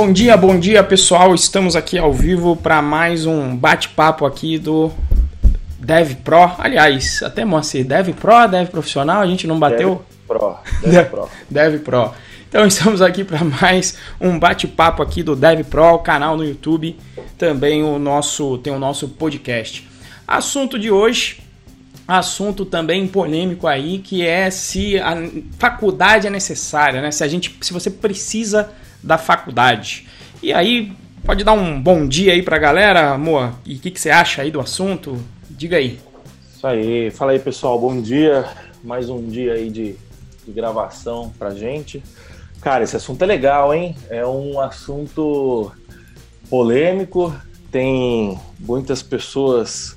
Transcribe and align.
Bom 0.00 0.14
dia, 0.14 0.34
bom 0.34 0.58
dia 0.58 0.82
pessoal. 0.82 1.34
Estamos 1.34 1.76
aqui 1.76 1.98
ao 1.98 2.10
vivo 2.10 2.56
para 2.56 2.80
mais 2.80 3.26
um 3.26 3.54
bate-papo 3.54 4.24
aqui 4.24 4.56
do 4.56 4.90
Dev 5.78 6.14
Pro. 6.24 6.52
Aliás, 6.56 7.22
até 7.22 7.44
Moacir, 7.44 7.84
Dev 7.84 8.08
Pro, 8.14 8.48
Dev 8.48 8.70
Profissional, 8.70 9.20
a 9.20 9.26
gente 9.26 9.46
não 9.46 9.58
bateu? 9.58 10.02
Dev 10.08 10.26
Pro, 10.26 10.56
Dev 10.80 11.06
Pro. 11.10 11.28
Dev 11.50 11.80
Pro. 11.82 12.14
Então 12.48 12.66
estamos 12.66 13.02
aqui 13.02 13.24
para 13.24 13.44
mais 13.44 13.98
um 14.18 14.38
bate-papo 14.38 15.02
aqui 15.02 15.22
do 15.22 15.36
Dev 15.36 15.64
Pro, 15.64 15.96
o 15.96 15.98
canal 15.98 16.34
no 16.34 16.46
YouTube, 16.46 16.98
também 17.36 17.84
o 17.84 17.98
nosso 17.98 18.56
tem 18.56 18.72
o 18.72 18.78
nosso 18.78 19.06
podcast. 19.06 19.86
Assunto 20.26 20.78
de 20.78 20.90
hoje, 20.90 21.42
assunto 22.08 22.64
também 22.64 23.06
polêmico 23.06 23.66
aí, 23.66 23.98
que 23.98 24.26
é 24.26 24.50
se 24.50 24.98
a 24.98 25.14
faculdade 25.58 26.26
é 26.26 26.30
necessária, 26.30 27.02
né? 27.02 27.10
Se 27.10 27.22
a 27.22 27.28
gente, 27.28 27.54
se 27.60 27.70
você 27.70 27.90
precisa 27.90 28.70
da 29.02 29.18
faculdade. 29.18 30.06
E 30.42 30.52
aí, 30.52 30.92
pode 31.24 31.44
dar 31.44 31.52
um 31.52 31.80
bom 31.80 32.06
dia 32.06 32.32
aí 32.32 32.42
pra 32.42 32.58
galera, 32.58 33.10
amor? 33.10 33.52
E 33.64 33.76
o 33.76 33.78
que, 33.78 33.90
que 33.90 34.00
você 34.00 34.10
acha 34.10 34.42
aí 34.42 34.50
do 34.50 34.60
assunto? 34.60 35.16
Diga 35.48 35.76
aí. 35.76 36.00
Isso 36.54 36.66
aí, 36.66 37.10
fala 37.10 37.32
aí 37.32 37.38
pessoal, 37.38 37.78
bom 37.78 38.00
dia. 38.00 38.46
Mais 38.82 39.10
um 39.10 39.26
dia 39.26 39.54
aí 39.54 39.70
de, 39.70 39.96
de 40.46 40.52
gravação 40.52 41.32
pra 41.38 41.50
gente. 41.50 42.02
Cara, 42.60 42.84
esse 42.84 42.96
assunto 42.96 43.22
é 43.22 43.26
legal, 43.26 43.74
hein? 43.74 43.96
É 44.10 44.26
um 44.26 44.60
assunto 44.60 45.72
polêmico, 46.48 47.34
tem 47.70 48.38
muitas 48.58 49.02
pessoas 49.02 49.96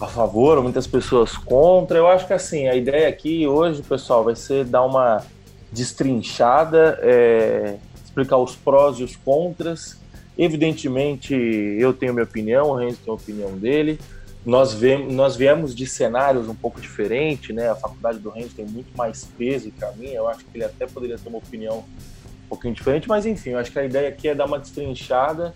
a 0.00 0.06
favor, 0.06 0.62
muitas 0.62 0.86
pessoas 0.86 1.36
contra. 1.36 1.96
Eu 1.96 2.08
acho 2.08 2.26
que 2.26 2.32
assim, 2.32 2.68
a 2.68 2.74
ideia 2.74 3.08
aqui 3.08 3.46
hoje, 3.46 3.82
pessoal, 3.82 4.24
vai 4.24 4.34
ser 4.34 4.64
dar 4.64 4.84
uma 4.84 5.24
destrinchada, 5.70 6.98
é, 7.02 7.76
explicar 8.12 8.36
os 8.36 8.54
prós 8.54 8.98
e 8.98 9.02
os 9.02 9.16
contras. 9.16 9.98
Evidentemente, 10.36 11.34
eu 11.34 11.92
tenho 11.92 12.12
minha 12.12 12.24
opinião, 12.24 12.70
o 12.70 12.74
Renzo 12.74 12.98
tem 13.04 13.10
a 13.10 13.14
opinião 13.14 13.58
dele. 13.58 13.98
Nós, 14.44 14.74
vemos, 14.74 15.12
nós 15.12 15.36
viemos 15.36 15.74
de 15.74 15.86
cenários 15.86 16.48
um 16.48 16.54
pouco 16.54 16.80
diferentes, 16.80 17.54
né? 17.54 17.70
A 17.70 17.76
faculdade 17.76 18.18
do 18.18 18.28
Renzo 18.28 18.54
tem 18.56 18.66
muito 18.66 18.96
mais 18.96 19.24
peso 19.38 19.70
que 19.70 19.84
a 19.84 19.92
minha. 19.92 20.14
Eu 20.14 20.28
acho 20.28 20.44
que 20.44 20.56
ele 20.56 20.64
até 20.64 20.86
poderia 20.86 21.16
ter 21.16 21.28
uma 21.28 21.38
opinião 21.38 21.78
um 21.78 22.48
pouquinho 22.48 22.74
diferente, 22.74 23.08
mas 23.08 23.24
enfim, 23.24 23.50
eu 23.50 23.58
acho 23.58 23.70
que 23.70 23.78
a 23.78 23.84
ideia 23.84 24.08
aqui 24.08 24.28
é 24.28 24.34
dar 24.34 24.46
uma 24.46 24.58
destrinchada 24.58 25.54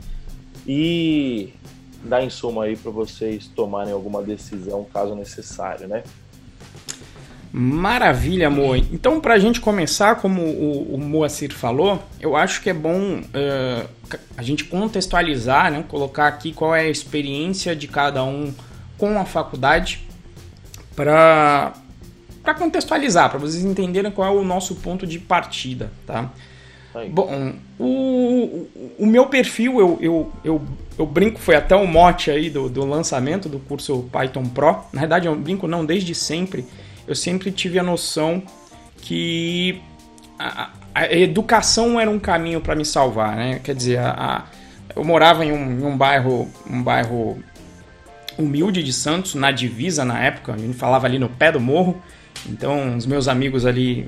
e 0.67 1.53
dar 2.05 2.23
em 2.23 2.31
suma 2.31 2.65
aí 2.65 2.77
para 2.77 2.91
vocês 2.91 3.49
tomarem 3.49 3.93
alguma 3.93 4.23
decisão 4.23 4.85
caso 4.85 5.15
necessário, 5.15 5.89
né? 5.89 6.05
Maravilha, 7.59 8.49
amor. 8.49 8.77
Então, 8.77 9.19
para 9.19 9.33
a 9.33 9.39
gente 9.39 9.63
começar, 9.63 10.17
como 10.17 10.43
o, 10.43 10.95
o 10.95 10.99
Moacir 10.99 11.55
falou, 11.55 12.03
eu 12.21 12.37
acho 12.37 12.61
que 12.61 12.69
é 12.69 12.75
bom 12.75 13.21
uh, 13.21 13.89
a 14.37 14.43
gente 14.43 14.65
contextualizar, 14.65 15.73
né? 15.73 15.83
colocar 15.89 16.27
aqui 16.27 16.53
qual 16.53 16.75
é 16.75 16.83
a 16.83 16.91
experiência 16.91 17.75
de 17.75 17.89
cada 17.89 18.23
um 18.23 18.53
com 18.99 19.19
a 19.19 19.25
faculdade 19.25 20.07
para 20.95 21.73
contextualizar, 22.59 23.31
para 23.31 23.39
vocês 23.39 23.65
entenderem 23.65 24.11
qual 24.11 24.37
é 24.37 24.39
o 24.39 24.45
nosso 24.45 24.75
ponto 24.75 25.07
de 25.07 25.19
partida, 25.19 25.91
tá? 26.07 26.31
Bom, 27.09 27.55
o, 27.79 28.69
o 28.99 29.07
meu 29.07 29.27
perfil, 29.27 29.81
eu, 29.81 29.99
eu, 29.99 30.33
eu, 30.45 30.63
eu, 30.99 31.07
brinco, 31.07 31.39
foi 31.39 31.57
até 31.57 31.75
o 31.75 31.87
mote 31.87 32.31
aí 32.31 32.51
do, 32.51 32.69
do 32.69 32.85
lançamento 32.85 33.49
do 33.49 33.59
curso 33.59 34.11
Python 34.13 34.45
Pro. 34.45 34.85
Na 34.93 35.01
verdade, 35.01 35.27
eu 35.27 35.35
brinco 35.35 35.67
não 35.67 35.87
desde 35.87 36.15
sempre. 36.15 36.67
Eu 37.07 37.15
sempre 37.15 37.51
tive 37.51 37.79
a 37.79 37.83
noção 37.83 38.43
que 38.99 39.81
a, 40.39 40.71
a 40.95 41.13
educação 41.13 41.99
era 42.01 42.11
um 42.11 42.19
caminho 42.19 42.61
para 42.61 42.75
me 42.75 42.85
salvar, 42.85 43.37
né? 43.37 43.61
Quer 43.63 43.75
dizer, 43.75 43.99
a, 43.99 44.45
eu 44.95 45.05
morava 45.05 45.45
em 45.45 45.53
um, 45.53 45.81
em 45.81 45.85
um, 45.85 45.97
bairro, 45.97 46.51
um 46.69 46.83
bairro 46.83 47.39
humilde 48.39 48.83
de 48.83 48.93
Santos, 48.93 49.35
na 49.35 49.51
divisa 49.51 50.05
na 50.05 50.23
época, 50.23 50.55
a 50.55 50.59
gente 50.59 50.77
falava 50.77 51.07
ali 51.07 51.19
no 51.19 51.29
pé 51.29 51.53
do 51.53 51.61
morro. 51.61 52.01
Então, 52.49 52.97
os 52.97 53.07
meus 53.07 53.29
amigos 53.29 53.65
ali 53.65 54.07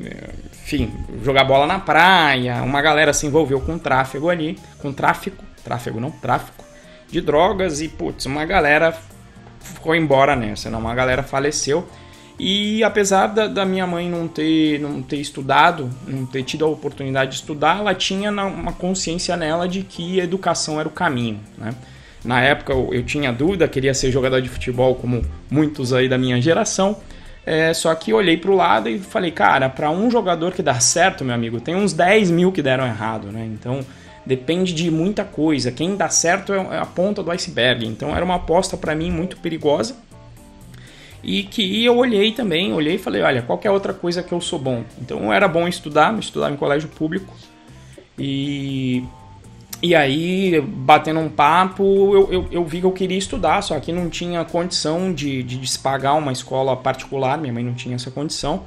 enfim, 0.68 0.92
jogar 1.24 1.44
bola 1.44 1.66
na 1.66 1.78
praia, 1.78 2.62
uma 2.62 2.82
galera 2.82 3.14
se 3.14 3.26
envolveu 3.26 3.58
com 3.58 3.78
tráfego 3.78 4.28
ali, 4.28 4.58
com 4.82 4.92
tráfico, 4.92 5.42
tráfego 5.64 5.98
não, 5.98 6.10
tráfico 6.10 6.62
de 7.10 7.22
drogas 7.22 7.80
e, 7.80 7.88
putz, 7.88 8.26
uma 8.26 8.44
galera 8.44 8.94
ficou 9.60 9.94
embora 9.94 10.36
nessa, 10.36 10.68
não, 10.68 10.78
uma 10.78 10.94
galera 10.94 11.22
faleceu. 11.22 11.88
E 12.38 12.84
apesar 12.84 13.26
da, 13.28 13.48
da, 13.48 13.64
minha 13.64 13.86
mãe 13.86 14.08
não 14.08 14.28
ter, 14.28 14.78
não 14.78 15.02
ter 15.02 15.16
estudado, 15.16 15.90
não 16.06 16.24
ter 16.24 16.44
tido 16.44 16.64
a 16.64 16.68
oportunidade 16.68 17.32
de 17.32 17.36
estudar, 17.38 17.80
ela 17.80 17.94
tinha 17.94 18.30
uma 18.30 18.72
consciência 18.72 19.36
nela 19.36 19.66
de 19.66 19.82
que 19.82 20.20
educação 20.20 20.78
era 20.78 20.88
o 20.88 20.92
caminho, 20.92 21.40
né? 21.56 21.74
Na 22.24 22.40
época 22.40 22.72
eu, 22.72 22.92
eu 22.92 23.02
tinha 23.02 23.32
dúvida, 23.32 23.66
queria 23.66 23.94
ser 23.94 24.10
jogador 24.10 24.40
de 24.40 24.48
futebol 24.48 24.94
como 24.94 25.24
muitos 25.50 25.92
aí 25.92 26.08
da 26.08 26.18
minha 26.18 26.40
geração, 26.40 26.96
é, 27.44 27.72
só 27.72 27.94
que 27.94 28.12
olhei 28.12 28.36
para 28.36 28.50
o 28.50 28.54
lado 28.54 28.88
e 28.88 28.98
falei, 28.98 29.30
cara, 29.30 29.68
para 29.68 29.90
um 29.90 30.10
jogador 30.10 30.52
que 30.52 30.62
dá 30.62 30.78
certo, 30.80 31.24
meu 31.24 31.34
amigo, 31.34 31.60
tem 31.60 31.74
uns 31.74 31.92
10 31.92 32.30
mil 32.30 32.52
que 32.52 32.60
deram 32.62 32.86
errado, 32.86 33.32
né? 33.32 33.48
Então 33.52 33.80
depende 34.26 34.74
de 34.74 34.90
muita 34.90 35.24
coisa. 35.24 35.72
Quem 35.72 35.96
dá 35.96 36.10
certo 36.10 36.52
é, 36.52 36.58
é 36.58 36.78
a 36.78 36.84
ponta 36.84 37.22
do 37.22 37.30
iceberg. 37.30 37.86
Então 37.86 38.14
era 38.14 38.22
uma 38.22 38.34
aposta 38.34 38.76
para 38.76 38.94
mim 38.94 39.10
muito 39.10 39.38
perigosa. 39.38 39.96
E 41.22 41.42
que 41.42 41.84
eu 41.84 41.96
olhei 41.96 42.32
também, 42.32 42.72
olhei 42.72 42.94
e 42.94 42.98
falei, 42.98 43.22
olha, 43.22 43.42
qualquer 43.42 43.70
outra 43.70 43.92
coisa 43.92 44.22
que 44.22 44.32
eu 44.32 44.40
sou 44.40 44.58
bom. 44.58 44.84
Então 45.00 45.32
era 45.32 45.48
bom 45.48 45.66
estudar, 45.66 46.16
estudava 46.18 46.52
em 46.52 46.56
colégio 46.56 46.88
público. 46.88 47.34
E 48.18 49.04
e 49.80 49.94
aí, 49.94 50.60
batendo 50.60 51.20
um 51.20 51.28
papo, 51.28 51.84
eu, 51.84 52.32
eu, 52.32 52.48
eu, 52.50 52.64
vi 52.64 52.80
que 52.80 52.86
eu 52.86 52.90
queria 52.90 53.16
estudar, 53.16 53.62
só 53.62 53.78
que 53.78 53.92
não 53.92 54.10
tinha 54.10 54.44
condição 54.44 55.12
de, 55.12 55.40
de, 55.44 55.56
de 55.56 55.70
se 55.70 55.78
pagar 55.78 56.14
uma 56.14 56.32
escola 56.32 56.76
particular, 56.76 57.38
minha 57.38 57.52
mãe 57.52 57.62
não 57.62 57.74
tinha 57.74 57.94
essa 57.94 58.10
condição. 58.10 58.64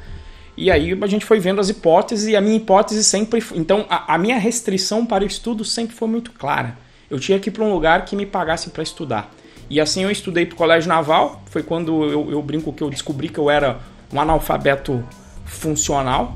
E 0.55 0.71
aí 0.71 0.97
a 1.01 1.07
gente 1.07 1.25
foi 1.25 1.37
vendo 1.37 1.59
as 1.59 1.67
hipóteses 1.67 2.29
e 2.29 2.35
a 2.35 2.39
minha 2.39 2.55
hipótese 2.55 3.03
sempre. 3.03 3.43
Então 3.53 3.85
a, 3.89 4.15
a 4.15 4.17
minha 4.17 4.37
restrição 4.37 5.05
para 5.05 5.23
o 5.23 5.27
estudo 5.27 5.65
sempre 5.65 5.93
foi 5.93 6.07
muito 6.07 6.31
clara. 6.31 6.77
Eu 7.09 7.19
tinha 7.19 7.37
que 7.39 7.49
ir 7.49 7.51
para 7.51 7.65
um 7.65 7.73
lugar 7.73 8.05
que 8.05 8.15
me 8.15 8.25
pagasse 8.25 8.69
para 8.69 8.81
estudar. 8.81 9.29
E 9.71 9.79
assim 9.79 10.03
eu 10.03 10.11
estudei 10.11 10.45
para 10.45 10.53
o 10.53 10.57
Colégio 10.57 10.89
Naval, 10.89 11.41
foi 11.45 11.63
quando 11.63 12.03
eu, 12.03 12.29
eu 12.29 12.41
brinco 12.41 12.73
que 12.73 12.83
eu 12.83 12.89
descobri 12.89 13.29
que 13.29 13.39
eu 13.39 13.49
era 13.49 13.79
um 14.11 14.19
analfabeto 14.19 15.01
funcional, 15.45 16.35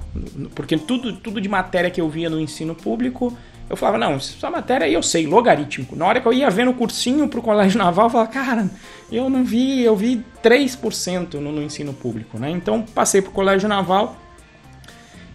porque 0.55 0.77
tudo, 0.77 1.11
tudo 1.17 1.41
de 1.41 1.49
matéria 1.49 1.91
que 1.91 1.99
eu 1.99 2.07
via 2.07 2.29
no 2.29 2.39
ensino 2.39 2.73
público 2.73 3.35
eu 3.69 3.75
falava, 3.75 3.97
não, 3.97 4.13
essa 4.13 4.49
matéria 4.49 4.85
aí 4.85 4.93
eu 4.93 5.03
sei, 5.03 5.27
logarítmico. 5.27 5.97
Na 5.97 6.05
hora 6.05 6.21
que 6.21 6.27
eu 6.27 6.31
ia 6.31 6.49
ver 6.49 6.65
no 6.65 6.73
cursinho 6.75 7.27
pro 7.27 7.41
colégio 7.41 7.77
naval, 7.77 8.05
eu 8.05 8.09
falava, 8.09 8.31
cara, 8.31 8.69
eu 9.11 9.29
não 9.29 9.43
vi, 9.43 9.83
eu 9.83 9.97
vi 9.97 10.23
3% 10.41 11.33
no, 11.33 11.51
no 11.51 11.61
ensino 11.61 11.93
público, 11.93 12.39
né? 12.39 12.49
Então 12.49 12.83
passei 12.83 13.21
pro 13.21 13.31
colégio 13.31 13.67
naval 13.67 14.15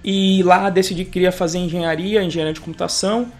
e 0.02 0.42
lá 0.42 0.70
decidi 0.70 1.04
que 1.04 1.10
queria 1.10 1.32
fazer 1.32 1.58
engenharia, 1.58 2.22
engenharia 2.22 2.54
de 2.54 2.60
computação. 2.60 3.30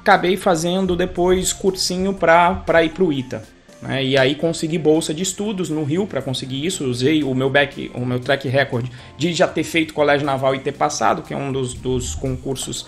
Acabei 0.00 0.34
fazendo 0.34 0.96
depois 0.96 1.52
cursinho 1.52 2.14
para 2.14 2.82
ir 2.82 2.90
pro 2.90 3.12
ITA. 3.12 3.57
Né? 3.82 4.04
E 4.04 4.18
aí 4.18 4.34
consegui 4.34 4.78
bolsa 4.78 5.14
de 5.14 5.22
estudos 5.22 5.70
no 5.70 5.84
Rio 5.84 6.06
para 6.06 6.20
conseguir 6.20 6.64
isso. 6.64 6.84
Usei 6.84 7.22
o 7.22 7.34
meu 7.34 7.48
back, 7.48 7.90
o 7.94 8.04
meu 8.04 8.18
track 8.18 8.48
record 8.48 8.86
de 9.16 9.32
já 9.32 9.46
ter 9.46 9.64
feito 9.64 9.94
colégio 9.94 10.26
naval 10.26 10.54
e 10.54 10.58
ter 10.58 10.72
passado, 10.72 11.22
que 11.22 11.32
é 11.32 11.36
um 11.36 11.52
dos, 11.52 11.74
dos 11.74 12.14
concursos 12.14 12.86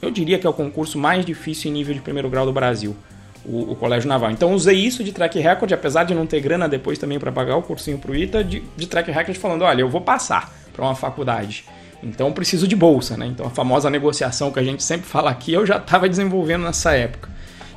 eu 0.00 0.10
diria 0.10 0.38
que 0.38 0.46
é 0.46 0.50
o 0.50 0.52
concurso 0.52 0.98
mais 0.98 1.24
difícil 1.24 1.70
em 1.70 1.74
nível 1.74 1.94
de 1.94 2.00
primeiro 2.00 2.28
grau 2.28 2.46
do 2.46 2.52
Brasil, 2.52 2.96
o, 3.44 3.72
o 3.72 3.76
Colégio 3.76 4.08
Naval. 4.08 4.30
Então 4.30 4.52
usei 4.52 4.76
isso 4.76 5.02
de 5.02 5.12
track 5.12 5.38
record, 5.38 5.72
apesar 5.72 6.04
de 6.04 6.14
não 6.14 6.26
ter 6.26 6.40
grana 6.40 6.68
depois 6.68 6.98
também 6.98 7.18
para 7.18 7.32
pagar 7.32 7.56
o 7.56 7.62
cursinho 7.62 7.98
pro 7.98 8.14
ITA, 8.14 8.44
de, 8.44 8.62
de 8.76 8.86
track 8.86 9.10
record 9.10 9.36
falando, 9.36 9.62
olha, 9.62 9.80
eu 9.80 9.88
vou 9.88 10.00
passar 10.00 10.52
para 10.72 10.84
uma 10.84 10.94
faculdade. 10.94 11.64
Então 12.02 12.32
preciso 12.32 12.68
de 12.68 12.76
bolsa, 12.76 13.16
né? 13.16 13.26
Então 13.26 13.46
a 13.46 13.50
famosa 13.50 13.88
negociação 13.88 14.52
que 14.52 14.60
a 14.60 14.62
gente 14.62 14.82
sempre 14.82 15.06
fala 15.06 15.30
aqui, 15.30 15.52
eu 15.52 15.66
já 15.66 15.76
estava 15.78 16.08
desenvolvendo 16.08 16.62
nessa 16.62 16.92
época. 16.92 17.30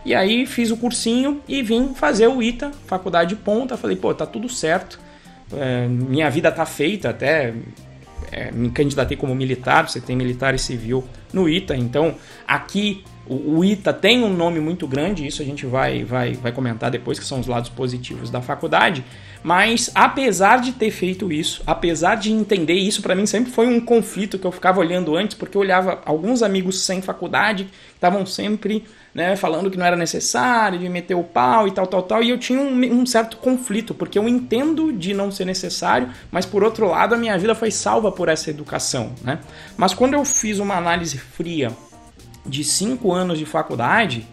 E 0.07 0.15
aí 0.15 0.45
fiz 0.45 0.71
o 0.71 0.77
cursinho 0.77 1.42
e 1.50 1.62
vim 1.62 1.94
fazer 1.94 2.27
o 2.27 2.42
ITA, 2.42 2.71
faculdade 2.86 3.31
de 3.31 3.36
ponta. 3.36 3.75
Falei, 3.75 3.98
pô, 3.98 4.13
tá 4.13 4.25
tudo 4.25 4.48
certo. 4.48 4.98
É, 5.51 5.86
minha 5.86 6.30
vida 6.30 6.50
tá 6.50 6.65
feita, 6.65 7.09
até 7.09 7.54
é, 8.31 8.50
me 8.54 8.69
candidatei 8.69 9.18
como 9.18 9.36
militar, 9.36 9.89
você 9.89 10.00
tem 10.00 10.15
militar 10.15 10.56
e 10.56 10.59
civil 10.59 11.04
no 11.33 11.50
ITA, 11.50 11.75
então 11.75 12.15
aqui 12.48 13.04
o, 13.29 13.63
ITA 13.63 13.94
tem 13.94 14.24
um 14.24 14.33
nome 14.33 14.59
muito 14.59 14.88
grande, 14.88 15.25
isso 15.25 15.41
a 15.41 15.45
gente 15.45 15.65
vai, 15.65 16.03
vai, 16.03 16.33
vai 16.33 16.51
comentar 16.51 16.89
depois, 16.89 17.19
que 17.19 17.25
são 17.25 17.39
os 17.39 17.47
lados 17.47 17.69
positivos 17.69 18.29
da 18.29 18.41
faculdade, 18.41 19.03
mas 19.44 19.91
apesar 19.94 20.62
de 20.62 20.71
ter 20.71 20.91
feito 20.91 21.31
isso, 21.31 21.62
apesar 21.65 22.15
de 22.15 22.31
entender 22.31 22.74
isso, 22.74 23.01
para 23.01 23.15
mim 23.15 23.25
sempre 23.25 23.51
foi 23.51 23.68
um 23.68 23.79
conflito 23.79 24.39
que 24.39 24.45
eu 24.45 24.51
ficava 24.51 24.79
olhando 24.79 25.15
antes, 25.15 25.38
porque 25.38 25.57
eu 25.57 25.62
olhava 25.62 26.01
alguns 26.06 26.41
amigos 26.41 26.81
sem 26.81 27.01
faculdade, 27.01 27.65
que 27.65 27.95
estavam 27.95 28.25
sempre 28.25 28.83
né, 29.18 29.35
falando 29.35 29.71
que 29.71 29.77
não 29.77 29.85
era 29.85 29.95
necessário, 29.95 30.77
de 30.77 30.88
meter 30.88 31.15
o 31.15 31.23
pau 31.23 31.68
e 31.68 31.71
tal, 31.71 31.88
tal, 31.88 32.03
tal, 32.03 32.21
e 32.21 32.30
eu 32.30 32.38
tinha 32.38 32.59
um, 32.59 33.01
um, 33.01 33.03
certo 33.03 33.38
conflito, 33.38 33.95
porque 33.95 34.19
eu 34.19 34.30
entendo 34.30 34.94
de 34.94 35.12
não 35.12 35.31
ser 35.31 35.44
necessário, 35.44 36.09
mas 36.30 36.45
por 36.45 36.63
outro 36.63 36.88
lado 36.88 37.15
a 37.15 37.18
minha 37.18 37.35
vida 37.35 37.56
foi 37.56 37.71
salva 37.71 38.12
por 38.12 38.30
essa 38.30 38.51
educação, 38.51 39.13
né? 39.23 39.39
Mas 39.75 39.94
quando 39.95 40.13
eu 40.13 40.23
fiz 40.23 40.59
uma 40.59 40.75
análise 40.75 41.18
fria 41.18 41.71
de 42.47 42.63
5 42.63 43.11
anos 43.11 43.38
de 43.38 43.45
faculdade, 43.45 44.25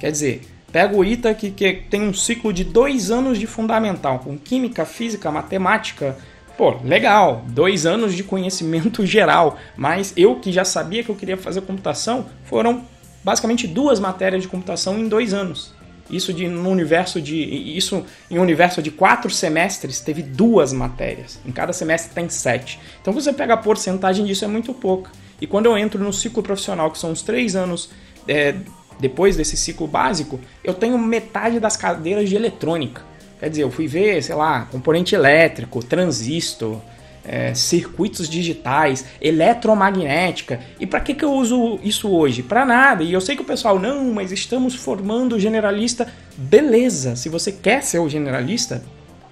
quer 0.00 0.10
dizer, 0.10 0.42
pega 0.72 0.96
o 0.96 1.04
ITA 1.04 1.34
que, 1.34 1.50
que 1.50 1.72
tem 1.90 2.02
um 2.02 2.14
ciclo 2.14 2.52
de 2.52 2.64
2 2.64 3.10
anos 3.10 3.38
de 3.38 3.46
fundamental, 3.46 4.20
com 4.20 4.36
química, 4.36 4.84
física, 4.84 5.30
matemática, 5.30 6.16
pô, 6.58 6.74
legal, 6.84 7.44
dois 7.46 7.86
anos 7.86 8.14
de 8.14 8.24
conhecimento 8.24 9.04
geral, 9.06 9.56
mas 9.76 10.12
eu 10.16 10.36
que 10.36 10.50
já 10.50 10.64
sabia 10.64 11.04
que 11.04 11.08
eu 11.08 11.14
queria 11.14 11.36
fazer 11.36 11.60
computação, 11.60 12.26
foram 12.44 12.84
basicamente 13.22 13.66
duas 13.68 14.00
matérias 14.00 14.42
de 14.42 14.48
computação 14.48 14.98
em 14.98 15.08
dois 15.08 15.32
anos. 15.32 15.72
Isso 16.10 16.32
de 16.32 16.48
no 16.48 16.70
universo 16.70 17.20
de 17.20 17.36
isso 17.36 18.04
em 18.30 18.38
um 18.38 18.42
universo 18.42 18.80
de 18.82 18.90
quatro 18.90 19.30
semestres 19.30 20.00
teve 20.00 20.22
duas 20.22 20.72
matérias. 20.72 21.38
Em 21.44 21.52
cada 21.52 21.72
semestre 21.72 22.14
tem 22.14 22.28
sete. 22.30 22.80
Então 23.00 23.12
você 23.12 23.32
pega 23.32 23.54
a 23.54 23.58
porcentagem 23.58 24.24
disso 24.24 24.44
é 24.44 24.48
muito 24.48 24.72
pouca. 24.72 25.10
E 25.40 25.46
quando 25.46 25.66
eu 25.66 25.78
entro 25.78 26.02
no 26.02 26.12
ciclo 26.12 26.42
profissional, 26.42 26.90
que 26.90 26.98
são 26.98 27.12
os 27.12 27.22
três 27.22 27.54
anos 27.54 27.90
é, 28.26 28.54
depois 29.00 29.36
desse 29.36 29.56
ciclo 29.56 29.86
básico, 29.86 30.40
eu 30.64 30.74
tenho 30.74 30.98
metade 30.98 31.60
das 31.60 31.76
cadeiras 31.76 32.28
de 32.28 32.36
eletrônica. 32.36 33.02
Quer 33.38 33.50
dizer, 33.50 33.62
eu 33.62 33.70
fui 33.70 33.86
ver, 33.86 34.22
sei 34.22 34.34
lá, 34.34 34.66
componente 34.70 35.14
elétrico, 35.14 35.82
transistor, 35.82 36.80
é, 37.24 37.54
circuitos 37.54 38.28
digitais, 38.28 39.04
eletromagnética. 39.20 40.60
E 40.80 40.86
para 40.86 41.00
que, 41.00 41.14
que 41.14 41.24
eu 41.24 41.32
uso 41.32 41.78
isso 41.84 42.10
hoje? 42.10 42.42
Para 42.42 42.64
nada. 42.64 43.04
E 43.04 43.12
eu 43.12 43.20
sei 43.20 43.36
que 43.36 43.42
o 43.42 43.44
pessoal, 43.44 43.78
não, 43.78 44.12
mas 44.12 44.32
estamos 44.32 44.74
formando 44.74 45.38
generalista. 45.38 46.12
Beleza, 46.36 47.14
se 47.14 47.28
você 47.28 47.52
quer 47.52 47.82
ser 47.82 48.00
o 48.00 48.08
generalista, 48.08 48.82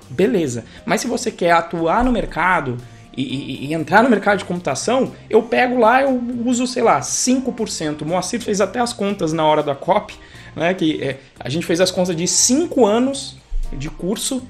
beleza. 0.08 0.64
Mas 0.84 1.00
se 1.00 1.08
você 1.08 1.32
quer 1.32 1.52
atuar 1.52 2.04
no 2.04 2.12
mercado 2.12 2.76
e, 3.16 3.22
e, 3.22 3.66
e 3.66 3.74
entrar 3.74 4.02
no 4.02 4.10
mercado 4.10 4.38
de 4.38 4.44
computação, 4.44 5.12
eu 5.30 5.42
pego 5.42 5.78
lá, 5.78 6.02
eu 6.02 6.22
uso, 6.44 6.66
sei 6.66 6.82
lá, 6.82 7.00
5%. 7.00 8.02
O 8.02 8.06
Moacir 8.06 8.40
fez 8.40 8.60
até 8.60 8.78
as 8.78 8.92
contas 8.92 9.32
na 9.32 9.44
hora 9.44 9.62
da 9.62 9.74
COP, 9.74 10.14
né? 10.54 10.74
Que 10.74 11.02
é, 11.02 11.18
a 11.40 11.48
gente 11.48 11.64
fez 11.64 11.80
as 11.80 11.90
contas 11.90 12.14
de 12.14 12.26
5 12.26 12.84
anos 12.84 13.36
de 13.72 13.90
curso 13.90 14.42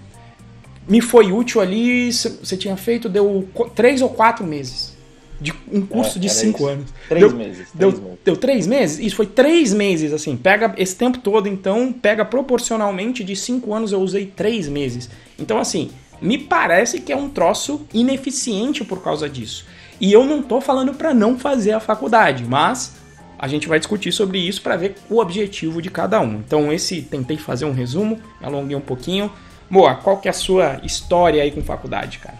me 0.88 1.00
foi 1.00 1.32
útil 1.32 1.60
ali, 1.60 2.12
você 2.12 2.56
tinha 2.56 2.76
feito, 2.76 3.08
deu 3.08 3.48
três 3.74 4.00
ou 4.02 4.08
quatro 4.08 4.46
meses. 4.46 4.94
De 5.38 5.52
um 5.70 5.84
curso 5.84 6.16
é, 6.16 6.20
de 6.20 6.30
cinco 6.30 6.60
isso. 6.60 6.68
anos. 6.68 6.94
Três 7.08 7.26
deu, 7.26 7.36
meses. 7.36 7.68
Deu, 7.74 7.92
três 7.92 8.02
meses. 8.02 8.18
deu 8.24 8.36
três 8.36 8.66
meses? 8.66 8.98
Isso 9.00 9.16
foi 9.16 9.26
três 9.26 9.74
meses, 9.74 10.12
assim. 10.14 10.34
Pega 10.34 10.74
esse 10.78 10.96
tempo 10.96 11.18
todo, 11.18 11.46
então, 11.46 11.92
pega 11.92 12.24
proporcionalmente 12.24 13.22
de 13.22 13.36
cinco 13.36 13.74
anos, 13.74 13.92
eu 13.92 14.00
usei 14.00 14.24
três 14.24 14.66
meses. 14.66 15.10
Então, 15.38 15.58
assim, 15.58 15.90
me 16.20 16.38
parece 16.38 17.00
que 17.00 17.12
é 17.12 17.16
um 17.16 17.28
troço 17.28 17.86
ineficiente 17.92 18.84
por 18.84 19.02
causa 19.02 19.28
disso. 19.28 19.66
E 20.00 20.12
eu 20.12 20.24
não 20.24 20.42
tô 20.42 20.60
falando 20.60 20.94
para 20.94 21.14
não 21.14 21.38
fazer 21.38 21.72
a 21.72 21.80
faculdade, 21.80 22.44
mas 22.44 22.96
a 23.38 23.48
gente 23.48 23.68
vai 23.68 23.78
discutir 23.78 24.12
sobre 24.12 24.38
isso 24.38 24.62
para 24.62 24.76
ver 24.76 24.96
o 25.10 25.18
objetivo 25.18 25.80
de 25.80 25.90
cada 25.90 26.20
um. 26.20 26.36
Então, 26.36 26.72
esse 26.72 27.02
tentei 27.02 27.36
fazer 27.36 27.64
um 27.64 27.72
resumo, 27.72 28.18
alonguei 28.42 28.76
um 28.76 28.80
pouquinho. 28.80 29.30
Moa, 29.68 29.94
qual 29.94 30.18
que 30.18 30.28
é 30.28 30.30
a 30.30 30.34
sua 30.34 30.80
história 30.82 31.42
aí 31.42 31.50
com 31.50 31.62
faculdade, 31.62 32.18
cara? 32.18 32.38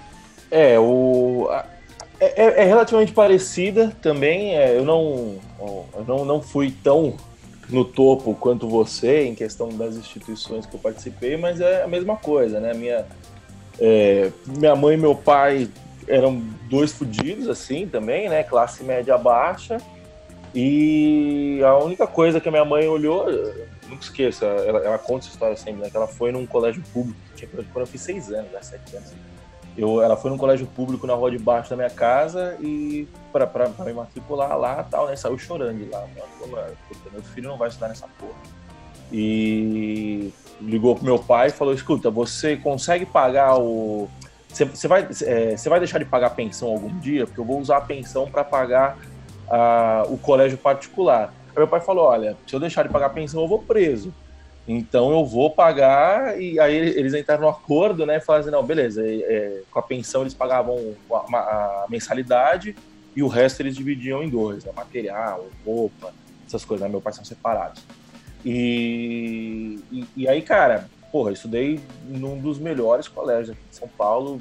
É, 0.51 0.79
o... 0.79 1.49
É, 2.19 2.45
é, 2.45 2.63
é 2.63 2.65
relativamente 2.65 3.13
parecida 3.13 3.95
também. 4.01 4.57
É, 4.57 4.77
eu 4.77 4.85
não, 4.85 5.39
eu 5.59 6.05
não, 6.07 6.25
não 6.25 6.43
fui 6.43 6.71
tão 6.83 7.15
no 7.69 7.85
topo 7.85 8.35
quanto 8.35 8.69
você 8.69 9.25
em 9.25 9.35
questão 9.35 9.69
das 9.69 9.97
instituições 9.97 10.67
que 10.67 10.75
eu 10.75 10.81
participei, 10.81 11.37
mas 11.37 11.61
é 11.61 11.83
a 11.83 11.89
mesma 11.89 12.17
coisa, 12.17 12.61
né? 12.61 12.73
Minha, 12.73 13.05
é, 13.81 14.31
minha 14.47 14.75
mãe 14.75 14.95
e 14.95 14.99
meu 14.99 15.15
pai 15.15 15.69
eram 16.09 16.43
dois 16.69 16.93
fudidos, 16.93 17.49
assim, 17.49 17.87
também, 17.87 18.29
né? 18.29 18.43
Classe 18.43 18.83
média 18.85 19.17
baixa. 19.19 19.79
E 20.55 21.61
a 21.63 21.77
única 21.77 22.07
coisa 22.07 22.41
que 22.41 22.49
a 22.49 22.53
minha 22.53 22.65
mãe 22.65 22.89
olhou, 22.89 23.27
nunca 23.89 24.03
esqueça, 24.03 24.47
ela, 24.47 24.79
ela 24.81 24.99
conta 24.99 25.27
essa 25.27 25.35
história 25.35 25.57
sempre, 25.57 25.83
né? 25.83 25.91
Que 25.91 25.97
ela 25.97 26.07
foi 26.07 26.33
num 26.33 26.47
colégio 26.47 26.83
público, 26.93 27.19
tinha, 27.35 27.49
quando 27.51 27.81
eu 27.81 27.87
fiz 27.87 28.01
seis 28.01 28.31
anos, 28.31 28.51
né? 28.51 28.63
Sete 28.63 28.97
anos. 28.97 29.13
Eu, 29.77 30.01
ela 30.01 30.17
foi 30.17 30.31
num 30.31 30.39
colégio 30.39 30.67
público 30.67 31.07
na 31.07 31.13
rua 31.13 31.31
de 31.31 31.39
baixo 31.39 31.69
da 31.69 31.77
minha 31.77 31.91
casa 31.91 32.57
e 32.61 33.07
pra, 33.31 33.47
pra, 33.47 33.69
pra 33.69 33.85
me 33.85 33.93
matricular 33.93 34.59
lá 34.59 34.83
tal, 34.85 35.07
né? 35.07 35.17
Saiu 35.17 35.37
chorando 35.37 35.77
de 35.77 35.91
lá. 35.91 36.07
Ela 36.17 36.27
falou, 36.39 36.67
meu 37.13 37.23
filho 37.23 37.51
não 37.51 37.59
vai 37.59 37.69
estudar 37.69 37.89
nessa 37.89 38.09
porra. 38.19 38.39
E 39.13 40.33
ligou 40.61 40.95
pro 40.95 41.05
meu 41.05 41.19
pai 41.19 41.49
e 41.49 41.51
falou, 41.51 41.75
escuta, 41.75 42.11
você 42.11 42.57
consegue 42.57 43.05
pagar 43.07 43.59
o... 43.59 44.09
Você 44.49 44.89
vai, 44.89 45.07
é, 45.23 45.55
vai 45.55 45.79
deixar 45.79 45.99
de 45.99 46.07
pagar 46.07 46.31
pensão 46.31 46.69
algum 46.69 46.99
dia? 46.99 47.27
Porque 47.27 47.41
eu 47.41 47.45
vou 47.45 47.61
usar 47.61 47.77
a 47.77 47.81
pensão 47.81 48.31
para 48.31 48.43
pagar 48.43 48.97
a, 49.51 50.05
o 50.09 50.17
colégio 50.17 50.57
particular. 50.57 51.35
Aí 51.49 51.59
meu 51.59 51.69
pai 51.69 51.81
falou: 51.81 52.07
olha, 52.07 52.37
se 52.47 52.55
eu 52.55 52.61
deixar 52.61 52.83
de 52.83 52.89
pagar 52.89 53.11
pensão, 53.11 53.43
eu 53.43 53.49
vou 53.49 53.59
preso. 53.59 54.15
Então 54.69 55.13
eu 55.13 55.25
vou 55.25 55.51
pagar, 55.51 56.41
e 56.41 56.59
aí 56.59 56.75
eles 56.75 57.15
entraram 57.15 57.43
no 57.43 57.49
acordo, 57.49 58.05
né? 58.05 58.19
Falaram 58.19 58.43
assim, 58.43 58.51
não, 58.51 58.65
beleza, 58.65 59.01
é, 59.07 59.63
com 59.71 59.79
a 59.79 59.83
pensão 59.83 60.23
eles 60.23 60.35
pagavam 60.35 60.95
a, 61.13 61.37
a, 61.37 61.87
mensalidade 61.89 62.75
e 63.15 63.23
o 63.23 63.29
resto 63.29 63.61
eles 63.61 63.77
dividiam 63.77 64.25
em 64.25 64.29
dois, 64.29 64.65
né, 64.65 64.73
material, 64.75 65.47
roupa, 65.65 66.13
essas 66.45 66.65
coisas, 66.65 66.85
né? 66.85 66.91
Meu 66.91 67.01
pai 67.01 67.13
são 67.13 67.25
separados. 67.25 67.81
E, 68.49 69.81
e, 69.91 70.07
e, 70.17 70.29
aí, 70.29 70.41
cara, 70.41 70.89
porra, 71.11 71.31
eu 71.31 71.35
estudei 71.35 71.81
num 72.05 72.39
dos 72.39 72.61
melhores 72.61 73.09
colégios 73.09 73.51
aqui 73.51 73.69
de 73.69 73.75
São 73.75 73.89
Paulo, 73.89 74.41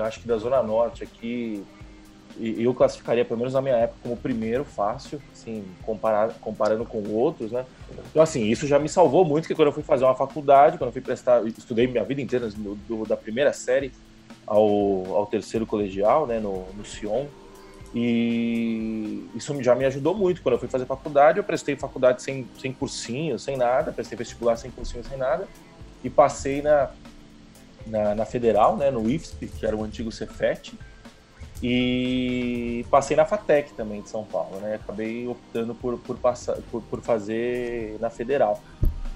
acho 0.00 0.18
que 0.18 0.26
da 0.26 0.36
Zona 0.38 0.60
Norte 0.60 1.04
aqui, 1.04 1.64
e 2.36 2.64
eu 2.64 2.74
classificaria, 2.74 3.24
pelo 3.24 3.38
menos 3.38 3.54
na 3.54 3.60
minha 3.60 3.76
época, 3.76 4.00
como 4.02 4.14
o 4.14 4.16
primeiro 4.16 4.64
fácil, 4.64 5.22
assim, 5.32 5.64
comparar, 5.84 6.34
comparando 6.40 6.84
com 6.84 7.00
outros, 7.10 7.52
né? 7.52 7.64
Então, 8.10 8.20
assim, 8.20 8.44
isso 8.46 8.66
já 8.66 8.76
me 8.76 8.88
salvou 8.88 9.24
muito, 9.24 9.44
porque 9.44 9.54
quando 9.54 9.68
eu 9.68 9.72
fui 9.72 9.84
fazer 9.84 10.04
uma 10.04 10.16
faculdade, 10.16 10.76
quando 10.76 10.88
eu 10.88 10.92
fui 10.92 11.00
prestar, 11.00 11.46
estudei 11.46 11.86
minha 11.86 12.02
vida 12.02 12.20
inteira, 12.20 12.48
do, 12.48 12.74
do, 12.74 13.06
da 13.06 13.16
primeira 13.16 13.52
série 13.52 13.92
ao, 14.44 15.14
ao 15.14 15.26
terceiro 15.26 15.64
colegial, 15.64 16.26
né, 16.26 16.40
no, 16.40 16.66
no 16.72 16.84
Sion, 16.84 17.26
e 17.94 19.28
isso 19.34 19.62
já 19.62 19.74
me 19.74 19.84
ajudou 19.84 20.14
muito. 20.14 20.42
Quando 20.42 20.54
eu 20.54 20.58
fui 20.58 20.68
fazer 20.68 20.84
faculdade, 20.84 21.38
eu 21.38 21.44
prestei 21.44 21.76
faculdade 21.76 22.22
sem, 22.22 22.48
sem 22.58 22.72
cursinho, 22.72 23.38
sem 23.38 23.56
nada, 23.56 23.92
prestei 23.92 24.18
vestibular 24.18 24.56
sem 24.56 24.70
cursinho, 24.70 25.04
sem 25.04 25.16
nada, 25.16 25.46
e 26.02 26.10
passei 26.10 26.60
na, 26.60 26.90
na, 27.86 28.14
na 28.14 28.24
Federal, 28.24 28.76
né, 28.76 28.90
no 28.90 29.08
IFSP, 29.08 29.46
que 29.46 29.64
era 29.64 29.76
o 29.76 29.84
antigo 29.84 30.10
Cefet, 30.10 30.74
e 31.62 32.84
passei 32.90 33.16
na 33.16 33.24
FATEC 33.24 33.72
também 33.74 34.02
de 34.02 34.10
São 34.10 34.24
Paulo, 34.24 34.58
né? 34.58 34.74
Acabei 34.74 35.26
optando 35.26 35.74
por, 35.74 35.98
por, 35.98 36.18
passar, 36.18 36.56
por, 36.70 36.82
por 36.82 37.00
fazer 37.00 37.96
na 38.00 38.10
Federal. 38.10 38.62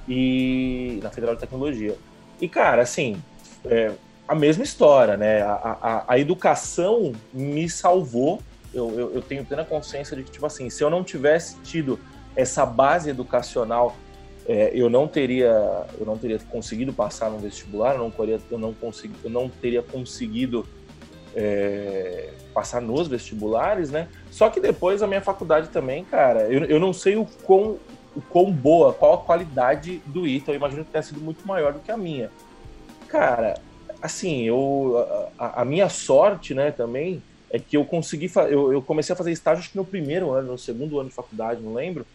E 0.09 0.99
na 1.03 1.11
Federal 1.11 1.35
de 1.35 1.43
Tecnologia. 1.43 1.95
E, 2.41 2.49
cara, 2.49 2.81
assim, 2.81 3.21
é, 3.67 3.93
a 4.27 4.35
mesma 4.35 4.65
história, 4.65 5.17
né? 5.17 5.43
A, 5.43 5.79
a, 5.83 6.05
a 6.15 6.19
educação 6.19 7.13
me 7.35 7.69
salvou. 7.69 8.41
Eu, 8.73 8.91
eu, 8.99 9.15
eu, 9.15 9.23
tenho 9.23 9.45
plena 9.45 9.65
consciência 9.65 10.17
de 10.17 10.23
que, 10.23 10.31
tipo 10.31 10.45
assim, 10.45 10.69
se 10.69 10.83
eu 10.83 10.91
não 10.91 11.03
tivesse 11.03 11.57
tido 11.63 11.99
essa 12.37 12.67
base 12.67 13.09
educacional, 13.09 13.97
é, 14.47 14.71
eu 14.73 14.89
não 14.89 15.07
teria 15.07 15.87
eu 15.99 16.07
não 16.07 16.17
teria 16.17 16.39
conseguido 16.39 16.93
passar 16.93 17.31
no 17.31 17.39
vestibular, 17.39 17.95
eu 17.95 17.99
não, 17.99 18.11
teria, 18.11 18.41
eu 18.51 18.59
não, 18.59 18.75
consegui, 18.75 19.15
eu 19.25 19.31
não 19.31 19.49
teria 19.49 19.83
conseguido 19.83 20.67
é, 21.35 22.31
passar 22.55 22.81
nos 22.81 23.09
vestibulares, 23.09 23.91
né? 23.91 24.09
Só 24.31 24.51
que 24.51 24.61
depois 24.61 25.03
a 25.03 25.07
minha 25.07 25.21
faculdade 25.21 25.69
também, 25.69 26.05
cara, 26.05 26.43
eu, 26.43 26.65
eu 26.65 26.81
não 26.81 26.93
sei 26.93 27.17
o 27.17 27.27
quão, 27.45 27.79
o 28.17 28.21
quão 28.21 28.51
boa, 28.51 28.93
qual 28.93 29.15
a 29.15 29.19
qualidade 29.19 30.03
do 30.07 30.27
ITA, 30.27 30.53
eu 30.53 30.57
imagino 30.57 30.85
que 30.85 30.91
tenha 30.91 31.03
sido 31.03 31.21
muito 31.21 31.47
maior 31.47 31.73
do 31.73 31.81
que 31.81 31.91
a 31.91 31.97
minha. 31.97 32.31
Cara, 33.07 33.55
assim, 34.03 34.43
eu, 34.45 35.07
a, 35.39 35.63
a 35.63 35.65
minha 35.65 35.89
sorte, 35.89 36.55
né, 36.55 36.71
também, 36.71 37.23
é 37.51 37.59
que 37.59 37.77
eu 37.77 37.85
consegui, 37.85 38.31
eu, 38.51 38.73
eu 38.73 38.83
comecei 38.83 39.13
a 39.13 39.17
fazer 39.17 39.33
estágio 39.33 39.61
acho 39.61 39.71
que 39.71 39.77
no 39.77 39.85
primeiro 39.85 40.31
ano, 40.31 40.53
no 40.53 40.59
segundo 40.59 40.99
ano 41.01 41.09
de 41.09 41.15
faculdade, 41.15 41.63
não 41.63 41.75
lembro, 41.75 42.07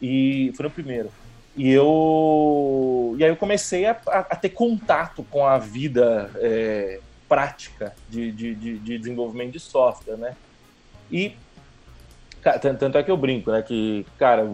e 0.00 0.52
foi 0.56 0.64
no 0.64 0.70
primeiro. 0.70 1.10
E 1.56 1.70
eu, 1.70 3.16
e 3.18 3.24
aí 3.24 3.30
eu 3.30 3.36
comecei 3.36 3.84
a, 3.84 3.98
a, 4.06 4.18
a 4.20 4.36
ter 4.36 4.50
contato 4.50 5.24
com 5.24 5.44
a 5.44 5.58
vida 5.58 6.30
é, 6.36 7.00
prática 7.28 7.94
de, 8.08 8.30
de, 8.30 8.54
de, 8.54 8.78
de 8.78 8.98
desenvolvimento 8.98 9.52
de 9.52 9.60
software, 9.60 10.16
né? 10.16 10.36
E 11.10 11.34
tanto 12.62 12.96
é 12.96 13.02
que 13.02 13.10
eu 13.10 13.16
brinco, 13.16 13.50
né? 13.50 13.60
Que, 13.62 14.06
cara, 14.16 14.46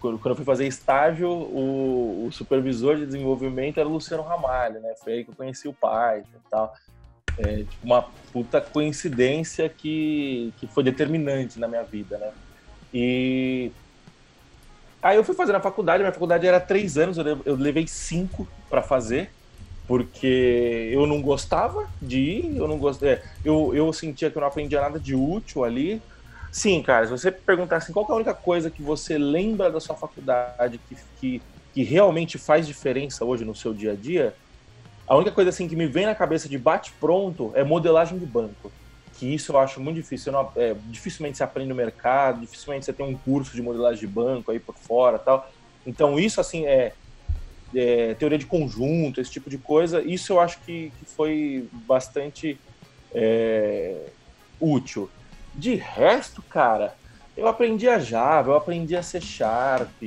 quando 0.00 0.20
eu 0.24 0.36
fui 0.36 0.44
fazer 0.44 0.66
estágio, 0.66 1.30
o, 1.30 2.26
o, 2.26 2.32
supervisor 2.32 2.96
de 2.96 3.06
desenvolvimento 3.06 3.78
era 3.78 3.88
o 3.88 3.92
Luciano 3.92 4.24
Ramalho, 4.24 4.80
né? 4.80 4.94
Foi 5.02 5.12
aí 5.12 5.24
que 5.24 5.30
eu 5.30 5.36
conheci 5.36 5.68
o 5.68 5.72
pai 5.72 6.20
e 6.20 6.50
tal. 6.50 6.74
É, 7.38 7.64
tipo, 7.64 7.86
uma 7.86 8.02
puta 8.32 8.60
coincidência 8.60 9.68
que, 9.68 10.52
que 10.56 10.68
foi 10.68 10.82
determinante 10.84 11.58
na 11.58 11.68
minha 11.68 11.84
vida, 11.84 12.18
né? 12.18 12.32
E 12.92 13.74
aí 15.02 15.16
eu 15.16 15.24
fui 15.24 15.34
fazer 15.34 15.52
na 15.52 15.60
faculdade, 15.60 16.02
minha 16.02 16.12
faculdade 16.12 16.46
era 16.46 16.60
três 16.60 16.96
anos, 16.96 17.18
eu 17.18 17.56
levei 17.56 17.86
cinco 17.86 18.50
para 18.68 18.82
fazer 18.82 19.32
porque 19.86 20.90
eu 20.94 21.06
não 21.06 21.22
gostava 21.22 21.76
de 22.00 22.20
ir, 22.20 22.56
eu 22.58 22.68
não 22.68 22.78
gostei, 22.78 23.10
é, 23.14 23.22
eu, 23.44 23.74
eu 23.74 23.92
sentia 23.92 24.30
que 24.30 24.38
eu 24.38 24.40
não 24.40 24.48
aprendia 24.48 24.80
nada 24.80 25.00
de 25.00 25.16
útil 25.16 25.64
ali. 25.64 26.04
Sim, 26.52 26.82
cara, 26.82 27.06
se 27.06 27.12
você 27.12 27.32
perguntar 27.32 27.78
assim, 27.78 27.92
qual 27.92 28.06
é 28.08 28.12
a 28.12 28.16
única 28.16 28.34
coisa 28.34 28.70
que 28.70 28.82
você 28.82 29.18
lembra 29.18 29.70
da 29.72 29.80
sua 29.80 29.96
faculdade 29.96 30.80
que, 30.88 30.94
que, 31.20 31.44
que 31.74 31.82
realmente 31.84 32.38
faz 32.38 32.66
diferença 32.68 33.26
hoje 33.26 33.44
no 33.44 33.54
seu 33.54 33.74
dia 33.74 33.92
a 33.92 33.96
dia, 33.96 34.34
a 35.08 35.16
única 35.16 35.32
coisa 35.32 35.50
assim 35.50 35.66
que 35.66 35.74
me 35.74 35.86
vem 35.86 36.06
na 36.06 36.14
cabeça 36.14 36.48
de 36.48 36.58
bate-pronto 36.58 37.52
é 37.54 37.64
modelagem 37.64 38.18
de 38.18 38.26
banco. 38.26 38.70
Que 39.14 39.34
isso 39.34 39.52
eu 39.52 39.58
acho 39.58 39.80
muito 39.80 39.96
difícil. 39.96 40.30
Não, 40.30 40.52
é, 40.54 40.76
dificilmente 40.86 41.38
você 41.38 41.42
aprende 41.42 41.68
no 41.68 41.74
mercado, 41.74 42.40
dificilmente 42.40 42.84
você 42.84 42.92
tem 42.92 43.06
um 43.06 43.16
curso 43.16 43.54
de 43.54 43.62
modelagem 43.62 44.00
de 44.00 44.06
banco 44.06 44.50
aí 44.50 44.60
por 44.60 44.76
fora 44.76 45.18
tal. 45.18 45.50
Então, 45.86 46.18
isso 46.18 46.40
assim 46.40 46.66
é, 46.66 46.92
é 47.74 48.14
teoria 48.14 48.38
de 48.38 48.46
conjunto, 48.46 49.20
esse 49.20 49.30
tipo 49.30 49.48
de 49.48 49.56
coisa. 49.56 50.02
Isso 50.02 50.34
eu 50.34 50.40
acho 50.40 50.60
que, 50.60 50.92
que 50.98 51.04
foi 51.06 51.68
bastante 51.86 52.58
é, 53.14 53.96
útil. 54.60 55.10
De 55.54 55.74
resto, 55.74 56.42
cara, 56.42 56.94
eu 57.36 57.48
aprendi 57.48 57.88
a 57.88 57.98
Java, 57.98 58.50
eu 58.50 58.56
aprendi 58.56 58.94
a 58.94 59.02
C 59.02 59.20
Sharp, 59.20 60.02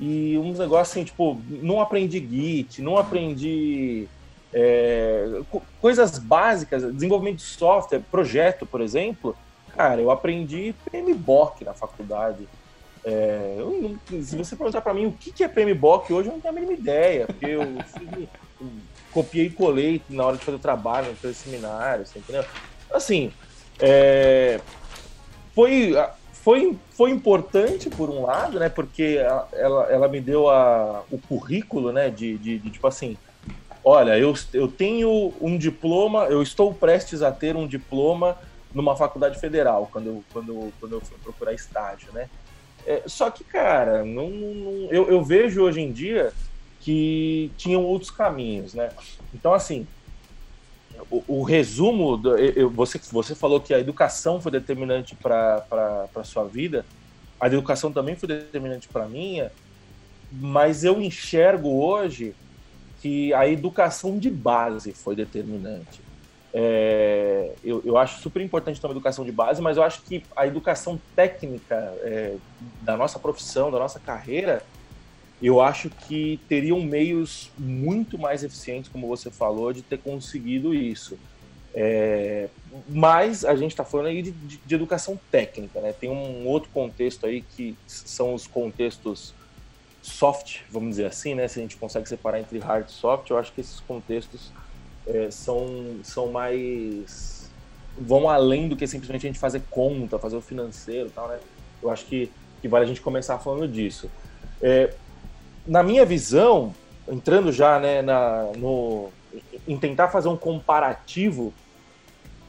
e 0.00 0.36
uns 0.38 0.58
negócios 0.58 0.90
assim, 0.90 1.04
tipo, 1.04 1.40
não 1.48 1.80
aprendi 1.80 2.18
Git, 2.18 2.82
não 2.82 2.98
aprendi 2.98 4.08
é, 4.56 5.40
coisas 5.80 6.16
básicas, 6.16 6.84
desenvolvimento 6.94 7.38
de 7.38 7.42
software, 7.42 8.00
projeto, 8.08 8.64
por 8.64 8.80
exemplo. 8.80 9.36
Cara, 9.76 10.00
eu 10.00 10.12
aprendi 10.12 10.72
PMBOK 10.88 11.64
na 11.64 11.74
faculdade. 11.74 12.48
É, 13.04 13.56
eu, 13.58 13.98
se 14.22 14.36
você 14.36 14.54
perguntar 14.54 14.80
para 14.80 14.94
mim 14.94 15.06
o 15.06 15.12
que, 15.12 15.42
é 15.42 15.48
PMBOK 15.48 16.12
hoje, 16.12 16.28
eu 16.28 16.32
não 16.34 16.40
tenho 16.40 16.54
a 16.54 16.54
mínima 16.54 16.72
ideia, 16.72 17.26
porque 17.26 17.46
eu, 17.46 17.62
copiei 19.10 19.46
e 19.46 19.50
colei 19.50 20.00
na 20.08 20.24
hora 20.24 20.36
de 20.36 20.44
fazer 20.44 20.56
o 20.56 20.60
trabalho, 20.60 21.10
no 21.10 21.16
fazer 21.16 21.34
seminário, 21.34 22.06
você 22.06 22.20
entendeu? 22.20 22.44
Assim, 22.92 23.32
é, 23.80 24.60
foi, 25.52 25.94
foi, 26.32 26.78
foi 26.90 27.10
importante 27.10 27.90
por 27.90 28.08
um 28.08 28.22
lado, 28.22 28.60
né? 28.60 28.68
Porque 28.68 29.18
ela, 29.52 29.88
ela 29.90 30.08
me 30.08 30.20
deu 30.20 30.48
a, 30.48 31.02
o 31.10 31.18
currículo, 31.18 31.92
né? 31.92 32.08
De, 32.08 32.38
de, 32.38 32.58
de, 32.58 32.70
tipo 32.70 32.86
assim, 32.86 33.16
olha, 33.84 34.18
eu, 34.18 34.34
eu 34.52 34.66
tenho 34.66 35.34
um 35.40 35.58
diploma, 35.58 36.24
eu 36.24 36.42
estou 36.42 36.72
prestes 36.72 37.20
a 37.20 37.30
ter 37.30 37.54
um 37.54 37.66
diploma 37.66 38.36
numa 38.72 38.96
faculdade 38.96 39.38
federal 39.38 39.88
quando 39.92 40.06
eu, 40.06 40.24
quando, 40.32 40.72
quando 40.80 40.92
eu 40.94 41.00
fui 41.00 41.16
procurar 41.22 41.52
estágio, 41.52 42.10
né? 42.12 42.28
É, 42.86 43.02
só 43.06 43.30
que, 43.30 43.44
cara, 43.44 44.04
não, 44.04 44.28
não, 44.28 44.72
eu, 44.90 45.08
eu 45.08 45.22
vejo 45.22 45.62
hoje 45.62 45.80
em 45.80 45.92
dia 45.92 46.32
que 46.80 47.50
tinham 47.56 47.82
outros 47.82 48.10
caminhos, 48.10 48.74
né? 48.74 48.90
Então, 49.32 49.54
assim, 49.54 49.86
o, 51.10 51.22
o 51.26 51.42
resumo, 51.42 52.16
do, 52.16 52.36
eu, 52.36 52.68
você, 52.68 53.00
você 53.10 53.34
falou 53.34 53.60
que 53.60 53.72
a 53.72 53.78
educação 53.78 54.40
foi 54.40 54.52
determinante 54.52 55.14
para 55.14 56.08
a 56.14 56.24
sua 56.24 56.44
vida, 56.44 56.84
a 57.40 57.46
educação 57.46 57.92
também 57.92 58.16
foi 58.16 58.28
determinante 58.28 58.88
para 58.88 59.04
a 59.04 59.08
minha, 59.08 59.52
mas 60.32 60.84
eu 60.84 61.00
enxergo 61.00 61.68
hoje 61.68 62.34
que 63.04 63.34
a 63.34 63.46
educação 63.46 64.18
de 64.18 64.30
base 64.30 64.94
foi 64.94 65.14
determinante. 65.14 66.00
É, 66.54 67.52
eu, 67.62 67.82
eu, 67.84 67.98
acho 67.98 68.18
super 68.22 68.40
importante 68.40 68.80
ter 68.80 68.86
uma 68.86 68.94
educação 68.94 69.26
de 69.26 69.30
base, 69.30 69.60
mas 69.60 69.76
eu 69.76 69.82
acho 69.82 70.00
que 70.00 70.24
a 70.34 70.46
educação 70.46 70.98
técnica 71.14 71.74
é, 72.00 72.36
da 72.80 72.96
nossa 72.96 73.18
profissão, 73.18 73.70
da 73.70 73.78
nossa 73.78 74.00
carreira, 74.00 74.62
eu 75.42 75.60
acho 75.60 75.90
que 75.90 76.40
teriam 76.48 76.80
meios 76.80 77.50
muito 77.58 78.16
mais 78.16 78.42
eficientes, 78.42 78.90
como 78.90 79.06
você 79.06 79.30
falou, 79.30 79.70
de 79.70 79.82
ter 79.82 79.98
conseguido 79.98 80.72
isso. 80.72 81.18
É, 81.74 82.48
mas 82.88 83.44
a 83.44 83.54
gente 83.54 83.72
está 83.72 83.84
falando 83.84 84.06
aí 84.06 84.22
de, 84.22 84.30
de, 84.30 84.56
de, 84.64 84.74
educação 84.74 85.20
técnica, 85.30 85.78
né? 85.78 85.92
Tem 85.92 86.08
um 86.08 86.46
outro 86.46 86.70
contexto 86.72 87.26
aí 87.26 87.42
que 87.42 87.76
são 87.86 88.32
os 88.32 88.46
contextos 88.46 89.34
soft, 90.04 90.60
vamos 90.70 90.90
dizer 90.90 91.06
assim, 91.06 91.34
né? 91.34 91.48
Se 91.48 91.58
a 91.58 91.62
gente 91.62 91.76
consegue 91.76 92.06
separar 92.06 92.38
entre 92.38 92.58
hard 92.58 92.86
e 92.88 92.92
soft, 92.92 93.30
eu 93.30 93.38
acho 93.38 93.52
que 93.52 93.62
esses 93.62 93.80
contextos 93.80 94.52
é, 95.06 95.30
são, 95.30 95.96
são 96.02 96.30
mais 96.30 97.50
vão 97.98 98.28
além 98.28 98.68
do 98.68 98.76
que 98.76 98.86
simplesmente 98.86 99.26
a 99.26 99.28
gente 99.28 99.38
fazer 99.38 99.62
conta, 99.70 100.18
fazer 100.18 100.36
o 100.36 100.42
financeiro, 100.42 101.10
tal, 101.14 101.28
né? 101.28 101.38
Eu 101.82 101.90
acho 101.90 102.04
que, 102.04 102.30
que 102.60 102.68
vale 102.68 102.84
a 102.84 102.88
gente 102.88 103.00
começar 103.00 103.38
falando 103.38 103.66
disso. 103.66 104.10
É, 104.60 104.92
na 105.66 105.82
minha 105.82 106.04
visão, 106.04 106.74
entrando 107.08 107.50
já 107.50 107.78
né, 107.78 108.02
na, 108.02 108.52
no, 108.56 109.10
em 109.66 109.78
tentar 109.78 110.08
fazer 110.08 110.28
um 110.28 110.36
comparativo 110.36 111.54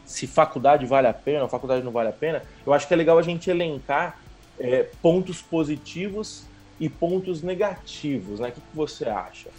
se 0.05 0.27
faculdade 0.27 0.85
vale 0.85 1.07
a 1.07 1.13
pena 1.13 1.43
ou 1.43 1.50
faculdade 1.50 1.83
não 1.83 1.91
vale 1.91 2.09
a 2.09 2.13
pena, 2.13 2.41
eu 2.65 2.74
acho 2.74 2.88
que 2.88 2.93
é 2.93 2.97
legal 2.97 3.17
a 3.17 3.21
gente 3.21 3.50
elencar 3.50 4.19
é, 4.59 4.88
pontos 5.01 5.41
positivos 5.41 6.45
e 6.79 6.89
pontos 6.89 7.41
negativos, 7.41 8.39
né? 8.39 8.50
O 8.50 8.51
que, 8.51 8.62
que 8.62 8.75
você 8.75 9.05
acha? 9.05 9.50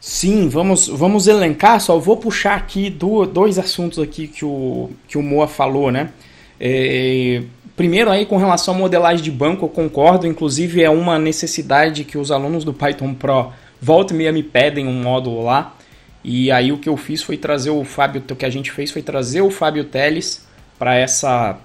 Sim, 0.00 0.48
vamos, 0.48 0.88
vamos 0.88 1.26
elencar, 1.26 1.80
só 1.80 1.98
vou 1.98 2.16
puxar 2.16 2.54
aqui 2.56 2.88
do, 2.88 3.26
dois 3.26 3.58
assuntos 3.58 3.98
aqui 3.98 4.26
que 4.26 4.44
o, 4.44 4.90
que 5.06 5.18
o 5.18 5.22
Moa 5.22 5.46
falou, 5.46 5.90
né? 5.90 6.12
É, 6.58 7.42
Primeiro 7.80 8.10
aí 8.10 8.26
com 8.26 8.36
relação 8.36 8.74
à 8.74 8.76
modelagem 8.76 9.24
de 9.24 9.30
banco, 9.30 9.64
eu 9.64 9.68
concordo, 9.70 10.26
inclusive 10.26 10.82
é 10.82 10.90
uma 10.90 11.18
necessidade 11.18 12.04
que 12.04 12.18
os 12.18 12.30
alunos 12.30 12.62
do 12.62 12.74
Python 12.74 13.14
Pro 13.14 13.54
volta 13.80 14.12
e 14.12 14.16
meia 14.18 14.30
me 14.30 14.42
pedem 14.42 14.86
um 14.86 15.02
módulo 15.02 15.42
lá. 15.42 15.74
E 16.22 16.50
aí 16.50 16.72
o 16.72 16.76
que 16.76 16.90
eu 16.90 16.96
fiz 16.98 17.22
foi 17.22 17.38
trazer 17.38 17.70
o 17.70 17.82
Fábio, 17.82 18.22
o 18.30 18.36
que 18.36 18.44
a 18.44 18.50
gente 18.50 18.70
fez 18.70 18.90
foi 18.90 19.00
trazer 19.00 19.40
o 19.40 19.50
Fábio 19.50 19.84
Teles 19.84 20.46
para 20.78 20.94
essa 20.94 21.58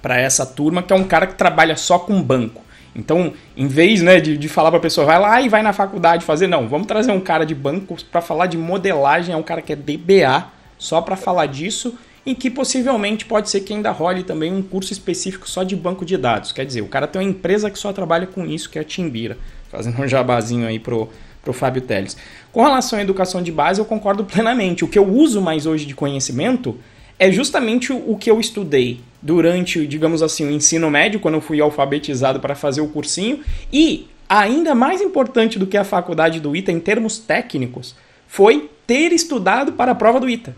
para 0.00 0.18
essa 0.18 0.46
turma, 0.46 0.82
que 0.82 0.94
é 0.94 0.96
um 0.96 1.04
cara 1.04 1.26
que 1.26 1.34
trabalha 1.34 1.76
só 1.76 1.98
com 1.98 2.22
banco. 2.22 2.62
Então, 2.96 3.34
em 3.56 3.66
vez 3.66 4.00
né, 4.00 4.20
de, 4.20 4.38
de 4.38 4.48
falar 4.48 4.70
para 4.70 4.78
a 4.78 4.82
pessoa, 4.82 5.06
vai 5.06 5.20
lá 5.20 5.40
e 5.42 5.48
vai 5.48 5.62
na 5.62 5.72
faculdade 5.72 6.24
fazer, 6.24 6.46
não, 6.46 6.66
vamos 6.66 6.86
trazer 6.86 7.12
um 7.12 7.20
cara 7.20 7.44
de 7.44 7.54
banco 7.54 7.96
para 8.10 8.22
falar 8.22 8.46
de 8.46 8.56
modelagem, 8.56 9.34
é 9.34 9.36
um 9.36 9.42
cara 9.42 9.60
que 9.60 9.72
é 9.72 9.76
DBA, 9.76 10.46
só 10.78 11.00
para 11.02 11.14
falar 11.14 11.46
disso 11.46 11.96
em 12.26 12.34
que 12.34 12.50
possivelmente 12.50 13.24
pode 13.24 13.48
ser 13.48 13.60
que 13.60 13.72
ainda 13.72 13.92
role 13.92 14.24
também 14.24 14.52
um 14.52 14.60
curso 14.60 14.92
específico 14.92 15.48
só 15.48 15.62
de 15.62 15.76
banco 15.76 16.04
de 16.04 16.16
dados. 16.16 16.50
Quer 16.50 16.66
dizer, 16.66 16.80
o 16.80 16.88
cara 16.88 17.06
tem 17.06 17.22
uma 17.22 17.28
empresa 17.28 17.70
que 17.70 17.78
só 17.78 17.92
trabalha 17.92 18.26
com 18.26 18.44
isso, 18.44 18.68
que 18.68 18.78
é 18.78 18.82
a 18.82 18.84
Timbira. 18.84 19.38
Fazendo 19.70 20.02
um 20.02 20.08
jabazinho 20.08 20.66
aí 20.66 20.80
pro, 20.80 21.08
pro 21.40 21.52
Fábio 21.52 21.82
Teles. 21.82 22.16
Com 22.50 22.62
relação 22.62 22.98
à 22.98 23.02
educação 23.02 23.40
de 23.40 23.52
base, 23.52 23.80
eu 23.80 23.84
concordo 23.84 24.24
plenamente. 24.24 24.84
O 24.84 24.88
que 24.88 24.98
eu 24.98 25.06
uso 25.06 25.40
mais 25.40 25.66
hoje 25.66 25.86
de 25.86 25.94
conhecimento 25.94 26.76
é 27.16 27.30
justamente 27.30 27.92
o 27.92 28.16
que 28.16 28.28
eu 28.28 28.40
estudei 28.40 29.00
durante, 29.26 29.84
digamos 29.88 30.22
assim, 30.22 30.46
o 30.46 30.50
ensino 30.52 30.88
médio, 30.88 31.18
quando 31.18 31.34
eu 31.34 31.40
fui 31.40 31.60
alfabetizado 31.60 32.38
para 32.38 32.54
fazer 32.54 32.80
o 32.80 32.86
cursinho, 32.86 33.40
e 33.72 34.06
ainda 34.28 34.72
mais 34.72 35.00
importante 35.00 35.58
do 35.58 35.66
que 35.66 35.76
a 35.76 35.82
faculdade 35.82 36.38
do 36.38 36.54
ITA 36.54 36.70
em 36.70 36.78
termos 36.78 37.18
técnicos, 37.18 37.96
foi 38.28 38.70
ter 38.86 39.12
estudado 39.12 39.72
para 39.72 39.90
a 39.90 39.94
prova 39.96 40.20
do 40.20 40.30
ITA. 40.30 40.54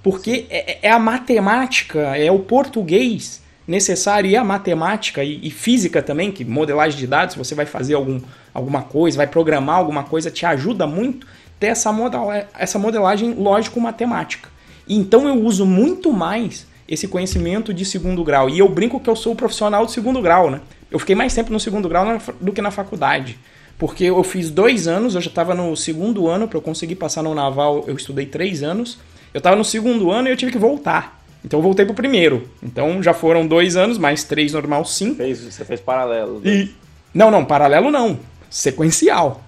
Porque 0.00 0.46
é, 0.48 0.78
é, 0.80 0.90
a 0.90 0.98
matemática, 0.98 2.16
é 2.16 2.30
o 2.30 2.38
português 2.38 3.42
necessário 3.66 4.30
e 4.30 4.36
a 4.36 4.44
matemática 4.44 5.24
e, 5.24 5.40
e, 5.42 5.50
física 5.50 6.00
também, 6.00 6.30
que 6.30 6.44
modelagem 6.44 6.96
de 6.96 7.08
dados, 7.08 7.34
você 7.34 7.52
vai 7.52 7.66
fazer 7.66 7.94
algum, 7.94 8.20
alguma 8.52 8.82
coisa, 8.82 9.16
vai 9.16 9.26
programar 9.26 9.76
alguma 9.76 10.04
coisa, 10.04 10.30
te 10.30 10.46
ajuda 10.46 10.86
muito 10.86 11.26
ter 11.58 11.68
essa, 11.68 11.90
model, 11.90 12.28
essa 12.56 12.78
modelagem 12.78 13.34
lógico-matemática. 13.34 14.48
Então 14.88 15.26
eu 15.26 15.42
uso 15.42 15.66
muito 15.66 16.12
mais 16.12 16.66
esse 16.88 17.08
conhecimento 17.08 17.72
de 17.72 17.84
segundo 17.84 18.22
grau. 18.22 18.48
E 18.48 18.58
eu 18.58 18.68
brinco 18.68 19.00
que 19.00 19.08
eu 19.08 19.16
sou 19.16 19.32
o 19.32 19.36
profissional 19.36 19.86
de 19.86 19.92
segundo 19.92 20.20
grau, 20.20 20.50
né? 20.50 20.60
Eu 20.90 20.98
fiquei 20.98 21.14
mais 21.14 21.34
tempo 21.34 21.52
no 21.52 21.58
segundo 21.58 21.88
grau 21.88 22.18
do 22.40 22.52
que 22.52 22.62
na 22.62 22.70
faculdade. 22.70 23.38
Porque 23.78 24.04
eu 24.04 24.22
fiz 24.22 24.50
dois 24.50 24.86
anos, 24.86 25.14
eu 25.14 25.20
já 25.20 25.28
estava 25.28 25.54
no 25.54 25.76
segundo 25.76 26.28
ano, 26.28 26.46
para 26.46 26.56
eu 26.56 26.62
conseguir 26.62 26.94
passar 26.94 27.22
no 27.22 27.34
naval, 27.34 27.84
eu 27.86 27.96
estudei 27.96 28.26
três 28.26 28.62
anos. 28.62 28.98
Eu 29.32 29.40
tava 29.40 29.56
no 29.56 29.64
segundo 29.64 30.10
ano 30.10 30.28
e 30.28 30.30
eu 30.30 30.36
tive 30.36 30.52
que 30.52 30.58
voltar. 30.58 31.24
Então 31.44 31.58
eu 31.58 31.62
voltei 31.62 31.84
pro 31.84 31.94
primeiro. 31.94 32.48
Então 32.62 33.02
já 33.02 33.12
foram 33.12 33.46
dois 33.46 33.76
anos, 33.76 33.98
mais 33.98 34.24
três 34.24 34.52
normal, 34.52 34.84
cinco. 34.84 35.16
Fez, 35.16 35.40
você 35.40 35.64
fez 35.64 35.80
paralelo. 35.80 36.40
E... 36.44 36.70
Não, 37.12 37.30
não, 37.30 37.44
paralelo 37.44 37.90
não. 37.90 38.18
Sequencial. 38.48 39.43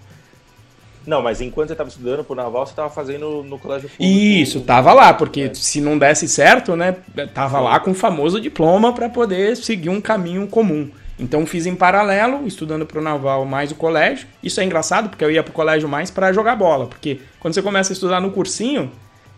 Não, 1.07 1.23
mas 1.23 1.41
enquanto 1.41 1.69
você 1.69 1.75
estava 1.75 1.89
estudando 1.89 2.25
pro 2.25 2.35
Naval, 2.35 2.67
você 2.67 2.73
estava 2.73 2.91
fazendo 2.91 3.43
no 3.43 3.59
colégio 3.59 3.89
público. 3.89 4.05
Isso, 4.05 4.61
tava 4.61 4.93
lá, 4.93 5.15
porque 5.15 5.43
é. 5.43 5.55
se 5.55 5.81
não 5.81 5.97
desse 5.97 6.29
certo, 6.29 6.75
né, 6.75 6.97
tava 7.33 7.61
lá 7.61 7.79
com 7.79 7.93
o 7.93 7.95
famoso 7.95 8.41
diploma 8.41 8.93
para 8.93 9.09
poder 9.09 9.57
seguir 9.57 9.89
um 9.89 10.01
caminho 10.01 10.47
comum. 10.47 10.91
Então 11.19 11.47
fiz 11.47 11.65
em 11.65 11.75
paralelo, 11.75 12.47
estudando 12.47 12.85
pro 12.85 13.01
Naval 13.01 13.45
mais 13.47 13.71
o 13.71 13.75
colégio. 13.75 14.27
Isso 14.43 14.61
é 14.61 14.65
engraçado, 14.65 15.09
porque 15.09 15.25
eu 15.25 15.31
ia 15.31 15.43
pro 15.43 15.53
colégio 15.53 15.89
mais 15.89 16.11
para 16.11 16.33
jogar 16.33 16.57
bola, 16.57 16.87
porque 16.87 17.21
quando 17.41 17.55
você 17.55 17.63
começa 17.63 17.93
a 17.93 17.95
estudar 17.95 18.21
no 18.21 18.31
cursinho, 18.31 18.91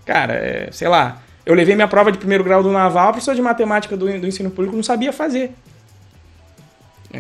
Cara, 0.09 0.33
é, 0.33 0.71
sei 0.73 0.89
lá, 0.89 1.21
eu 1.45 1.55
levei 1.55 1.75
minha 1.75 1.87
prova 1.87 2.11
de 2.11 2.17
primeiro 2.17 2.43
grau 2.43 2.63
do 2.63 2.73
Naval, 2.73 3.09
a 3.09 3.13
professora 3.13 3.37
de 3.37 3.43
matemática 3.43 3.95
do, 3.95 4.07
do 4.19 4.27
ensino 4.27 4.51
público 4.51 4.75
não 4.75 4.83
sabia 4.83 5.13
fazer. 5.13 5.53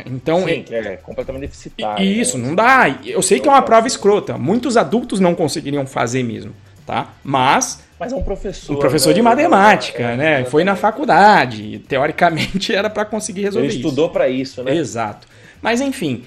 Então, 0.07 0.45
Sim, 0.45 0.64
é, 0.71 0.78
é 0.78 0.97
completamente 0.97 1.42
deficitário. 1.42 2.04
Isso, 2.04 2.37
né? 2.37 2.47
não 2.47 2.54
dá. 2.54 2.88
Eu 3.04 3.23
sei 3.23 3.40
que 3.40 3.49
é 3.49 3.50
uma 3.50 3.62
prova 3.62 3.87
escrota. 3.87 4.37
Muitos 4.37 4.76
adultos 4.76 5.18
não 5.18 5.35
conseguiriam 5.35 5.87
fazer 5.87 6.23
mesmo, 6.23 6.52
tá? 6.87 7.14
Mas 7.25 7.83
Mas 7.99 8.12
é 8.12 8.16
um 8.16 8.23
professor. 8.23 8.76
Um 8.76 8.78
professor 8.78 9.11
né? 9.11 9.14
de 9.14 9.23
matemática, 9.23 10.02
é, 10.02 10.16
né? 10.16 10.45
Foi 10.45 10.62
na 10.62 10.76
faculdade. 10.76 11.78
Teoricamente 11.88 12.73
era 12.76 12.90
para 12.90 13.04
conseguir 13.04 13.42
resolver 13.42 13.68
Ele 13.68 13.76
estudou 13.76 14.11
para 14.11 14.28
isso, 14.28 14.62
né? 14.62 14.76
Exato. 14.76 15.26
Mas 15.62 15.80
enfim, 15.80 16.25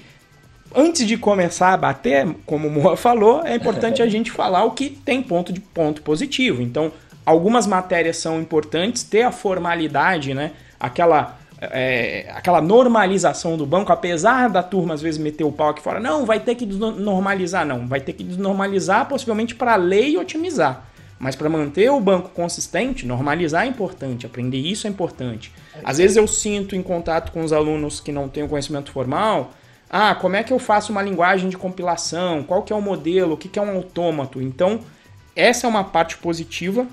antes 0.74 1.06
de 1.06 1.16
começar 1.16 1.72
a 1.72 1.76
bater, 1.76 2.26
como 2.44 2.66
o 2.66 2.70
Moa 2.70 2.96
falou, 2.98 3.46
é 3.46 3.54
importante 3.54 4.02
a 4.02 4.08
gente 4.08 4.30
falar 4.32 4.64
o 4.64 4.72
que 4.72 4.90
tem 4.90 5.22
ponto 5.22 5.52
de 5.52 5.60
ponto 5.60 6.02
positivo. 6.02 6.60
Então, 6.62 6.90
algumas 7.24 7.64
matérias 7.64 8.16
são 8.16 8.40
importantes, 8.40 9.04
ter 9.04 9.22
a 9.22 9.30
formalidade, 9.30 10.34
né? 10.34 10.50
Aquela 10.80 11.38
é, 11.70 12.32
aquela 12.34 12.60
normalização 12.60 13.56
do 13.56 13.64
banco, 13.64 13.92
apesar 13.92 14.48
da 14.48 14.62
turma 14.62 14.94
às 14.94 15.02
vezes 15.02 15.20
meter 15.20 15.44
o 15.44 15.52
pau 15.52 15.68
aqui 15.68 15.80
fora, 15.80 16.00
não, 16.00 16.26
vai 16.26 16.40
ter 16.40 16.54
que 16.54 16.66
normalizar, 16.66 17.64
não, 17.66 17.86
vai 17.86 18.00
ter 18.00 18.12
que 18.12 18.24
desnormalizar 18.24 19.08
possivelmente 19.08 19.54
para 19.54 19.76
ler 19.76 20.08
e 20.08 20.18
otimizar. 20.18 20.86
Mas 21.18 21.36
para 21.36 21.48
manter 21.48 21.88
o 21.88 22.00
banco 22.00 22.30
consistente, 22.30 23.06
normalizar 23.06 23.64
é 23.64 23.68
importante, 23.68 24.26
aprender 24.26 24.58
isso 24.58 24.88
é 24.88 24.90
importante. 24.90 25.52
Às 25.84 25.98
vezes 25.98 26.16
eu 26.16 26.26
sinto 26.26 26.74
em 26.74 26.82
contato 26.82 27.30
com 27.30 27.44
os 27.44 27.52
alunos 27.52 28.00
que 28.00 28.10
não 28.10 28.28
têm 28.28 28.42
o 28.42 28.48
conhecimento 28.48 28.90
formal, 28.90 29.52
ah, 29.88 30.14
como 30.14 30.34
é 30.34 30.42
que 30.42 30.52
eu 30.52 30.58
faço 30.58 30.90
uma 30.90 31.02
linguagem 31.02 31.48
de 31.48 31.56
compilação? 31.56 32.42
Qual 32.42 32.62
que 32.62 32.72
é 32.72 32.76
o 32.76 32.80
modelo? 32.80 33.34
O 33.34 33.36
que, 33.36 33.46
que 33.46 33.58
é 33.58 33.62
um 33.62 33.76
autômato? 33.76 34.40
Então, 34.40 34.80
essa 35.36 35.66
é 35.66 35.70
uma 35.70 35.84
parte 35.84 36.16
positiva, 36.16 36.86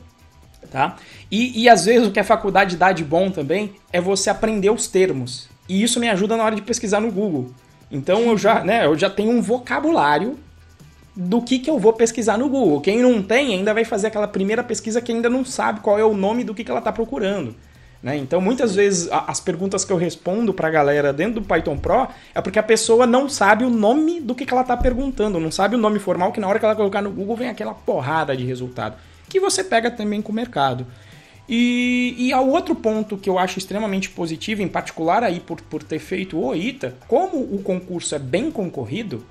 tá? 0.72 0.98
E, 1.30 1.64
e 1.64 1.70
às 1.70 1.86
vezes 1.86 2.08
o 2.08 2.12
que 2.12 2.20
a 2.20 2.24
faculdade 2.24 2.78
dá 2.78 2.92
de 2.92 3.04
bom 3.04 3.30
também 3.32 3.74
é 3.92 4.00
você 4.00 4.30
aprender 4.30 4.70
os 4.70 4.88
termos. 4.88 5.50
E 5.68 5.84
isso 5.84 6.00
me 6.00 6.10
ajuda 6.10 6.36
na 6.36 6.44
hora 6.44 6.56
de 6.56 6.62
pesquisar 6.62 7.00
no 7.00 7.12
Google. 7.12 7.52
Então 7.92 8.22
eu 8.22 8.38
já, 8.38 8.64
né, 8.64 8.86
eu 8.86 8.98
já 8.98 9.10
tenho 9.10 9.32
um 9.32 9.42
vocabulário 9.42 10.38
do 11.16 11.42
que, 11.42 11.60
que 11.60 11.70
eu 11.70 11.78
vou 11.78 11.94
pesquisar 11.94 12.38
no 12.38 12.48
Google. 12.48 12.82
Quem 12.82 13.02
não 13.02 13.22
tem 13.22 13.54
ainda 13.54 13.74
vai 13.74 13.84
fazer 13.84 14.08
aquela 14.08 14.28
primeira 14.28 14.64
pesquisa 14.64 15.02
que 15.02 15.12
ainda 15.12 15.30
não 15.30 15.44
sabe 15.44 15.82
qual 15.82 16.00
é 16.00 16.04
o 16.04 16.14
nome 16.14 16.44
do 16.44 16.54
que, 16.54 16.64
que 16.64 16.72
ela 16.72 16.80
está 16.80 16.92
procurando. 16.92 17.56
Né? 18.02 18.16
Então, 18.16 18.40
muitas 18.40 18.74
vezes, 18.74 19.10
as 19.12 19.42
perguntas 19.42 19.84
que 19.84 19.92
eu 19.92 19.98
respondo 19.98 20.54
para 20.54 20.70
a 20.70 20.72
galera 20.72 21.12
dentro 21.12 21.42
do 21.42 21.46
Python 21.46 21.78
Pro 21.78 22.08
é 22.34 22.42
porque 22.42 22.58
a 22.58 22.64
pessoa 22.64 23.06
não 23.06 23.28
sabe 23.28 23.66
o 23.66 23.70
nome 23.70 24.22
do 24.22 24.34
que, 24.34 24.46
que 24.46 24.54
ela 24.54 24.62
está 24.62 24.78
perguntando, 24.78 25.40
não 25.40 25.52
sabe 25.52 25.76
o 25.76 25.78
nome 25.78 26.00
formal, 26.00 26.32
que 26.32 26.40
na 26.40 26.48
hora 26.48 26.58
que 26.58 26.66
ela 26.66 26.76
colocar 26.76 27.02
no 27.02 27.12
Google 27.12 27.36
vem 27.36 27.50
aquela 27.50 27.74
porrada 27.74 28.36
de 28.38 28.46
resultado, 28.46 28.96
que 29.30 29.40
você 29.40 29.64
pega 29.64 29.90
também 29.92 30.22
com 30.22 30.32
o 30.32 30.36
mercado. 30.36 30.86
E, 31.48 32.16
e 32.18 32.34
ao 32.34 32.48
outro 32.48 32.76
ponto 32.76 33.18
que 33.18 33.30
eu 33.30 33.40
acho 33.40 33.58
extremamente 33.58 34.10
positivo, 34.10 34.62
em 34.62 34.68
particular 34.68 35.24
aí 35.24 35.40
por, 35.40 35.62
por 35.62 35.82
ter 35.82 35.98
feito 36.00 36.38
o 36.40 36.56
ITA, 36.56 36.96
como 37.08 37.38
o 37.38 37.62
concurso 37.64 38.14
é 38.14 38.20
bem 38.20 38.52
concorrido, 38.52 39.26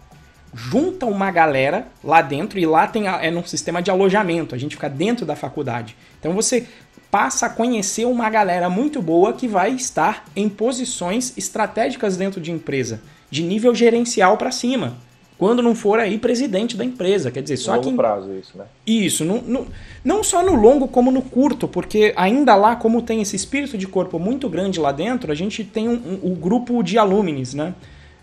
junta 0.52 1.06
uma 1.06 1.30
galera 1.30 1.86
lá 2.02 2.20
dentro 2.20 2.58
e 2.58 2.66
lá 2.66 2.86
tem 2.86 3.06
é 3.06 3.30
num 3.30 3.44
sistema 3.44 3.80
de 3.80 3.90
alojamento, 3.90 4.54
a 4.54 4.58
gente 4.58 4.74
fica 4.74 4.88
dentro 4.88 5.24
da 5.24 5.36
faculdade. 5.36 5.96
Então 6.18 6.32
você 6.32 6.66
passa 7.10 7.46
a 7.46 7.50
conhecer 7.50 8.04
uma 8.04 8.28
galera 8.28 8.68
muito 8.68 9.00
boa 9.00 9.32
que 9.32 9.46
vai 9.46 9.70
estar 9.72 10.24
em 10.34 10.48
posições 10.48 11.32
estratégicas 11.36 12.16
dentro 12.16 12.40
de 12.40 12.50
empresa, 12.50 13.00
de 13.30 13.42
nível 13.42 13.74
gerencial 13.74 14.36
para 14.36 14.50
cima. 14.50 14.96
Quando 15.38 15.62
não 15.62 15.74
for 15.74 16.00
aí 16.00 16.18
presidente 16.18 16.76
da 16.76 16.84
empresa, 16.84 17.30
quer 17.30 17.42
dizer, 17.42 17.56
só 17.56 17.76
longo 17.76 17.90
que. 17.90 17.96
prazo, 17.96 18.32
isso, 18.32 18.58
né? 18.58 18.64
Isso, 18.84 19.24
no, 19.24 19.40
no, 19.40 19.66
não 20.04 20.24
só 20.24 20.42
no 20.42 20.56
longo 20.56 20.88
como 20.88 21.12
no 21.12 21.22
curto, 21.22 21.68
porque 21.68 22.12
ainda 22.16 22.56
lá, 22.56 22.74
como 22.74 23.00
tem 23.00 23.22
esse 23.22 23.36
espírito 23.36 23.78
de 23.78 23.86
corpo 23.86 24.18
muito 24.18 24.48
grande 24.48 24.80
lá 24.80 24.90
dentro, 24.90 25.30
a 25.30 25.34
gente 25.36 25.62
tem 25.62 25.88
um, 25.88 25.92
um, 25.92 26.32
um 26.32 26.34
grupo 26.34 26.82
de 26.82 26.98
alumnis, 26.98 27.54
né? 27.54 27.72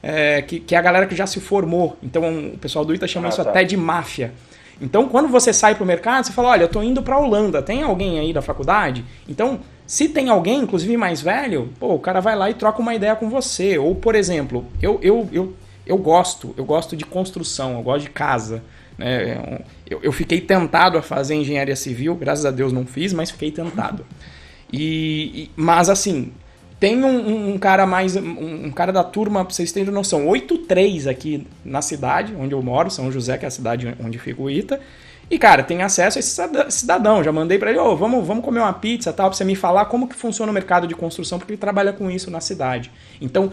é, 0.06 0.44
que, 0.44 0.60
que, 0.60 0.76
é 0.76 0.78
a 0.78 0.82
galera 0.84 1.08
que 1.08 1.16
já 1.16 1.26
se 1.26 1.40
formou. 1.40 1.98
Então 2.04 2.52
o 2.54 2.58
pessoal 2.60 2.86
do 2.86 2.94
ITA 2.94 3.08
chama 3.08 3.28
ah, 3.28 3.30
isso 3.30 3.44
tá. 3.44 3.50
até 3.50 3.64
de 3.64 3.76
máfia. 3.76 4.32
Então 4.80 5.10
quando 5.10 5.28
você 5.28 5.52
sai 5.52 5.74
para 5.74 5.84
o 5.84 5.88
mercado, 5.88 6.28
você 6.28 6.32
fala, 6.32 6.50
olha, 6.50 6.62
eu 6.62 6.68
estou 6.68 6.84
indo 6.84 7.02
para 7.02 7.16
a 7.16 7.20
Holanda, 7.20 7.60
tem 7.60 7.82
alguém 7.82 8.20
aí 8.20 8.32
da 8.32 8.42
faculdade? 8.42 9.04
Então, 9.28 9.60
se 9.88 10.08
tem 10.08 10.30
alguém, 10.30 10.60
inclusive 10.60 10.96
mais 10.96 11.22
velho, 11.22 11.74
pô, 11.80 11.96
o 11.96 12.00
cara 12.00 12.20
vai 12.20 12.36
lá 12.36 12.52
e 12.52 12.54
troca 12.54 12.80
uma 12.80 12.94
ideia 12.94 13.16
com 13.16 13.30
você. 13.30 13.80
Ou, 13.80 13.96
por 13.96 14.14
exemplo, 14.14 14.66
eu, 14.80 15.00
eu, 15.02 15.28
eu, 15.32 15.54
eu 15.86 15.98
gosto, 15.98 16.54
eu 16.58 16.66
gosto 16.66 16.96
de 16.96 17.06
construção, 17.06 17.76
eu 17.76 17.84
gosto 17.84 18.06
de 18.06 18.10
casa. 18.10 18.64
Né? 18.98 19.62
Eu, 19.90 20.00
eu 20.02 20.12
fiquei 20.12 20.42
tentado 20.42 20.98
a 20.98 21.02
fazer 21.02 21.36
engenharia 21.36 21.76
civil, 21.76 22.16
graças 22.16 22.46
a 22.46 22.52
Deus 22.52 22.74
não 22.74 22.86
fiz, 22.86 23.14
mas 23.14 23.32
fiquei 23.32 23.52
tentado. 23.52 24.06
E, 24.72 25.44
e 25.44 25.52
mas 25.56 25.90
assim, 25.90 26.32
tem 26.80 27.04
um, 27.04 27.54
um, 27.54 27.58
cara 27.58 27.86
mais. 27.86 28.16
Um, 28.16 28.66
um, 28.66 28.72
cara 28.72 28.92
da 28.92 29.04
turma, 29.04 29.46
pra 29.46 29.54
vocês 29.54 29.72
terem 29.72 29.94
noção, 29.94 30.28
8-3 30.28 31.10
aqui 31.10 31.48
na 31.64 31.82
cidade 31.82 32.36
onde 32.38 32.54
eu 32.54 32.62
moro, 32.62 32.90
São 32.90 33.12
José, 33.12 33.38
que 33.38 33.46
é 33.46 33.48
a 33.48 33.52
cidade 33.52 33.96
onde 34.04 34.18
fica 34.18 34.42
o 34.42 34.50
Ita. 34.50 34.80
E, 35.30 35.40
cara, 35.40 35.64
tem 35.64 35.82
acesso 35.82 36.18
a 36.18 36.20
esse 36.20 36.40
cidadão. 36.70 37.24
Já 37.24 37.32
mandei 37.32 37.58
para 37.58 37.72
ele, 37.72 37.80
ô, 37.80 37.92
oh, 37.92 37.96
vamos, 37.96 38.26
vamos 38.26 38.46
comer 38.46 38.60
uma 38.60 38.74
pizza 38.74 39.12
tal, 39.12 39.30
pra 39.30 39.36
você 39.36 39.44
me 39.44 39.56
falar 39.56 39.86
como 39.86 40.08
que 40.08 40.16
funciona 40.16 40.52
o 40.52 40.54
mercado 40.54 40.86
de 40.86 40.94
construção, 40.94 41.40
porque 41.40 41.54
ele 41.54 41.60
trabalha 41.60 41.92
com 41.92 42.12
isso 42.12 42.30
na 42.30 42.40
cidade. 42.40 42.92
Então, 43.20 43.52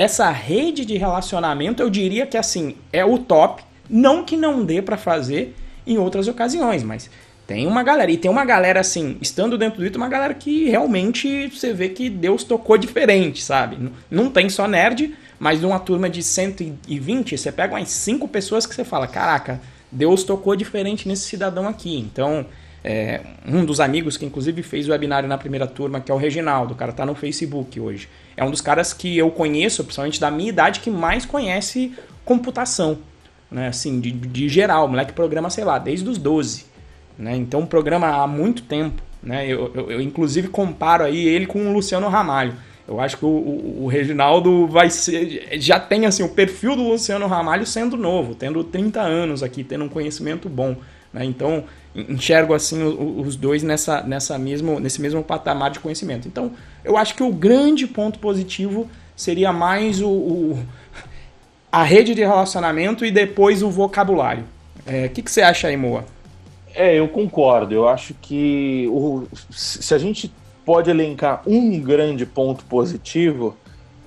essa 0.00 0.30
rede 0.30 0.86
de 0.86 0.96
relacionamento, 0.96 1.82
eu 1.82 1.90
diria 1.90 2.26
que 2.26 2.38
assim, 2.38 2.74
é 2.90 3.04
o 3.04 3.18
top. 3.18 3.62
Não 3.88 4.24
que 4.24 4.34
não 4.34 4.64
dê 4.64 4.80
para 4.80 4.96
fazer 4.96 5.54
em 5.86 5.98
outras 5.98 6.26
ocasiões, 6.26 6.82
mas 6.82 7.10
tem 7.46 7.66
uma 7.66 7.82
galera, 7.82 8.10
e 8.10 8.16
tem 8.16 8.30
uma 8.30 8.46
galera 8.46 8.80
assim, 8.80 9.18
estando 9.20 9.58
dentro 9.58 9.76
do 9.76 9.82
Twitter, 9.82 10.00
uma 10.00 10.08
galera 10.08 10.32
que 10.32 10.70
realmente 10.70 11.48
você 11.48 11.74
vê 11.74 11.90
que 11.90 12.08
Deus 12.08 12.44
tocou 12.44 12.78
diferente, 12.78 13.42
sabe? 13.42 13.90
Não 14.10 14.30
tem 14.30 14.48
só 14.48 14.66
nerd, 14.66 15.14
mas 15.38 15.60
de 15.60 15.66
uma 15.66 15.78
turma 15.78 16.08
de 16.08 16.22
120, 16.22 17.36
você 17.36 17.52
pega 17.52 17.74
umas 17.74 17.90
5 17.90 18.26
pessoas 18.28 18.64
que 18.64 18.74
você 18.74 18.84
fala, 18.84 19.06
caraca, 19.06 19.60
Deus 19.92 20.24
tocou 20.24 20.56
diferente 20.56 21.06
nesse 21.06 21.24
cidadão 21.24 21.68
aqui. 21.68 21.98
Então, 21.98 22.46
é, 22.82 23.20
um 23.46 23.64
dos 23.64 23.80
amigos 23.80 24.16
que 24.16 24.24
inclusive 24.24 24.62
fez 24.62 24.88
o 24.88 24.92
webinário 24.92 25.28
na 25.28 25.36
primeira 25.36 25.66
turma, 25.66 26.00
que 26.00 26.10
é 26.10 26.14
o 26.14 26.18
Reginaldo, 26.18 26.74
o 26.74 26.76
cara 26.76 26.92
tá 26.92 27.04
no 27.04 27.14
Facebook 27.14 27.78
hoje. 27.78 28.08
É 28.36 28.44
um 28.44 28.50
dos 28.50 28.60
caras 28.60 28.92
que 28.92 29.16
eu 29.18 29.30
conheço, 29.30 29.84
principalmente 29.84 30.20
da 30.20 30.30
minha 30.30 30.48
idade, 30.48 30.80
que 30.80 30.90
mais 30.90 31.26
conhece 31.26 31.92
computação. 32.24 32.98
Né? 33.50 33.68
Assim, 33.68 34.00
de, 34.00 34.10
de 34.10 34.48
geral, 34.48 34.86
o 34.86 34.88
moleque 34.88 35.12
programa, 35.12 35.50
sei 35.50 35.64
lá, 35.64 35.78
desde 35.78 36.08
os 36.08 36.16
12. 36.16 36.64
Né? 37.18 37.36
Então, 37.36 37.66
programa 37.66 38.08
há 38.08 38.26
muito 38.26 38.62
tempo. 38.62 39.02
Né? 39.22 39.46
Eu, 39.46 39.70
eu, 39.74 39.90
eu, 39.90 40.00
inclusive, 40.00 40.48
comparo 40.48 41.04
aí 41.04 41.26
ele 41.28 41.46
com 41.46 41.68
o 41.68 41.72
Luciano 41.72 42.08
Ramalho. 42.08 42.54
Eu 42.88 42.98
acho 42.98 43.18
que 43.18 43.24
o, 43.24 43.28
o, 43.28 43.84
o, 43.84 43.86
Reginaldo 43.86 44.66
vai 44.66 44.90
ser. 44.90 45.48
Já 45.60 45.78
tem 45.78 46.06
assim, 46.06 46.22
o 46.22 46.28
perfil 46.28 46.74
do 46.74 46.88
Luciano 46.88 47.26
Ramalho 47.26 47.64
sendo 47.64 47.96
novo, 47.96 48.34
tendo 48.34 48.64
30 48.64 49.00
anos 49.00 49.42
aqui, 49.42 49.62
tendo 49.62 49.84
um 49.84 49.88
conhecimento 49.88 50.48
bom. 50.48 50.76
Né? 51.12 51.24
Então, 51.24 51.64
enxergo 51.94 52.54
assim 52.54 52.82
os 52.82 53.36
dois 53.36 53.62
nessa, 53.62 54.02
nessa 54.02 54.38
mesmo, 54.38 54.78
nesse 54.78 55.00
mesmo 55.00 55.22
patamar 55.22 55.70
de 55.70 55.80
conhecimento. 55.80 56.28
Então, 56.28 56.52
eu 56.84 56.96
acho 56.96 57.14
que 57.14 57.22
o 57.22 57.32
grande 57.32 57.86
ponto 57.86 58.18
positivo 58.18 58.88
seria 59.16 59.52
mais 59.52 60.00
o, 60.00 60.08
o 60.08 60.66
a 61.70 61.82
rede 61.82 62.14
de 62.14 62.22
relacionamento 62.22 63.04
e 63.04 63.10
depois 63.10 63.62
o 63.62 63.70
vocabulário. 63.70 64.44
O 64.86 64.90
é, 64.90 65.08
que, 65.08 65.22
que 65.22 65.30
você 65.30 65.42
acha 65.42 65.68
aí, 65.68 65.76
Moa? 65.76 66.04
É, 66.74 66.98
eu 66.98 67.06
concordo. 67.08 67.74
Eu 67.74 67.88
acho 67.88 68.14
que 68.14 68.86
o, 68.88 69.26
se 69.50 69.94
a 69.94 69.98
gente 69.98 70.32
pode 70.64 70.90
elencar 70.90 71.42
um 71.46 71.80
grande 71.80 72.26
ponto 72.26 72.64
positivo, 72.64 73.56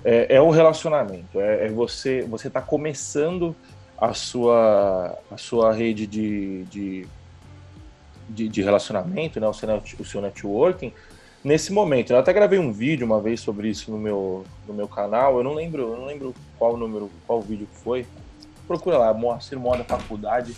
é, 0.04 0.36
é 0.36 0.42
o 0.42 0.50
relacionamento. 0.50 1.40
É, 1.40 1.68
é 1.68 1.70
você 1.70 2.22
você 2.24 2.48
está 2.48 2.62
começando 2.62 3.56
a 4.04 4.14
sua, 4.14 5.18
a 5.32 5.38
sua 5.38 5.72
rede 5.72 6.06
de, 6.06 6.66
de, 6.66 7.08
de, 8.28 8.50
de 8.50 8.62
relacionamento, 8.62 9.40
né, 9.40 9.48
o, 9.48 9.54
seu, 9.54 9.70
o 9.98 10.06
seu 10.06 10.22
networking, 10.22 10.92
nesse 11.42 11.72
momento. 11.72 12.12
Eu 12.12 12.20
até 12.20 12.34
gravei 12.34 12.60
um 12.60 12.74
vídeo 12.74 13.06
uma 13.06 13.22
vez 13.22 13.40
sobre 13.40 13.70
isso 13.70 13.90
no 13.90 13.98
meu, 13.98 14.44
no 14.68 14.74
meu 14.74 14.90
canal. 14.90 15.38
Eu 15.38 15.44
não 15.46 15.54
lembro, 15.54 15.94
eu 15.94 15.98
não 15.98 16.06
lembro 16.06 16.36
qual 16.60 16.76
número, 16.76 17.10
qual 17.26 17.42
vídeo 17.42 17.66
foi. 17.72 18.06
Procura 18.68 18.98
lá, 18.98 19.14
Moacir 19.14 19.58
Moda 19.58 19.86
Faculdade, 19.86 20.54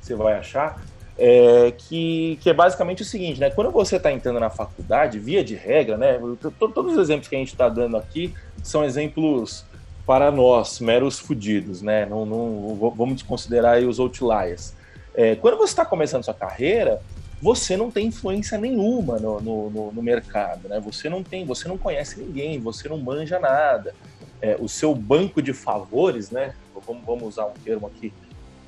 você 0.00 0.14
vai 0.14 0.32
achar 0.38 0.82
é, 1.18 1.72
que, 1.76 2.38
que 2.40 2.48
é 2.48 2.54
basicamente 2.54 3.02
o 3.02 3.04
seguinte, 3.04 3.38
né? 3.38 3.50
Quando 3.50 3.70
você 3.70 3.96
está 3.96 4.10
entrando 4.10 4.40
na 4.40 4.48
faculdade, 4.48 5.18
via 5.18 5.44
de 5.44 5.54
regra, 5.54 5.98
né? 5.98 6.18
Todos 6.58 6.94
os 6.94 6.98
exemplos 6.98 7.28
que 7.28 7.36
a 7.36 7.38
gente 7.38 7.52
está 7.52 7.68
dando 7.68 7.98
aqui 7.98 8.32
são 8.62 8.82
exemplos 8.84 9.66
para 10.06 10.30
nós, 10.30 10.78
meros 10.78 11.18
fudidos, 11.18 11.82
né? 11.82 12.06
Não, 12.06 12.24
não 12.24 12.92
vamos 12.96 13.16
desconsiderar 13.16 13.78
os 13.82 13.98
outliers. 13.98 14.72
É, 15.14 15.34
quando 15.34 15.56
você 15.56 15.72
está 15.72 15.84
começando 15.84 16.22
sua 16.22 16.32
carreira, 16.32 17.02
você 17.42 17.76
não 17.76 17.90
tem 17.90 18.06
influência 18.06 18.56
nenhuma 18.56 19.18
no, 19.18 19.40
no, 19.40 19.92
no, 19.92 20.02
mercado, 20.02 20.68
né? 20.68 20.80
Você 20.80 21.08
não 21.08 21.22
tem, 21.22 21.44
você 21.44 21.66
não 21.66 21.76
conhece 21.76 22.20
ninguém, 22.20 22.60
você 22.60 22.88
não 22.88 22.98
manja 22.98 23.38
nada. 23.40 23.94
É, 24.40 24.56
o 24.60 24.68
seu 24.68 24.94
banco 24.94 25.42
de 25.42 25.52
favores, 25.52 26.30
né? 26.30 26.54
Vamos, 26.86 27.04
vamos 27.04 27.24
usar 27.24 27.46
um 27.46 27.54
termo 27.64 27.86
aqui 27.86 28.12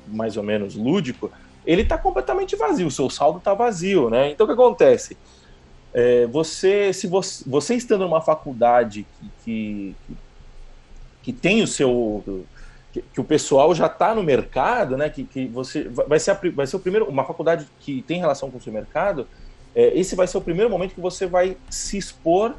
mais 0.07 0.35
ou 0.37 0.43
menos 0.43 0.75
lúdico, 0.75 1.31
ele 1.65 1.83
está 1.83 1.97
completamente 1.97 2.55
vazio, 2.55 2.87
o 2.87 2.91
seu 2.91 3.09
saldo 3.09 3.37
está 3.37 3.53
vazio, 3.53 4.09
né? 4.09 4.31
Então 4.31 4.45
o 4.45 4.47
que 4.47 4.53
acontece? 4.53 5.17
É, 5.93 6.25
você, 6.27 6.91
se 6.93 7.07
você, 7.07 7.43
você 7.47 7.75
estando 7.75 8.05
numa 8.05 8.21
faculdade 8.21 9.05
que, 9.19 9.31
que, 9.43 9.95
que 10.07 10.17
tem 11.33 11.61
o 11.61 11.67
seu 11.67 12.45
que, 12.91 13.01
que 13.01 13.21
o 13.21 13.23
pessoal 13.23 13.73
já 13.75 13.85
está 13.85 14.15
no 14.15 14.23
mercado, 14.23 14.97
né? 14.97 15.09
Que, 15.09 15.23
que 15.23 15.47
você 15.47 15.83
vai 15.83 16.19
ser, 16.19 16.31
a, 16.31 16.39
vai 16.53 16.65
ser 16.65 16.75
o 16.75 16.79
primeiro, 16.79 17.07
uma 17.07 17.23
faculdade 17.23 17.67
que 17.79 18.01
tem 18.01 18.19
relação 18.19 18.49
com 18.49 18.57
o 18.57 18.61
seu 18.61 18.73
mercado. 18.73 19.27
É, 19.75 19.97
esse 19.97 20.15
vai 20.15 20.27
ser 20.27 20.37
o 20.37 20.41
primeiro 20.41 20.69
momento 20.69 20.95
que 20.95 21.01
você 21.01 21.27
vai 21.27 21.55
se 21.69 21.97
expor 21.97 22.55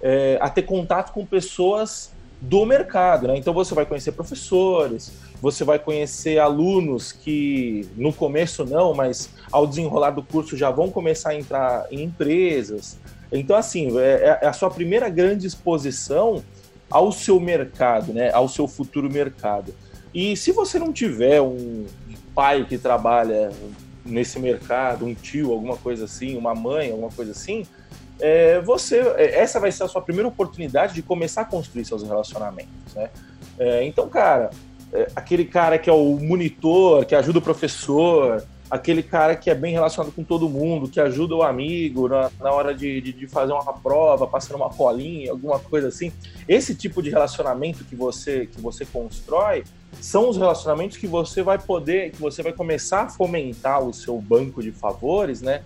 é, 0.00 0.38
a 0.40 0.48
ter 0.48 0.62
contato 0.62 1.12
com 1.12 1.24
pessoas 1.24 2.12
do 2.40 2.64
mercado, 2.66 3.28
né? 3.28 3.36
Então 3.36 3.54
você 3.54 3.74
vai 3.74 3.86
conhecer 3.86 4.12
professores, 4.12 5.12
você 5.40 5.64
vai 5.64 5.78
conhecer 5.78 6.38
alunos 6.38 7.12
que 7.12 7.88
no 7.96 8.12
começo 8.12 8.64
não, 8.64 8.92
mas 8.92 9.30
ao 9.50 9.66
desenrolar 9.66 10.10
do 10.10 10.22
curso 10.22 10.56
já 10.56 10.70
vão 10.70 10.90
começar 10.90 11.30
a 11.30 11.34
entrar 11.34 11.86
em 11.90 12.02
empresas. 12.02 12.98
Então 13.32 13.56
assim 13.56 13.98
é, 13.98 14.38
é 14.42 14.46
a 14.46 14.52
sua 14.52 14.70
primeira 14.70 15.08
grande 15.08 15.46
exposição 15.46 16.42
ao 16.94 17.10
seu 17.10 17.40
mercado, 17.40 18.12
né? 18.12 18.30
Ao 18.32 18.48
seu 18.48 18.68
futuro 18.68 19.10
mercado. 19.10 19.74
E 20.14 20.36
se 20.36 20.52
você 20.52 20.78
não 20.78 20.92
tiver 20.92 21.42
um 21.42 21.86
pai 22.32 22.64
que 22.64 22.78
trabalha 22.78 23.50
nesse 24.04 24.38
mercado, 24.38 25.04
um 25.04 25.12
tio, 25.12 25.50
alguma 25.50 25.76
coisa 25.76 26.04
assim, 26.04 26.36
uma 26.36 26.54
mãe, 26.54 26.92
alguma 26.92 27.10
coisa 27.10 27.32
assim, 27.32 27.66
é, 28.20 28.60
você, 28.60 29.00
é, 29.16 29.40
essa 29.40 29.58
vai 29.58 29.72
ser 29.72 29.82
a 29.82 29.88
sua 29.88 30.00
primeira 30.00 30.28
oportunidade 30.28 30.94
de 30.94 31.02
começar 31.02 31.40
a 31.40 31.44
construir 31.44 31.84
seus 31.84 32.04
relacionamentos, 32.04 32.94
né? 32.94 33.10
É, 33.58 33.84
então, 33.84 34.08
cara, 34.08 34.50
é, 34.92 35.08
aquele 35.16 35.46
cara 35.46 35.80
que 35.80 35.90
é 35.90 35.92
o 35.92 36.16
monitor, 36.20 37.04
que 37.06 37.16
ajuda 37.16 37.40
o 37.40 37.42
professor, 37.42 38.46
aquele 38.70 39.02
cara 39.02 39.36
que 39.36 39.50
é 39.50 39.54
bem 39.54 39.72
relacionado 39.72 40.12
com 40.12 40.24
todo 40.24 40.48
mundo, 40.48 40.88
que 40.88 40.98
ajuda 40.98 41.34
o 41.34 41.42
amigo 41.42 42.08
na, 42.08 42.30
na 42.40 42.50
hora 42.50 42.74
de, 42.74 43.00
de, 43.00 43.12
de, 43.12 43.26
fazer 43.26 43.52
uma 43.52 43.72
prova, 43.72 44.26
passando 44.26 44.56
uma 44.56 44.70
colinha, 44.70 45.30
alguma 45.30 45.58
coisa 45.58 45.88
assim. 45.88 46.12
Esse 46.48 46.74
tipo 46.74 47.02
de 47.02 47.10
relacionamento 47.10 47.84
que 47.84 47.94
você, 47.94 48.46
que 48.46 48.60
você 48.60 48.84
constrói 48.84 49.64
são 50.00 50.28
os 50.28 50.36
relacionamentos 50.36 50.96
que 50.96 51.06
você 51.06 51.42
vai 51.42 51.58
poder, 51.58 52.10
que 52.10 52.20
você 52.20 52.42
vai 52.42 52.52
começar 52.52 53.02
a 53.02 53.08
fomentar 53.08 53.82
o 53.82 53.92
seu 53.92 54.20
banco 54.20 54.62
de 54.62 54.72
favores, 54.72 55.40
né? 55.40 55.62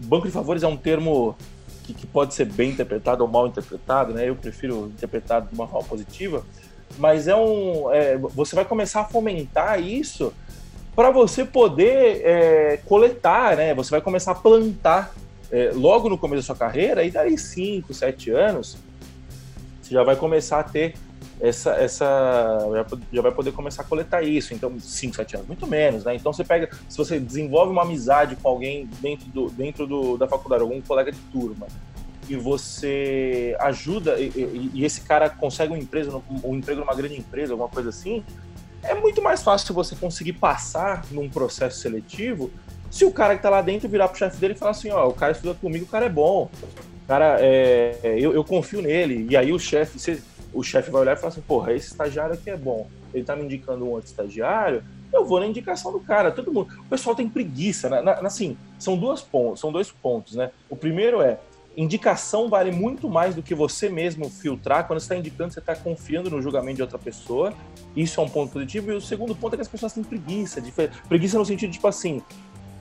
Banco 0.00 0.26
de 0.26 0.32
favores 0.32 0.62
é 0.62 0.66
um 0.66 0.76
termo 0.76 1.36
que, 1.84 1.92
que 1.92 2.06
pode 2.06 2.34
ser 2.34 2.46
bem 2.46 2.70
interpretado 2.70 3.22
ou 3.22 3.30
mal 3.30 3.46
interpretado, 3.46 4.14
né? 4.14 4.28
Eu 4.28 4.34
prefiro 4.34 4.86
interpretado 4.86 5.48
de 5.48 5.54
uma 5.54 5.68
forma 5.68 5.86
positiva, 5.86 6.44
mas 6.98 7.28
é 7.28 7.36
um, 7.36 7.92
é, 7.92 8.16
você 8.16 8.56
vai 8.56 8.64
começar 8.64 9.02
a 9.02 9.04
fomentar 9.04 9.80
isso 9.80 10.32
para 11.00 11.10
você 11.10 11.46
poder 11.46 12.20
é, 12.26 12.76
coletar, 12.84 13.56
né? 13.56 13.72
Você 13.72 13.90
vai 13.90 14.02
começar 14.02 14.32
a 14.32 14.34
plantar 14.34 15.14
é, 15.50 15.70
logo 15.72 16.10
no 16.10 16.18
começo 16.18 16.42
da 16.42 16.46
sua 16.48 16.56
carreira 16.56 17.02
e 17.02 17.10
daí 17.10 17.38
5, 17.38 17.94
7 17.94 18.30
anos 18.32 18.76
você 19.80 19.94
já 19.94 20.02
vai 20.02 20.14
começar 20.14 20.60
a 20.60 20.62
ter 20.62 20.94
essa, 21.40 21.70
essa 21.70 22.58
já 23.10 23.22
vai 23.22 23.32
poder 23.32 23.50
começar 23.52 23.80
a 23.80 23.84
coletar 23.86 24.20
isso. 24.20 24.52
Então, 24.52 24.78
5, 24.78 25.16
7 25.16 25.36
anos, 25.36 25.48
muito 25.48 25.66
menos, 25.66 26.04
né? 26.04 26.16
Então 26.16 26.34
você 26.34 26.44
pega, 26.44 26.68
se 26.86 26.98
você 26.98 27.18
desenvolve 27.18 27.72
uma 27.72 27.80
amizade 27.80 28.36
com 28.36 28.50
alguém 28.50 28.86
dentro, 29.00 29.26
do, 29.30 29.48
dentro 29.48 29.86
do, 29.86 30.18
da 30.18 30.28
faculdade, 30.28 30.60
algum 30.60 30.82
colega 30.82 31.10
de 31.10 31.20
turma, 31.32 31.66
e 32.28 32.36
você 32.36 33.56
ajuda, 33.58 34.20
e, 34.20 34.28
e, 34.36 34.70
e 34.74 34.84
esse 34.84 35.00
cara 35.00 35.30
consegue 35.30 35.72
um, 35.72 35.76
empresa, 35.78 36.20
um 36.44 36.56
emprego 36.56 36.80
numa 36.80 36.94
grande 36.94 37.16
empresa, 37.16 37.54
alguma 37.54 37.70
coisa 37.70 37.88
assim, 37.88 38.22
é 38.82 38.94
muito 38.94 39.22
mais 39.22 39.42
fácil 39.42 39.74
você 39.74 39.94
conseguir 39.94 40.34
passar 40.34 41.04
num 41.10 41.28
processo 41.28 41.78
seletivo 41.78 42.50
se 42.90 43.04
o 43.04 43.12
cara 43.12 43.36
que 43.36 43.42
tá 43.42 43.48
lá 43.48 43.62
dentro 43.62 43.88
virar 43.88 44.08
pro 44.08 44.18
chefe 44.18 44.36
dele 44.38 44.54
e 44.54 44.56
falar 44.56 44.72
assim, 44.72 44.90
ó, 44.90 45.08
o 45.08 45.14
cara 45.14 45.32
estuda 45.32 45.54
comigo, 45.54 45.84
o 45.84 45.88
cara 45.88 46.06
é 46.06 46.08
bom. 46.08 46.50
O 47.04 47.06
cara, 47.06 47.38
é, 47.40 48.16
eu, 48.18 48.32
eu 48.32 48.42
confio 48.42 48.82
nele. 48.82 49.26
E 49.30 49.36
aí 49.36 49.52
o 49.52 49.58
chefe, 49.58 50.20
o 50.52 50.62
chefe 50.62 50.90
vai 50.90 51.02
olhar 51.02 51.12
e 51.12 51.16
falar 51.16 51.28
assim, 51.28 51.40
porra, 51.40 51.72
esse 51.72 51.86
estagiário 51.88 52.34
aqui 52.34 52.50
é 52.50 52.56
bom, 52.56 52.88
ele 53.14 53.24
tá 53.24 53.36
me 53.36 53.44
indicando 53.44 53.84
um 53.84 53.90
outro 53.90 54.08
estagiário, 54.08 54.82
eu 55.12 55.24
vou 55.24 55.40
na 55.40 55.46
indicação 55.46 55.92
do 55.92 56.00
cara, 56.00 56.30
todo 56.30 56.52
mundo. 56.52 56.72
O 56.80 56.88
pessoal 56.88 57.14
tem 57.14 57.28
preguiça, 57.28 57.88
né? 57.88 58.00
Na, 58.00 58.12
assim, 58.12 58.56
são 58.78 58.96
duas 58.96 59.20
pontos, 59.20 59.60
são 59.60 59.72
dois 59.72 59.90
pontos, 59.90 60.34
né? 60.34 60.50
O 60.68 60.76
primeiro 60.76 61.20
é 61.20 61.38
indicação 61.76 62.48
vale 62.48 62.70
muito 62.70 63.08
mais 63.08 63.34
do 63.34 63.42
que 63.42 63.54
você 63.54 63.88
mesmo 63.88 64.28
filtrar. 64.28 64.86
Quando 64.86 65.00
você 65.00 65.06
está 65.06 65.16
indicando, 65.16 65.52
você 65.52 65.60
está 65.60 65.74
confiando 65.74 66.30
no 66.30 66.42
julgamento 66.42 66.76
de 66.76 66.82
outra 66.82 66.98
pessoa. 66.98 67.52
Isso 67.96 68.20
é 68.20 68.24
um 68.24 68.28
ponto 68.28 68.52
positivo. 68.52 68.92
E 68.92 68.94
o 68.94 69.00
segundo 69.00 69.34
ponto 69.34 69.54
é 69.54 69.56
que 69.56 69.62
as 69.62 69.68
pessoas 69.68 69.92
têm 69.92 70.04
preguiça. 70.04 70.60
De... 70.60 70.72
Preguiça 71.08 71.38
no 71.38 71.44
sentido 71.44 71.70
de, 71.70 71.74
tipo 71.76 71.88
assim, 71.88 72.22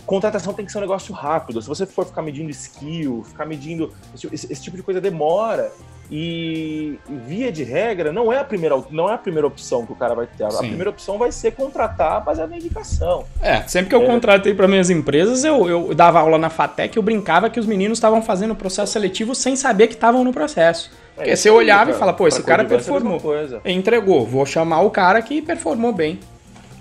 contratação 0.06 0.54
tem 0.54 0.66
que 0.66 0.72
ser 0.72 0.80
um 0.80 0.82
negócio 0.82 1.14
rápido. 1.14 1.62
Se 1.62 1.68
você 1.68 1.86
for 1.86 2.06
ficar 2.06 2.24
medindo 2.24 2.50
skill, 2.50 3.24
ficar 3.24 3.46
medindo. 3.46 3.94
Esse, 4.14 4.52
esse 4.52 4.62
tipo 4.62 4.76
de 4.76 4.84
coisa 4.84 5.00
demora. 5.00 5.72
E 6.12 6.98
via 7.28 7.52
de 7.52 7.64
regra, 7.64 8.12
não 8.12 8.34
é 8.34 8.40
a 8.40 8.44
primeira, 8.44 8.84
não 8.90 9.08
é 9.08 9.14
a 9.14 9.18
primeira 9.18 9.46
opção 9.46 9.86
que 9.86 9.92
o 9.92 9.96
cara 9.96 10.16
vai 10.16 10.26
ter. 10.26 10.44
A 10.44 10.50
Sim. 10.50 10.70
primeira 10.70 10.90
opção 10.90 11.20
vai 11.20 11.32
ser 11.32 11.52
contratar 11.52 12.24
baseado 12.24 12.50
na 12.50 12.58
indicação. 12.58 13.26
É, 13.40 13.62
sempre 13.68 13.90
que 13.90 13.96
eu 13.96 14.02
é. 14.02 14.08
contratei 14.08 14.56
para 14.56 14.68
minhas 14.68 14.90
empresas, 14.90 15.44
eu, 15.44 15.70
eu 15.70 15.94
dava 15.94 16.20
aula 16.20 16.40
na 16.40 16.50
FATEC, 16.50 16.98
eu 16.98 17.04
brincava 17.04 17.48
que 17.48 17.60
os 17.60 17.68
meninos 17.68 18.00
estavam 18.00 18.24
fazendo 18.24 18.52
o 18.52 18.56
processo 18.56 18.92
seletivo 18.92 19.36
sem 19.36 19.56
saber 19.56 19.86
que 19.86 19.94
estavam 19.94 20.24
no 20.24 20.34
processo. 20.34 20.90
É, 21.20 21.24
Porque 21.24 21.32
é, 21.32 21.36
você 21.36 21.50
olhava 21.50 21.92
e 21.92 21.94
fala, 21.94 22.14
pô, 22.14 22.28
esse 22.28 22.42
cara 22.44 22.64
performou. 22.64 23.20
Entregou, 23.66 24.26
vou 24.26 24.46
chamar 24.46 24.82
o 24.82 24.90
cara 24.90 25.22
que 25.22 25.42
performou 25.42 25.92
bem. 25.92 26.20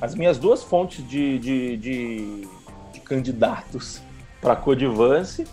As 0.01 0.15
minhas 0.15 0.39
duas 0.39 0.63
fontes 0.63 1.07
de, 1.09 1.39
de, 1.39 1.77
de, 1.77 2.49
de 2.93 3.01
candidatos 3.01 4.01
para 4.41 4.55
Codivance 4.55 5.45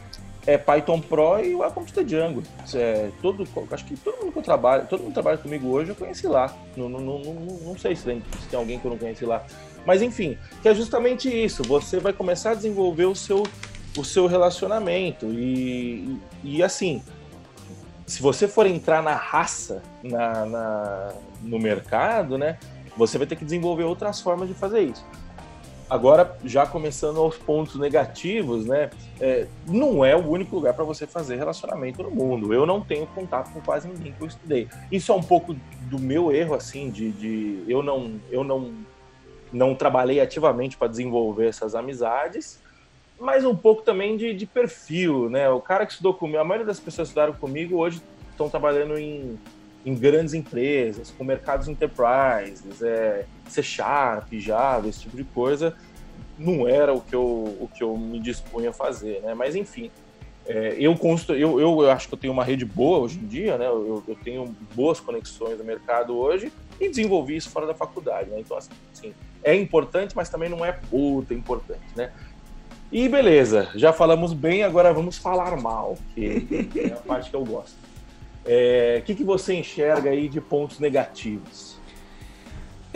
é 0.46 0.58
Python 0.58 1.02
Pro 1.02 1.40
e 1.44 1.56
Welcome 1.56 1.88
to 1.88 1.94
the 1.94 2.04
Django. 2.04 2.44
É, 2.76 3.10
todo, 3.22 3.48
acho 3.72 3.86
que 3.86 3.98
todo 3.98 4.18
mundo 4.18 4.32
que 4.32 4.38
eu 4.38 4.44
trabalho, 4.44 4.86
todo 4.88 5.00
mundo 5.00 5.08
que 5.08 5.14
trabalha 5.16 5.40
comigo 5.40 5.68
hoje 5.70 5.90
eu 5.90 5.96
conheci 5.96 6.28
lá. 6.28 6.56
Não, 6.78 6.88
não, 6.88 7.00
não, 7.00 7.20
não 7.64 7.78
sei 7.78 7.96
se 7.96 8.04
tem, 8.04 8.22
se 8.40 8.48
tem 8.50 8.60
alguém 8.60 8.78
que 8.78 8.86
eu 8.86 8.92
não 8.92 8.98
conheci 9.00 9.26
lá. 9.26 9.44
Mas 9.84 10.04
enfim, 10.04 10.38
que 10.62 10.70
é 10.70 10.76
justamente 10.76 11.28
isso. 11.28 11.64
Você 11.64 12.00
vai 12.00 12.14
começar 12.14 12.52
a 12.52 12.56
desenvolver 12.56 13.06
o 13.06 13.16
seu, 13.16 13.44
o 13.98 14.04
seu 14.04 14.28
relacionamento. 14.28 15.26
E, 15.26 16.20
e, 16.44 16.58
e 16.58 16.64
assim, 16.64 17.02
se 18.06 18.22
você 18.22 18.48
for 18.48 18.68
entrar 18.68 19.02
na 19.02 19.16
raça 19.16 19.82
na, 20.04 20.46
na, 20.46 21.14
no 21.42 21.60
mercado, 21.60 22.38
né? 22.38 22.58
Você 22.96 23.18
vai 23.18 23.28
ter 23.28 23.36
que 23.36 23.44
desenvolver 23.44 23.84
outras 23.84 24.22
formas 24.22 24.48
de 24.48 24.54
fazer 24.54 24.82
isso. 24.82 25.06
Agora, 25.90 26.36
já 26.44 26.66
começando 26.66 27.20
aos 27.20 27.38
pontos 27.38 27.76
negativos, 27.76 28.66
né? 28.66 28.90
É, 29.20 29.48
não 29.68 30.04
é 30.04 30.16
o 30.16 30.28
único 30.28 30.56
lugar 30.56 30.74
para 30.74 30.84
você 30.84 31.06
fazer 31.06 31.36
relacionamento 31.36 32.02
no 32.02 32.10
mundo. 32.10 32.54
Eu 32.54 32.66
não 32.66 32.82
tenho 32.82 33.06
contato 33.08 33.52
com 33.54 33.62
quase 33.62 33.88
ninguém 33.88 34.12
que 34.12 34.22
eu 34.22 34.28
estudei. 34.28 34.68
Isso 34.92 35.12
é 35.12 35.16
um 35.16 35.22
pouco 35.22 35.56
do 35.82 36.00
meu 36.00 36.32
erro, 36.32 36.56
assim, 36.56 36.90
de, 36.90 37.12
de 37.12 37.64
eu 37.68 37.84
não, 37.84 38.20
eu 38.32 38.44
não, 38.44 38.74
não 39.54 39.76
trabalhei 39.76 40.20
ativamente 40.20 40.76
para 40.76 40.88
desenvolver 40.88 41.48
essas 41.48 41.76
amizades, 41.76 42.60
mas 43.20 43.46
um 43.46 43.56
pouco 43.56 43.82
também 43.82 44.18
de, 44.18 44.34
de 44.34 44.46
perfil, 44.46 45.30
né? 45.30 45.50
O 45.50 45.62
cara 45.62 45.86
que 45.86 45.94
estudou 45.94 46.14
comigo, 46.14 46.40
a 46.40 46.44
maioria 46.44 46.66
das 46.66 46.80
pessoas 46.80 47.08
que 47.08 47.12
estudaram 47.12 47.34
comigo 47.34 47.78
hoje 47.78 48.02
estão 48.32 48.50
trabalhando 48.50 48.98
em 48.98 49.38
em 49.86 49.94
grandes 49.94 50.34
empresas, 50.34 51.14
com 51.16 51.24
mercados 51.24 51.68
enterprises, 51.68 52.82
é, 52.82 53.26
C 53.48 53.62
Sharp, 53.62 54.34
Java, 54.34 54.88
esse 54.88 55.02
tipo 55.02 55.16
de 55.16 55.24
coisa, 55.24 55.78
não 56.38 56.68
era 56.68 56.92
o 56.92 57.00
que 57.00 57.14
eu, 57.14 57.22
o 57.22 57.70
que 57.74 57.84
eu 57.84 57.96
me 57.96 58.20
dispunha 58.20 58.72
a 58.72 58.74
fazer, 58.74 59.22
né? 59.22 59.36
Mas 59.36 59.56
enfim, 59.56 59.92
é, 60.48 60.76
eu, 60.80 60.96
consto, 60.98 61.34
eu, 61.34 61.60
eu, 61.60 61.90
acho 61.92 62.08
que 62.08 62.16
eu 62.16 62.18
tenho 62.18 62.34
uma 62.34 62.44
rede 62.44 62.66
boa 62.66 62.98
hoje 62.98 63.20
em 63.20 63.28
dia, 63.28 63.60
né? 63.60 63.68
Eu, 63.68 64.04
eu, 64.08 64.18
tenho 64.24 64.56
boas 64.74 65.00
conexões 65.00 65.60
no 65.60 65.64
mercado 65.64 66.18
hoje 66.18 66.52
e 66.82 66.90
desenvolvi 66.90 67.36
isso 67.36 67.52
fora 67.52 67.68
da 67.68 67.76
faculdade, 67.76 68.32
né? 68.32 68.40
Então, 68.40 68.58
assim, 68.58 69.14
é 69.44 69.54
importante, 69.54 70.16
mas 70.16 70.30
também 70.30 70.50
não 70.50 70.66
é 70.66 70.72
puta 70.72 71.34
importante, 71.34 71.86
né? 71.96 72.12
E 72.92 73.10
beleza, 73.10 73.70
já 73.76 73.92
falamos 73.92 74.32
bem, 74.34 74.64
agora 74.64 74.94
vamos 74.94 75.18
falar 75.18 75.58
mal, 75.58 75.98
que 76.14 76.70
é 76.76 76.94
a 76.94 76.98
parte 77.06 77.30
que 77.30 77.36
eu 77.36 77.44
gosto. 77.44 77.76
É, 78.46 79.00
o 79.02 79.06
que, 79.06 79.16
que 79.16 79.24
você 79.24 79.56
enxerga 79.56 80.12
aí 80.12 80.30
de 80.30 80.40
pontos 80.40 80.80
negativos? 80.80 81.76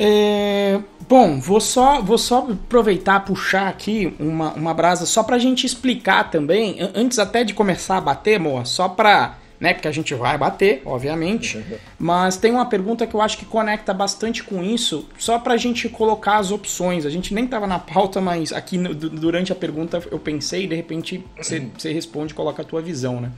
É, 0.02 0.80
bom, 1.10 1.41
vou 1.41 1.60
só, 1.60 2.02
vou 2.02 2.17
só 2.17 2.47
aproveitar 2.49 3.25
puxar 3.25 3.67
aqui 3.67 4.15
uma, 4.17 4.54
uma 4.54 4.73
brasa 4.73 5.06
só 5.06 5.23
para 5.23 5.36
a 5.36 5.39
gente 5.39 5.65
explicar 5.65 6.32
também, 6.32 6.78
antes 6.95 7.19
até 7.19 7.43
de 7.43 7.54
começar 7.54 7.97
a 7.97 8.02
bater, 8.02 8.39
Moa, 8.39 8.63
só 8.63 8.88
para, 8.88 9.38
né, 9.60 9.74
porque 9.74 9.88
a 9.88 9.91
gente 9.91 10.13
vai 10.15 10.38
bater, 10.38 10.82
obviamente, 10.86 11.63
mas 11.98 12.38
tem 12.38 12.52
uma 12.52 12.65
pergunta 12.65 13.06
que 13.06 13.13
eu 13.13 13.22
acho 13.22 13.38
que 13.38 13.45
conecta 13.45 13.93
bastante 13.93 14.41
com 14.41 14.63
isso, 14.63 15.08
só 15.17 15.38
para 15.38 15.56
a 15.56 15.58
gente 15.58 15.89
colocar 15.89 16.38
as 16.38 16.50
opções. 16.50 17.06
A 17.06 17.10
gente 17.10 17.34
nem 17.34 17.43
estava 17.43 17.67
na 17.67 17.78
pauta, 17.78 18.22
mas 18.22 18.54
aqui 18.54 18.78
no, 18.78 18.95
durante 18.95 19.52
a 19.52 19.56
pergunta 19.56 20.02
eu 20.10 20.17
pensei, 20.17 20.63
e 20.63 20.67
de 20.67 20.76
repente 20.76 21.26
você 21.38 21.91
responde 21.91 22.32
e 22.32 22.36
coloca 22.36 22.62
a 22.62 22.65
tua 22.65 22.82
visão, 22.82 23.19
né? 23.19 23.32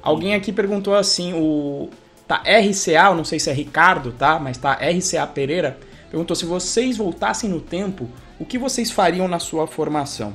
Alguém 0.00 0.34
aqui 0.34 0.52
perguntou 0.52 0.94
assim, 0.94 1.34
o 1.34 1.90
tá 2.26 2.36
RCA, 2.36 3.08
eu 3.10 3.14
não 3.14 3.24
sei 3.24 3.38
se 3.38 3.50
é 3.50 3.52
Ricardo, 3.52 4.12
tá? 4.12 4.38
Mas 4.38 4.56
tá 4.56 4.72
RCA 4.72 5.26
Pereira, 5.26 5.78
perguntou 6.10 6.34
se 6.34 6.46
vocês 6.46 6.96
voltassem 6.96 7.50
no 7.50 7.60
tempo, 7.60 8.08
o 8.38 8.46
que 8.46 8.56
vocês 8.56 8.90
fariam 8.90 9.28
na 9.28 9.38
sua 9.38 9.66
formação? 9.66 10.34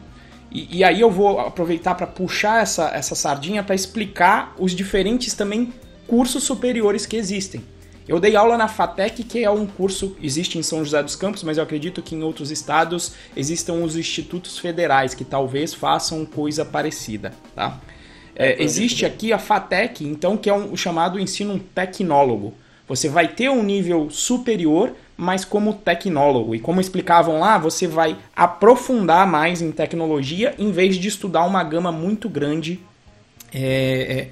E, 0.51 0.79
e 0.79 0.83
aí 0.83 0.99
eu 0.99 1.09
vou 1.09 1.39
aproveitar 1.39 1.95
para 1.95 2.05
puxar 2.05 2.61
essa, 2.61 2.89
essa 2.89 3.15
sardinha 3.15 3.63
para 3.63 3.73
explicar 3.73 4.53
os 4.59 4.75
diferentes 4.75 5.33
também 5.33 5.73
cursos 6.07 6.43
superiores 6.43 7.05
que 7.05 7.15
existem. 7.15 7.63
Eu 8.07 8.19
dei 8.19 8.35
aula 8.35 8.57
na 8.57 8.67
FATEC, 8.67 9.23
que 9.23 9.43
é 9.43 9.49
um 9.49 9.65
curso, 9.65 10.17
existe 10.21 10.57
em 10.57 10.63
São 10.63 10.83
José 10.83 11.01
dos 11.01 11.15
Campos, 11.15 11.43
mas 11.43 11.57
eu 11.57 11.63
acredito 11.63 12.01
que 12.01 12.15
em 12.15 12.23
outros 12.23 12.51
estados 12.51 13.13
existam 13.37 13.75
os 13.75 13.95
institutos 13.95 14.57
federais 14.57 15.13
que 15.13 15.23
talvez 15.23 15.73
façam 15.73 16.25
coisa 16.25 16.65
parecida, 16.65 17.31
tá? 17.55 17.79
É, 18.35 18.61
existe 18.61 19.05
aqui 19.05 19.31
a 19.31 19.37
FATEC, 19.37 20.03
então, 20.03 20.35
que 20.35 20.49
é 20.49 20.53
um, 20.53 20.73
o 20.73 20.77
chamado 20.77 21.19
ensino 21.19 21.59
tecnólogo. 21.59 22.53
Você 22.91 23.07
vai 23.07 23.29
ter 23.29 23.49
um 23.49 23.63
nível 23.63 24.09
superior, 24.09 24.91
mas 25.15 25.45
como 25.45 25.75
tecnólogo. 25.75 26.53
E 26.53 26.59
como 26.59 26.81
explicavam 26.81 27.39
lá, 27.39 27.57
você 27.57 27.87
vai 27.87 28.17
aprofundar 28.35 29.25
mais 29.25 29.61
em 29.61 29.71
tecnologia 29.71 30.53
em 30.59 30.73
vez 30.73 30.97
de 30.97 31.07
estudar 31.07 31.45
uma 31.45 31.63
gama 31.63 31.89
muito 31.89 32.27
grande. 32.27 32.81
É, 33.53 33.61
é 33.61 34.27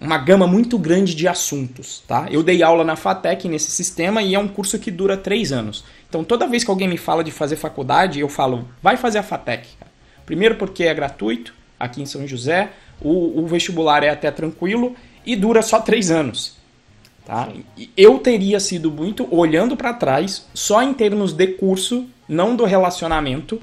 uma 0.00 0.16
gama 0.16 0.46
muito 0.46 0.78
grande 0.78 1.12
de 1.12 1.26
assuntos, 1.26 2.04
tá? 2.06 2.28
Eu 2.30 2.44
dei 2.44 2.62
aula 2.62 2.84
na 2.84 2.94
FATEC 2.94 3.48
nesse 3.48 3.72
sistema 3.72 4.22
e 4.22 4.36
é 4.36 4.38
um 4.38 4.46
curso 4.46 4.78
que 4.78 4.88
dura 4.92 5.16
três 5.16 5.50
anos. 5.50 5.84
Então 6.08 6.22
toda 6.22 6.46
vez 6.46 6.62
que 6.62 6.70
alguém 6.70 6.86
me 6.86 6.96
fala 6.96 7.24
de 7.24 7.32
fazer 7.32 7.56
faculdade, 7.56 8.20
eu 8.20 8.28
falo, 8.28 8.68
vai 8.80 8.96
fazer 8.96 9.18
a 9.18 9.24
FATEC. 9.24 9.66
Primeiro 10.24 10.54
porque 10.54 10.84
é 10.84 10.94
gratuito, 10.94 11.52
aqui 11.80 12.00
em 12.00 12.06
São 12.06 12.28
José, 12.28 12.70
o, 13.00 13.40
o 13.42 13.46
vestibular 13.48 14.04
é 14.04 14.10
até 14.10 14.30
tranquilo 14.30 14.94
e 15.26 15.34
dura 15.34 15.62
só 15.62 15.80
três 15.80 16.12
anos. 16.12 16.61
Tá? 17.24 17.48
Eu 17.96 18.18
teria 18.18 18.58
sido 18.58 18.90
muito, 18.90 19.26
olhando 19.30 19.76
para 19.76 19.94
trás, 19.94 20.46
só 20.52 20.82
em 20.82 20.92
termos 20.92 21.32
de 21.32 21.46
curso, 21.46 22.06
não 22.28 22.56
do 22.56 22.64
relacionamento, 22.64 23.60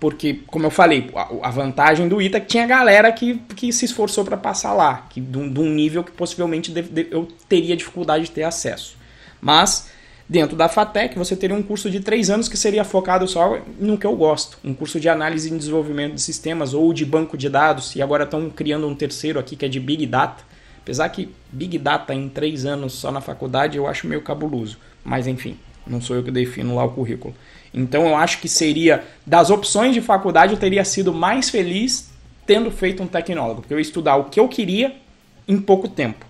porque, 0.00 0.40
como 0.46 0.64
eu 0.64 0.70
falei, 0.70 1.10
a, 1.42 1.50
vantagem 1.50 2.08
do 2.08 2.22
ITA 2.22 2.38
é 2.38 2.40
que 2.40 2.46
tinha 2.46 2.66
galera 2.66 3.10
que, 3.10 3.34
que 3.56 3.72
se 3.72 3.84
esforçou 3.84 4.24
para 4.24 4.36
passar 4.36 4.72
lá, 4.72 5.06
que, 5.10 5.20
de, 5.20 5.36
um, 5.36 5.52
de 5.52 5.58
um 5.58 5.68
nível 5.68 6.04
que 6.04 6.12
possivelmente 6.12 6.70
de, 6.70 6.82
de, 6.82 7.08
eu 7.10 7.26
teria 7.48 7.76
dificuldade 7.76 8.24
de 8.24 8.30
ter 8.30 8.44
acesso. 8.44 8.96
Mas, 9.40 9.90
dentro 10.28 10.56
da 10.56 10.68
FATEC, 10.68 11.18
você 11.18 11.34
teria 11.34 11.56
um 11.56 11.62
curso 11.62 11.90
de 11.90 11.98
três 11.98 12.30
anos 12.30 12.48
que 12.48 12.56
seria 12.56 12.84
focado 12.84 13.26
só 13.26 13.58
no 13.80 13.98
que 13.98 14.06
eu 14.06 14.14
gosto. 14.14 14.56
Um 14.64 14.72
curso 14.72 15.00
de 15.00 15.08
análise 15.08 15.52
e 15.52 15.58
desenvolvimento 15.58 16.14
de 16.14 16.22
sistemas 16.22 16.74
ou 16.74 16.92
de 16.92 17.04
banco 17.04 17.36
de 17.36 17.48
dados, 17.48 17.96
e 17.96 18.00
agora 18.00 18.22
estão 18.22 18.48
criando 18.50 18.86
um 18.86 18.94
terceiro 18.94 19.38
aqui 19.40 19.56
que 19.56 19.64
é 19.64 19.68
de 19.68 19.80
Big 19.80 20.06
Data. 20.06 20.44
Apesar 20.88 21.10
que 21.10 21.28
Big 21.52 21.76
Data 21.76 22.14
em 22.14 22.30
três 22.30 22.64
anos 22.64 22.94
só 22.94 23.12
na 23.12 23.20
faculdade 23.20 23.76
eu 23.76 23.86
acho 23.86 24.06
meio 24.06 24.22
cabuloso. 24.22 24.78
Mas 25.04 25.26
enfim, 25.26 25.58
não 25.86 26.00
sou 26.00 26.16
eu 26.16 26.22
que 26.22 26.30
defino 26.30 26.74
lá 26.74 26.82
o 26.82 26.92
currículo. 26.92 27.34
Então 27.74 28.06
eu 28.06 28.16
acho 28.16 28.40
que 28.40 28.48
seria, 28.48 29.04
das 29.26 29.50
opções 29.50 29.92
de 29.92 30.00
faculdade, 30.00 30.54
eu 30.54 30.58
teria 30.58 30.82
sido 30.86 31.12
mais 31.12 31.50
feliz 31.50 32.08
tendo 32.46 32.70
feito 32.70 33.02
um 33.02 33.06
tecnólogo, 33.06 33.60
porque 33.60 33.74
eu 33.74 33.78
ia 33.78 33.82
estudar 33.82 34.16
o 34.16 34.30
que 34.30 34.40
eu 34.40 34.48
queria 34.48 34.96
em 35.46 35.58
pouco 35.58 35.88
tempo. 35.88 36.24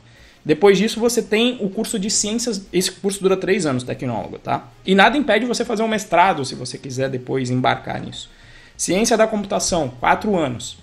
Depois 0.44 0.76
disso, 0.76 0.98
você 0.98 1.22
tem 1.22 1.58
o 1.60 1.70
curso 1.70 1.96
de 1.96 2.10
ciências. 2.10 2.66
Esse 2.72 2.90
curso 2.90 3.22
dura 3.22 3.36
três 3.36 3.64
anos, 3.64 3.84
tecnólogo, 3.84 4.40
tá? 4.40 4.66
E 4.84 4.92
nada 4.92 5.16
impede 5.16 5.46
você 5.46 5.64
fazer 5.64 5.84
um 5.84 5.88
mestrado, 5.88 6.44
se 6.44 6.56
você 6.56 6.76
quiser 6.76 7.08
depois 7.08 7.48
embarcar 7.48 8.00
nisso. 8.00 8.28
Ciência 8.76 9.16
da 9.16 9.28
computação, 9.28 9.92
quatro 10.00 10.36
anos. 10.36 10.78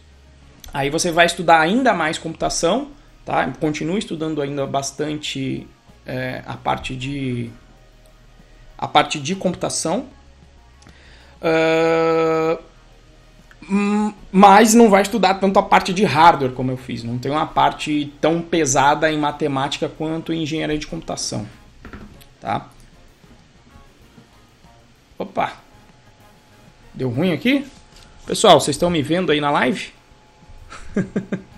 Aí 0.74 0.90
você 0.90 1.12
vai 1.12 1.26
estudar 1.26 1.60
ainda 1.60 1.94
mais 1.94 2.18
computação, 2.18 2.92
tá? 3.26 3.52
Continua 3.60 4.00
estudando 4.00 4.42
ainda 4.42 4.66
bastante 4.66 5.68
é, 6.06 6.44
a 6.46 6.56
parte 6.56 6.96
de 6.96 7.50
a 8.78 8.88
parte 8.88 9.20
de 9.20 9.36
computação, 9.36 10.08
Uh, 11.46 12.64
mas 14.32 14.74
não 14.74 14.90
vai 14.90 15.02
estudar 15.02 15.36
tanto 15.36 15.60
a 15.60 15.64
parte 15.64 15.94
de 15.94 16.04
hardware 16.04 16.52
como 16.52 16.72
eu 16.72 16.78
fiz. 16.78 17.04
Não 17.04 17.18
tem 17.18 17.32
uma 17.32 17.46
parte 17.46 18.14
tão 18.22 18.42
pesada 18.42 19.12
em 19.12 19.18
matemática 19.18 19.90
quanto 19.90 20.34
em 20.34 20.44
engenharia 20.44 20.78
de 20.78 20.88
computação. 20.88 21.48
Tá? 22.40 22.68
Opa! 25.18 25.54
Deu 26.94 27.10
ruim 27.10 27.32
aqui? 27.32 27.66
Pessoal, 28.26 28.60
vocês 28.60 28.76
estão 28.76 28.90
me 28.90 29.02
vendo 29.02 29.32
aí 29.32 29.40
na 29.40 29.52
live? 29.52 29.94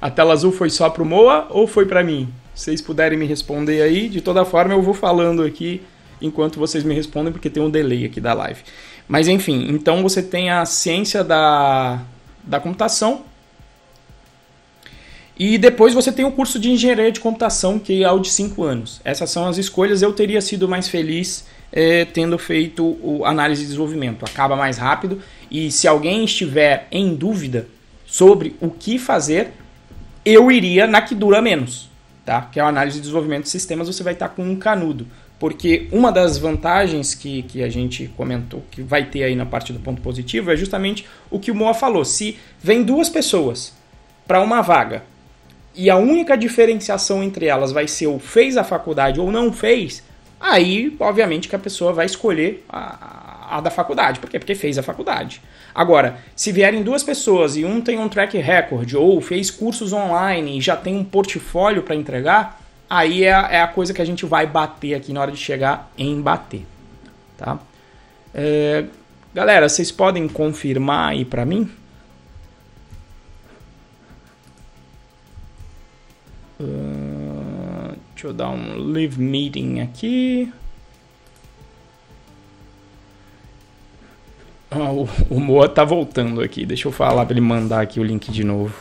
a 0.00 0.10
tela 0.10 0.32
azul 0.32 0.52
foi 0.52 0.70
só 0.70 0.90
pro 0.90 1.04
Moa 1.04 1.46
ou 1.50 1.66
foi 1.66 1.86
para 1.86 2.04
mim? 2.04 2.28
Se 2.54 2.64
vocês 2.64 2.80
puderem 2.80 3.18
me 3.18 3.26
responder 3.26 3.82
aí, 3.82 4.08
de 4.08 4.20
toda 4.20 4.44
forma 4.44 4.74
eu 4.74 4.82
vou 4.82 4.94
falando 4.94 5.42
aqui 5.42 5.82
enquanto 6.20 6.58
vocês 6.58 6.84
me 6.84 6.94
respondem, 6.94 7.32
porque 7.32 7.50
tem 7.50 7.62
um 7.62 7.70
delay 7.70 8.04
aqui 8.04 8.20
da 8.20 8.32
live. 8.32 8.60
Mas 9.08 9.28
enfim, 9.28 9.68
então 9.70 10.02
você 10.02 10.22
tem 10.22 10.50
a 10.50 10.64
ciência 10.64 11.22
da, 11.22 12.00
da 12.42 12.58
computação. 12.58 13.22
E 15.38 15.58
depois 15.58 15.92
você 15.92 16.10
tem 16.10 16.24
o 16.24 16.32
curso 16.32 16.58
de 16.58 16.70
engenharia 16.70 17.12
de 17.12 17.20
computação, 17.20 17.78
que 17.78 18.02
é 18.02 18.10
o 18.10 18.18
de 18.18 18.30
5 18.30 18.62
anos. 18.64 19.00
Essas 19.04 19.30
são 19.30 19.46
as 19.46 19.58
escolhas. 19.58 20.00
Eu 20.00 20.14
teria 20.14 20.40
sido 20.40 20.66
mais 20.66 20.88
feliz 20.88 21.46
é, 21.70 22.06
tendo 22.06 22.38
feito 22.38 22.96
o 23.02 23.22
análise 23.26 23.60
de 23.60 23.66
desenvolvimento. 23.66 24.24
Acaba 24.24 24.56
mais 24.56 24.78
rápido. 24.78 25.20
E 25.50 25.70
se 25.70 25.86
alguém 25.86 26.24
estiver 26.24 26.88
em 26.90 27.14
dúvida 27.14 27.68
sobre 28.06 28.56
o 28.62 28.70
que 28.70 28.98
fazer, 28.98 29.52
eu 30.26 30.50
iria 30.50 30.88
na 30.88 31.00
que 31.00 31.14
dura 31.14 31.40
menos, 31.40 31.88
tá? 32.24 32.42
Que 32.42 32.58
é 32.58 32.62
a 32.62 32.66
análise 32.66 32.96
de 32.96 33.02
desenvolvimento 33.02 33.44
de 33.44 33.48
sistemas, 33.48 33.86
você 33.86 34.02
vai 34.02 34.12
estar 34.12 34.30
com 34.30 34.42
um 34.42 34.56
canudo. 34.56 35.06
Porque 35.38 35.86
uma 35.92 36.10
das 36.10 36.36
vantagens 36.36 37.14
que, 37.14 37.42
que 37.42 37.62
a 37.62 37.68
gente 37.68 38.10
comentou 38.16 38.64
que 38.70 38.82
vai 38.82 39.04
ter 39.04 39.22
aí 39.22 39.36
na 39.36 39.46
parte 39.46 39.72
do 39.72 39.78
ponto 39.78 40.02
positivo 40.02 40.50
é 40.50 40.56
justamente 40.56 41.06
o 41.30 41.38
que 41.38 41.50
o 41.50 41.54
Moa 41.54 41.74
falou. 41.74 42.04
Se 42.04 42.38
vem 42.60 42.82
duas 42.82 43.08
pessoas 43.08 43.72
para 44.26 44.40
uma 44.42 44.62
vaga 44.62 45.04
e 45.74 45.88
a 45.90 45.96
única 45.96 46.36
diferenciação 46.36 47.22
entre 47.22 47.46
elas 47.46 47.70
vai 47.70 47.86
ser 47.86 48.06
o 48.06 48.18
fez 48.18 48.56
a 48.56 48.64
faculdade 48.64 49.20
ou 49.20 49.30
não 49.30 49.52
fez, 49.52 50.02
aí 50.40 50.96
obviamente 50.98 51.48
que 51.48 51.54
a 51.54 51.58
pessoa 51.58 51.92
vai 51.92 52.06
escolher 52.06 52.64
a, 52.68 53.25
a 53.48 53.60
da 53.60 53.70
faculdade. 53.70 54.20
Por 54.20 54.28
quê? 54.28 54.38
Porque 54.38 54.54
fez 54.54 54.78
a 54.78 54.82
faculdade. 54.82 55.40
Agora, 55.74 56.18
se 56.34 56.52
vierem 56.52 56.82
duas 56.82 57.02
pessoas 57.02 57.56
e 57.56 57.64
um 57.64 57.80
tem 57.80 57.98
um 57.98 58.08
track 58.08 58.36
record 58.38 58.94
ou 58.94 59.20
fez 59.20 59.50
cursos 59.50 59.92
online 59.92 60.58
e 60.58 60.60
já 60.60 60.76
tem 60.76 60.96
um 60.96 61.04
portfólio 61.04 61.82
para 61.82 61.94
entregar, 61.94 62.60
aí 62.88 63.24
é 63.24 63.32
a, 63.32 63.48
é 63.50 63.60
a, 63.60 63.68
coisa 63.68 63.92
que 63.92 64.00
a 64.00 64.04
gente 64.04 64.24
vai 64.24 64.46
bater 64.46 64.94
aqui 64.94 65.12
na 65.12 65.20
hora 65.20 65.32
de 65.32 65.38
chegar 65.38 65.90
em 65.98 66.20
bater, 66.20 66.64
tá? 67.36 67.58
É, 68.34 68.84
galera, 69.34 69.68
vocês 69.68 69.90
podem 69.90 70.28
confirmar 70.28 71.10
aí 71.10 71.24
para 71.24 71.44
mim? 71.44 71.70
Uh, 76.58 77.94
deixa 78.14 78.28
eu 78.28 78.32
dar 78.32 78.48
um 78.48 78.92
live 78.92 79.20
meeting 79.20 79.80
aqui. 79.80 80.50
Ah, 84.70 84.90
o, 84.90 85.08
o 85.30 85.40
Moa 85.40 85.68
tá 85.68 85.84
voltando 85.84 86.40
aqui. 86.40 86.66
Deixa 86.66 86.88
eu 86.88 86.92
falar 86.92 87.24
para 87.24 87.34
ele 87.34 87.40
mandar 87.40 87.80
aqui 87.80 88.00
o 88.00 88.04
link 88.04 88.30
de 88.30 88.42
novo. 88.42 88.74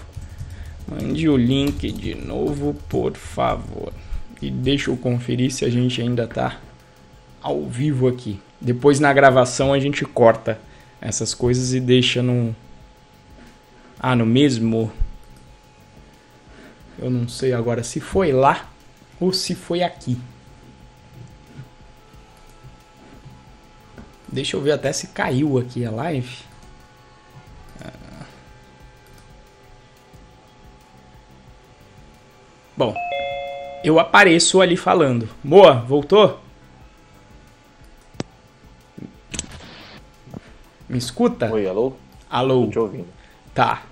Mande 0.88 1.28
o 1.30 1.38
link 1.38 1.91
de 1.91 2.15
novo, 2.15 2.76
por 2.89 3.15
favor. 3.15 3.93
E 4.41 4.50
deixa 4.50 4.89
eu 4.89 4.98
conferir 4.98 5.52
se 5.52 5.63
a 5.63 5.69
gente 5.69 6.02
ainda 6.02 6.28
tá 6.28 6.60
ao 7.41 7.63
vivo 7.65 8.08
aqui. 8.08 8.39
Depois 8.60 9.00
na 9.00 9.13
gravação 9.13 9.74
a 9.74 9.80
gente 9.80 10.04
corta 10.06 10.60
essas 11.00 11.34
coisas 11.34 11.74
e 11.74 11.80
deixa 11.80 12.24
no. 12.24 12.56
Ah, 14.00 14.15
no 14.15 14.26
mesmo. 14.26 14.91
Eu 16.98 17.10
não 17.10 17.28
sei 17.28 17.54
agora 17.54 17.84
se 17.84 18.00
foi 18.00 18.32
lá 18.32 18.69
ou 19.19 19.32
se 19.32 19.54
foi 19.54 19.84
aqui. 19.84 20.17
Deixa 24.36 24.58
eu 24.58 24.62
ver 24.62 24.74
até 24.74 24.91
se 24.91 25.08
caiu 25.08 25.58
aqui 25.58 25.86
a 25.86 25.91
live. 25.91 26.39
Bom, 32.76 32.93
eu 33.82 33.98
apareço 33.98 34.60
ali 34.60 34.76
falando. 34.76 35.30
Moa, 35.41 35.76
voltou? 35.76 36.41
Me 40.89 40.98
escuta? 40.98 41.50
Oi, 41.54 41.65
alô? 41.65 41.93
Alô. 42.30 42.65
Tô 42.65 42.71
te 42.71 42.80
ouvindo. 42.80 43.08
Tá. 43.54 43.84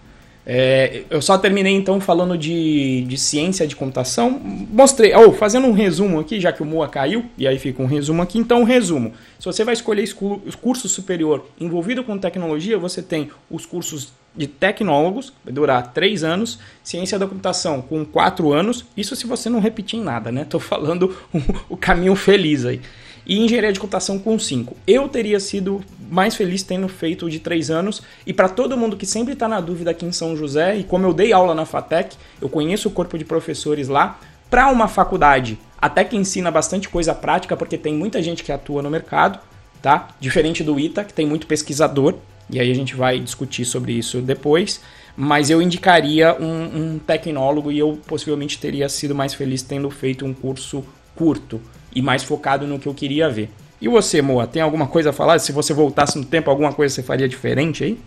É, 0.45 1.03
eu 1.09 1.21
só 1.21 1.37
terminei 1.37 1.73
então 1.73 2.01
falando 2.01 2.37
de, 2.37 3.05
de 3.07 3.17
ciência 3.17 3.65
de 3.65 3.75
computação. 3.75 4.39
Mostrei, 4.39 5.15
oh, 5.15 5.31
fazendo 5.31 5.67
um 5.67 5.71
resumo 5.71 6.19
aqui, 6.19 6.39
já 6.39 6.51
que 6.51 6.61
o 6.61 6.65
Moa 6.65 6.87
caiu, 6.87 7.25
e 7.37 7.47
aí 7.47 7.57
fica 7.57 7.81
um 7.81 7.85
resumo 7.85 8.21
aqui. 8.21 8.37
Então, 8.37 8.61
um 8.61 8.65
resumo. 8.65 9.13
Se 9.39 9.45
você 9.45 9.63
vai 9.63 9.73
escolher 9.73 10.07
o 10.21 10.57
curso 10.57 10.89
superior 10.89 11.45
envolvido 11.59 12.03
com 12.03 12.17
tecnologia, 12.17 12.77
você 12.77 13.01
tem 13.01 13.29
os 13.49 13.65
cursos 13.65 14.11
de 14.35 14.47
tecnólogos, 14.47 15.31
vai 15.45 15.53
durar 15.53 15.93
três 15.93 16.23
anos, 16.23 16.59
ciência 16.83 17.19
da 17.19 17.27
computação 17.27 17.81
com 17.81 18.03
quatro 18.03 18.51
anos, 18.51 18.83
isso 18.97 19.15
se 19.15 19.27
você 19.27 19.47
não 19.47 19.59
repetir 19.59 19.99
em 19.99 20.03
nada, 20.03 20.31
né? 20.31 20.43
Tô 20.43 20.59
falando 20.59 21.15
o, 21.31 21.39
o 21.69 21.77
caminho 21.77 22.15
feliz 22.15 22.65
aí. 22.65 22.81
E 23.25 23.39
engenharia 23.39 23.71
de 23.71 23.79
computação 23.79 24.19
com 24.19 24.37
cinco. 24.37 24.75
Eu 24.85 25.07
teria 25.07 25.39
sido 25.39 25.81
mais 26.13 26.35
feliz 26.35 26.61
tendo 26.61 26.87
feito 26.87 27.27
de 27.27 27.39
três 27.39 27.71
anos. 27.71 28.03
E 28.23 28.31
para 28.31 28.47
todo 28.47 28.77
mundo 28.77 28.95
que 28.95 29.05
sempre 29.05 29.33
está 29.33 29.47
na 29.47 29.59
dúvida 29.59 29.89
aqui 29.89 30.05
em 30.05 30.11
São 30.11 30.37
José, 30.37 30.77
e 30.77 30.83
como 30.83 31.07
eu 31.07 31.13
dei 31.13 31.33
aula 31.33 31.55
na 31.55 31.65
FATEC, 31.65 32.15
eu 32.39 32.47
conheço 32.47 32.87
o 32.87 32.91
corpo 32.91 33.17
de 33.17 33.25
professores 33.25 33.87
lá, 33.87 34.19
para 34.47 34.69
uma 34.69 34.87
faculdade 34.87 35.57
até 35.81 36.03
que 36.03 36.15
ensina 36.15 36.51
bastante 36.51 36.87
coisa 36.87 37.15
prática, 37.15 37.57
porque 37.57 37.79
tem 37.79 37.95
muita 37.95 38.21
gente 38.21 38.43
que 38.43 38.51
atua 38.51 38.83
no 38.83 38.91
mercado, 38.91 39.39
tá? 39.81 40.09
Diferente 40.19 40.63
do 40.63 40.79
ITA, 40.79 41.03
que 41.03 41.13
tem 41.13 41.25
muito 41.25 41.47
pesquisador, 41.47 42.13
e 42.47 42.59
aí 42.59 42.69
a 42.69 42.75
gente 42.75 42.95
vai 42.95 43.19
discutir 43.19 43.65
sobre 43.65 43.93
isso 43.93 44.21
depois. 44.21 44.81
Mas 45.17 45.49
eu 45.49 45.63
indicaria 45.63 46.37
um, 46.39 46.93
um 46.93 46.99
tecnólogo 46.99 47.71
e 47.71 47.79
eu 47.79 47.99
possivelmente 48.05 48.59
teria 48.59 48.87
sido 48.87 49.15
mais 49.15 49.33
feliz 49.33 49.63
tendo 49.63 49.89
feito 49.89 50.25
um 50.25 50.33
curso 50.33 50.85
curto 51.15 51.59
e 51.95 52.03
mais 52.03 52.23
focado 52.23 52.67
no 52.67 52.77
que 52.77 52.87
eu 52.87 52.93
queria 52.93 53.29
ver. 53.29 53.49
E 53.83 53.87
você, 53.89 54.21
Moa, 54.21 54.47
tem 54.47 54.61
alguma 54.61 54.87
coisa 54.87 55.09
a 55.09 55.13
falar? 55.13 55.37
Se 55.39 55.51
você 55.51 55.73
voltasse 55.73 56.17
no 56.17 56.23
tempo, 56.23 56.49
alguma 56.49 56.71
coisa 56.71 56.95
você 56.95 57.03
faria 57.03 57.27
diferente 57.27 57.83
aí? 57.83 57.99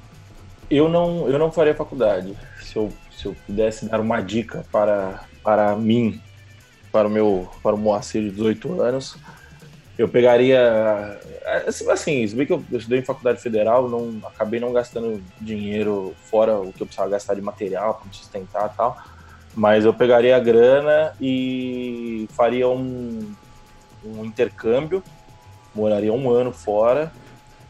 Eu 0.71 0.89
não, 0.89 1.29
eu 1.29 1.39
não 1.39 1.53
faria 1.53 1.75
faculdade. 1.75 2.35
Se 2.63 2.77
eu, 2.77 2.91
se 3.15 3.27
eu 3.27 3.37
pudesse 3.47 3.85
dar 3.85 4.01
uma 4.01 4.23
dica 4.23 4.65
para, 4.73 5.25
para 5.45 5.77
mim, 5.77 6.19
para 6.91 7.07
o 7.07 7.11
meu 7.11 7.51
para 7.63 7.75
o 7.75 7.79
Moacir 7.79 8.23
de 8.23 8.31
18 8.31 8.81
anos, 8.81 9.19
eu 9.99 10.09
pegaria 10.09 11.21
assim, 11.67 11.91
assim 11.91 12.27
se 12.27 12.35
bem 12.35 12.47
que 12.47 12.55
eu, 12.55 12.65
estudei 12.73 13.01
em 13.01 13.05
faculdade 13.05 13.43
federal, 13.43 13.87
não 13.87 14.27
acabei 14.27 14.59
não 14.59 14.73
gastando 14.73 15.23
dinheiro 15.39 16.15
fora 16.23 16.59
o 16.59 16.73
que 16.73 16.83
eu 16.83 16.87
precisava 16.87 17.11
gastar 17.11 17.35
de 17.35 17.43
material 17.43 18.01
para 18.03 18.11
sustentar 18.15 18.71
e 18.73 18.77
tal, 18.79 18.97
mas 19.55 19.85
eu 19.85 19.93
pegaria 19.93 20.37
a 20.37 20.41
grana 20.41 21.13
e 21.21 22.27
faria 22.33 22.67
um, 22.67 23.31
um 24.03 24.25
intercâmbio, 24.25 25.03
moraria 25.77 26.13
um 26.13 26.31
ano 26.31 26.53
fora 26.53 27.13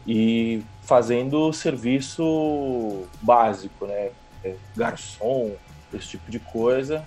e 0.07 0.63
fazendo 0.83 1.51
serviço 1.51 3.05
básico, 3.21 3.85
né? 3.85 4.11
É, 4.43 4.55
garçom, 4.75 5.51
esse 5.93 6.07
tipo 6.09 6.31
de 6.31 6.39
coisa. 6.39 7.03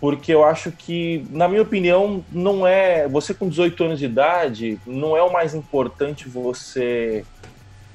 Porque 0.00 0.32
eu 0.32 0.44
acho 0.44 0.70
que, 0.70 1.26
na 1.30 1.48
minha 1.48 1.62
opinião, 1.62 2.24
não 2.30 2.66
é. 2.66 3.08
Você 3.08 3.34
com 3.34 3.48
18 3.48 3.82
anos 3.84 3.98
de 3.98 4.04
idade, 4.04 4.78
não 4.86 5.16
é 5.16 5.22
o 5.22 5.32
mais 5.32 5.54
importante 5.54 6.28
você 6.28 7.24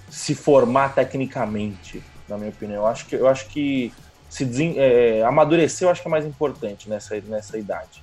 se 0.10 0.36
formar 0.36 0.93
tecnicamente, 0.93 2.04
na 2.28 2.38
minha 2.38 2.50
opinião. 2.50 2.84
Eu 2.84 2.88
acho 2.88 3.06
que, 3.06 3.15
eu 3.15 3.28
acho 3.28 3.48
que 3.48 3.93
se 4.30 4.43
desen, 4.43 4.76
é, 4.78 5.24
amadurecer 5.24 5.88
eu 5.88 5.91
acho 5.91 6.02
que 6.02 6.08
é 6.08 6.12
mais 6.12 6.26
importante 6.26 6.89
nessa, 6.89 7.19
nessa 7.22 7.58
idade. 7.58 8.03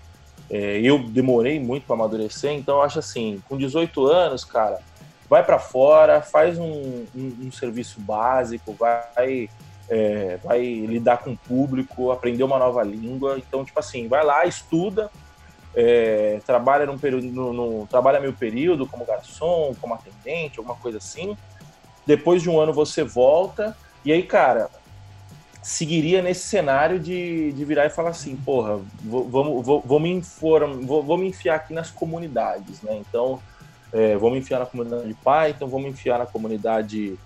É, 0.50 0.80
eu 0.80 0.98
demorei 0.98 1.60
muito 1.60 1.86
para 1.86 1.94
amadurecer, 1.94 2.50
então 2.52 2.82
acho 2.82 2.98
assim, 2.98 3.40
com 3.48 3.56
18 3.56 4.04
anos, 4.06 4.44
cara, 4.44 4.80
vai 5.28 5.44
para 5.44 5.60
fora, 5.60 6.20
faz 6.20 6.58
um, 6.58 7.06
um, 7.14 7.36
um, 7.42 7.52
serviço 7.52 8.00
básico, 8.00 8.72
vai, 8.72 9.48
é, 9.88 10.38
vai 10.42 10.60
lidar 10.60 11.18
com 11.18 11.30
o 11.30 11.36
público, 11.36 12.10
aprender 12.10 12.42
uma 12.42 12.58
nova 12.58 12.82
língua. 12.82 13.38
Então, 13.38 13.64
tipo 13.64 13.78
assim, 13.78 14.08
vai 14.08 14.24
lá, 14.24 14.44
estuda, 14.44 15.08
é, 15.72 16.40
trabalha 16.44 16.84
num 16.84 16.98
período, 16.98 17.28
no, 17.28 17.52
no, 17.52 17.86
trabalha 17.86 18.18
meio 18.18 18.32
período 18.32 18.88
como 18.88 19.04
garçom, 19.04 19.72
como 19.80 19.94
atendente, 19.94 20.58
alguma 20.58 20.76
coisa 20.76 20.98
assim. 20.98 21.36
Depois 22.04 22.42
de 22.42 22.50
um 22.50 22.58
ano 22.58 22.72
você 22.72 23.04
volta 23.04 23.76
e 24.04 24.12
aí, 24.12 24.22
cara, 24.22 24.70
seguiria 25.62 26.22
nesse 26.22 26.46
cenário 26.46 26.98
de, 26.98 27.52
de 27.52 27.64
virar 27.64 27.86
e 27.86 27.90
falar 27.90 28.10
assim, 28.10 28.36
porra, 28.36 28.80
vou, 29.02 29.28
vou, 29.28 29.62
vou, 29.62 29.80
vou 29.82 30.00
me 30.00 30.10
informar, 30.10 30.74
vou, 30.86 31.02
vou 31.02 31.18
me 31.18 31.28
enfiar 31.28 31.56
aqui 31.56 31.74
nas 31.74 31.90
comunidades, 31.90 32.80
né? 32.82 32.96
Então 32.96 33.40
é, 33.92 34.16
vamos 34.16 34.38
enfiar 34.38 34.60
na 34.60 34.66
comunidade 34.66 35.06
de 35.06 35.14
Python, 35.14 35.66
vamos 35.66 35.90
enfiar 35.90 36.18
na 36.18 36.26
comunidade 36.26 37.18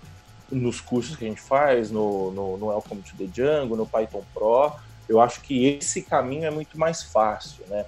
nos 0.51 0.81
cursos 0.81 1.15
que 1.15 1.25
a 1.25 1.27
gente 1.27 1.41
faz, 1.41 1.89
no, 1.91 2.31
no, 2.31 2.57
no 2.57 2.67
Welcome 2.67 3.01
to 3.01 3.15
the 3.17 3.25
Django, 3.25 3.75
no 3.75 3.85
Python 3.85 4.23
Pro. 4.33 4.73
Eu 5.07 5.21
acho 5.21 5.41
que 5.41 5.65
esse 5.65 6.01
caminho 6.01 6.45
é 6.45 6.51
muito 6.51 6.77
mais 6.77 7.03
fácil, 7.03 7.63
né? 7.67 7.85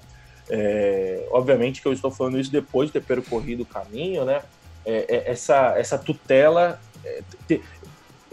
É, 0.50 1.28
obviamente 1.32 1.82
que 1.82 1.88
eu 1.88 1.94
estou 1.94 2.10
falando 2.10 2.40
isso 2.40 2.52
depois 2.52 2.88
de 2.88 2.94
ter 2.94 3.04
percorrido 3.04 3.64
o 3.64 3.66
caminho, 3.66 4.24
né? 4.24 4.42
É, 4.86 5.06
é 5.10 5.32
essa, 5.32 5.78
essa 5.78 5.98
tutela. 5.98 6.80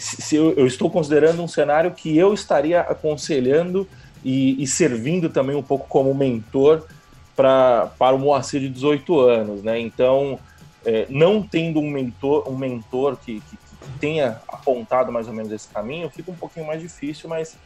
Se 0.05 0.37
eu, 0.37 0.53
eu, 0.53 0.67
estou 0.67 0.91
considerando 0.91 1.43
um 1.43 1.49
cenário 1.49 1.91
que 1.93 2.17
eu 2.17 2.35
estaria 2.35 2.81
aconselhando 2.83 3.89
e, 4.23 4.63
e 4.63 4.67
servindo 4.67 5.31
também 5.31 5.57
um 5.57 5.63
pouco 5.63 5.89
como 5.89 6.15
mentor 6.15 6.87
pra, 7.35 7.91
para 7.99 8.15
o 8.15 8.19
Moacir 8.19 8.61
de 8.61 8.69
18 8.69 9.19
anos, 9.21 9.63
né? 9.63 9.81
Então, 9.81 10.39
é, 10.85 11.07
não 11.09 11.43
tendo 11.43 11.81
um 11.81 11.91
mentor, 11.91 12.47
um 12.47 12.57
mentor 12.57 13.17
que, 13.17 13.41
que, 13.41 13.57
que, 13.57 13.99
tenha 13.99 14.43
apontado 14.47 15.11
mais 15.11 15.27
ou 15.27 15.33
menos 15.33 15.51
esse 15.51 15.69
caminho, 15.69 16.11
fica 16.11 16.31
um 16.31 16.37
pouquinho 16.37 16.67
mais 16.67 16.83
difícil, 16.83 17.29
mas 17.29 17.57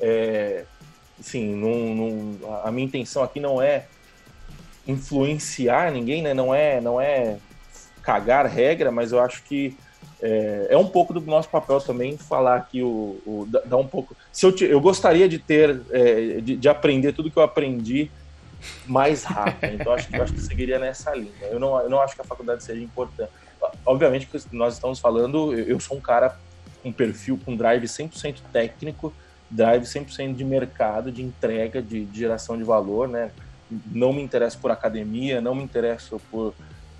é, 0.00 0.64
não, 1.34 2.60
a 2.64 2.72
minha 2.72 2.86
intenção 2.86 3.22
aqui 3.22 3.38
não 3.38 3.62
é 3.62 3.86
influenciar 4.86 5.92
ninguém, 5.92 6.22
né? 6.22 6.34
Não 6.34 6.52
é, 6.52 6.80
não 6.80 7.00
é 7.00 7.36
cagar 8.02 8.46
regra, 8.46 8.90
mas 8.90 9.12
eu 9.12 9.20
acho 9.20 9.44
que 9.44 9.76
é, 10.20 10.68
é, 10.70 10.76
um 10.76 10.86
pouco 10.86 11.12
do 11.12 11.20
nosso 11.20 11.48
papel 11.48 11.80
também 11.80 12.16
falar 12.16 12.56
aqui 12.56 12.82
o, 12.82 13.20
o 13.26 13.46
dar 13.46 13.76
um 13.76 13.86
pouco. 13.86 14.16
Se 14.32 14.46
eu, 14.46 14.54
eu 14.60 14.80
gostaria 14.80 15.28
de 15.28 15.38
ter, 15.38 15.80
é, 15.90 16.40
de, 16.40 16.56
de, 16.56 16.68
aprender 16.68 17.12
tudo 17.12 17.30
que 17.30 17.36
eu 17.36 17.42
aprendi 17.42 18.10
mais 18.86 19.24
rápido. 19.24 19.74
Então 19.74 19.92
acho 19.92 20.08
que, 20.08 20.16
acho 20.16 20.32
que 20.32 20.40
seguiria 20.40 20.78
nessa 20.78 21.14
linha. 21.14 21.32
Eu 21.50 21.58
não, 21.58 21.78
eu 21.80 21.90
não 21.90 22.00
acho 22.00 22.14
que 22.14 22.20
a 22.20 22.24
faculdade 22.24 22.62
seja 22.62 22.82
importante. 22.82 23.30
Obviamente 23.84 24.26
que 24.26 24.38
nós 24.52 24.74
estamos 24.74 24.98
falando, 24.98 25.54
eu 25.54 25.78
sou 25.80 25.96
um 25.96 26.00
cara 26.00 26.38
com 26.82 26.92
perfil, 26.92 27.38
com 27.44 27.56
drive 27.56 27.84
100% 27.84 28.36
técnico, 28.52 29.12
drive 29.50 29.84
100% 29.84 30.34
de 30.34 30.44
mercado, 30.44 31.10
de 31.10 31.22
entrega, 31.22 31.80
de, 31.80 32.04
de, 32.04 32.18
geração 32.18 32.56
de 32.56 32.64
valor, 32.64 33.08
né? 33.08 33.30
Não 33.90 34.12
me 34.12 34.22
interesso 34.22 34.58
por 34.58 34.70
academia, 34.70 35.40
não 35.40 35.54
me 35.54 35.62
interesso 35.62 36.20
por, 36.30 36.54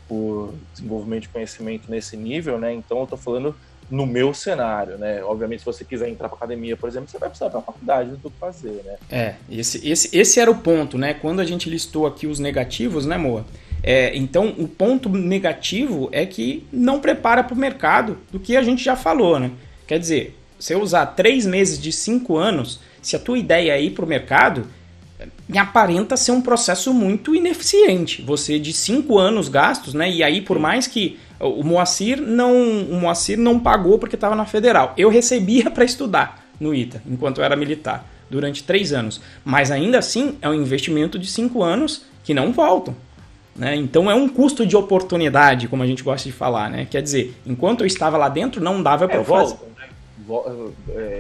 por 0.09 0.55
desenvolvimento 0.75 1.23
de 1.23 1.29
conhecimento 1.29 1.90
nesse 1.90 2.17
nível, 2.17 2.59
né? 2.59 2.73
Então 2.73 2.99
eu 2.99 3.05
estou 3.05 3.19
falando 3.19 3.55
no 3.90 4.07
meu 4.07 4.33
cenário, 4.33 4.97
né? 4.97 5.23
Obviamente, 5.23 5.61
se 5.61 5.67
você 5.67 5.85
quiser 5.85 6.09
entrar 6.09 6.29
para 6.29 6.37
academia, 6.37 6.77
por 6.77 6.88
exemplo, 6.88 7.09
você 7.09 7.19
vai 7.19 7.29
precisar 7.29 7.51
para 7.51 7.61
a 7.61 7.62
faculdade, 7.62 8.11
não 8.11 8.17
tem 8.17 8.29
o 8.29 8.31
que 8.31 8.38
fazer, 8.38 8.83
né? 8.85 8.97
É, 9.11 9.35
esse, 9.51 9.87
esse, 9.88 10.17
esse 10.17 10.40
era 10.40 10.51
o 10.51 10.57
ponto, 10.57 10.97
né? 10.97 11.14
Quando 11.14 11.40
a 11.40 11.45
gente 11.45 11.69
listou 11.69 12.07
aqui 12.07 12.27
os 12.27 12.38
negativos, 12.38 13.07
né, 13.07 13.17
Moa? 13.17 13.45
É, 13.83 14.17
então, 14.17 14.55
o 14.57 14.67
ponto 14.67 15.11
negativo 15.11 16.09
é 16.11 16.25
que 16.25 16.67
não 16.73 17.01
prepara 17.01 17.45
para 17.45 17.55
o 17.55 17.59
mercado 17.59 18.19
do 18.33 18.40
que 18.40 18.57
a 18.57 18.62
gente 18.62 18.83
já 18.83 18.97
falou, 18.97 19.38
né? 19.38 19.51
Quer 19.87 19.99
dizer, 19.99 20.35
você 20.59 20.75
usar 20.75 21.07
três 21.07 21.45
meses 21.45 21.79
de 21.79 21.93
cinco 21.93 22.38
anos, 22.38 22.81
se 23.03 23.14
a 23.14 23.19
tua 23.19 23.38
ideia 23.38 23.73
é 23.73 23.83
ir 23.83 23.90
para 23.90 24.05
o 24.05 24.09
mercado, 24.09 24.67
me 25.49 25.59
aparenta 25.59 26.17
ser 26.17 26.33
um 26.33 26.41
processo 26.41 26.93
muito 26.93 27.35
ineficiente. 27.35 28.23
Você 28.23 28.59
de 28.59 28.73
cinco 28.73 29.19
anos 29.19 29.49
gastos, 29.49 29.95
né? 29.95 30.11
E 30.11 30.23
aí, 30.23 30.41
por 30.41 30.59
mais 30.59 30.87
que 30.87 31.19
o 31.41 31.63
Moacir 31.63 32.21
não, 32.21 32.53
o 32.83 33.01
Moacir 33.01 33.39
não 33.39 33.59
pagou 33.59 33.99
porque 33.99 34.15
estava 34.15 34.35
na 34.35 34.47
federal. 34.47 34.95
Eu 34.97 35.11
recebia 35.11 35.71
para 35.71 35.85
estudar 35.85 36.45
no 36.59 36.75
ITA, 36.75 37.03
enquanto 37.07 37.39
eu 37.39 37.45
era 37.45 37.57
militar, 37.57 38.09
durante 38.31 38.63
três 38.63 38.93
anos. 38.93 39.21
Mas 39.45 39.71
ainda 39.71 39.99
assim, 39.99 40.37
é 40.41 40.49
um 40.49 40.55
investimento 40.55 41.19
de 41.19 41.27
cinco 41.27 41.63
anos 41.63 42.05
que 42.23 42.33
não 42.33 42.53
voltam. 42.53 42.97
Né? 43.55 43.77
Então 43.77 44.11
é 44.11 44.15
um 44.15 44.29
custo 44.29 44.67
de 44.67 44.77
oportunidade, 44.77 45.69
como 45.69 45.83
a 45.83 45.87
gente 45.87 46.03
gosta 46.03 46.29
de 46.29 46.35
falar. 46.35 46.71
Né? 46.71 46.87
Quer 46.91 47.03
dizer, 47.03 47.37
enquanto 47.47 47.83
eu 47.83 47.87
estava 47.87 48.17
lá 48.17 48.29
dentro, 48.29 48.63
não 48.63 48.83
dava 48.83 49.07
para 49.07 49.21
é, 49.21 49.25
fazer. 49.25 49.55
É, 49.55 49.74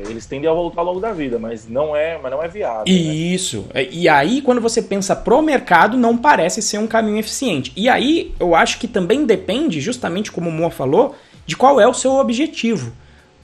eles 0.08 0.26
tendem 0.26 0.48
a 0.48 0.52
voltar 0.52 0.80
ao 0.80 0.86
longo 0.86 1.00
da 1.00 1.12
vida, 1.12 1.38
mas 1.38 1.68
não 1.68 1.94
é, 1.94 2.18
mas 2.22 2.30
não 2.30 2.42
é 2.42 2.48
viável. 2.48 2.84
Né? 2.86 2.92
Isso. 2.92 3.66
Né? 3.74 3.88
E 3.90 4.08
aí, 4.08 4.40
quando 4.40 4.60
você 4.60 4.80
pensa 4.80 5.14
pro 5.14 5.42
mercado, 5.42 5.96
não 5.96 6.16
parece 6.16 6.62
ser 6.62 6.78
um 6.78 6.86
caminho 6.86 7.18
eficiente. 7.18 7.72
E 7.76 7.88
aí, 7.88 8.34
eu 8.40 8.54
acho 8.54 8.78
que 8.78 8.88
também 8.88 9.26
depende, 9.26 9.80
justamente 9.80 10.32
como 10.32 10.48
o 10.48 10.52
Moa 10.52 10.70
falou, 10.70 11.14
de 11.46 11.56
qual 11.56 11.80
é 11.80 11.86
o 11.86 11.94
seu 11.94 12.12
objetivo. 12.14 12.92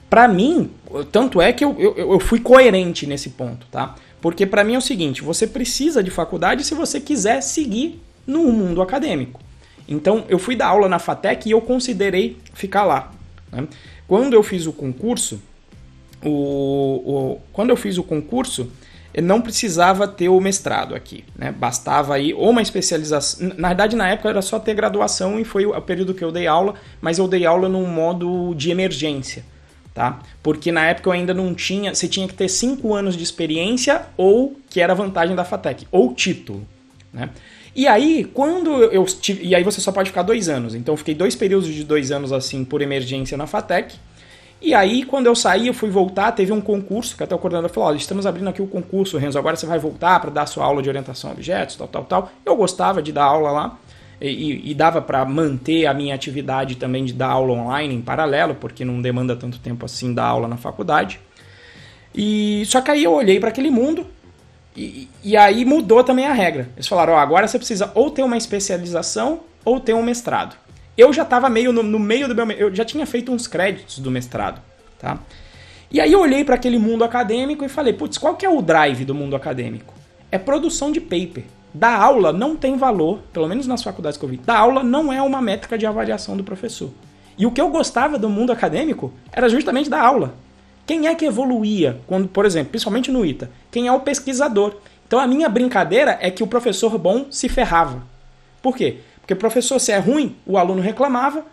Para 0.09 0.27
mim, 0.27 0.71
tanto 1.11 1.41
é 1.41 1.53
que 1.53 1.63
eu, 1.63 1.75
eu, 1.79 1.95
eu, 1.95 2.19
fui 2.19 2.39
coerente 2.39 3.05
nesse 3.05 3.29
ponto, 3.29 3.65
tá? 3.71 3.95
Porque 4.19 4.45
para 4.45 4.63
mim 4.63 4.75
é 4.75 4.77
o 4.77 4.81
seguinte: 4.81 5.21
você 5.21 5.47
precisa 5.47 6.03
de 6.03 6.11
faculdade 6.11 6.63
se 6.63 6.75
você 6.75 6.99
quiser 6.99 7.41
seguir 7.41 8.01
no 8.25 8.51
mundo 8.51 8.81
acadêmico. 8.81 9.39
Então, 9.87 10.25
eu 10.27 10.39
fui 10.39 10.55
dar 10.55 10.67
aula 10.67 10.89
na 10.89 10.99
FATEC 10.99 11.47
e 11.47 11.51
eu 11.51 11.61
considerei 11.61 12.37
ficar 12.53 12.83
lá. 12.83 13.11
Né? 13.51 13.67
Quando 14.07 14.33
eu 14.33 14.43
fiz 14.43 14.67
o 14.67 14.73
concurso, 14.73 15.41
o, 16.23 16.29
o, 16.29 17.41
quando 17.51 17.69
eu 17.69 17.75
fiz 17.75 17.97
o 17.97 18.03
concurso, 18.03 18.71
não 19.21 19.41
precisava 19.41 20.07
ter 20.07 20.29
o 20.29 20.39
mestrado 20.39 20.95
aqui, 20.95 21.25
né? 21.35 21.51
Bastava 21.51 22.15
aí 22.15 22.33
ou 22.33 22.49
uma 22.49 22.61
especialização. 22.61 23.51
Na 23.57 23.69
verdade, 23.69 23.95
na 23.95 24.07
época 24.07 24.29
era 24.29 24.41
só 24.41 24.57
ter 24.57 24.73
graduação 24.73 25.39
e 25.39 25.43
foi 25.43 25.65
o 25.65 25.81
período 25.81 26.13
que 26.13 26.23
eu 26.23 26.31
dei 26.31 26.47
aula, 26.47 26.75
mas 27.01 27.17
eu 27.17 27.27
dei 27.27 27.45
aula 27.45 27.67
num 27.67 27.85
modo 27.85 28.53
de 28.55 28.71
emergência, 28.71 29.43
tá? 29.93 30.19
Porque 30.41 30.71
na 30.71 30.85
época 30.85 31.09
eu 31.09 31.13
ainda 31.13 31.33
não 31.33 31.53
tinha. 31.53 31.93
Você 31.93 32.07
tinha 32.07 32.27
que 32.27 32.33
ter 32.33 32.47
cinco 32.47 32.93
anos 32.93 33.17
de 33.17 33.23
experiência 33.23 34.03
ou 34.15 34.55
que 34.69 34.79
era 34.79 34.95
vantagem 34.95 35.35
da 35.35 35.43
FATEC, 35.43 35.87
ou 35.91 36.13
título, 36.13 36.65
né? 37.13 37.29
E 37.75 37.87
aí, 37.87 38.29
quando 38.33 38.83
eu 38.83 39.05
E 39.41 39.55
aí 39.55 39.63
você 39.63 39.79
só 39.81 39.91
pode 39.91 40.09
ficar 40.09 40.23
dois 40.23 40.47
anos. 40.47 40.75
Então 40.75 40.93
eu 40.93 40.97
fiquei 40.97 41.15
dois 41.15 41.35
períodos 41.35 41.73
de 41.73 41.83
dois 41.83 42.11
anos 42.11 42.31
assim 42.31 42.63
por 42.63 42.81
emergência 42.81 43.37
na 43.37 43.47
FATEC. 43.47 43.95
E 44.61 44.75
aí, 44.75 45.03
quando 45.03 45.25
eu 45.25 45.35
saí, 45.35 45.67
eu 45.67 45.73
fui 45.73 45.89
voltar, 45.89 46.31
teve 46.33 46.51
um 46.51 46.61
concurso, 46.61 47.17
que 47.17 47.23
até 47.23 47.33
o 47.33 47.39
coordenador 47.39 47.71
falou, 47.71 47.89
olha, 47.89 47.97
estamos 47.97 48.27
abrindo 48.27 48.47
aqui 48.47 48.61
o 48.61 48.67
concurso, 48.67 49.17
Renzo, 49.17 49.39
agora 49.39 49.55
você 49.55 49.65
vai 49.65 49.79
voltar 49.79 50.19
para 50.19 50.29
dar 50.29 50.45
sua 50.45 50.63
aula 50.63 50.83
de 50.83 50.89
orientação 50.89 51.31
a 51.31 51.33
objetos, 51.33 51.75
tal, 51.75 51.87
tal, 51.87 52.03
tal. 52.03 52.31
Eu 52.45 52.55
gostava 52.55 53.01
de 53.01 53.11
dar 53.11 53.23
aula 53.23 53.49
lá, 53.49 53.79
e, 54.21 54.69
e 54.69 54.73
dava 54.75 55.01
para 55.01 55.25
manter 55.25 55.87
a 55.87 55.93
minha 55.93 56.13
atividade 56.13 56.75
também 56.75 57.03
de 57.03 57.13
dar 57.13 57.29
aula 57.29 57.53
online 57.53 57.95
em 57.95 58.01
paralelo, 58.01 58.53
porque 58.53 58.85
não 58.85 59.01
demanda 59.01 59.35
tanto 59.35 59.57
tempo 59.57 59.83
assim 59.83 60.13
dar 60.13 60.25
aula 60.25 60.47
na 60.47 60.57
faculdade. 60.57 61.19
E 62.13 62.63
só 62.67 62.81
que 62.81 62.91
aí 62.91 63.03
eu 63.03 63.13
olhei 63.13 63.39
para 63.39 63.49
aquele 63.49 63.71
mundo 63.71 64.05
e, 64.75 65.09
e, 65.23 65.35
aí 65.35 65.65
mudou 65.65 66.03
também 66.03 66.25
a 66.25 66.33
regra. 66.33 66.69
Eles 66.75 66.87
falaram: 66.87 67.13
ó, 67.13 67.17
agora 67.17 67.47
você 67.47 67.57
precisa 67.57 67.91
ou 67.95 68.11
ter 68.11 68.21
uma 68.21 68.37
especialização 68.37 69.41
ou 69.65 69.79
ter 69.79 69.93
um 69.93 70.03
mestrado. 70.03 70.55
Eu 70.97 71.13
já 71.13 71.23
estava 71.23 71.49
meio 71.49 71.71
no, 71.71 71.81
no, 71.83 71.99
meio 71.99 72.27
do 72.27 72.45
meu. 72.45 72.57
Eu 72.57 72.75
já 72.75 72.83
tinha 72.83 73.05
feito 73.05 73.31
uns 73.31 73.47
créditos 73.47 73.99
do 73.99 74.11
mestrado, 74.11 74.61
tá? 74.99 75.19
E 75.89 75.99
aí 75.99 76.11
eu 76.11 76.19
olhei 76.19 76.43
para 76.43 76.55
aquele 76.55 76.77
mundo 76.77 77.03
acadêmico 77.03 77.63
e 77.63 77.69
falei: 77.69 77.93
putz, 77.93 78.17
qual 78.17 78.35
que 78.35 78.45
é 78.45 78.49
o 78.49 78.61
drive 78.61 79.05
do 79.05 79.15
mundo 79.15 79.35
acadêmico? 79.35 79.93
É 80.31 80.37
produção 80.37 80.91
de 80.91 81.01
paper. 81.01 81.43
Da 81.73 81.95
aula 81.95 82.33
não 82.33 82.55
tem 82.55 82.75
valor, 82.75 83.19
pelo 83.31 83.47
menos 83.47 83.65
nas 83.65 83.81
faculdades 83.81 84.17
que 84.17 84.25
eu 84.25 84.29
vi, 84.29 84.37
da 84.37 84.57
aula 84.57 84.83
não 84.83 85.11
é 85.11 85.21
uma 85.21 85.41
métrica 85.41 85.77
de 85.77 85.85
avaliação 85.85 86.35
do 86.35 86.43
professor. 86.43 86.89
E 87.37 87.45
o 87.45 87.51
que 87.51 87.61
eu 87.61 87.69
gostava 87.69 88.19
do 88.19 88.29
mundo 88.29 88.51
acadêmico 88.51 89.13
era 89.31 89.47
justamente 89.47 89.89
da 89.89 90.01
aula. 90.01 90.35
Quem 90.85 91.07
é 91.07 91.15
que 91.15 91.25
evoluía 91.25 92.01
quando, 92.05 92.27
por 92.27 92.45
exemplo, 92.45 92.71
principalmente 92.71 93.09
no 93.09 93.25
ITA? 93.25 93.49
Quem 93.71 93.87
é 93.87 93.91
o 93.91 94.01
pesquisador? 94.01 94.75
Então 95.07 95.19
a 95.19 95.27
minha 95.27 95.47
brincadeira 95.47 96.17
é 96.21 96.29
que 96.29 96.43
o 96.43 96.47
professor 96.47 96.97
bom 96.97 97.27
se 97.29 97.47
ferrava. 97.47 98.03
Por 98.61 98.75
quê? 98.75 98.99
Porque 99.31 99.39
professor, 99.39 99.79
se 99.79 99.93
é 99.93 99.97
ruim, 99.97 100.35
o 100.45 100.57
aluno 100.57 100.81
reclamava, 100.81 101.45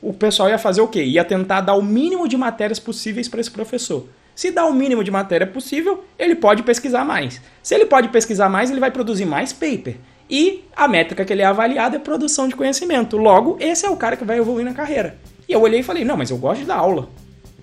o 0.00 0.10
pessoal 0.10 0.48
ia 0.48 0.56
fazer 0.56 0.80
o 0.80 0.88
quê? 0.88 1.04
Ia 1.04 1.22
tentar 1.22 1.60
dar 1.60 1.74
o 1.74 1.82
mínimo 1.82 2.26
de 2.26 2.34
matérias 2.34 2.78
possíveis 2.78 3.28
para 3.28 3.40
esse 3.40 3.50
professor. 3.50 4.06
Se 4.34 4.50
dá 4.50 4.64
o 4.64 4.72
mínimo 4.72 5.04
de 5.04 5.10
matéria 5.10 5.46
possível, 5.46 6.02
ele 6.18 6.34
pode 6.34 6.62
pesquisar 6.62 7.04
mais. 7.04 7.42
Se 7.62 7.74
ele 7.74 7.84
pode 7.84 8.08
pesquisar 8.08 8.48
mais, 8.48 8.70
ele 8.70 8.80
vai 8.80 8.90
produzir 8.90 9.26
mais 9.26 9.52
paper. 9.52 9.96
E 10.30 10.64
a 10.74 10.88
métrica 10.88 11.26
que 11.26 11.32
ele 11.32 11.42
é 11.42 11.44
avaliado 11.44 11.96
é 11.96 11.98
produção 11.98 12.48
de 12.48 12.56
conhecimento. 12.56 13.18
Logo, 13.18 13.58
esse 13.60 13.84
é 13.84 13.90
o 13.90 13.96
cara 13.98 14.16
que 14.16 14.24
vai 14.24 14.38
evoluir 14.38 14.64
na 14.64 14.72
carreira. 14.72 15.18
E 15.46 15.52
eu 15.52 15.60
olhei 15.60 15.80
e 15.80 15.82
falei: 15.82 16.06
não, 16.06 16.16
mas 16.16 16.30
eu 16.30 16.38
gosto 16.38 16.60
de 16.60 16.66
dar 16.66 16.76
aula. 16.76 17.10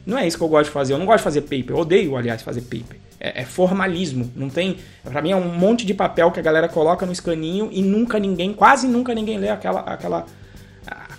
Não 0.05 0.19
é 0.19 0.28
isso 0.28 0.38
que 0.38 0.43
eu 0.43 0.47
gosto 0.47 0.65
de 0.65 0.74
fazer. 0.74 0.93
Eu 0.93 0.99
não 0.99 1.07
gosto 1.07 1.19
de 1.19 1.24
fazer 1.24 1.41
paper. 1.41 1.71
Eu 1.71 1.78
odeio, 1.78 2.15
aliás, 2.15 2.43
fazer 2.43 2.61
paper. 2.61 2.99
É, 3.24 3.41
é 3.41 3.45
formalismo. 3.45 4.30
Não 4.36 4.49
tem. 4.49 4.78
Para 5.03 5.21
mim 5.21 5.32
é 5.32 5.36
um 5.36 5.57
monte 5.57 5.86
de 5.86 5.93
papel 5.93 6.30
que 6.30 6.39
a 6.39 6.43
galera 6.43 6.67
coloca 6.67 7.05
no 7.05 7.13
escaninho 7.13 7.69
e 7.71 7.82
nunca 7.82 8.19
ninguém, 8.19 8.53
quase 8.53 8.86
nunca 8.88 9.15
ninguém 9.15 9.38
lê 9.38 9.49
aquela, 9.49 9.80
aquela 9.80 10.26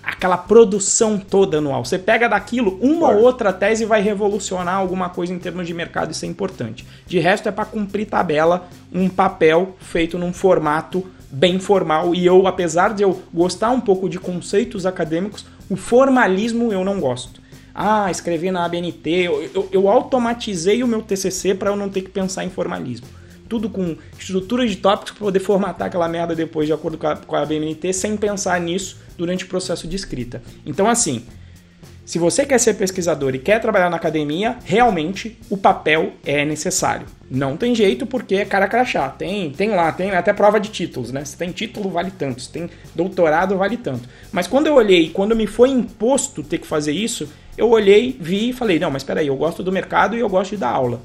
aquela 0.04 0.36
produção 0.36 1.18
toda 1.18 1.58
anual. 1.58 1.84
Você 1.84 1.98
pega 1.98 2.28
daquilo, 2.28 2.78
uma 2.80 3.10
ou 3.10 3.22
outra 3.22 3.52
tese 3.52 3.84
vai 3.84 4.02
revolucionar 4.02 4.76
alguma 4.76 5.08
coisa 5.08 5.32
em 5.32 5.38
termos 5.38 5.66
de 5.66 5.72
mercado, 5.72 6.12
isso 6.12 6.24
é 6.24 6.28
importante. 6.28 6.86
De 7.06 7.18
resto, 7.18 7.48
é 7.48 7.52
para 7.52 7.64
cumprir 7.64 8.06
tabela, 8.06 8.68
um 8.92 9.08
papel 9.08 9.76
feito 9.80 10.18
num 10.18 10.32
formato 10.32 11.06
bem 11.30 11.58
formal. 11.58 12.14
E 12.14 12.24
eu, 12.24 12.46
apesar 12.46 12.94
de 12.94 13.02
eu 13.02 13.22
gostar 13.32 13.70
um 13.70 13.80
pouco 13.80 14.08
de 14.08 14.18
conceitos 14.18 14.86
acadêmicos, 14.86 15.46
o 15.68 15.76
formalismo 15.76 16.72
eu 16.72 16.84
não 16.84 17.00
gosto. 17.00 17.42
Ah, 17.74 18.10
escrevi 18.10 18.50
na 18.50 18.64
ABNT, 18.64 19.10
eu, 19.10 19.50
eu, 19.52 19.68
eu 19.72 19.88
automatizei 19.88 20.82
o 20.82 20.86
meu 20.86 21.02
TCC 21.02 21.54
para 21.54 21.70
eu 21.70 21.76
não 21.76 21.88
ter 21.88 22.02
que 22.02 22.10
pensar 22.10 22.44
em 22.44 22.50
formalismo 22.50 23.06
tudo 23.48 23.68
com 23.68 23.96
estrutura 24.18 24.66
de 24.66 24.76
tópicos 24.76 25.12
para 25.12 25.20
poder 25.20 25.40
formatar 25.40 25.86
aquela 25.86 26.08
merda 26.08 26.34
depois 26.34 26.66
de 26.66 26.72
acordo 26.72 26.98
com 26.98 27.06
a, 27.06 27.16
com 27.16 27.36
a 27.36 27.44
BMNT 27.44 27.92
sem 27.92 28.16
pensar 28.16 28.60
nisso 28.60 28.96
durante 29.16 29.44
o 29.44 29.48
processo 29.48 29.86
de 29.86 29.94
escrita. 29.94 30.42
Então, 30.64 30.88
assim, 30.88 31.24
se 32.04 32.18
você 32.18 32.44
quer 32.44 32.58
ser 32.58 32.74
pesquisador 32.74 33.34
e 33.34 33.38
quer 33.38 33.60
trabalhar 33.60 33.88
na 33.88 33.96
academia, 33.96 34.58
realmente 34.64 35.38
o 35.48 35.56
papel 35.56 36.12
é 36.24 36.44
necessário. 36.44 37.06
Não 37.30 37.56
tem 37.56 37.74
jeito 37.74 38.06
porque 38.06 38.36
é 38.36 38.44
cara 38.44 38.68
crachá. 38.68 39.08
Tem, 39.08 39.50
tem 39.50 39.70
lá, 39.70 39.90
tem 39.90 40.10
até 40.10 40.32
prova 40.32 40.60
de 40.60 40.68
títulos, 40.68 41.10
né? 41.10 41.24
Se 41.24 41.36
tem 41.36 41.50
título, 41.50 41.88
vale 41.88 42.10
tanto. 42.10 42.42
Se 42.42 42.50
tem 42.50 42.68
doutorado, 42.94 43.56
vale 43.56 43.78
tanto. 43.78 44.06
Mas 44.30 44.46
quando 44.46 44.66
eu 44.66 44.74
olhei, 44.74 45.08
quando 45.08 45.34
me 45.34 45.46
foi 45.46 45.70
imposto 45.70 46.42
ter 46.42 46.58
que 46.58 46.66
fazer 46.66 46.92
isso, 46.92 47.28
eu 47.56 47.70
olhei, 47.70 48.16
vi 48.20 48.50
e 48.50 48.52
falei: 48.52 48.78
não, 48.78 48.90
mas 48.90 49.02
peraí, 49.02 49.28
eu 49.28 49.36
gosto 49.36 49.62
do 49.62 49.72
mercado 49.72 50.14
e 50.14 50.20
eu 50.20 50.28
gosto 50.28 50.50
de 50.50 50.58
dar 50.58 50.70
aula. 50.70 51.00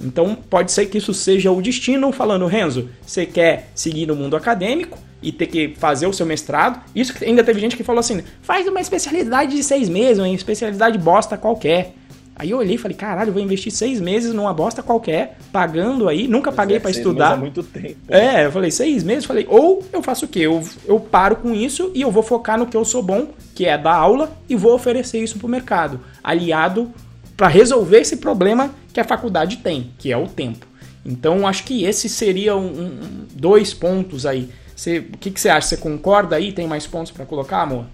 Então 0.00 0.36
pode 0.48 0.70
ser 0.70 0.86
que 0.86 0.98
isso 0.98 1.12
seja 1.12 1.50
o 1.50 1.60
destino, 1.60 2.12
falando, 2.12 2.46
Renzo, 2.46 2.88
você 3.04 3.26
quer 3.26 3.70
seguir 3.74 4.06
no 4.06 4.14
mundo 4.14 4.36
acadêmico 4.36 4.98
e 5.20 5.32
ter 5.32 5.46
que 5.46 5.74
fazer 5.76 6.06
o 6.06 6.12
seu 6.12 6.24
mestrado. 6.24 6.80
Isso 6.94 7.12
ainda 7.22 7.42
teve 7.42 7.60
gente 7.60 7.76
que 7.76 7.82
falou 7.82 8.00
assim: 8.00 8.22
faz 8.40 8.66
uma 8.68 8.80
especialidade 8.80 9.54
de 9.56 9.62
seis 9.62 9.88
meses, 9.88 10.18
uma 10.18 10.28
especialidade 10.28 10.96
bosta 10.98 11.36
qualquer. 11.36 11.94
Aí 12.38 12.50
eu 12.50 12.58
olhei 12.58 12.76
e 12.76 12.78
falei, 12.78 12.96
caralho, 12.96 13.32
vou 13.32 13.42
investir 13.42 13.72
seis 13.72 14.00
meses 14.00 14.32
numa 14.32 14.54
bosta 14.54 14.80
qualquer, 14.80 15.36
pagando 15.50 16.08
aí, 16.08 16.28
nunca 16.28 16.52
paguei 16.52 16.76
é, 16.76 16.80
para 16.80 16.92
estudar. 16.92 17.30
Meses 17.30 17.38
é 17.38 17.40
muito 17.40 17.62
tempo. 17.64 17.96
É, 18.08 18.46
eu 18.46 18.52
falei, 18.52 18.70
seis 18.70 19.02
meses, 19.02 19.24
falei, 19.24 19.44
ou 19.50 19.82
eu 19.92 20.00
faço 20.00 20.24
o 20.24 20.28
quê? 20.28 20.40
Eu, 20.42 20.62
eu 20.86 21.00
paro 21.00 21.34
com 21.34 21.52
isso 21.52 21.90
e 21.96 22.00
eu 22.00 22.12
vou 22.12 22.22
focar 22.22 22.56
no 22.56 22.66
que 22.66 22.76
eu 22.76 22.84
sou 22.84 23.02
bom, 23.02 23.30
que 23.56 23.66
é 23.66 23.76
dar 23.76 23.96
aula, 23.96 24.30
e 24.48 24.54
vou 24.54 24.72
oferecer 24.72 25.18
isso 25.18 25.36
pro 25.36 25.48
mercado, 25.48 25.98
aliado 26.22 26.92
para 27.36 27.48
resolver 27.48 28.00
esse 28.00 28.18
problema 28.18 28.70
que 28.98 29.00
a 29.00 29.04
faculdade 29.04 29.58
tem, 29.58 29.92
que 29.96 30.10
é 30.10 30.16
o 30.16 30.26
tempo. 30.26 30.66
Então, 31.06 31.46
acho 31.46 31.62
que 31.62 31.84
esses 31.84 32.10
seriam 32.10 32.58
um, 32.58 32.86
um, 32.86 33.26
dois 33.32 33.72
pontos 33.72 34.26
aí. 34.26 34.50
Você, 34.74 34.98
o 34.98 35.16
que, 35.18 35.30
que 35.30 35.40
você 35.40 35.48
acha? 35.48 35.68
Você 35.68 35.76
concorda 35.76 36.34
aí? 36.34 36.52
Tem 36.52 36.66
mais 36.66 36.84
pontos 36.84 37.12
para 37.12 37.24
colocar, 37.24 37.62
amor? 37.62 37.86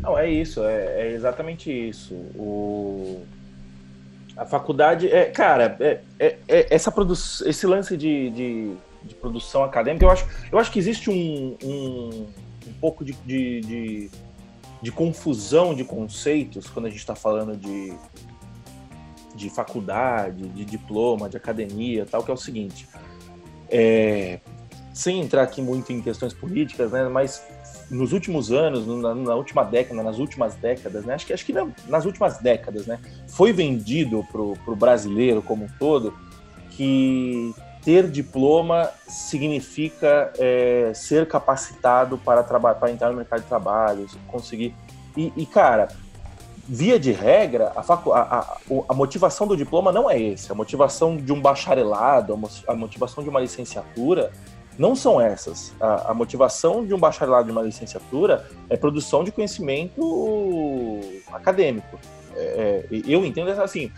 Não, 0.00 0.18
é 0.18 0.30
isso, 0.30 0.64
é, 0.64 1.02
é 1.02 1.12
exatamente 1.12 1.70
isso. 1.70 2.14
O, 2.34 3.22
a 4.34 4.46
faculdade, 4.46 5.06
é, 5.06 5.26
cara, 5.26 5.76
é, 5.78 6.00
é, 6.18 6.38
é 6.48 6.74
essa 6.74 6.90
produ 6.90 7.12
esse 7.12 7.66
lance 7.66 7.94
de, 7.94 8.30
de, 8.30 8.74
de, 9.02 9.14
produção 9.14 9.64
acadêmica, 9.64 10.06
eu 10.06 10.10
acho, 10.10 10.26
eu 10.50 10.58
acho 10.58 10.72
que 10.72 10.78
existe 10.78 11.10
um, 11.10 11.56
um, 11.62 12.26
um 12.66 12.72
pouco 12.80 13.04
de, 13.04 13.12
de, 13.26 14.10
de 14.80 14.92
confusão 14.92 15.74
de 15.74 15.84
conceitos 15.84 16.68
quando 16.68 16.86
a 16.86 16.90
gente 16.90 17.00
está 17.00 17.14
falando 17.14 17.54
de, 17.54 17.92
de 19.34 19.50
faculdade, 19.50 20.48
de 20.48 20.64
diploma, 20.64 21.28
de 21.28 21.36
academia, 21.36 22.06
tal, 22.08 22.22
que 22.22 22.30
é 22.30 22.34
o 22.34 22.36
seguinte. 22.36 22.88
É, 23.68 24.40
sem 24.92 25.20
entrar 25.20 25.42
aqui 25.42 25.60
muito 25.60 25.92
em 25.92 26.00
questões 26.00 26.32
políticas, 26.32 26.92
né, 26.92 27.08
mas 27.08 27.42
nos 27.90 28.12
últimos 28.12 28.52
anos, 28.52 28.86
na, 28.86 29.14
na 29.14 29.34
última 29.34 29.64
década, 29.64 30.02
nas 30.02 30.18
últimas 30.18 30.54
décadas, 30.54 31.04
né, 31.04 31.14
acho 31.14 31.26
que 31.26 31.32
acho 31.32 31.44
que 31.44 31.52
nas 31.88 32.04
últimas 32.04 32.38
décadas, 32.38 32.86
né, 32.86 33.00
foi 33.26 33.52
vendido 33.52 34.24
para 34.30 34.40
o 34.40 34.76
brasileiro 34.76 35.42
como 35.42 35.64
um 35.64 35.68
todo 35.78 36.14
que 36.70 37.52
ter 37.84 38.08
diploma 38.08 38.90
significa 39.06 40.32
é, 40.38 40.92
ser 40.94 41.28
capacitado 41.28 42.16
para, 42.16 42.42
para 42.42 42.90
entrar 42.90 43.10
no 43.10 43.16
mercado 43.16 43.42
de 43.42 43.48
trabalho, 43.48 44.06
conseguir. 44.26 44.74
E, 45.16 45.32
e 45.36 45.44
cara, 45.44 45.88
via 46.68 46.98
de 46.98 47.12
regra, 47.12 47.72
a, 47.76 47.82
facu... 47.82 48.12
a, 48.12 48.20
a, 48.20 48.58
a, 48.88 48.94
motivação 48.94 49.46
do 49.46 49.56
diploma 49.56 49.92
não 49.92 50.10
é 50.10 50.20
esse. 50.20 50.50
A 50.50 50.54
motivação 50.54 51.16
de 51.16 51.32
um 51.32 51.40
bacharelado, 51.40 52.38
a 52.66 52.74
motivação 52.74 53.22
de 53.22 53.30
uma 53.30 53.40
licenciatura 53.40 54.32
não 54.78 54.96
são 54.96 55.20
essas. 55.20 55.72
A, 55.80 56.10
a 56.10 56.14
motivação 56.14 56.84
de 56.84 56.94
um 56.94 56.98
bacharelado 56.98 57.46
de 57.46 57.52
uma 57.52 57.62
licenciatura 57.62 58.48
é 58.68 58.76
produção 58.76 59.22
de 59.22 59.30
conhecimento 59.30 60.00
acadêmico. 61.32 61.98
É, 62.34 62.86
é 62.90 63.02
eu 63.06 63.24
entendo 63.24 63.50
assim, 63.50 63.90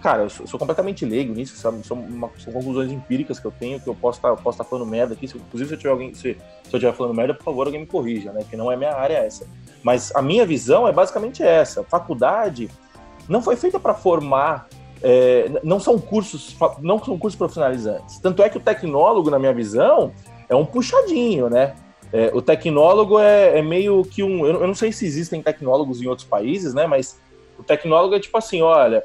Cara, 0.00 0.22
eu 0.22 0.30
sou, 0.30 0.46
sou 0.46 0.58
completamente 0.60 1.04
leigo 1.04 1.34
nisso, 1.34 1.56
sabe? 1.56 1.84
São, 1.84 1.98
uma, 1.98 2.30
são, 2.38 2.52
conclusões 2.52 2.92
empíricas 2.92 3.40
que 3.40 3.46
eu 3.46 3.50
tenho, 3.50 3.80
que 3.80 3.88
eu 3.88 3.94
posso 3.94 4.18
estar 4.18 4.36
tá, 4.36 4.52
tá 4.52 4.64
falando 4.64 4.86
merda 4.86 5.14
aqui. 5.14 5.26
Se, 5.26 5.36
inclusive, 5.36 5.68
se 5.68 5.74
eu 5.74 5.78
tiver 5.78 5.90
alguém, 5.90 6.14
se, 6.14 6.34
se 6.34 6.38
eu 6.72 6.78
estiver 6.78 6.92
falando 6.92 7.14
merda, 7.14 7.34
por 7.34 7.42
favor, 7.42 7.66
alguém 7.66 7.80
me 7.80 7.86
corrija, 7.86 8.32
né? 8.32 8.44
Que 8.48 8.56
não 8.56 8.70
é 8.70 8.76
minha 8.76 8.94
área 8.94 9.14
essa. 9.14 9.44
Mas 9.82 10.14
a 10.14 10.22
minha 10.22 10.44
visão 10.44 10.86
é 10.86 10.92
basicamente 10.92 11.42
essa. 11.42 11.84
Faculdade 11.84 12.70
não 13.28 13.42
foi 13.42 13.56
feita 13.56 13.78
para 13.78 13.94
formar 13.94 14.68
é, 15.02 15.60
não 15.62 15.78
são 15.78 15.98
cursos 15.98 16.56
não 16.80 17.02
são 17.02 17.16
cursos 17.16 17.38
profissionalizantes 17.38 18.18
tanto 18.18 18.42
é 18.42 18.48
que 18.48 18.56
o 18.56 18.60
tecnólogo 18.60 19.30
na 19.30 19.38
minha 19.38 19.52
visão 19.52 20.12
é 20.48 20.56
um 20.56 20.64
puxadinho 20.64 21.48
né 21.48 21.76
é, 22.12 22.32
o 22.34 22.42
tecnólogo 22.42 23.18
é, 23.18 23.58
é, 23.58 23.62
meio 23.62 24.02
que 24.02 24.24
um 24.24 24.44
eu 24.44 24.66
não 24.66 24.74
sei 24.74 24.90
se 24.90 25.06
existem 25.06 25.40
tecnólogos 25.40 26.02
em 26.02 26.08
outros 26.08 26.26
países 26.26 26.74
né 26.74 26.84
mas 26.86 27.20
o 27.56 27.62
tecnólogo 27.62 28.16
é 28.16 28.18
tipo 28.18 28.36
assim 28.36 28.60
olha 28.60 29.04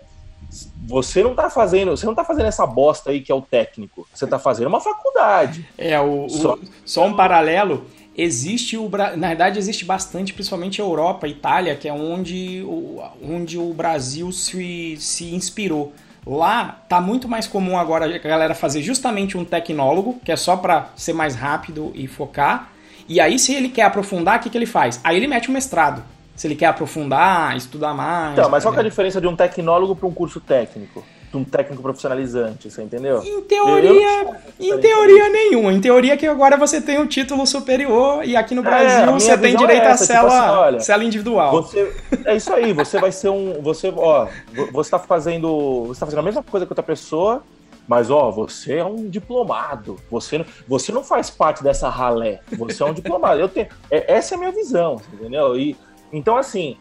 você 0.85 1.23
não 1.23 1.33
tá 1.33 1.49
fazendo, 1.49 1.91
você 1.91 2.05
não 2.05 2.13
tá 2.13 2.23
fazendo 2.23 2.45
essa 2.45 2.65
bosta 2.65 3.09
aí 3.09 3.21
que 3.21 3.31
é 3.31 3.35
o 3.35 3.41
técnico. 3.41 4.07
Você 4.13 4.27
tá 4.27 4.37
fazendo 4.37 4.67
uma 4.67 4.79
faculdade. 4.79 5.67
É, 5.77 5.99
o, 5.99 6.27
só, 6.29 6.55
o, 6.55 6.59
só 6.85 7.05
um 7.05 7.13
paralelo. 7.15 7.85
Existe 8.15 8.77
o 8.77 8.89
na 9.17 9.29
verdade 9.29 9.57
existe 9.57 9.83
bastante, 9.85 10.33
principalmente 10.33 10.79
a 10.79 10.85
Europa, 10.85 11.25
a 11.25 11.29
Itália, 11.29 11.75
que 11.75 11.87
é 11.87 11.93
onde 11.93 12.61
o, 12.63 13.01
onde 13.23 13.57
o 13.57 13.73
Brasil 13.73 14.31
se, 14.31 14.95
se 14.99 15.33
inspirou. 15.33 15.93
Lá 16.25 16.83
tá 16.87 17.01
muito 17.01 17.27
mais 17.27 17.47
comum 17.47 17.77
agora 17.77 18.05
a 18.05 18.19
galera 18.19 18.55
fazer 18.55 18.81
justamente 18.81 19.37
um 19.37 19.43
tecnólogo, 19.43 20.19
que 20.23 20.31
é 20.31 20.35
só 20.35 20.55
para 20.55 20.89
ser 20.95 21.13
mais 21.13 21.35
rápido 21.35 21.91
e 21.95 22.07
focar. 22.07 22.69
E 23.09 23.19
aí, 23.19 23.37
se 23.37 23.53
ele 23.53 23.67
quer 23.67 23.83
aprofundar, 23.83 24.39
o 24.39 24.41
que, 24.41 24.49
que 24.49 24.57
ele 24.57 24.65
faz? 24.65 25.01
Aí 25.03 25.17
ele 25.17 25.27
mete 25.27 25.49
um 25.49 25.53
mestrado. 25.53 26.01
se 26.35 26.47
ele 26.47 26.55
quer 26.55 26.67
aprofundar, 26.67 27.55
estudar 27.57 27.93
mais. 27.93 28.33
Então, 28.33 28.49
mas 28.49 28.63
qual 28.63 28.73
é 28.75 28.79
a 28.79 28.83
diferença 28.83 29.19
de 29.19 29.27
um 29.27 29.35
tecnólogo 29.35 29.95
para 29.95 30.07
um 30.07 30.13
curso 30.13 30.39
técnico? 30.39 31.03
De 31.33 31.37
um 31.39 31.43
técnico 31.43 31.81
profissionalizante, 31.81 32.69
você 32.69 32.83
entendeu? 32.83 33.23
Em 33.23 33.41
teoria, 33.41 34.39
em 34.59 34.79
teoria 34.79 35.29
nenhuma. 35.29 35.73
Em 35.73 35.81
teoria 35.81 36.15
que 36.15 36.27
agora 36.27 36.55
você 36.55 36.79
tem 36.79 36.99
um 36.99 37.07
título 37.07 37.47
superior 37.47 38.23
e 38.23 38.35
aqui 38.35 38.53
no 38.53 38.61
é, 38.61 38.65
Brasil 38.65 39.09
é, 39.09 39.11
você 39.11 39.35
tem 39.39 39.55
direito 39.55 39.81
é 39.81 39.87
essa, 39.87 40.03
à 40.03 40.05
cela, 40.05 40.29
tipo 40.29 40.43
assim, 40.43 40.57
olha, 40.59 40.79
cela 40.79 41.03
individual. 41.03 41.51
Você, 41.51 41.91
é 42.25 42.35
isso 42.35 42.53
aí, 42.53 42.71
você 42.71 42.99
vai 42.99 43.11
ser 43.11 43.29
um. 43.29 43.59
Você, 43.63 43.91
ó, 43.97 44.27
você 44.71 44.91
tá 44.91 44.99
fazendo. 44.99 45.85
Você 45.87 46.01
tá 46.01 46.05
fazendo 46.05 46.19
a 46.19 46.23
mesma 46.23 46.43
coisa 46.43 46.67
que 46.67 46.71
outra 46.71 46.83
pessoa, 46.83 47.41
mas, 47.87 48.11
ó, 48.11 48.29
você 48.29 48.75
é 48.75 48.85
um 48.85 49.09
diplomado. 49.09 49.97
Você, 50.11 50.45
você 50.67 50.91
não 50.91 51.03
faz 51.03 51.31
parte 51.31 51.63
dessa 51.63 51.89
ralé. 51.89 52.41
Você 52.59 52.83
é 52.83 52.85
um 52.85 52.93
diplomado. 52.93 53.39
Eu 53.39 53.49
tenho, 53.49 53.67
é, 53.89 54.13
essa 54.13 54.35
é 54.35 54.37
a 54.37 54.39
minha 54.39 54.51
visão, 54.51 55.01
entendeu? 55.11 55.57
E 55.57 55.75
então, 56.11 56.37
assim, 56.37 56.77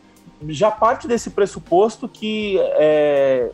já 0.49 0.71
parte 0.71 1.09
desse 1.09 1.31
pressuposto 1.31 2.07
que 2.07 2.59
é, 2.61 3.51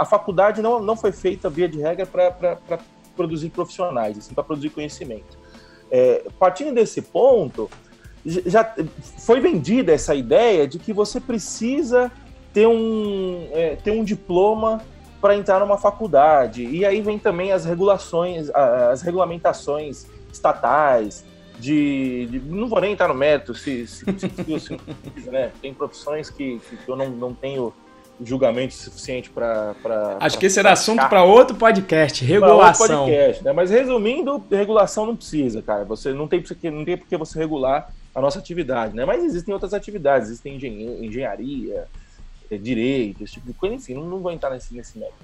a 0.00 0.04
faculdade 0.06 0.62
não, 0.62 0.80
não 0.80 0.96
foi 0.96 1.12
feita, 1.12 1.50
via 1.50 1.68
de 1.68 1.78
regra, 1.78 2.06
para 2.06 2.78
produzir 3.14 3.50
profissionais, 3.50 4.16
assim, 4.16 4.32
para 4.32 4.42
produzir 4.42 4.70
conhecimento. 4.70 5.38
É, 5.90 6.24
partindo 6.38 6.72
desse 6.74 7.02
ponto, 7.02 7.68
já 8.24 8.74
foi 9.18 9.40
vendida 9.40 9.92
essa 9.92 10.14
ideia 10.14 10.66
de 10.66 10.78
que 10.78 10.90
você 10.90 11.20
precisa 11.20 12.10
ter 12.50 12.66
um, 12.66 13.46
é, 13.52 13.76
ter 13.76 13.90
um 13.90 14.02
diploma 14.02 14.80
para 15.20 15.36
entrar 15.36 15.60
numa 15.60 15.76
faculdade. 15.76 16.64
E 16.64 16.82
aí 16.86 17.02
vem 17.02 17.18
também 17.18 17.52
as 17.52 17.66
regulações, 17.66 18.48
as 18.48 19.02
regulamentações 19.02 20.06
estatais, 20.32 21.26
de, 21.58 22.26
de, 22.30 22.40
não 22.40 22.68
vou 22.68 22.80
nem 22.80 22.94
entrar 22.94 23.08
no 23.08 23.14
mérito 23.14 23.54
se, 23.54 23.86
se, 23.86 24.02
se, 24.18 24.60
se 24.60 25.30
né? 25.30 25.52
Tem 25.60 25.74
profissões 25.74 26.30
que, 26.30 26.58
que 26.58 26.88
eu 26.88 26.96
não, 26.96 27.10
não 27.10 27.34
tenho 27.34 27.70
julgamento 28.22 28.74
suficiente 28.74 29.30
para. 29.30 29.70
Acho 30.20 30.36
pra, 30.36 30.40
que 30.40 30.46
esse 30.46 30.58
era 30.58 30.72
assunto 30.72 31.08
para 31.08 31.24
outro 31.24 31.56
podcast, 31.56 32.24
regulação. 32.24 33.02
Outro 33.02 33.12
podcast, 33.12 33.44
né? 33.44 33.52
Mas 33.52 33.70
resumindo, 33.70 34.44
regulação 34.50 35.06
não 35.06 35.16
precisa, 35.16 35.62
cara. 35.62 35.84
Você 35.84 36.12
não 36.12 36.28
tem, 36.28 36.42
não 36.64 36.84
tem 36.84 36.96
por 36.96 37.06
que 37.06 37.16
você 37.16 37.38
regular 37.38 37.92
a 38.14 38.20
nossa 38.20 38.38
atividade, 38.38 38.94
né? 38.94 39.04
Mas 39.04 39.24
existem 39.24 39.54
outras 39.54 39.72
atividades, 39.72 40.28
existem 40.28 40.56
engenharia, 41.04 41.86
eh, 42.50 42.58
direito, 42.58 43.22
esse 43.22 43.34
tipo 43.34 43.46
de 43.46 43.54
coisa, 43.54 43.74
enfim, 43.74 43.94
não, 43.94 44.04
não 44.04 44.18
vou 44.18 44.32
entrar 44.32 44.50
nesse, 44.50 44.74
nesse 44.74 44.98
método. 44.98 45.18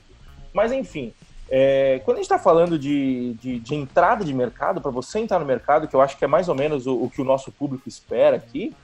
Mas 0.53 0.73
enfim, 0.73 1.13
é, 1.49 2.01
quando 2.05 2.17
a 2.17 2.21
gente 2.21 2.27
está 2.27 2.39
falando 2.39 2.79
de, 2.79 3.35
de, 3.35 3.59
de, 3.59 3.75
entrada 3.75 4.25
de 4.25 4.33
mercado, 4.33 4.81
para 4.81 4.91
você 4.91 5.19
entrar 5.19 5.39
no 5.39 5.47
mercado, 5.47 5.87
que 5.87 5.95
eu 5.95 6.01
acho 6.01 6.17
que 6.17 6.25
é 6.25 6.29
mais 6.29 6.49
ou 6.49 6.55
menos 6.55 6.87
o, 6.87 7.05
o 7.05 7.11
que 7.11 7.21
o 7.21 7.25
nosso 7.25 7.53
público 7.53 7.89
espera 7.89 8.37
aqui, 8.37 8.75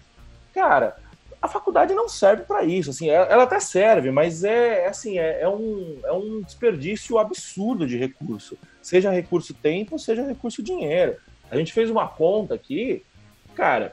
cara, 0.52 0.96
a 1.42 1.48
faculdade 1.48 1.92
não 1.92 2.08
serve 2.08 2.44
para 2.44 2.64
isso. 2.64 2.90
Assim, 2.90 3.10
ela 3.10 3.42
até 3.42 3.58
serve, 3.58 4.12
mas 4.12 4.44
é, 4.44 4.84
é 4.84 4.88
assim, 4.88 5.18
é, 5.18 5.42
é, 5.42 5.48
um, 5.48 5.98
é 6.04 6.12
um 6.12 6.40
desperdício 6.40 7.18
absurdo 7.18 7.84
de 7.84 7.98
recurso. 7.98 8.56
Seja 8.80 9.10
recurso 9.10 9.52
tempo, 9.52 9.98
seja 9.98 10.24
recurso 10.24 10.62
dinheiro. 10.62 11.16
A 11.50 11.56
gente 11.56 11.72
fez 11.72 11.90
uma 11.90 12.06
conta 12.06 12.54
aqui, 12.54 13.04
cara. 13.56 13.92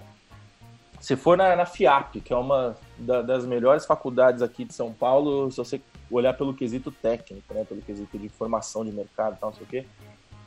Se 1.02 1.16
for 1.16 1.36
na, 1.36 1.56
na 1.56 1.66
FIAP, 1.66 2.22
que 2.22 2.32
é 2.32 2.36
uma 2.36 2.78
da, 2.98 3.24
das 3.24 3.46
melhores 3.46 3.86
faculdades 3.86 4.44
aqui 4.44 4.64
de 4.64 4.74
São 4.74 4.94
Paulo, 4.94 5.50
se 5.50 5.58
você 5.58 5.82
olhar 6.12 6.34
pelo 6.34 6.54
quesito 6.54 6.92
técnico, 6.92 7.54
né? 7.54 7.66
Pelo 7.66 7.82
quesito 7.82 8.18
de 8.18 8.30
formação 8.30 8.86
de 8.86 8.92
mercado 8.92 9.36
e 9.36 9.40
tal, 9.40 9.50
não 9.50 9.58
sei 9.58 9.66
o 9.66 9.70
quê. 9.70 9.86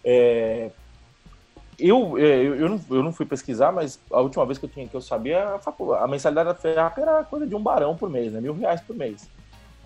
É, 0.05 0.71
eu, 1.89 2.19
é, 2.19 2.23
eu, 2.23 2.55
eu, 2.55 2.69
não, 2.69 2.81
eu 2.91 3.03
não 3.03 3.13
fui 3.13 3.27
pesquisar, 3.27 3.73
mas 3.73 3.99
a 4.11 4.21
última 4.21 4.47
vez 4.47 4.59
que 4.59 4.65
eu 4.65 4.71
tinha 4.71 4.87
que 4.87 4.95
eu 4.95 5.01
sabia, 5.01 5.43
a, 5.43 6.05
a 6.05 6.09
mensalidade 6.09 6.49
da 6.49 6.55
FEAP 6.55 6.99
era 6.99 7.25
coisa 7.25 7.47
de 7.47 7.55
um 7.55 7.63
barão 7.63 7.97
por 7.97 8.09
mês, 8.09 8.33
né? 8.33 8.41
Mil 8.41 8.55
reais 8.55 8.81
por 8.81 8.95
mês. 8.95 9.29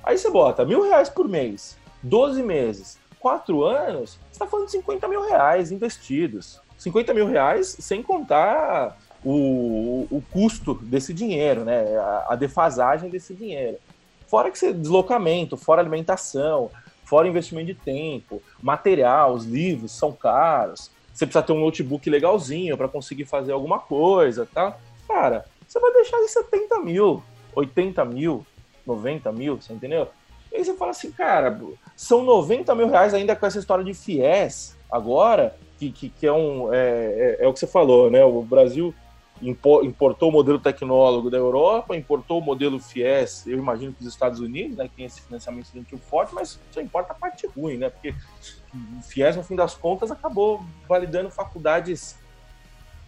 Aí 0.04 0.16
você 0.16 0.30
bota 0.30 0.64
mil 0.64 0.82
reais 0.82 1.08
por 1.08 1.28
mês, 1.28 1.76
12 2.02 2.42
meses, 2.42 2.98
4 3.18 3.64
anos, 3.64 4.10
você 4.10 4.32
está 4.32 4.46
falando 4.46 4.66
de 4.66 4.72
50 4.72 5.08
mil 5.08 5.26
reais 5.26 5.72
investidos. 5.72 6.60
50 6.78 7.14
mil 7.14 7.26
reais 7.26 7.76
sem 7.80 8.02
contar 8.02 8.98
o, 9.24 10.06
o 10.10 10.22
custo 10.30 10.74
desse 10.74 11.12
dinheiro, 11.12 11.64
né? 11.64 11.96
A, 11.96 12.26
a 12.30 12.36
defasagem 12.36 13.10
desse 13.10 13.34
dinheiro. 13.34 13.78
Fora 14.26 14.50
que 14.50 14.58
você, 14.58 14.72
deslocamento, 14.72 15.56
fora 15.56 15.80
alimentação, 15.80 16.70
fora 17.04 17.28
investimento 17.28 17.66
de 17.66 17.74
tempo, 17.74 18.42
material, 18.62 19.32
os 19.32 19.44
livros 19.44 19.92
são 19.92 20.12
caros. 20.12 20.90
Você 21.16 21.24
precisa 21.24 21.42
ter 21.42 21.54
um 21.54 21.60
notebook 21.60 22.10
legalzinho 22.10 22.76
para 22.76 22.88
conseguir 22.88 23.24
fazer 23.24 23.50
alguma 23.50 23.78
coisa, 23.78 24.44
tá? 24.44 24.76
Cara, 25.08 25.46
você 25.66 25.80
vai 25.80 25.90
deixar 25.94 26.18
em 26.18 26.28
70 26.28 26.78
mil, 26.80 27.22
80 27.54 28.04
mil, 28.04 28.46
90 28.86 29.32
mil, 29.32 29.56
você 29.56 29.72
entendeu? 29.72 30.08
E 30.52 30.56
aí 30.56 30.64
você 30.64 30.74
fala 30.74 30.90
assim, 30.90 31.10
cara, 31.10 31.58
são 31.96 32.22
90 32.22 32.74
mil 32.74 32.90
reais 32.90 33.14
ainda 33.14 33.34
com 33.34 33.46
essa 33.46 33.58
história 33.58 33.82
de 33.82 33.94
FIES 33.94 34.76
agora, 34.92 35.56
que, 35.78 35.90
que, 35.90 36.10
que 36.10 36.26
é 36.26 36.32
um. 36.32 36.70
É, 36.70 36.76
é, 36.78 37.36
é, 37.40 37.48
o 37.48 37.52
que 37.54 37.60
você 37.60 37.66
falou, 37.66 38.10
né? 38.10 38.22
O 38.22 38.42
Brasil 38.42 38.94
importou 39.42 40.30
o 40.30 40.32
modelo 40.32 40.58
tecnólogo 40.58 41.30
da 41.30 41.36
Europa, 41.36 41.96
importou 41.96 42.38
o 42.38 42.42
modelo 42.42 42.80
FIES, 42.80 43.46
eu 43.46 43.58
imagino 43.58 43.92
que 43.92 44.00
os 44.00 44.08
Estados 44.08 44.40
Unidos, 44.40 44.76
né, 44.76 44.88
que 44.88 44.96
tem 44.96 45.04
esse 45.04 45.20
financiamento 45.20 45.66
estudantil 45.66 45.98
forte, 45.98 46.34
mas 46.34 46.58
só 46.70 46.80
importa 46.80 47.12
a 47.12 47.14
parte 47.14 47.46
ruim, 47.46 47.76
né, 47.76 47.90
porque 47.90 48.14
o 48.72 49.02
FIES, 49.02 49.36
no 49.36 49.42
fim 49.42 49.54
das 49.54 49.74
contas, 49.74 50.10
acabou 50.10 50.64
validando 50.88 51.30
faculdades 51.30 52.16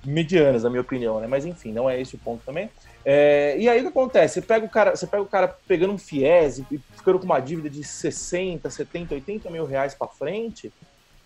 medianas, 0.05 0.63
na 0.65 0.71
minha 0.71 0.83
opinião, 0.83 1.19
né, 1.19 1.27
mas 1.27 1.47
enfim, 1.47 1.73
não 1.73 1.89
é 1.89 2.01
esse 2.01 2.15
o 2.15 2.19
ponto 2.19 2.43
também. 2.45 2.71
É, 3.05 3.57
e 3.59 3.69
aí 3.69 3.79
o 3.79 3.83
que 3.85 3.89
acontece? 3.89 4.35
Você 4.35 4.43
pega 4.43 4.67
o 4.67 4.69
cara, 4.69 4.95
você 4.95 5.07
pega 5.07 5.23
o 5.23 5.27
cara 5.27 5.49
pegando 5.67 5.95
um 5.95 5.99
FIES 5.99 6.59
e 6.71 6.79
ficando 6.95 7.19
com 7.19 7.25
uma 7.25 7.41
dívida 7.41 7.71
de 7.71 7.83
60, 7.83 8.69
70, 8.69 9.15
80 9.15 9.51
mil 9.51 9.65
reais 9.65 9.95
para 9.95 10.09
frente, 10.09 10.71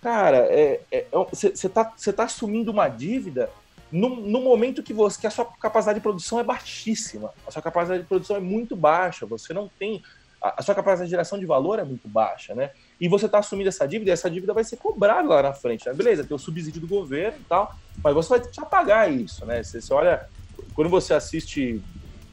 cara, 0.00 0.38
é, 0.48 0.80
é, 0.92 0.98
é 0.98 1.06
você 1.10 1.66
é, 1.66 1.68
tá, 1.68 1.84
tá 1.84 2.24
assumindo 2.24 2.70
uma 2.70 2.88
dívida 2.88 3.50
no, 3.92 4.16
no, 4.16 4.40
momento 4.40 4.82
que, 4.82 4.94
você, 4.94 5.20
que 5.20 5.26
a 5.26 5.30
sua 5.30 5.44
capacidade 5.44 5.98
de 5.98 6.02
produção 6.02 6.40
é 6.40 6.42
baixíssima, 6.42 7.32
a 7.46 7.50
sua 7.50 7.60
capacidade 7.60 8.02
de 8.02 8.08
produção 8.08 8.36
é 8.36 8.40
muito 8.40 8.74
baixa, 8.74 9.26
você 9.26 9.52
não 9.52 9.68
tem. 9.78 10.02
A, 10.40 10.60
a 10.60 10.62
sua 10.62 10.74
capacidade 10.74 11.08
de 11.08 11.10
geração 11.10 11.38
de 11.38 11.44
valor 11.44 11.78
é 11.78 11.84
muito 11.84 12.08
baixa, 12.08 12.54
né? 12.54 12.70
E 12.98 13.06
você 13.06 13.26
está 13.26 13.38
assumindo 13.38 13.68
essa 13.68 13.86
dívida 13.86 14.10
e 14.10 14.12
essa 14.12 14.30
dívida 14.30 14.54
vai 14.54 14.64
ser 14.64 14.76
cobrada 14.76 15.28
lá 15.28 15.42
na 15.42 15.52
frente. 15.52 15.86
Né? 15.86 15.92
Beleza, 15.92 16.24
tem 16.24 16.34
o 16.34 16.38
subsídio 16.38 16.80
do 16.80 16.88
governo 16.88 17.38
e 17.38 17.44
tal, 17.44 17.74
mas 18.02 18.14
você 18.14 18.30
vai 18.30 18.40
que 18.40 18.64
pagar 18.64 19.12
isso, 19.12 19.44
né? 19.44 19.62
Você, 19.62 19.80
você 19.80 19.92
olha, 19.92 20.26
quando 20.74 20.88
você 20.88 21.12
assiste 21.12 21.82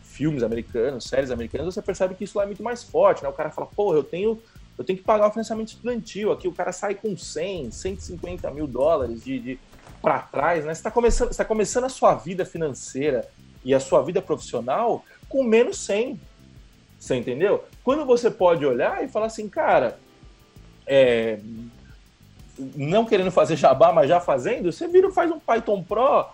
filmes 0.02 0.44
americanos, 0.44 1.06
séries 1.06 1.30
americanas, 1.30 1.74
você 1.74 1.82
percebe 1.82 2.16
que 2.16 2.24
isso 2.24 2.38
lá 2.38 2.46
é 2.46 2.48
muito 2.48 2.64
mais 2.64 2.84
forte, 2.84 3.22
né? 3.22 3.30
O 3.30 3.34
cara 3.34 3.50
fala, 3.50 3.68
pô, 3.68 3.94
eu 3.94 4.04
tenho 4.04 4.42
eu 4.80 4.86
tenho 4.86 4.98
que 4.98 5.04
pagar 5.04 5.28
o 5.28 5.32
financiamento 5.32 5.68
estudantil. 5.68 6.32
Aqui 6.32 6.48
o 6.48 6.54
cara 6.54 6.72
sai 6.72 6.96
com 6.96 7.16
100, 7.16 7.70
150 7.70 8.50
mil 8.52 8.66
dólares 8.66 9.22
de, 9.22 9.38
de, 9.38 9.60
para 10.02 10.20
trás, 10.20 10.66
né? 10.66 10.74
Você 10.74 10.80
está 10.80 10.92
começando, 10.92 11.36
tá 11.36 11.46
começando 11.46 11.84
a 11.86 11.90
sua 11.90 12.16
vida 12.16 12.46
financeira 12.46 13.28
e 13.64 13.74
a 13.74 13.80
sua 13.80 14.02
vida 14.02 14.22
profissional 14.22 15.04
com 15.28 15.44
menos 15.44 15.78
100. 15.80 16.20
Você 17.00 17.16
entendeu? 17.16 17.64
Quando 17.84 18.06
você 18.06 18.30
pode 18.30 18.66
olhar 18.66 19.04
e 19.04 19.08
falar 19.08 19.28
assim, 19.28 19.48
cara, 19.48 19.98
é, 20.86 21.40
não 22.76 23.06
querendo 23.06 23.32
fazer 23.32 23.56
jabá, 23.56 23.94
mas 23.94 24.10
já 24.10 24.20
fazendo, 24.20 24.72
você 24.72 24.88
vira 24.88 25.12
faz 25.12 25.32
um 25.32 25.40
Python 25.40 25.84
Pro, 25.84 26.26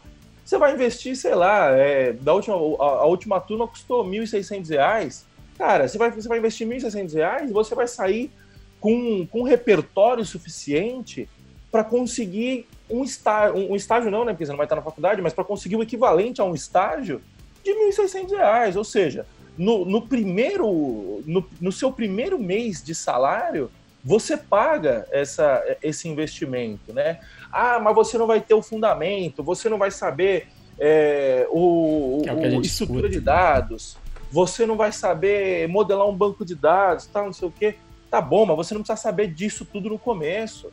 você 0.44 0.58
vai 0.58 0.74
investir, 0.74 1.16
sei 1.16 1.36
lá, 1.36 1.72
é, 1.72 2.14
da 2.14 2.34
última, 2.34 2.56
a, 2.56 3.02
a, 3.02 3.06
última 3.06 3.40
turma 3.40 3.68
custou 3.68 4.04
R$ 4.04 4.20
1.600. 4.20 5.24
Cara, 5.58 5.88
você 5.88 5.98
vai, 5.98 6.12
você 6.12 6.28
vai 6.28 6.38
investir 6.38 6.68
R$ 6.68 6.78
1.600, 6.78 7.52
você 7.52 7.76
vai 7.76 7.88
sair 7.88 8.32
com, 8.80 9.26
com 9.28 9.42
um 9.42 9.44
repertório 9.44 10.24
suficiente 10.26 11.28
para 11.72 11.84
conseguir 11.84 12.68
um 12.90 13.04
estágio, 13.04 13.72
um, 13.72 13.76
estágio 13.76 14.12
não, 14.12 14.26
né, 14.26 14.34
porque 14.34 14.46
você 14.46 14.52
não 14.52 14.58
vai 14.58 14.66
estar 14.66 14.76
na 14.76 14.82
faculdade, 14.82 15.22
mas 15.22 15.34
para 15.34 15.44
conseguir 15.44 15.76
o 15.76 15.84
equivalente 15.84 16.42
a 16.42 16.44
um 16.44 16.54
estágio 16.54 17.22
de 17.64 17.72
R$ 17.72 17.90
1.600, 17.92 18.76
ou 18.76 18.84
seja, 18.84 19.26
no, 19.58 19.86
no 19.86 20.02
primeiro, 20.08 21.24
no, 21.26 21.46
no, 21.60 21.72
seu 21.72 21.92
primeiro 21.92 22.38
mês 22.38 22.84
de 22.84 22.94
salário, 22.94 23.72
você 24.04 24.38
paga 24.38 25.08
essa, 25.12 25.64
esse 25.82 26.08
investimento, 26.08 26.94
né? 26.94 27.20
Ah, 27.52 27.80
mas 27.80 27.96
você 27.96 28.18
não 28.18 28.28
vai 28.28 28.40
ter 28.40 28.54
o 28.54 28.62
fundamento, 28.62 29.42
você 29.42 29.68
não 29.68 29.78
vai 29.78 29.90
saber 29.90 30.48
é, 30.78 31.48
o, 31.50 32.22
é 32.26 32.34
o, 32.34 32.58
o 32.58 32.62
estrutura 32.62 33.10
de 33.10 33.20
dados, 33.20 33.98
você 34.32 34.66
não 34.66 34.76
vai 34.76 34.92
saber 34.92 35.68
modelar 35.70 36.08
um 36.08 36.16
banco 36.16 36.46
de 36.46 36.54
dados, 36.54 37.08
tal, 37.08 37.26
não 37.26 37.34
sei 37.34 37.48
o 37.48 37.52
quê. 37.52 37.76
Tá 38.12 38.22
bom, 38.22 38.46
mas 38.46 38.58
você 38.58 38.74
não 38.74 38.82
precisa 38.82 39.02
saber 39.02 39.28
disso 39.28 39.66
tudo 39.66 39.90
no 39.90 39.98
começo. 39.98 40.72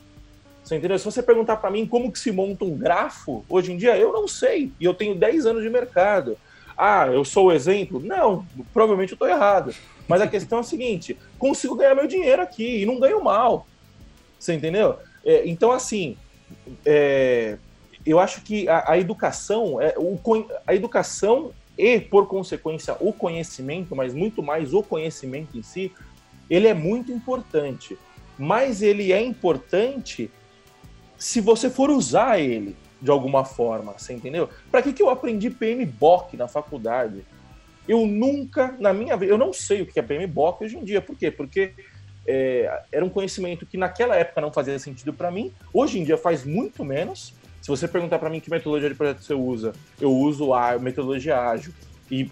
Você 0.62 0.76
entendeu? 0.76 0.98
Se 0.98 1.04
você 1.04 1.22
perguntar 1.22 1.56
para 1.56 1.70
mim 1.70 1.86
como 1.86 2.10
que 2.10 2.18
se 2.18 2.30
monta 2.30 2.64
um 2.64 2.76
grafo, 2.76 3.44
hoje 3.48 3.72
em 3.72 3.76
dia 3.76 3.96
eu 3.96 4.12
não 4.12 4.28
sei. 4.28 4.72
E 4.78 4.84
eu 4.84 4.94
tenho 4.94 5.14
10 5.14 5.46
anos 5.46 5.62
de 5.62 5.70
mercado. 5.70 6.38
Ah, 6.76 7.06
eu 7.06 7.24
sou 7.24 7.46
o 7.46 7.52
exemplo? 7.52 8.00
Não, 8.00 8.46
provavelmente 8.72 9.12
eu 9.12 9.16
estou 9.16 9.28
errado. 9.28 9.74
Mas 10.08 10.20
a 10.20 10.26
questão 10.26 10.58
é 10.58 10.60
a 10.60 10.64
seguinte: 10.64 11.16
consigo 11.38 11.74
ganhar 11.74 11.94
meu 11.94 12.06
dinheiro 12.06 12.42
aqui 12.42 12.82
e 12.82 12.86
não 12.86 12.98
ganho 12.98 13.22
mal. 13.22 13.66
Você 14.38 14.54
entendeu? 14.54 14.96
É, 15.24 15.46
então, 15.46 15.70
assim, 15.70 16.16
é, 16.84 17.56
eu 18.04 18.18
acho 18.18 18.42
que 18.42 18.68
a, 18.68 18.92
a 18.92 18.98
educação, 18.98 19.80
é, 19.80 19.94
o, 19.96 20.18
a 20.66 20.74
educação 20.74 21.52
e, 21.78 22.00
por 22.00 22.26
consequência, 22.26 22.96
o 23.00 23.12
conhecimento, 23.12 23.94
mas 23.94 24.12
muito 24.12 24.42
mais 24.42 24.74
o 24.74 24.82
conhecimento 24.82 25.56
em 25.56 25.62
si, 25.62 25.92
ele 26.50 26.66
é 26.66 26.74
muito 26.74 27.12
importante. 27.12 27.96
Mas 28.38 28.82
ele 28.82 29.12
é 29.12 29.20
importante 29.20 30.30
se 31.22 31.40
você 31.40 31.70
for 31.70 31.88
usar 31.88 32.40
ele 32.40 32.74
de 33.00 33.08
alguma 33.08 33.44
forma, 33.44 33.94
você 33.96 34.12
entendeu? 34.12 34.48
Para 34.72 34.82
que, 34.82 34.92
que 34.92 35.00
eu 35.00 35.08
aprendi 35.08 35.50
PMBOK 35.50 36.36
na 36.36 36.48
faculdade? 36.48 37.24
Eu 37.86 38.04
nunca, 38.06 38.74
na 38.80 38.92
minha 38.92 39.16
vida, 39.16 39.32
eu 39.32 39.38
não 39.38 39.52
sei 39.52 39.82
o 39.82 39.86
que 39.86 40.00
é 40.00 40.02
PMBOK 40.02 40.64
hoje 40.64 40.76
em 40.76 40.82
dia. 40.82 41.00
Por 41.00 41.16
quê? 41.16 41.30
Porque 41.30 41.74
é, 42.26 42.82
era 42.90 43.04
um 43.04 43.08
conhecimento 43.08 43.64
que 43.64 43.76
naquela 43.76 44.16
época 44.16 44.40
não 44.40 44.52
fazia 44.52 44.76
sentido 44.80 45.12
para 45.12 45.30
mim, 45.30 45.52
hoje 45.72 46.00
em 46.00 46.04
dia 46.04 46.18
faz 46.18 46.44
muito 46.44 46.84
menos. 46.84 47.32
Se 47.60 47.68
você 47.68 47.86
perguntar 47.86 48.18
para 48.18 48.28
mim 48.28 48.40
que 48.40 48.50
metodologia 48.50 48.88
de 48.88 48.96
projeto 48.96 49.22
você 49.22 49.34
usa, 49.34 49.72
eu 50.00 50.10
uso 50.10 50.52
a 50.52 50.76
metodologia 50.76 51.38
ágil 51.38 51.72
e, 52.10 52.28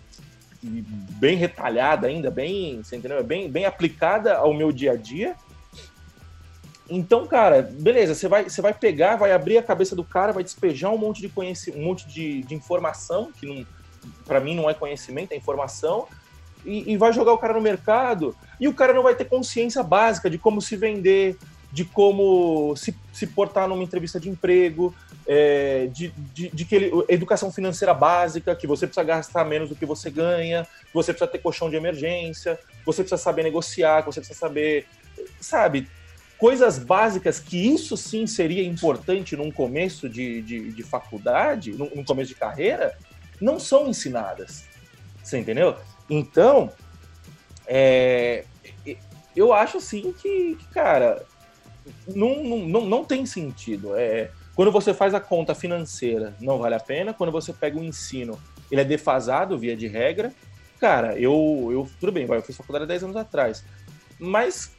e 0.64 0.84
bem 1.12 1.36
retalhada 1.36 2.08
ainda, 2.08 2.28
bem, 2.28 2.82
você 2.82 2.96
entendeu? 2.96 3.22
Bem, 3.22 3.48
bem 3.48 3.66
aplicada 3.66 4.34
ao 4.34 4.52
meu 4.52 4.72
dia 4.72 4.92
a 4.92 4.96
dia. 4.96 5.36
Então, 6.90 7.24
cara, 7.24 7.62
beleza, 7.62 8.16
você 8.16 8.26
vai, 8.26 8.44
você 8.48 8.60
vai 8.60 8.74
pegar, 8.74 9.14
vai 9.14 9.30
abrir 9.32 9.56
a 9.56 9.62
cabeça 9.62 9.94
do 9.94 10.02
cara, 10.02 10.32
vai 10.32 10.42
despejar 10.42 10.92
um 10.92 10.98
monte 10.98 11.20
de 11.20 11.28
conhecimento, 11.28 11.80
um 11.80 11.84
monte 11.84 12.08
de, 12.08 12.42
de 12.42 12.54
informação, 12.54 13.30
que 13.30 13.64
para 14.26 14.40
mim 14.40 14.56
não 14.56 14.68
é 14.68 14.74
conhecimento, 14.74 15.30
é 15.30 15.36
informação, 15.36 16.08
e, 16.64 16.92
e, 16.92 16.96
vai 16.96 17.12
jogar 17.12 17.32
o 17.32 17.38
cara 17.38 17.54
no 17.54 17.60
mercado, 17.60 18.34
e 18.58 18.66
o 18.66 18.74
cara 18.74 18.92
não 18.92 19.04
vai 19.04 19.14
ter 19.14 19.24
consciência 19.24 19.82
básica 19.82 20.28
de 20.28 20.36
como 20.36 20.60
se 20.60 20.76
vender, 20.76 21.38
de 21.72 21.84
como 21.84 22.74
se, 22.76 22.94
se 23.12 23.26
portar 23.28 23.68
numa 23.68 23.84
entrevista 23.84 24.18
de 24.18 24.28
emprego, 24.28 24.92
é, 25.26 25.86
de, 25.92 26.08
de, 26.34 26.48
de, 26.48 26.64
que 26.64 26.74
ele, 26.74 27.04
educação 27.08 27.52
financeira 27.52 27.94
básica, 27.94 28.54
que 28.56 28.66
você 28.66 28.86
precisa 28.86 29.04
gastar 29.04 29.44
menos 29.44 29.68
do 29.68 29.76
que 29.76 29.86
você 29.86 30.10
ganha, 30.10 30.64
que 30.64 30.92
você 30.92 31.12
precisa 31.12 31.30
ter 31.30 31.38
colchão 31.38 31.70
de 31.70 31.76
emergência, 31.76 32.58
você 32.84 33.02
precisa 33.02 33.22
saber 33.22 33.44
negociar, 33.44 34.02
que 34.02 34.06
você 34.06 34.20
precisa 34.20 34.38
saber, 34.38 34.86
sabe, 35.40 35.88
coisas 36.40 36.78
básicas 36.78 37.38
que 37.38 37.56
isso 37.56 37.98
sim 37.98 38.26
seria 38.26 38.64
importante 38.64 39.36
num 39.36 39.50
começo 39.50 40.08
de, 40.08 40.40
de, 40.40 40.72
de 40.72 40.82
faculdade, 40.82 41.72
num, 41.72 41.90
num 41.94 42.02
começo 42.02 42.30
de 42.30 42.34
carreira, 42.34 42.96
não 43.38 43.60
são 43.60 43.86
ensinadas. 43.86 44.64
Você 45.22 45.38
entendeu? 45.38 45.76
Então, 46.08 46.72
é, 47.66 48.44
eu 49.36 49.52
acho 49.52 49.76
assim 49.76 50.14
que, 50.14 50.56
que 50.56 50.66
cara, 50.72 51.24
não, 52.08 52.42
não, 52.42 52.86
não 52.86 53.04
tem 53.04 53.26
sentido. 53.26 53.94
É, 53.94 54.30
quando 54.54 54.72
você 54.72 54.94
faz 54.94 55.12
a 55.12 55.20
conta 55.20 55.54
financeira, 55.54 56.34
não 56.40 56.58
vale 56.58 56.74
a 56.74 56.80
pena. 56.80 57.12
Quando 57.12 57.30
você 57.30 57.52
pega 57.52 57.78
o 57.78 57.84
ensino, 57.84 58.40
ele 58.70 58.80
é 58.80 58.84
defasado, 58.84 59.58
via 59.58 59.76
de 59.76 59.86
regra. 59.86 60.32
Cara, 60.78 61.18
eu, 61.18 61.68
eu 61.70 61.88
tudo 62.00 62.10
bem, 62.10 62.26
eu 62.26 62.42
fiz 62.42 62.56
faculdade 62.56 62.84
há 62.84 62.88
10 62.88 63.04
anos 63.04 63.16
atrás. 63.16 63.62
Mas 64.18 64.74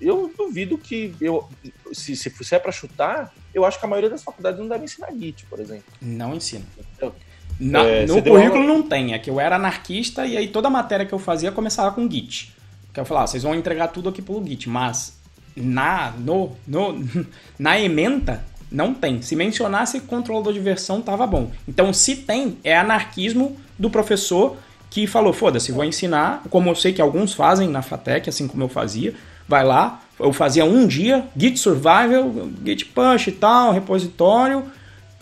eu 0.00 0.32
duvido 0.36 0.78
que 0.78 1.14
eu 1.20 1.48
se, 1.92 2.16
se, 2.16 2.30
se 2.30 2.54
é 2.54 2.58
para 2.58 2.72
chutar, 2.72 3.32
eu 3.54 3.64
acho 3.64 3.78
que 3.78 3.84
a 3.84 3.88
maioria 3.88 4.10
das 4.10 4.22
faculdades 4.22 4.58
não 4.58 4.68
deve 4.68 4.84
ensinar 4.84 5.12
Git, 5.12 5.46
por 5.46 5.60
exemplo. 5.60 5.84
Não 6.00 6.34
ensina. 6.34 6.64
Então, 6.96 7.12
na, 7.58 7.82
é, 7.82 8.06
no 8.06 8.22
currículo 8.22 8.64
uma... 8.64 8.74
não 8.74 8.82
tem, 8.82 9.12
é 9.12 9.18
que 9.18 9.28
eu 9.28 9.38
era 9.38 9.56
anarquista 9.56 10.26
e 10.26 10.36
aí 10.36 10.48
toda 10.48 10.70
matéria 10.70 11.04
que 11.04 11.12
eu 11.12 11.18
fazia 11.18 11.52
começava 11.52 11.94
com 11.94 12.10
Git. 12.10 12.54
Que 12.92 13.00
eu 13.00 13.04
falava, 13.04 13.24
ah, 13.24 13.26
vocês 13.26 13.42
vão 13.42 13.54
entregar 13.54 13.88
tudo 13.88 14.08
aqui 14.08 14.22
pelo 14.22 14.44
Git, 14.44 14.68
mas 14.68 15.18
na 15.56 16.12
no, 16.12 16.56
no 16.66 17.04
na 17.58 17.78
ementa 17.78 18.44
não 18.70 18.94
tem. 18.94 19.20
Se 19.20 19.34
mencionasse 19.34 20.00
controlador 20.00 20.52
de 20.52 20.60
versão, 20.60 21.02
tava 21.02 21.26
bom. 21.26 21.50
Então, 21.66 21.92
se 21.92 22.16
tem, 22.16 22.58
é 22.62 22.76
anarquismo 22.76 23.56
do 23.78 23.90
professor 23.90 24.56
que 24.88 25.06
falou: 25.06 25.32
foda-se, 25.32 25.72
vou 25.72 25.84
ensinar, 25.84 26.42
como 26.48 26.70
eu 26.70 26.74
sei 26.74 26.92
que 26.92 27.02
alguns 27.02 27.34
fazem 27.34 27.68
na 27.68 27.82
FATEC, 27.82 28.28
assim 28.28 28.46
como 28.46 28.62
eu 28.62 28.68
fazia. 28.68 29.14
Vai 29.50 29.64
lá, 29.64 30.00
eu 30.16 30.32
fazia 30.32 30.64
um 30.64 30.86
dia, 30.86 31.24
Git 31.36 31.58
Survival, 31.58 32.32
Git 32.64 32.84
Push 32.84 33.26
e 33.26 33.32
tal, 33.32 33.72
repositório, 33.72 34.62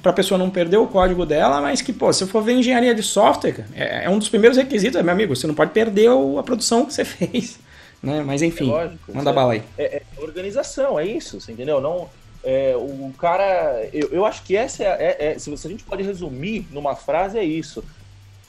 para 0.02 0.10
a 0.10 0.14
pessoa 0.14 0.36
não 0.36 0.50
perder 0.50 0.76
o 0.76 0.86
código 0.86 1.24
dela, 1.24 1.62
mas 1.62 1.80
que, 1.80 1.94
pô, 1.94 2.12
se 2.12 2.26
for 2.26 2.42
ver 2.42 2.52
engenharia 2.52 2.94
de 2.94 3.02
software, 3.02 3.64
é, 3.74 4.04
é 4.04 4.10
um 4.10 4.18
dos 4.18 4.28
primeiros 4.28 4.58
requisitos, 4.58 5.00
meu 5.00 5.12
amigo, 5.14 5.34
você 5.34 5.46
não 5.46 5.54
pode 5.54 5.70
perder 5.70 6.10
a 6.38 6.42
produção 6.42 6.84
que 6.84 6.92
você 6.92 7.06
fez. 7.08 7.58
Né? 8.02 8.22
Mas 8.22 8.42
enfim, 8.42 8.68
é 8.68 8.72
lógico, 8.72 9.14
manda 9.14 9.32
bala 9.32 9.54
aí. 9.54 9.62
É, 9.78 9.96
é, 9.96 10.02
organização, 10.18 11.00
é 11.00 11.06
isso, 11.06 11.40
você 11.40 11.52
entendeu? 11.52 11.80
Não, 11.80 12.06
é, 12.44 12.76
o 12.76 13.10
cara. 13.18 13.88
Eu, 13.94 14.10
eu 14.10 14.26
acho 14.26 14.42
que 14.42 14.54
essa 14.54 14.84
é, 14.84 15.16
é, 15.18 15.32
é, 15.32 15.38
Se 15.38 15.50
a 15.50 15.70
gente 15.70 15.84
pode 15.84 16.02
resumir 16.02 16.68
numa 16.70 16.94
frase, 16.94 17.38
é 17.38 17.44
isso. 17.44 17.82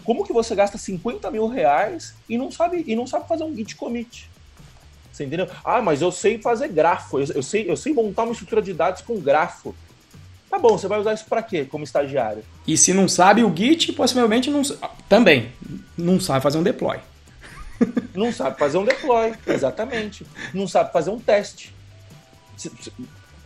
Como 0.03 0.25
que 0.25 0.33
você 0.33 0.53
gasta 0.55 0.77
50 0.77 1.31
mil 1.31 1.47
reais 1.47 2.13
e 2.27 2.37
não 2.37 2.51
sabe, 2.51 2.83
e 2.85 2.97
não 2.97 3.07
sabe 3.07 3.29
fazer 3.29 3.45
um 3.45 3.55
git 3.55 3.77
commit? 3.77 4.28
Você 5.19 5.25
entendeu? 5.25 5.49
Ah, 5.65 5.81
mas 5.81 6.01
eu 6.01 6.13
sei 6.13 6.39
fazer 6.39 6.69
grafo, 6.69 7.19
eu, 7.19 7.25
eu 7.35 7.43
sei, 7.43 7.69
eu 7.69 7.75
sei 7.75 7.93
montar 7.93 8.23
uma 8.23 8.31
estrutura 8.31 8.61
de 8.61 8.73
dados 8.73 9.01
com 9.01 9.19
grafo. 9.19 9.75
Tá 10.49 10.57
bom, 10.57 10.77
você 10.77 10.87
vai 10.87 10.97
usar 10.97 11.13
isso 11.13 11.25
para 11.25 11.43
quê 11.43 11.65
como 11.65 11.83
estagiário? 11.83 12.41
E 12.65 12.77
se 12.77 12.93
não 12.93 13.05
sabe 13.07 13.43
o 13.43 13.53
Git, 13.53 13.91
possivelmente 13.91 14.49
não 14.49 14.61
também 15.09 15.51
não 15.97 16.21
sabe 16.21 16.41
fazer 16.41 16.57
um 16.57 16.63
deploy. 16.63 16.97
Não 18.13 18.33
sabe 18.33 18.59
fazer 18.59 18.77
um 18.77 18.83
deploy, 18.83 19.33
exatamente. 19.47 20.25
Não 20.53 20.67
sabe 20.67 20.91
fazer 20.91 21.11
um 21.11 21.17
teste. 21.17 21.73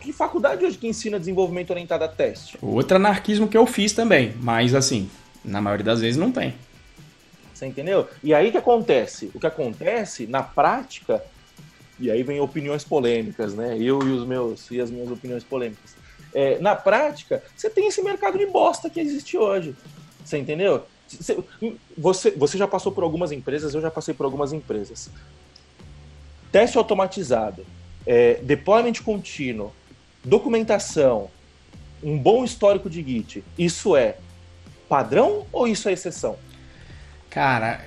Que 0.00 0.12
faculdade 0.12 0.64
hoje 0.64 0.76
que 0.76 0.88
ensina 0.88 1.20
desenvolvimento 1.20 1.70
orientado 1.70 2.02
a 2.02 2.08
teste? 2.08 2.58
Outro 2.60 2.96
anarquismo 2.96 3.46
que 3.46 3.56
eu 3.56 3.64
fiz 3.64 3.92
também, 3.92 4.34
mas 4.42 4.74
assim, 4.74 5.08
na 5.44 5.60
maioria 5.62 5.84
das 5.84 6.00
vezes 6.00 6.16
não 6.16 6.32
tem. 6.32 6.52
Você 7.54 7.66
entendeu? 7.66 8.08
E 8.24 8.34
aí 8.34 8.48
o 8.48 8.50
que 8.50 8.58
acontece? 8.58 9.30
O 9.32 9.38
que 9.38 9.46
acontece 9.46 10.26
na 10.26 10.42
prática, 10.42 11.22
e 11.98 12.10
aí 12.10 12.22
vem 12.22 12.40
opiniões 12.40 12.84
polêmicas, 12.84 13.54
né? 13.54 13.76
Eu 13.78 14.00
e 14.02 14.10
os 14.10 14.26
meus 14.26 14.70
e 14.70 14.80
as 14.80 14.90
minhas 14.90 15.10
opiniões 15.10 15.44
polêmicas. 15.44 15.96
É, 16.34 16.58
na 16.58 16.74
prática, 16.74 17.42
você 17.56 17.70
tem 17.70 17.86
esse 17.86 18.02
mercado 18.02 18.36
de 18.36 18.46
bosta 18.46 18.90
que 18.90 19.00
existe 19.00 19.38
hoje. 19.38 19.74
Você 20.24 20.38
entendeu? 20.38 20.84
Você, 21.96 22.30
você 22.32 22.58
já 22.58 22.66
passou 22.66 22.90
por 22.90 23.04
algumas 23.04 23.30
empresas, 23.30 23.74
eu 23.74 23.80
já 23.80 23.90
passei 23.90 24.14
por 24.14 24.24
algumas 24.24 24.52
empresas. 24.52 25.10
Teste 26.50 26.78
automatizado, 26.78 27.64
é, 28.06 28.34
deployment 28.42 28.94
contínuo, 29.04 29.72
documentação, 30.24 31.30
um 32.02 32.18
bom 32.18 32.44
histórico 32.44 32.90
de 32.90 33.02
Git, 33.02 33.44
isso 33.58 33.96
é 33.96 34.16
padrão 34.88 35.46
ou 35.52 35.68
isso 35.68 35.88
é 35.88 35.92
exceção? 35.92 36.36
Cara, 37.30 37.84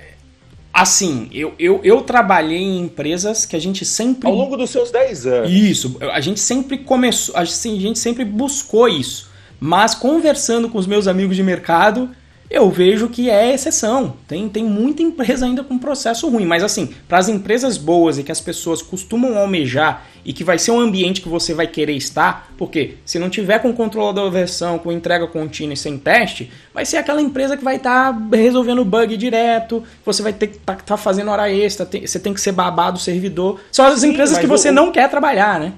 Assim, 0.80 1.28
eu, 1.32 1.54
eu, 1.58 1.80
eu 1.82 2.02
trabalhei 2.02 2.60
em 2.62 2.80
empresas 2.82 3.44
que 3.44 3.56
a 3.56 3.58
gente 3.58 3.84
sempre. 3.84 4.28
Ao 4.28 4.34
longo 4.34 4.56
dos 4.56 4.70
seus 4.70 4.92
10 4.92 5.26
anos. 5.26 5.50
Isso, 5.50 5.96
a 6.00 6.20
gente 6.20 6.38
sempre 6.38 6.78
começou, 6.78 7.36
a 7.36 7.44
gente 7.44 7.98
sempre 7.98 8.24
buscou 8.24 8.88
isso. 8.88 9.28
Mas 9.58 9.92
conversando 9.94 10.68
com 10.68 10.78
os 10.78 10.86
meus 10.86 11.08
amigos 11.08 11.34
de 11.34 11.42
mercado, 11.42 12.10
eu 12.50 12.70
vejo 12.70 13.08
que 13.08 13.28
é 13.28 13.52
exceção. 13.52 14.14
Tem, 14.26 14.48
tem 14.48 14.64
muita 14.64 15.02
empresa 15.02 15.44
ainda 15.44 15.62
com 15.62 15.78
processo 15.78 16.28
ruim, 16.28 16.46
mas 16.46 16.64
assim, 16.64 16.94
para 17.06 17.18
as 17.18 17.28
empresas 17.28 17.76
boas 17.76 18.18
e 18.18 18.22
que 18.22 18.32
as 18.32 18.40
pessoas 18.40 18.80
costumam 18.80 19.36
almejar 19.36 20.06
e 20.24 20.32
que 20.32 20.44
vai 20.44 20.58
ser 20.58 20.70
um 20.70 20.80
ambiente 20.80 21.20
que 21.20 21.28
você 21.28 21.54
vai 21.54 21.66
querer 21.66 21.92
estar, 21.92 22.52
porque 22.56 22.96
se 23.04 23.18
não 23.18 23.30
tiver 23.30 23.58
com 23.60 23.72
controlador 23.72 24.30
versão, 24.30 24.78
com 24.78 24.90
entrega 24.90 25.26
contínua 25.26 25.74
e 25.74 25.76
sem 25.76 25.98
teste, 25.98 26.50
vai 26.72 26.84
ser 26.84 26.96
aquela 26.96 27.20
empresa 27.20 27.56
que 27.56 27.64
vai 27.64 27.76
estar 27.76 28.12
tá 28.12 28.36
resolvendo 28.36 28.84
bug 28.84 29.16
direto, 29.16 29.82
você 30.04 30.22
vai 30.22 30.32
ter 30.32 30.48
que 30.48 30.56
estar 30.56 30.76
tá, 30.76 30.82
tá 30.82 30.96
fazendo 30.96 31.30
hora 31.30 31.50
extra, 31.50 31.84
tem, 31.84 32.06
você 32.06 32.18
tem 32.18 32.32
que 32.32 32.40
ser 32.40 32.52
babado 32.52 32.96
o 32.96 33.00
servidor. 33.00 33.60
São 33.70 33.86
as 33.86 34.00
Sim, 34.00 34.10
empresas 34.10 34.38
que 34.38 34.46
você 34.46 34.70
o, 34.70 34.72
não 34.72 34.90
quer 34.92 35.08
trabalhar, 35.08 35.60
né? 35.60 35.72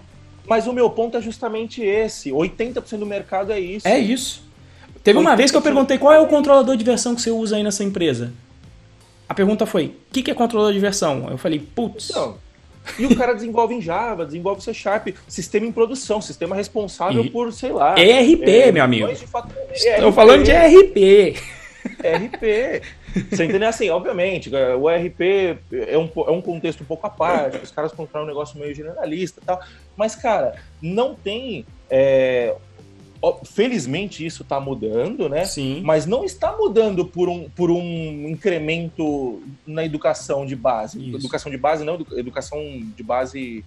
Mas 0.49 0.67
o 0.67 0.73
meu 0.73 0.91
ponto 0.91 1.17
é 1.17 1.21
justamente 1.21 1.81
esse. 1.81 2.31
80% 2.31 2.99
do 2.99 3.07
mercado 3.07 3.53
é 3.53 3.61
isso. 3.61 3.87
É 3.87 3.99
isso. 3.99 4.50
Teve 5.03 5.19
uma 5.19 5.35
vez 5.35 5.51
que 5.51 5.57
eu 5.57 5.63
perguntei 5.63 5.99
qual 5.99 6.13
é 6.13 6.21
o 6.21 6.27
controlador 6.27 6.77
de 6.77 6.85
versão 6.85 7.15
que 7.15 7.23
você 7.23 7.31
usa 7.31 7.57
aí 7.57 7.63
nessa 7.63 7.83
empresa. 7.83 8.33
A 9.29 9.35
pergunta 9.35 9.65
foi: 9.65 9.87
o 9.87 10.13
que, 10.13 10.23
que 10.23 10.31
é 10.31 10.35
controlador 10.35 10.73
de 10.73 10.81
versão? 10.81 11.29
Eu 11.31 11.39
falei: 11.39 11.59
putz. 11.59 12.11
Então, 12.11 12.37
e 12.99 13.07
o 13.07 13.17
cara 13.17 13.35
desenvolve 13.35 13.75
em 13.75 13.81
Java, 13.81 14.25
desenvolve 14.25 14.63
C 14.63 14.75
Sharp, 14.75 15.09
sistema 15.29 15.67
em 15.67 15.73
produção, 15.73 16.21
sistema 16.21 16.57
responsável 16.57 17.25
e... 17.25 17.31
por, 17.31 17.53
sei 17.53 17.73
lá. 17.73 17.95
ERP, 17.99 18.49
é, 18.49 18.73
meu 18.73 18.83
amigo. 18.83 19.09
Estou 19.09 20.13
falando 20.13 20.45
de 20.45 20.51
ERP. 20.51 21.37
RP. 22.01 22.83
Você 23.31 23.45
entendeu? 23.45 23.69
Assim, 23.69 23.89
obviamente, 23.91 24.51
o 24.51 24.89
RP 24.89 25.21
é 25.73 25.99
um, 25.99 26.09
é 26.27 26.31
um 26.31 26.41
contexto 26.41 26.83
um 26.83 26.87
pouco 26.87 27.07
à 27.07 27.11
parte, 27.11 27.59
os 27.59 27.71
caras 27.71 27.93
compraram 27.93 28.25
um 28.25 28.29
negócio 28.29 28.59
meio 28.59 28.75
generalista 28.75 29.41
e 29.43 29.45
tal. 29.45 29.61
Mas, 29.97 30.15
cara, 30.15 30.55
não 30.81 31.15
tem 31.15 31.65
é, 31.89 32.55
Felizmente 33.45 34.25
isso 34.25 34.43
está 34.43 34.59
mudando, 34.59 35.29
né? 35.29 35.45
Sim. 35.45 35.83
Mas 35.85 36.07
não 36.07 36.25
está 36.25 36.57
mudando 36.57 37.05
por 37.05 37.29
um, 37.29 37.49
por 37.51 37.71
um 37.71 38.29
incremento 38.29 39.43
na 39.67 39.85
educação 39.85 40.47
de 40.47 40.57
base. 40.57 40.99
Isso. 40.99 41.19
Educação 41.19 41.51
de 41.51 41.59
base, 41.59 41.85
não, 41.85 41.99
educação 42.13 42.59
de 42.97 43.03
base 43.03 43.65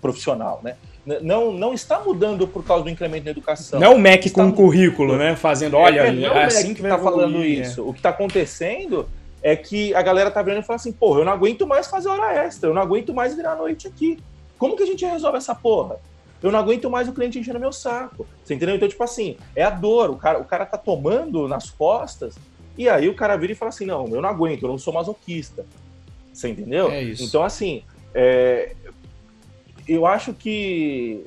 profissional, 0.00 0.60
né? 0.62 0.76
não, 1.22 1.52
não 1.52 1.72
está 1.72 1.98
mudando 2.00 2.46
por 2.46 2.64
causa 2.64 2.84
do 2.84 2.90
incremento 2.90 3.24
na 3.24 3.30
educação. 3.30 3.80
Não 3.80 3.92
é 3.92 3.94
o 3.94 3.98
MEC 3.98 4.26
está... 4.26 4.42
com 4.42 4.48
um 4.48 4.52
currículo, 4.52 5.16
né? 5.16 5.34
Fazendo, 5.34 5.76
olha, 5.76 6.00
é, 6.00 6.22
é 6.22 6.44
assim 6.44 6.74
que 6.74 6.82
vai 6.82 6.90
tá 6.90 6.98
falando 6.98 7.44
isso. 7.44 7.86
O 7.86 7.92
que 7.92 7.98
está 7.98 8.10
acontecendo 8.10 9.08
é 9.42 9.56
que 9.56 9.94
a 9.94 10.02
galera 10.02 10.30
tá 10.30 10.42
vendo 10.42 10.60
e 10.60 10.62
fala 10.62 10.76
assim, 10.76 10.92
porra, 10.92 11.20
eu 11.20 11.24
não 11.24 11.32
aguento 11.32 11.66
mais 11.66 11.88
fazer 11.88 12.08
hora 12.08 12.34
extra, 12.44 12.68
eu 12.68 12.74
não 12.74 12.82
aguento 12.82 13.14
mais 13.14 13.34
virar 13.34 13.56
noite 13.56 13.88
aqui. 13.88 14.18
Como 14.58 14.76
que 14.76 14.82
a 14.82 14.86
gente 14.86 15.04
resolve 15.04 15.38
essa 15.38 15.54
porra? 15.54 15.96
Eu 16.42 16.50
não 16.50 16.58
aguento 16.58 16.88
mais 16.88 17.08
o 17.08 17.12
cliente 17.12 17.38
enchendo 17.38 17.60
meu 17.60 17.72
saco. 17.72 18.26
Você 18.42 18.54
entendeu? 18.54 18.76
Então, 18.76 18.88
tipo 18.88 19.02
assim, 19.02 19.36
é 19.54 19.62
a 19.62 19.70
dor. 19.70 20.10
O 20.10 20.16
cara, 20.16 20.38
o 20.38 20.44
cara 20.44 20.64
tá 20.64 20.78
tomando 20.78 21.46
nas 21.46 21.70
costas, 21.70 22.36
e 22.76 22.88
aí 22.88 23.08
o 23.08 23.14
cara 23.14 23.36
vira 23.36 23.52
e 23.52 23.56
fala 23.56 23.68
assim: 23.68 23.86
não, 23.86 24.08
eu 24.08 24.22
não 24.22 24.28
aguento, 24.28 24.62
eu 24.62 24.68
não 24.68 24.78
sou 24.78 24.92
masoquista. 24.92 25.66
Você 26.32 26.48
entendeu? 26.48 26.90
É 26.90 27.02
isso. 27.02 27.24
Então, 27.24 27.42
assim, 27.42 27.82
é, 28.14 28.74
eu 29.86 30.06
acho 30.06 30.32
que. 30.32 31.24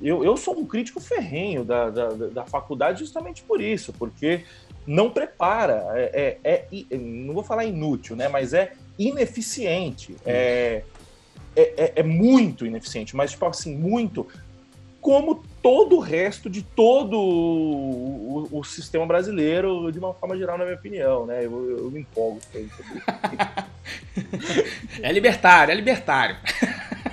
Eu, 0.00 0.24
eu 0.24 0.36
sou 0.36 0.58
um 0.58 0.66
crítico 0.66 1.00
ferrenho 1.00 1.64
da, 1.64 1.88
da, 1.88 2.08
da 2.08 2.44
faculdade 2.44 2.98
justamente 2.98 3.42
por 3.42 3.60
isso, 3.60 3.92
porque 3.92 4.44
não 4.86 5.10
prepara. 5.10 5.86
É, 5.94 6.38
é, 6.42 6.66
é, 6.90 6.96
não 6.96 7.34
vou 7.34 7.42
falar 7.42 7.64
inútil, 7.64 8.16
né? 8.16 8.28
Mas 8.28 8.52
é 8.52 8.72
ineficiente. 8.98 10.16
É, 10.26 10.82
é, 11.54 11.62
é, 11.76 11.92
é, 11.96 12.02
muito 12.02 12.66
ineficiente, 12.66 13.14
mas, 13.14 13.32
tipo 13.32 13.46
assim, 13.46 13.76
muito. 13.76 14.26
Como 15.02 15.44
todo 15.60 15.96
o 15.96 16.00
resto 16.00 16.48
de 16.48 16.62
todo 16.62 17.18
o, 17.18 18.48
o, 18.50 18.60
o 18.60 18.64
sistema 18.64 19.04
brasileiro, 19.04 19.90
de 19.92 19.98
uma 19.98 20.14
forma 20.14 20.38
geral, 20.38 20.56
na 20.56 20.64
minha 20.64 20.76
opinião, 20.76 21.26
né? 21.26 21.44
Eu, 21.44 21.78
eu 21.78 21.90
me 21.90 22.00
empolgo 22.00 22.40
com 22.50 22.58
isso. 22.58 22.82
é 25.02 25.12
libertário, 25.12 25.72
é 25.72 25.74
libertário. 25.74 26.36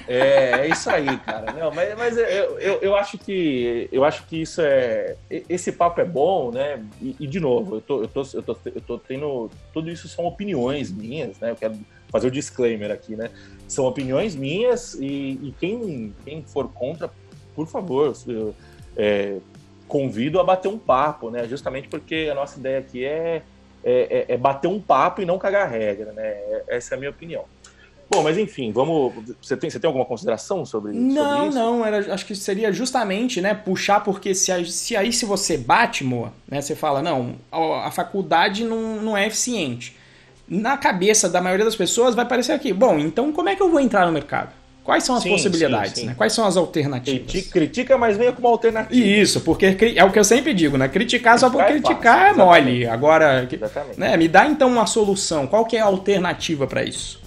É, 0.07 0.61
é 0.61 0.67
isso 0.67 0.89
aí, 0.89 1.17
cara. 1.19 1.51
Não, 1.53 1.71
mas 1.71 1.95
mas 1.95 2.17
eu, 2.17 2.59
eu, 2.59 2.79
eu, 2.81 2.95
acho 2.95 3.15
que 3.17 3.87
eu 3.91 4.03
acho 4.03 4.25
que 4.25 4.41
isso 4.41 4.59
é. 4.59 5.15
Esse 5.29 5.71
papo 5.71 6.01
é 6.01 6.05
bom, 6.05 6.51
né? 6.51 6.83
E, 6.99 7.15
e, 7.19 7.27
de 7.27 7.39
novo, 7.39 7.75
eu 7.75 7.81
tô, 7.81 8.01
eu, 8.01 8.07
tô, 8.07 8.23
eu, 8.33 8.41
tô, 8.41 8.57
eu 8.65 8.81
tô 8.81 8.97
tendo. 8.97 9.51
Tudo 9.71 9.89
isso 9.89 10.07
são 10.07 10.25
opiniões 10.25 10.91
minhas, 10.91 11.39
né? 11.39 11.51
Eu 11.51 11.55
quero 11.55 11.77
fazer 12.11 12.27
o 12.27 12.31
disclaimer 12.31 12.91
aqui, 12.91 13.15
né? 13.15 13.29
São 13.67 13.85
opiniões 13.85 14.35
minhas 14.35 14.95
e, 14.95 15.39
e 15.43 15.55
quem, 15.59 16.13
quem 16.25 16.43
for 16.43 16.67
contra, 16.69 17.11
por 17.59 17.67
favor, 17.67 18.15
eu, 18.25 18.55
é, 18.95 19.37
convido 19.85 20.39
a 20.39 20.43
bater 20.45 20.69
um 20.69 20.77
papo, 20.77 21.29
né? 21.29 21.45
Justamente 21.45 21.89
porque 21.89 22.29
a 22.31 22.35
nossa 22.35 22.57
ideia 22.57 22.79
aqui 22.79 23.03
é, 23.03 23.41
é, 23.83 24.25
é, 24.29 24.33
é 24.33 24.37
bater 24.37 24.69
um 24.69 24.79
papo 24.79 25.21
e 25.21 25.25
não 25.25 25.37
cagar 25.37 25.69
regra, 25.69 26.13
né? 26.13 26.37
Essa 26.69 26.93
é 26.93 26.95
a 26.95 26.99
minha 26.99 27.09
opinião. 27.09 27.43
Bom, 28.09 28.23
mas 28.23 28.37
enfim, 28.37 28.71
vamos. 28.71 29.13
Você 29.41 29.57
tem, 29.57 29.69
você 29.69 29.77
tem 29.77 29.89
alguma 29.89 30.05
consideração 30.05 30.65
sobre, 30.65 30.93
não, 30.93 31.15
sobre 31.15 31.47
isso? 31.47 31.57
Não, 31.57 31.79
não. 31.79 32.13
Acho 32.13 32.25
que 32.25 32.33
seria 32.33 32.71
justamente, 32.71 33.41
né, 33.41 33.53
puxar, 33.53 34.05
porque 34.05 34.33
se, 34.33 34.65
se 34.65 34.95
aí 34.95 35.11
se 35.11 35.25
você 35.25 35.57
bate, 35.57 36.05
Moa, 36.05 36.31
né, 36.47 36.61
você 36.61 36.77
fala, 36.77 37.01
não, 37.01 37.35
a, 37.51 37.87
a 37.87 37.91
faculdade 37.91 38.63
não, 38.63 39.01
não 39.01 39.17
é 39.17 39.27
eficiente. 39.27 39.97
Na 40.47 40.77
cabeça 40.77 41.27
da 41.27 41.41
maioria 41.41 41.65
das 41.65 41.75
pessoas 41.75 42.15
vai 42.15 42.25
parecer 42.25 42.53
aqui, 42.53 42.71
bom, 42.71 42.97
então 42.97 43.33
como 43.33 43.49
é 43.49 43.55
que 43.55 43.61
eu 43.61 43.69
vou 43.69 43.81
entrar 43.81 44.05
no 44.05 44.13
mercado? 44.13 44.53
Quais 44.83 45.03
são 45.03 45.15
as 45.15 45.23
sim, 45.23 45.29
possibilidades? 45.29 45.93
Sim, 45.93 46.01
sim. 46.01 46.07
Né? 46.07 46.15
Quais 46.17 46.33
são 46.33 46.45
as 46.45 46.57
alternativas? 46.57 47.19
Critica, 47.19 47.51
critica, 47.51 47.97
mas 47.97 48.17
venha 48.17 48.31
com 48.31 48.39
uma 48.39 48.49
alternativa. 48.49 48.95
Isso, 48.95 49.41
porque 49.41 49.77
é 49.95 50.03
o 50.03 50.11
que 50.11 50.17
eu 50.17 50.23
sempre 50.23 50.53
digo, 50.53 50.77
né? 50.77 50.87
Criticar 50.87 51.37
só 51.37 51.49
por 51.49 51.63
criticar 51.65 51.97
é, 51.97 52.27
fácil, 52.29 52.41
é 52.41 52.45
mole. 52.45 52.87
Agora, 52.87 53.47
né? 53.97 54.17
me 54.17 54.27
dá 54.27 54.47
então 54.47 54.67
uma 54.67 54.87
solução. 54.87 55.45
Qual 55.45 55.65
que 55.65 55.77
é 55.77 55.81
a 55.81 55.85
alternativa 55.85 56.65
para 56.65 56.83
isso? 56.83 57.21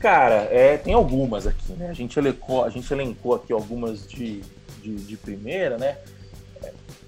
Cara, 0.00 0.48
é, 0.50 0.76
tem 0.76 0.92
algumas 0.92 1.46
aqui, 1.46 1.72
né? 1.74 1.88
A 1.88 1.92
gente 1.92 2.18
elencou, 2.18 2.64
a 2.64 2.70
gente 2.70 2.92
elencou 2.92 3.34
aqui 3.36 3.52
algumas 3.52 4.04
de, 4.04 4.40
de, 4.82 4.96
de 4.96 5.16
primeira, 5.16 5.78
né? 5.78 5.96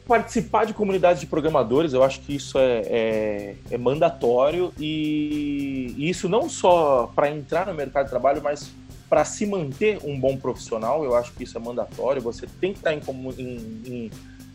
Participar 0.06 0.66
de 0.66 0.74
comunidades 0.74 1.20
de 1.20 1.26
programadores, 1.26 1.92
eu 1.92 2.02
acho 2.02 2.20
que 2.20 2.34
isso 2.34 2.58
é, 2.58 2.82
é, 2.86 3.56
é 3.70 3.78
mandatório 3.78 4.72
e, 4.78 5.94
e, 5.96 6.10
isso 6.10 6.28
não 6.28 6.48
só 6.48 7.10
para 7.14 7.30
entrar 7.30 7.66
no 7.66 7.74
mercado 7.74 8.04
de 8.04 8.10
trabalho, 8.10 8.42
mas 8.42 8.70
para 9.08 9.24
se 9.24 9.46
manter 9.46 9.98
um 10.04 10.18
bom 10.18 10.36
profissional, 10.36 11.04
eu 11.04 11.14
acho 11.14 11.32
que 11.32 11.44
isso 11.44 11.56
é 11.56 11.60
mandatório. 11.60 12.20
Você 12.20 12.46
tem 12.60 12.72
que 12.72 12.80
estar 12.80 12.92
em, 12.92 13.00
em, 13.38 13.82
em 13.86 14.10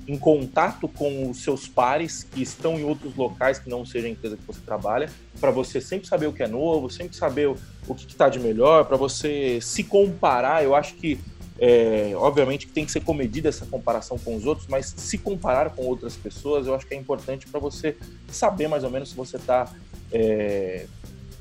em 0.09 0.17
contato 0.17 0.87
com 0.87 1.29
os 1.29 1.43
seus 1.43 1.67
pares 1.67 2.23
que 2.23 2.41
estão 2.41 2.79
em 2.79 2.83
outros 2.83 3.15
locais 3.15 3.59
que 3.59 3.69
não 3.69 3.85
seja 3.85 4.07
a 4.07 4.09
empresa 4.09 4.35
que 4.35 4.43
você 4.43 4.59
trabalha, 4.59 5.07
para 5.39 5.51
você 5.51 5.79
sempre 5.79 6.07
saber 6.07 6.25
o 6.25 6.33
que 6.33 6.41
é 6.41 6.47
novo, 6.47 6.89
sempre 6.89 7.15
saber 7.15 7.47
o, 7.47 7.55
o 7.87 7.93
que 7.93 8.07
está 8.07 8.27
de 8.27 8.39
melhor, 8.39 8.85
para 8.85 8.97
você 8.97 9.59
se 9.61 9.83
comparar. 9.83 10.63
Eu 10.63 10.73
acho 10.73 10.95
que, 10.95 11.19
é, 11.59 12.13
obviamente, 12.15 12.67
que 12.67 12.71
tem 12.71 12.85
que 12.85 12.91
ser 12.91 13.01
comedida 13.01 13.49
essa 13.49 13.65
comparação 13.65 14.17
com 14.17 14.35
os 14.35 14.45
outros, 14.45 14.67
mas 14.67 14.93
se 14.95 15.17
comparar 15.17 15.71
com 15.71 15.85
outras 15.85 16.15
pessoas, 16.15 16.65
eu 16.65 16.73
acho 16.73 16.87
que 16.87 16.93
é 16.93 16.97
importante 16.97 17.47
para 17.47 17.59
você 17.59 17.97
saber 18.29 18.69
mais 18.69 18.83
ou 18.83 18.89
menos 18.89 19.09
se 19.09 19.15
você 19.15 19.35
está 19.35 19.69
é, 20.11 20.85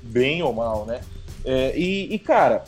bem 0.02 0.42
ou 0.42 0.52
mal, 0.52 0.84
né? 0.84 1.00
É, 1.44 1.78
e, 1.78 2.12
e, 2.12 2.18
cara, 2.18 2.64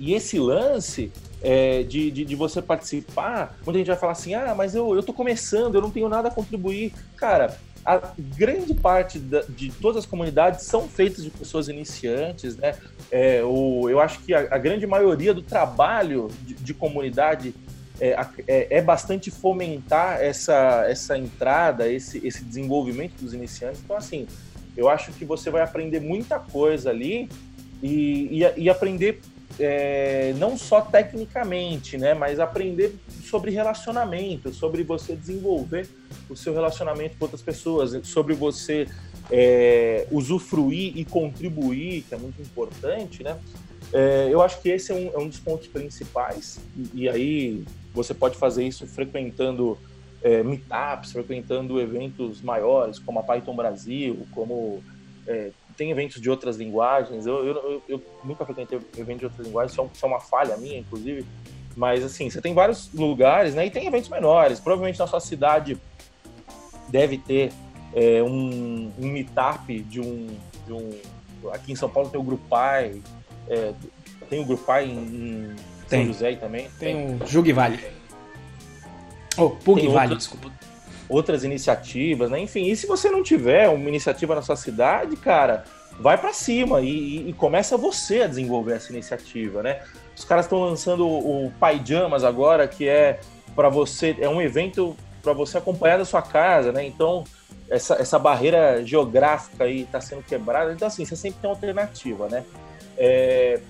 e 0.00 0.14
esse 0.14 0.38
lance 0.38 1.12
é, 1.42 1.82
de, 1.82 2.10
de, 2.10 2.24
de, 2.24 2.34
você 2.34 2.62
participar, 2.62 3.58
muita 3.64 3.78
gente 3.78 3.88
vai 3.88 3.96
falar 3.96 4.12
assim: 4.12 4.34
ah, 4.34 4.54
mas 4.56 4.74
eu, 4.74 4.94
eu 4.94 5.02
tô 5.02 5.12
começando, 5.12 5.74
eu 5.74 5.82
não 5.82 5.90
tenho 5.90 6.08
nada 6.08 6.28
a 6.28 6.30
contribuir. 6.30 6.92
Cara, 7.16 7.58
a 7.88 8.12
grande 8.18 8.74
parte 8.74 9.18
da, 9.18 9.40
de 9.48 9.72
todas 9.72 10.04
as 10.04 10.06
comunidades 10.06 10.66
são 10.66 10.86
feitas 10.86 11.24
de 11.24 11.30
pessoas 11.30 11.68
iniciantes, 11.68 12.54
né? 12.58 12.74
É, 13.10 13.42
o, 13.42 13.88
eu 13.88 13.98
acho 13.98 14.20
que 14.20 14.34
a, 14.34 14.40
a 14.40 14.58
grande 14.58 14.86
maioria 14.86 15.32
do 15.32 15.40
trabalho 15.40 16.28
de, 16.42 16.52
de 16.52 16.74
comunidade 16.74 17.54
é, 17.98 18.10
é, 18.46 18.76
é, 18.76 18.82
bastante 18.82 19.30
fomentar 19.30 20.20
essa, 20.20 20.84
essa 20.86 21.16
entrada, 21.16 21.90
esse, 21.90 22.24
esse 22.26 22.44
desenvolvimento 22.44 23.14
dos 23.22 23.32
iniciantes. 23.32 23.80
Então, 23.82 23.96
assim, 23.96 24.26
eu 24.76 24.90
acho 24.90 25.10
que 25.12 25.24
você 25.24 25.48
vai 25.48 25.62
aprender 25.62 25.98
muita 25.98 26.38
coisa 26.38 26.90
ali 26.90 27.26
e, 27.82 28.42
e, 28.42 28.64
e 28.64 28.68
aprender 28.68 29.22
é, 29.58 30.34
não 30.36 30.58
só 30.58 30.82
tecnicamente, 30.82 31.96
né, 31.96 32.12
mas 32.12 32.38
aprender 32.38 32.94
sobre 33.28 33.50
relacionamento, 33.50 34.52
sobre 34.52 34.82
você 34.82 35.14
desenvolver 35.14 35.88
o 36.28 36.36
seu 36.36 36.54
relacionamento 36.54 37.16
com 37.18 37.24
outras 37.24 37.42
pessoas, 37.42 37.98
sobre 38.06 38.34
você 38.34 38.88
é, 39.30 40.06
usufruir 40.10 40.96
e 40.96 41.04
contribuir, 41.04 42.02
que 42.02 42.14
é 42.14 42.18
muito 42.18 42.40
importante, 42.40 43.22
né? 43.22 43.38
É, 43.92 44.28
eu 44.30 44.42
acho 44.42 44.60
que 44.60 44.68
esse 44.68 44.92
é 44.92 44.94
um, 44.94 45.10
é 45.14 45.18
um 45.18 45.28
dos 45.28 45.38
pontos 45.38 45.66
principais, 45.66 46.58
e, 46.76 47.02
e, 47.02 47.08
aí 47.08 47.64
você 47.94 48.12
pode 48.12 48.36
fazer 48.36 48.66
isso 48.66 48.86
frequentando 48.86 49.78
é, 50.22 50.42
meetups, 50.42 51.12
frequentando 51.12 51.80
eventos 51.80 52.42
maiores, 52.42 52.98
como 52.98 53.18
a 53.18 53.22
Python 53.22 53.56
Brasil, 53.56 54.26
como 54.32 54.82
é, 55.26 55.50
tem 55.76 55.90
eventos 55.90 56.20
de 56.20 56.28
outras 56.28 56.56
linguagens. 56.56 57.24
Eu, 57.24 57.46
eu, 57.46 57.54
eu, 57.54 57.82
eu 57.88 58.02
nunca 58.24 58.44
frequentei 58.44 58.78
eventos 58.96 59.20
de 59.20 59.24
outras 59.26 59.46
linguagens, 59.46 59.78
é, 59.78 59.82
isso 59.84 60.04
é 60.04 60.08
uma 60.08 60.20
falha 60.20 60.56
minha, 60.56 60.78
inclusive. 60.78 61.24
Mas, 61.78 62.04
assim, 62.04 62.28
você 62.28 62.40
tem 62.40 62.52
vários 62.52 62.92
lugares, 62.92 63.54
né? 63.54 63.66
E 63.66 63.70
tem 63.70 63.86
eventos 63.86 64.08
menores. 64.08 64.58
Provavelmente 64.58 64.98
na 64.98 65.06
sua 65.06 65.20
cidade 65.20 65.78
deve 66.88 67.18
ter 67.18 67.52
é, 67.94 68.20
um, 68.22 68.92
um 68.98 69.06
meetup 69.06 69.80
de 69.82 70.00
um, 70.00 70.26
de 70.66 70.72
um. 70.72 70.90
Aqui 71.52 71.70
em 71.72 71.76
São 71.76 71.88
Paulo 71.88 72.10
tem 72.10 72.20
o 72.20 72.24
Grupai, 72.24 73.00
é, 73.48 73.72
tem 74.28 74.40
o 74.40 74.44
Grupai 74.44 74.86
em, 74.86 74.98
em 74.98 75.56
São 75.86 76.04
José 76.04 76.34
também. 76.34 76.68
Tem, 76.80 76.96
tem 76.96 77.14
o 77.22 77.26
Jug 77.26 77.52
Vale. 77.52 77.78
Oh, 79.36 79.50
Pug 79.50 79.86
Vale, 79.86 80.16
desculpa 80.16 80.50
outras 81.08 81.42
iniciativas, 81.42 82.30
né? 82.30 82.38
Enfim, 82.38 82.66
e 82.66 82.76
se 82.76 82.86
você 82.86 83.10
não 83.10 83.22
tiver 83.22 83.68
uma 83.68 83.88
iniciativa 83.88 84.34
na 84.34 84.42
sua 84.42 84.56
cidade, 84.56 85.16
cara, 85.16 85.64
vai 85.98 86.18
para 86.18 86.32
cima 86.32 86.80
e, 86.82 87.30
e, 87.30 87.32
começa 87.32 87.76
você 87.76 88.22
a 88.22 88.26
desenvolver 88.26 88.74
essa 88.74 88.92
iniciativa, 88.92 89.62
né? 89.62 89.80
Os 90.18 90.24
caras 90.24 90.46
estão 90.46 90.64
lançando 90.64 91.06
o, 91.06 91.52
Pajamas 91.60 92.24
agora, 92.24 92.66
que 92.66 92.88
é 92.88 93.20
para 93.54 93.68
você, 93.68 94.16
é 94.20 94.28
um 94.28 94.42
evento 94.42 94.96
para 95.22 95.32
você 95.32 95.58
acompanhar 95.58 95.98
da 95.98 96.04
sua 96.04 96.20
casa, 96.20 96.72
né? 96.72 96.84
Então, 96.84 97.22
essa, 97.70 97.94
essa 97.94 98.18
barreira 98.18 98.84
geográfica 98.84 99.64
aí 99.64 99.82
está 99.82 100.00
sendo 100.00 100.22
quebrada. 100.22 100.72
Então, 100.72 100.88
assim, 100.88 101.04
você 101.04 101.14
sempre 101.14 101.40
tem 101.40 101.48
alternativa, 101.48 102.28
né? 102.28 102.44
É, 102.96 103.60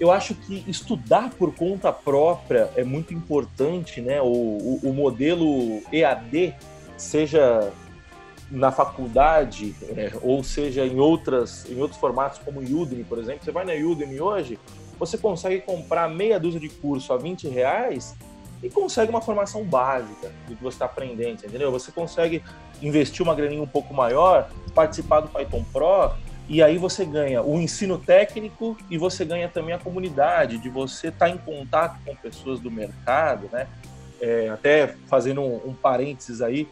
eu 0.00 0.10
acho 0.10 0.34
que 0.34 0.64
estudar 0.66 1.30
por 1.38 1.54
conta 1.54 1.92
própria 1.92 2.70
é 2.74 2.82
muito 2.82 3.12
importante, 3.12 4.00
né? 4.00 4.20
O, 4.22 4.26
o, 4.26 4.80
o 4.84 4.92
modelo 4.94 5.82
EAD 5.92 6.54
seja 6.96 7.70
na 8.50 8.70
faculdade 8.70 9.74
é, 9.96 10.12
ou 10.22 10.44
seja 10.44 10.84
em 10.84 11.00
outras 11.00 11.64
em 11.70 11.80
outros 11.80 11.98
formatos 11.98 12.38
como 12.38 12.60
Udemy, 12.60 13.02
por 13.02 13.18
exemplo, 13.18 13.42
você 13.42 13.50
vai 13.50 13.64
na 13.64 13.72
Udemy 13.72 14.20
hoje, 14.20 14.58
você 14.98 15.18
consegue 15.18 15.60
comprar 15.60 16.08
meia 16.08 16.38
dúzia 16.38 16.60
de 16.60 16.68
curso 16.68 17.12
a 17.12 17.16
20 17.16 17.48
reais 17.48 18.14
e 18.62 18.70
consegue 18.70 19.10
uma 19.10 19.20
formação 19.20 19.64
básica 19.64 20.30
do 20.46 20.54
que 20.54 20.62
você 20.62 20.76
está 20.76 20.84
aprendendo, 20.84 21.44
entendeu? 21.44 21.70
Você 21.72 21.90
consegue 21.90 22.42
investir 22.80 23.22
uma 23.22 23.34
graninha 23.34 23.62
um 23.62 23.66
pouco 23.66 23.92
maior, 23.92 24.48
participar 24.74 25.20
do 25.20 25.28
Python 25.28 25.64
Pro 25.72 26.12
E 26.48 26.62
aí 26.62 26.78
você 26.78 27.04
ganha 27.04 27.42
o 27.42 27.60
ensino 27.60 27.98
técnico 27.98 28.76
e 28.88 28.96
você 28.96 29.24
ganha 29.24 29.48
também 29.48 29.74
a 29.74 29.78
comunidade, 29.78 30.58
de 30.58 30.68
você 30.68 31.08
estar 31.08 31.26
tá 31.26 31.30
em 31.30 31.38
contato 31.38 31.98
com 32.04 32.14
pessoas 32.14 32.60
do 32.60 32.70
mercado, 32.70 33.48
né? 33.52 33.66
É, 34.20 34.48
até 34.50 34.94
fazendo 35.08 35.40
um, 35.40 35.70
um, 35.70 35.74
parênteses 35.74 36.40
aí, 36.40 36.68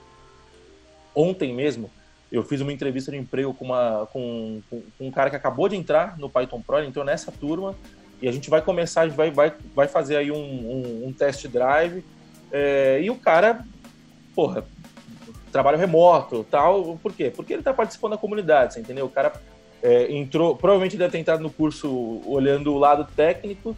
ontem 1.12 1.53
mesmo 1.53 1.91
eu 2.31 2.45
fiz 2.45 2.61
uma 2.61 2.73
entrevista 2.73 3.11
de 3.11 3.16
emprego 3.16 3.53
com, 3.53 3.64
uma, 3.64 4.07
com, 4.12 4.62
com, 4.71 4.83
com 4.97 5.09
um 5.09 5.11
cara 5.11 5.31
que 5.31 5.35
acabou 5.35 5.68
de 5.68 5.75
entrar 5.75 6.16
no 6.16 6.31
Python 6.31 6.62
Pro, 6.62 6.79
ele 6.79 6.87
entrou 6.87 7.05
nessa 7.05 7.33
turma, 7.33 7.75
e 8.21 8.29
a 8.29 8.33
gente 8.33 8.51
vai 8.51 8.61
começar, 8.61 9.03
a 9.03 9.09
gente 9.09 9.16
vai, 9.16 9.31
vai, 9.31 9.53
vai 9.75 9.89
fazer 9.89 10.16
aí 10.16 10.31
um, 10.31 10.37
um, 10.37 11.09
um 11.09 11.12
test 11.12 11.47
drive, 11.49 12.05
é, 12.53 13.01
e 13.03 13.11
o 13.11 13.16
cara, 13.16 13.64
porra, 14.35 14.64
trabalho 15.51 15.79
remoto 15.79 16.45
tal, 16.51 16.99
por 17.03 17.12
quê? 17.12 17.33
Porque 17.35 17.53
ele 17.53 17.61
está 17.61 17.73
participando 17.73 18.12
da 18.12 18.18
comunidade, 18.18 18.75
você 18.75 18.81
entendeu? 18.81 19.07
O 19.07 19.11
cara 19.11 19.33
é, 19.83 20.12
entrou, 20.12 20.57
provavelmente 20.57 20.97
deve 20.97 21.12
ter 21.12 21.18
entrado 21.18 21.43
no 21.43 21.51
curso 21.51 22.21
olhando 22.27 22.73
o 22.73 22.79
lado 22.79 23.07
técnico 23.16 23.77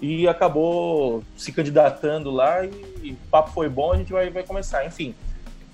e 0.00 0.26
acabou 0.26 1.22
se 1.36 1.52
candidatando 1.52 2.30
lá 2.30 2.64
e, 2.64 2.70
e 3.02 3.16
papo 3.30 3.50
foi 3.52 3.68
bom, 3.68 3.92
a 3.92 3.96
gente 3.96 4.12
vai, 4.12 4.30
vai 4.30 4.42
começar. 4.42 4.84
Enfim, 4.84 5.14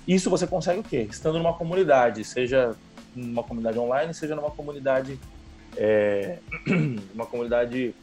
isso 0.07 0.31
você 0.31 0.47
consegue 0.47 0.81
o 0.81 0.83
quê? 0.83 1.07
Estando 1.11 1.39
numa 1.39 1.55
comunidade, 1.55 2.25
seja 2.25 2.75
numa 3.15 3.43
comunidade 3.43 3.79
online, 3.79 4.13
seja 4.15 4.35
numa 4.35 4.51
comunidade 4.51 5.19
é, 5.77 6.39
uma 7.15 7.27
comunidade 7.27 7.95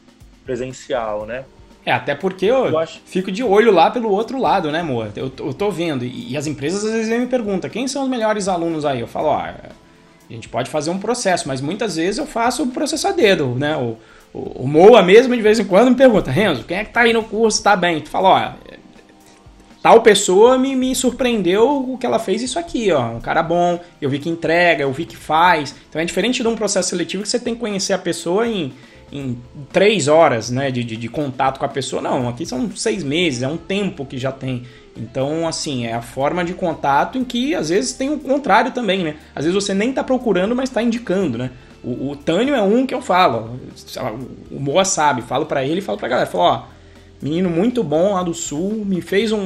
presencial, 0.44 1.26
né? 1.26 1.44
É, 1.84 1.92
até 1.92 2.16
porque 2.16 2.46
eu, 2.46 2.66
eu 2.66 2.78
acho... 2.78 3.00
fico 3.06 3.30
de 3.30 3.44
olho 3.44 3.70
lá 3.70 3.90
pelo 3.90 4.10
outro 4.10 4.40
lado, 4.40 4.72
né, 4.72 4.80
amor? 4.80 5.12
Eu, 5.14 5.30
eu 5.38 5.54
tô 5.54 5.70
vendo. 5.70 6.04
E, 6.04 6.32
e, 6.32 6.36
as 6.36 6.46
empresas 6.46 6.84
às 6.84 6.90
vezes 6.90 7.18
me 7.18 7.26
perguntam, 7.26 7.70
quem 7.70 7.86
são 7.86 8.02
os 8.02 8.08
melhores 8.08 8.48
alunos 8.48 8.84
aí? 8.84 9.00
Eu 9.00 9.06
falo, 9.06 9.28
ó, 9.28 9.38
a 9.38 9.54
gente 10.28 10.48
pode 10.48 10.68
fazer 10.68 10.90
um 10.90 10.98
processo, 10.98 11.46
mas 11.46 11.60
muitas 11.60 11.94
vezes 11.94 12.18
eu 12.18 12.26
faço 12.26 12.64
o 12.64 12.68
processo 12.68 13.06
a 13.06 13.12
dedo, 13.12 13.54
né? 13.54 13.76
O, 13.76 13.96
o, 14.34 14.64
o 14.64 14.68
Moa 14.68 15.00
mesmo, 15.00 15.36
de 15.36 15.42
vez 15.42 15.60
em 15.60 15.64
quando, 15.64 15.90
me 15.90 15.96
pergunta, 15.96 16.28
Renzo, 16.28 16.64
quem 16.64 16.78
é 16.78 16.84
que 16.84 16.92
tá 16.92 17.02
aí 17.02 17.12
no 17.12 17.22
curso, 17.22 17.62
tá 17.62 17.76
bem? 17.76 18.00
Tu 18.00 18.08
fala, 18.08 18.28
ó, 18.28 18.75
tal 19.86 20.00
pessoa 20.00 20.58
me, 20.58 20.74
me 20.74 20.96
surpreendeu 20.96 21.92
o 21.92 21.96
que 21.96 22.04
ela 22.04 22.18
fez 22.18 22.42
isso 22.42 22.58
aqui, 22.58 22.90
ó. 22.90 23.08
Um 23.08 23.20
cara 23.20 23.40
bom, 23.40 23.78
eu 24.02 24.10
vi 24.10 24.18
que 24.18 24.28
entrega, 24.28 24.82
eu 24.82 24.92
vi 24.92 25.04
que 25.04 25.16
faz. 25.16 25.76
Então 25.88 26.02
é 26.02 26.04
diferente 26.04 26.42
de 26.42 26.48
um 26.48 26.56
processo 26.56 26.88
seletivo 26.88 27.22
que 27.22 27.28
você 27.28 27.38
tem 27.38 27.54
que 27.54 27.60
conhecer 27.60 27.92
a 27.92 27.98
pessoa 27.98 28.48
em 28.48 28.72
em 29.12 29.38
três 29.72 30.08
horas 30.08 30.50
né, 30.50 30.68
de, 30.72 30.82
de, 30.82 30.96
de, 30.96 31.08
contato 31.08 31.60
com 31.60 31.64
a 31.64 31.68
pessoa. 31.68 32.02
Não, 32.02 32.28
aqui 32.28 32.44
são 32.44 32.68
seis 32.74 33.04
meses, 33.04 33.44
é 33.44 33.46
um 33.46 33.56
tempo 33.56 34.04
que 34.04 34.18
já 34.18 34.32
tem. 34.32 34.64
Então, 34.96 35.46
assim, 35.46 35.86
é 35.86 35.92
a 35.92 36.02
forma 36.02 36.44
de 36.44 36.52
contato 36.52 37.16
em 37.16 37.22
que 37.22 37.54
às 37.54 37.68
vezes 37.68 37.92
tem 37.92 38.12
o 38.12 38.18
contrário 38.18 38.72
também, 38.72 39.04
né? 39.04 39.14
Às 39.36 39.44
vezes 39.44 39.54
você 39.54 39.72
nem 39.72 39.90
está 39.90 40.02
procurando, 40.02 40.56
mas 40.56 40.68
está 40.68 40.82
indicando, 40.82 41.38
né? 41.38 41.52
O, 41.84 42.10
o 42.10 42.16
Tânio 42.16 42.56
é 42.56 42.62
um 42.62 42.84
que 42.84 42.92
eu 42.92 43.00
falo, 43.00 43.60
o 44.50 44.58
Moa 44.58 44.84
sabe, 44.84 45.22
falo 45.22 45.46
para 45.46 45.64
ele 45.64 45.78
e 45.78 45.82
falo 45.82 45.96
pra 45.96 46.08
galera, 46.08 46.28
falo, 46.28 46.42
ó, 46.42 46.75
Menino 47.20 47.48
muito 47.48 47.82
bom 47.82 48.12
lá 48.12 48.22
do 48.22 48.34
Sul, 48.34 48.84
me 48.84 49.00
fez 49.00 49.32
um, 49.32 49.40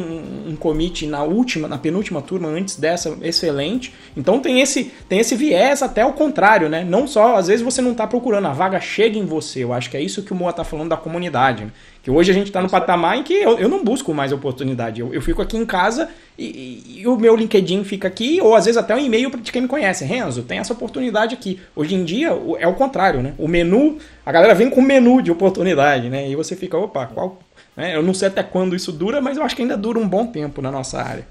um 0.48 0.56
commit 0.56 1.06
na 1.06 1.22
última, 1.22 1.68
na 1.68 1.78
penúltima 1.78 2.20
turma 2.20 2.48
antes 2.48 2.74
dessa, 2.76 3.16
excelente. 3.22 3.94
Então 4.16 4.40
tem 4.40 4.60
esse, 4.60 4.92
tem 5.08 5.20
esse 5.20 5.36
viés 5.36 5.80
até 5.80 6.04
o 6.04 6.12
contrário, 6.12 6.68
né? 6.68 6.84
Não 6.84 7.06
só, 7.06 7.36
às 7.36 7.46
vezes 7.46 7.64
você 7.64 7.80
não 7.80 7.92
está 7.92 8.08
procurando, 8.08 8.46
a 8.46 8.52
vaga 8.52 8.80
chega 8.80 9.16
em 9.16 9.24
você. 9.24 9.62
Eu 9.62 9.72
acho 9.72 9.88
que 9.88 9.96
é 9.96 10.02
isso 10.02 10.22
que 10.22 10.32
o 10.32 10.36
Moa 10.36 10.52
tá 10.52 10.64
falando 10.64 10.88
da 10.88 10.96
comunidade. 10.96 11.64
Né? 11.64 11.70
Que 12.02 12.10
hoje 12.10 12.30
a 12.30 12.34
gente 12.34 12.46
está 12.46 12.60
no 12.60 12.68
patamar 12.68 13.18
em 13.18 13.22
que 13.22 13.34
eu, 13.34 13.58
eu 13.58 13.68
não 13.68 13.84
busco 13.84 14.12
mais 14.12 14.32
oportunidade. 14.32 15.00
Eu, 15.00 15.14
eu 15.14 15.22
fico 15.22 15.40
aqui 15.40 15.56
em 15.56 15.66
casa 15.66 16.08
e, 16.36 17.00
e, 17.00 17.06
o 17.06 17.16
meu 17.16 17.36
LinkedIn 17.36 17.84
fica 17.84 18.08
aqui, 18.08 18.40
ou 18.40 18.54
às 18.54 18.64
vezes 18.64 18.78
até 18.78 18.94
um 18.96 18.98
e-mail 18.98 19.30
de 19.30 19.52
quem 19.52 19.62
me 19.62 19.68
conhece. 19.68 20.04
Renzo, 20.04 20.42
tem 20.42 20.58
essa 20.58 20.72
oportunidade 20.72 21.34
aqui. 21.34 21.60
Hoje 21.76 21.94
em 21.94 22.04
dia 22.04 22.28
é 22.58 22.66
o 22.66 22.74
contrário, 22.74 23.22
né? 23.22 23.34
O 23.36 23.46
menu, 23.46 23.98
a 24.24 24.32
galera 24.32 24.54
vem 24.54 24.70
com 24.70 24.80
o 24.80 24.82
menu 24.82 25.20
de 25.20 25.30
oportunidade, 25.30 26.08
né? 26.08 26.28
E 26.28 26.34
você 26.34 26.56
fica, 26.56 26.78
opa, 26.78 27.06
qual 27.06 27.38
né? 27.80 27.96
Eu 27.96 28.02
não 28.02 28.12
sei 28.12 28.28
até 28.28 28.42
quando 28.42 28.76
isso 28.76 28.92
dura, 28.92 29.20
mas 29.20 29.38
eu 29.38 29.42
acho 29.42 29.56
que 29.56 29.62
ainda 29.62 29.76
dura 29.76 29.98
um 29.98 30.06
bom 30.06 30.26
tempo 30.26 30.60
na 30.60 30.70
nossa 30.70 31.02
área. 31.02 31.26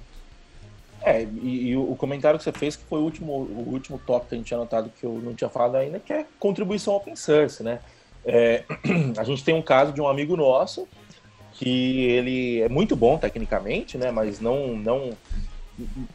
É, 1.01 1.21
e, 1.41 1.69
e, 1.69 1.77
o 1.77 1.95
comentário 1.95 2.37
que 2.37 2.43
você 2.43 2.51
fez, 2.51 2.75
que 2.75 2.83
foi 2.83 2.99
o 2.99 3.03
último, 3.03 3.31
o 3.31 3.69
último 3.71 4.01
tópico 4.05 4.29
que 4.29 4.35
a 4.35 4.37
gente 4.37 4.47
tinha 4.47 4.57
notado 4.57 4.91
que 4.99 5.05
eu 5.05 5.21
não 5.23 5.33
tinha 5.33 5.49
falado 5.49 5.75
ainda, 5.75 5.99
que 5.99 6.11
é 6.11 6.25
contribuição 6.39 6.95
open 6.95 7.15
source, 7.15 7.63
né? 7.63 7.79
É, 8.25 8.63
a 9.17 9.23
gente 9.23 9.43
tem 9.43 9.53
um 9.53 9.61
caso 9.61 9.93
de 9.93 10.01
um 10.01 10.07
amigo 10.07 10.35
nosso 10.35 10.87
que 11.53 12.05
ele 12.05 12.61
é 12.61 12.69
muito 12.69 12.95
bom 12.95 13.17
tecnicamente, 13.17 13.97
né? 13.97 14.11
Mas 14.11 14.41
não, 14.41 14.75
não, 14.75 15.11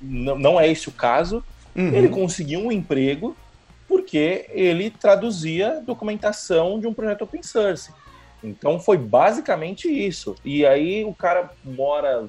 não, 0.02 0.38
não 0.38 0.60
é 0.60 0.68
esse 0.68 0.88
o 0.88 0.92
caso. 0.92 1.42
Uhum. 1.74 1.94
Ele 1.94 2.08
conseguiu 2.08 2.60
um 2.60 2.72
emprego 2.72 3.36
porque 3.86 4.46
ele 4.50 4.90
traduzia 4.90 5.80
documentação 5.80 6.80
de 6.80 6.86
um 6.86 6.92
projeto 6.92 7.22
open 7.22 7.42
source. 7.42 7.92
Então 8.44 8.78
foi 8.78 8.98
basicamente 8.98 9.88
isso. 9.88 10.36
E 10.44 10.64
aí 10.66 11.04
o 11.04 11.14
cara 11.14 11.50
mora. 11.64 12.28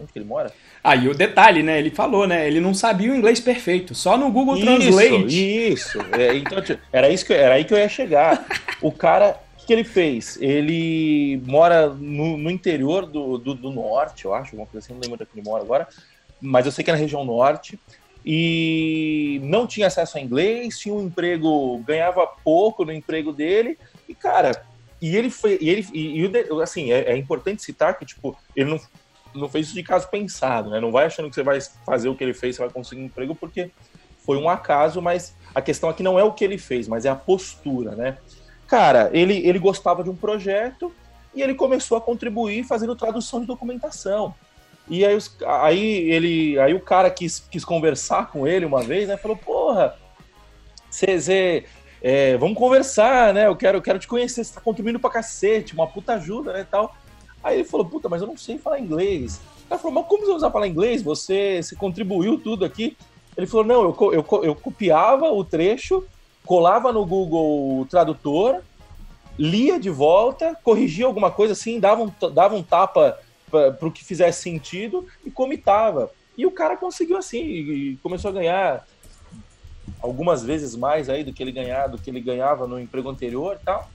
Onde 0.00 0.12
que 0.12 0.18
ele 0.18 0.26
mora? 0.26 0.52
Aí 0.82 1.06
ah, 1.06 1.10
o 1.10 1.14
detalhe, 1.14 1.62
né? 1.62 1.78
Ele 1.78 1.90
falou, 1.90 2.26
né? 2.26 2.46
Ele 2.46 2.60
não 2.60 2.74
sabia 2.74 3.10
o 3.10 3.14
inglês 3.14 3.40
perfeito, 3.40 3.94
só 3.94 4.16
no 4.16 4.30
Google 4.30 4.56
isso, 4.56 4.66
Translate. 4.66 5.72
Isso, 5.72 5.98
é, 6.12 6.36
então, 6.36 6.58
era, 6.92 7.08
isso 7.08 7.24
que, 7.24 7.32
era 7.32 7.54
aí 7.54 7.64
que 7.64 7.72
eu 7.72 7.78
ia 7.78 7.88
chegar. 7.88 8.44
O 8.82 8.92
cara, 8.92 9.40
o 9.54 9.60
que, 9.60 9.66
que 9.66 9.72
ele 9.72 9.84
fez? 9.84 10.36
Ele 10.42 11.40
mora 11.46 11.88
no, 11.88 12.36
no 12.36 12.50
interior 12.50 13.06
do, 13.06 13.38
do, 13.38 13.54
do, 13.54 13.70
norte, 13.70 14.26
eu 14.26 14.34
acho, 14.34 14.50
alguma 14.50 14.66
coisa 14.66 14.84
assim, 14.84 14.92
não 14.92 15.00
lembro 15.00 15.14
onde 15.14 15.22
é 15.22 15.26
ele 15.34 15.48
mora 15.48 15.62
agora, 15.62 15.88
mas 16.40 16.66
eu 16.66 16.72
sei 16.72 16.84
que 16.84 16.90
é 16.90 16.92
na 16.94 17.00
região 17.00 17.24
norte. 17.24 17.78
E 18.26 19.40
não 19.44 19.66
tinha 19.66 19.86
acesso 19.86 20.16
a 20.16 20.20
inglês, 20.20 20.78
tinha 20.78 20.94
um 20.94 21.02
emprego, 21.02 21.78
ganhava 21.78 22.26
pouco 22.26 22.84
no 22.84 22.92
emprego 22.92 23.32
dele, 23.32 23.78
e 24.08 24.14
cara, 24.14 24.64
e 25.00 25.16
ele 25.16 25.30
foi. 25.30 25.58
E 25.60 25.68
ele, 25.68 25.86
e, 25.92 26.20
e 26.20 26.62
assim, 26.62 26.92
é, 26.92 27.12
é, 27.12 27.16
importante 27.16 27.62
citar 27.62 27.98
que, 27.98 28.06
tipo, 28.06 28.36
ele 28.54 28.70
não, 28.70 28.80
não 29.34 29.48
fez 29.48 29.66
isso 29.66 29.74
de 29.74 29.82
caso 29.82 30.08
pensado, 30.08 30.70
né? 30.70 30.80
Não 30.80 30.92
vai 30.92 31.06
achando 31.06 31.28
que 31.28 31.34
você 31.34 31.42
vai 31.42 31.58
fazer 31.84 32.08
o 32.08 32.14
que 32.14 32.24
ele 32.24 32.34
fez, 32.34 32.56
você 32.56 32.62
vai 32.62 32.70
conseguir 32.70 33.02
um 33.02 33.06
emprego, 33.06 33.34
porque 33.34 33.70
foi 34.24 34.38
um 34.38 34.48
acaso, 34.48 35.02
mas 35.02 35.36
a 35.54 35.60
questão 35.60 35.88
aqui 35.88 36.02
não 36.02 36.18
é 36.18 36.24
o 36.24 36.32
que 36.32 36.44
ele 36.44 36.58
fez, 36.58 36.88
mas 36.88 37.04
é 37.04 37.10
a 37.10 37.14
postura, 37.14 37.94
né? 37.94 38.18
Cara, 38.66 39.10
ele, 39.12 39.46
ele 39.46 39.58
gostava 39.58 40.02
de 40.02 40.10
um 40.10 40.16
projeto 40.16 40.92
e 41.34 41.42
ele 41.42 41.54
começou 41.54 41.98
a 41.98 42.00
contribuir 42.00 42.64
fazendo 42.64 42.96
tradução 42.96 43.40
de 43.40 43.46
documentação. 43.46 44.34
E 44.88 45.04
aí, 45.04 45.18
aí, 45.46 46.10
ele, 46.10 46.58
aí 46.58 46.74
o 46.74 46.80
cara 46.80 47.10
quis, 47.10 47.40
quis 47.50 47.64
conversar 47.64 48.30
com 48.30 48.46
ele 48.46 48.64
uma 48.66 48.82
vez, 48.82 49.08
né? 49.08 49.16
Falou, 49.16 49.36
porra, 49.36 49.96
você 50.90 51.64
é, 52.06 52.36
vamos 52.36 52.58
conversar, 52.58 53.32
né? 53.32 53.46
Eu 53.46 53.56
quero, 53.56 53.78
eu 53.78 53.82
quero 53.82 53.98
te 53.98 54.06
conhecer, 54.06 54.44
você 54.44 54.52
tá 54.52 54.60
contribuindo 54.60 55.00
pra 55.00 55.08
cacete, 55.08 55.72
uma 55.72 55.86
puta 55.86 56.12
ajuda, 56.12 56.52
né, 56.52 56.66
tal. 56.70 56.94
Aí 57.42 57.56
ele 57.56 57.64
falou, 57.64 57.86
puta, 57.86 58.10
mas 58.10 58.20
eu 58.20 58.28
não 58.28 58.36
sei 58.36 58.58
falar 58.58 58.78
inglês. 58.78 59.40
O 59.64 59.68
cara 59.70 59.80
falou, 59.80 59.94
mas 59.94 60.06
como 60.06 60.26
você 60.26 60.32
usa 60.32 60.50
falar 60.50 60.68
inglês? 60.68 61.00
Você, 61.00 61.62
você 61.62 61.74
contribuiu 61.74 62.38
tudo 62.38 62.62
aqui. 62.62 62.94
Ele 63.34 63.46
falou, 63.46 63.64
não, 63.64 63.82
eu, 63.84 64.12
eu, 64.12 64.44
eu 64.44 64.54
copiava 64.54 65.32
o 65.32 65.42
trecho, 65.42 66.04
colava 66.44 66.92
no 66.92 67.06
Google 67.06 67.86
Tradutor, 67.86 68.60
lia 69.38 69.80
de 69.80 69.88
volta, 69.88 70.54
corrigia 70.62 71.06
alguma 71.06 71.30
coisa 71.30 71.54
assim, 71.54 71.80
dava 71.80 72.02
um, 72.02 72.12
dava 72.34 72.54
um 72.54 72.62
tapa 72.62 73.18
para 73.50 73.88
o 73.88 73.90
que 73.90 74.04
fizesse 74.04 74.42
sentido 74.42 75.06
e 75.24 75.30
comitava. 75.30 76.10
E 76.36 76.44
o 76.44 76.50
cara 76.50 76.76
conseguiu 76.76 77.16
assim, 77.16 77.42
e 77.42 77.98
começou 78.02 78.30
a 78.30 78.34
ganhar 78.34 78.86
algumas 80.00 80.42
vezes 80.42 80.76
mais 80.76 81.08
aí 81.08 81.24
do 81.24 81.32
que 81.32 81.42
ele 81.42 81.52
ganhava, 81.52 81.88
do 81.88 81.98
que 81.98 82.10
ele 82.10 82.20
ganhava 82.20 82.66
no 82.66 82.78
emprego 82.78 83.08
anterior 83.08 83.58
e 83.60 83.64
tal. 83.64 83.90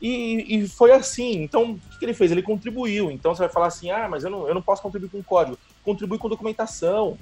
E, 0.00 0.56
e 0.56 0.68
foi 0.68 0.92
assim. 0.92 1.42
Então, 1.42 1.72
o 1.72 1.98
que 1.98 2.04
ele 2.04 2.14
fez? 2.14 2.30
Ele 2.32 2.42
contribuiu. 2.42 3.10
Então, 3.10 3.34
você 3.34 3.40
vai 3.40 3.48
falar 3.48 3.66
assim: 3.66 3.90
ah, 3.90 4.08
mas 4.08 4.24
eu 4.24 4.30
não, 4.30 4.48
eu 4.48 4.54
não 4.54 4.62
posso 4.62 4.82
contribuir 4.82 5.10
com 5.10 5.22
código. 5.22 5.58
Contribui 5.84 6.18
com 6.18 6.28
documentação, 6.28 7.18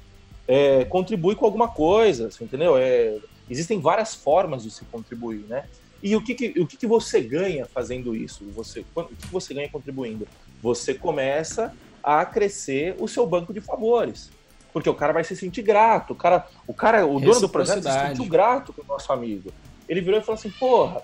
é, 0.47 0.85
contribui 0.85 1.35
com 1.35 1.45
alguma 1.45 1.69
coisa, 1.69 2.29
entendeu? 2.41 2.77
É, 2.77 3.19
existem 3.51 3.81
várias 3.81 4.15
formas 4.15 4.63
de 4.63 4.71
se 4.71 4.85
contribuir, 4.87 5.45
né? 5.49 5.65
E 6.01 6.15
o 6.15 6.23
que, 6.23 6.35
que 6.35 6.61
o 6.61 6.67
que, 6.67 6.77
que, 6.77 6.87
você 6.87 7.21
ganha 7.21 7.67
fazendo 7.67 8.15
isso? 8.15 8.45
Você, 8.55 8.85
o 8.95 9.05
que 9.05 9.27
você 9.33 9.53
ganha 9.53 9.69
contribuindo? 9.69 10.29
Você 10.63 10.95
começa 10.95 11.75
a 12.03 12.25
crescer 12.25 12.95
o 13.01 13.09
seu 13.09 13.27
banco 13.27 13.53
de 13.53 13.61
favores 13.61 14.31
porque 14.79 14.89
o 14.89 14.95
cara 14.95 15.13
vai 15.13 15.25
se 15.25 15.35
sentir 15.35 15.63
grato. 15.63 16.13
O 16.13 16.17
cara, 16.17 16.47
o, 16.67 16.73
cara, 16.73 17.05
o 17.05 17.19
dono 17.19 17.41
do 17.41 17.49
projeto 17.49 17.83
se 17.83 17.91
sentiu 17.91 18.25
grato 18.27 18.73
com 18.73 18.83
o 18.83 18.87
nosso 18.87 19.13
amigo. 19.13 19.53
Ele 19.89 20.01
virou 20.01 20.21
e 20.21 20.23
falou 20.23 20.39
assim: 20.39 20.51
porra, 20.51 21.03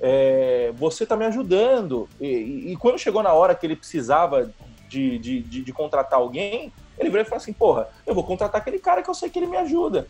é, 0.00 0.72
você 0.76 1.06
tá 1.06 1.16
me 1.16 1.24
ajudando. 1.24 2.08
E, 2.20 2.26
e, 2.26 2.72
e, 2.72 2.76
quando 2.76 2.98
chegou 2.98 3.22
na 3.22 3.32
hora 3.32 3.54
que 3.54 3.66
ele 3.66 3.76
precisava 3.76 4.52
de, 4.88 5.18
de, 5.18 5.40
de, 5.40 5.62
de, 5.62 5.72
contratar 5.72 6.18
alguém, 6.18 6.70
ele 6.98 7.08
virou 7.08 7.22
e 7.22 7.24
falou 7.24 7.38
assim: 7.38 7.52
porra, 7.52 7.88
eu 8.06 8.14
vou 8.14 8.24
contratar 8.24 8.60
aquele 8.60 8.78
cara 8.78 9.02
que 9.02 9.08
eu 9.08 9.14
sei 9.14 9.30
que 9.30 9.38
ele 9.38 9.46
me 9.46 9.56
ajuda. 9.56 10.06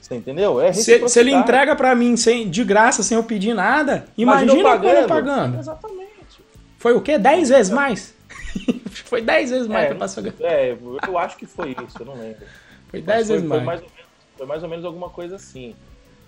Você 0.00 0.16
entendeu? 0.16 0.60
É 0.60 0.72
se, 0.72 1.08
se 1.08 1.20
ele 1.20 1.32
entrega 1.32 1.76
para 1.76 1.94
mim 1.94 2.16
sem, 2.16 2.50
de 2.50 2.64
graça, 2.64 3.02
sem 3.02 3.16
eu 3.16 3.24
pedir 3.24 3.54
nada, 3.54 4.06
imagina, 4.18 4.52
imagina 4.52 4.68
pagando. 4.68 5.08
pagando. 5.08 5.58
Exatamente. 5.60 6.42
Foi 6.78 6.92
o 6.92 7.00
quê? 7.00 7.16
Dez 7.16 7.48
vezes 7.48 7.72
mais? 7.72 8.14
Foi 9.04 9.22
10 9.22 9.50
vezes 9.50 9.66
mais 9.66 9.90
é, 9.90 10.30
que 10.30 10.44
É, 10.44 10.76
eu 11.06 11.18
acho 11.18 11.36
que 11.36 11.46
foi 11.46 11.76
isso, 11.86 11.98
eu 12.00 12.06
não 12.06 12.14
lembro. 12.14 12.44
Foi 12.90 13.02
10 13.02 13.28
vezes 13.28 13.48
foi, 13.48 13.60
mais. 13.60 13.60
Foi 13.60 13.66
mais, 13.66 13.80
menos, 13.80 13.94
foi 14.36 14.46
mais 14.46 14.62
ou 14.62 14.68
menos 14.68 14.84
alguma 14.84 15.10
coisa 15.10 15.34
assim. 15.34 15.74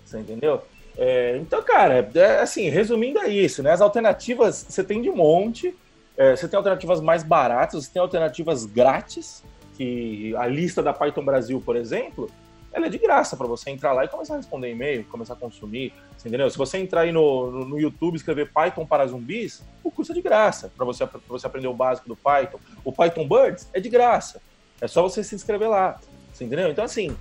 Você 0.03 0.19
entendeu? 0.19 0.61
É, 0.97 1.37
então, 1.37 1.61
cara, 1.63 2.09
é, 2.13 2.41
assim, 2.41 2.67
resumindo 2.67 3.19
é 3.19 3.29
isso, 3.29 3.63
né? 3.63 3.71
As 3.71 3.79
alternativas 3.79 4.65
você 4.67 4.83
tem 4.83 5.01
de 5.01 5.09
monte. 5.09 5.73
É, 6.17 6.35
você 6.35 6.47
tem 6.47 6.57
alternativas 6.57 6.99
mais 6.99 7.23
baratas, 7.23 7.85
você 7.85 7.93
tem 7.93 8.01
alternativas 8.01 8.65
grátis, 8.65 9.43
que 9.77 10.35
a 10.35 10.47
lista 10.47 10.81
da 10.81 10.91
Python 10.91 11.23
Brasil, 11.23 11.61
por 11.63 11.75
exemplo, 11.75 12.29
ela 12.73 12.87
é 12.87 12.89
de 12.89 12.97
graça 12.97 13.35
para 13.35 13.47
você 13.47 13.69
entrar 13.69 13.93
lá 13.93 14.05
e 14.05 14.07
começar 14.07 14.35
a 14.35 14.37
responder 14.37 14.71
e-mail, 14.71 15.03
começar 15.05 15.33
a 15.33 15.37
consumir, 15.37 15.93
entendeu? 16.19 16.49
Se 16.49 16.57
você 16.57 16.77
entrar 16.77 17.01
aí 17.01 17.11
no, 17.11 17.51
no, 17.51 17.65
no, 17.65 17.79
YouTube 17.79 18.13
e 18.13 18.17
escrever 18.17 18.51
Python 18.51 18.85
para 18.85 19.07
zumbis, 19.07 19.63
o 19.83 19.89
curso 19.89 20.11
é 20.11 20.15
de 20.15 20.21
graça 20.21 20.71
para 20.75 20.85
você, 20.85 21.07
você 21.27 21.47
aprender 21.47 21.67
o 21.67 21.73
básico 21.73 22.07
do 22.07 22.15
Python. 22.15 22.59
O 22.83 22.91
Python 22.91 23.27
Birds 23.27 23.67
é 23.73 23.79
de 23.79 23.89
graça, 23.89 24.41
é 24.79 24.87
só 24.87 25.01
você 25.01 25.23
se 25.23 25.33
inscrever 25.33 25.69
lá, 25.69 25.99
entendeu? 26.39 26.69
Então, 26.69 26.83
assim, 26.83 27.15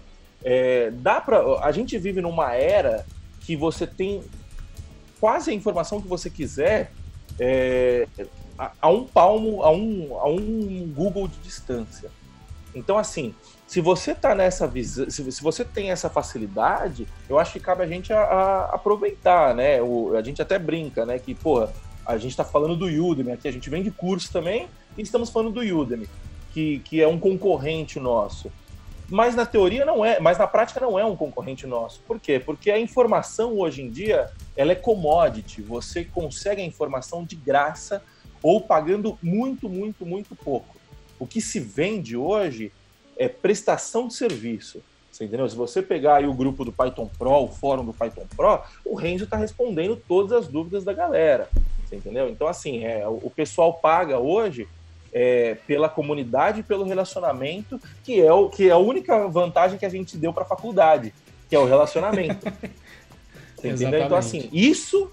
é, 0.44 0.90
dá 0.90 1.20
para 1.20 1.38
a 1.60 1.72
gente 1.72 1.96
vive 1.96 2.20
numa 2.20 2.54
era 2.54 3.06
que 3.40 3.56
você 3.56 3.86
tem 3.86 4.22
quase 5.20 5.50
a 5.50 5.54
informação 5.54 6.00
que 6.00 6.08
você 6.08 6.28
quiser 6.28 6.92
é, 7.38 8.06
a, 8.58 8.72
a, 8.82 8.90
um 8.90 9.04
palmo, 9.04 9.62
a 9.62 9.70
um, 9.70 10.18
a 10.18 10.28
um 10.28 10.92
Google 10.94 11.28
de 11.28 11.38
distância. 11.38 12.10
Então, 12.74 12.98
assim, 12.98 13.34
se 13.66 13.80
você 13.80 14.14
tá 14.14 14.34
nessa 14.34 14.66
visão, 14.66 15.10
se, 15.10 15.22
você 15.40 15.64
tem 15.64 15.90
essa 15.90 16.08
facilidade, 16.08 17.06
eu 17.28 17.38
acho 17.38 17.52
que 17.52 17.60
cabe 17.60 17.82
a 17.82 17.86
gente 17.86 18.12
a, 18.12 18.20
a 18.20 18.64
aproveitar, 18.76 19.54
né? 19.54 19.82
O, 19.82 20.16
a 20.16 20.22
gente 20.22 20.40
até 20.40 20.58
brinca, 20.58 21.04
né? 21.04 21.18
Que, 21.18 21.34
porra, 21.34 21.72
a 22.06 22.16
gente 22.16 22.30
está 22.30 22.44
falando 22.44 22.76
do 22.76 22.86
Udemy 22.86 23.32
aqui, 23.32 23.48
a 23.48 23.52
gente 23.52 23.68
vende 23.68 23.90
curso 23.90 24.32
também 24.32 24.68
e 24.96 25.02
estamos 25.02 25.30
falando 25.30 25.50
do 25.50 25.60
Udemy, 25.60 26.08
que, 26.54 26.78
que 26.80 27.02
é 27.02 27.08
um 27.08 27.18
concorrente 27.18 27.98
nosso. 27.98 28.52
Mas 29.08 29.34
na 29.34 29.44
teoria 29.44 29.84
não 29.84 30.04
é, 30.04 30.20
mas 30.20 30.38
na 30.38 30.46
prática 30.46 30.80
não 30.80 30.98
é 30.98 31.04
um 31.04 31.16
concorrente 31.16 31.66
nosso. 31.66 32.00
Por 32.06 32.20
quê? 32.20 32.40
Porque 32.44 32.70
a 32.70 32.78
informação 32.78 33.58
hoje 33.58 33.82
em 33.82 33.90
dia, 33.90 34.30
ela 34.56 34.72
é 34.72 34.76
commodity. 34.76 35.62
Você 35.62 36.04
consegue 36.04 36.62
a 36.62 36.64
informação 36.64 37.24
de 37.24 37.34
graça 37.34 38.02
ou 38.42 38.60
pagando 38.60 39.18
muito, 39.20 39.68
muito, 39.68 40.06
muito 40.06 40.34
pouco. 40.36 40.76
O 41.18 41.26
que 41.26 41.40
se 41.40 41.58
vende 41.58 42.16
hoje 42.16 42.72
é 43.16 43.28
prestação 43.28 44.08
de 44.08 44.14
serviço. 44.14 44.82
Você 45.10 45.24
entendeu? 45.24 45.48
Se 45.48 45.56
você 45.56 45.80
pegar 45.80 46.16
aí 46.16 46.26
o 46.26 46.34
grupo 46.34 46.64
do 46.64 46.72
Python 46.72 47.10
Pro, 47.18 47.44
o 47.44 47.48
fórum 47.48 47.84
do 47.84 47.92
Python 47.94 48.26
Pro, 48.36 48.60
o 48.84 48.94
Renzo 48.94 49.24
está 49.24 49.36
respondendo 49.36 49.96
todas 49.96 50.32
as 50.32 50.46
dúvidas 50.46 50.84
da 50.84 50.92
galera. 50.92 51.48
Você 51.84 51.96
entendeu? 51.96 52.28
Então, 52.28 52.46
assim, 52.46 52.84
é, 52.84 53.06
o 53.08 53.30
pessoal 53.30 53.72
paga 53.74 54.18
hoje 54.18 54.68
é, 55.12 55.56
pela 55.66 55.88
comunidade 55.88 56.62
pelo 56.62 56.84
relacionamento, 56.84 57.80
que 58.04 58.20
é, 58.20 58.30
o, 58.30 58.50
que 58.50 58.68
é 58.68 58.72
a 58.72 58.76
única 58.76 59.26
vantagem 59.28 59.78
que 59.78 59.86
a 59.86 59.88
gente 59.88 60.16
deu 60.18 60.32
para 60.32 60.42
a 60.42 60.46
faculdade, 60.46 61.14
que 61.48 61.56
é 61.56 61.58
o 61.58 61.64
relacionamento. 61.64 62.46
Você 63.56 63.68
entendeu? 63.68 64.04
Então, 64.04 64.18
assim, 64.18 64.50
isso, 64.52 65.10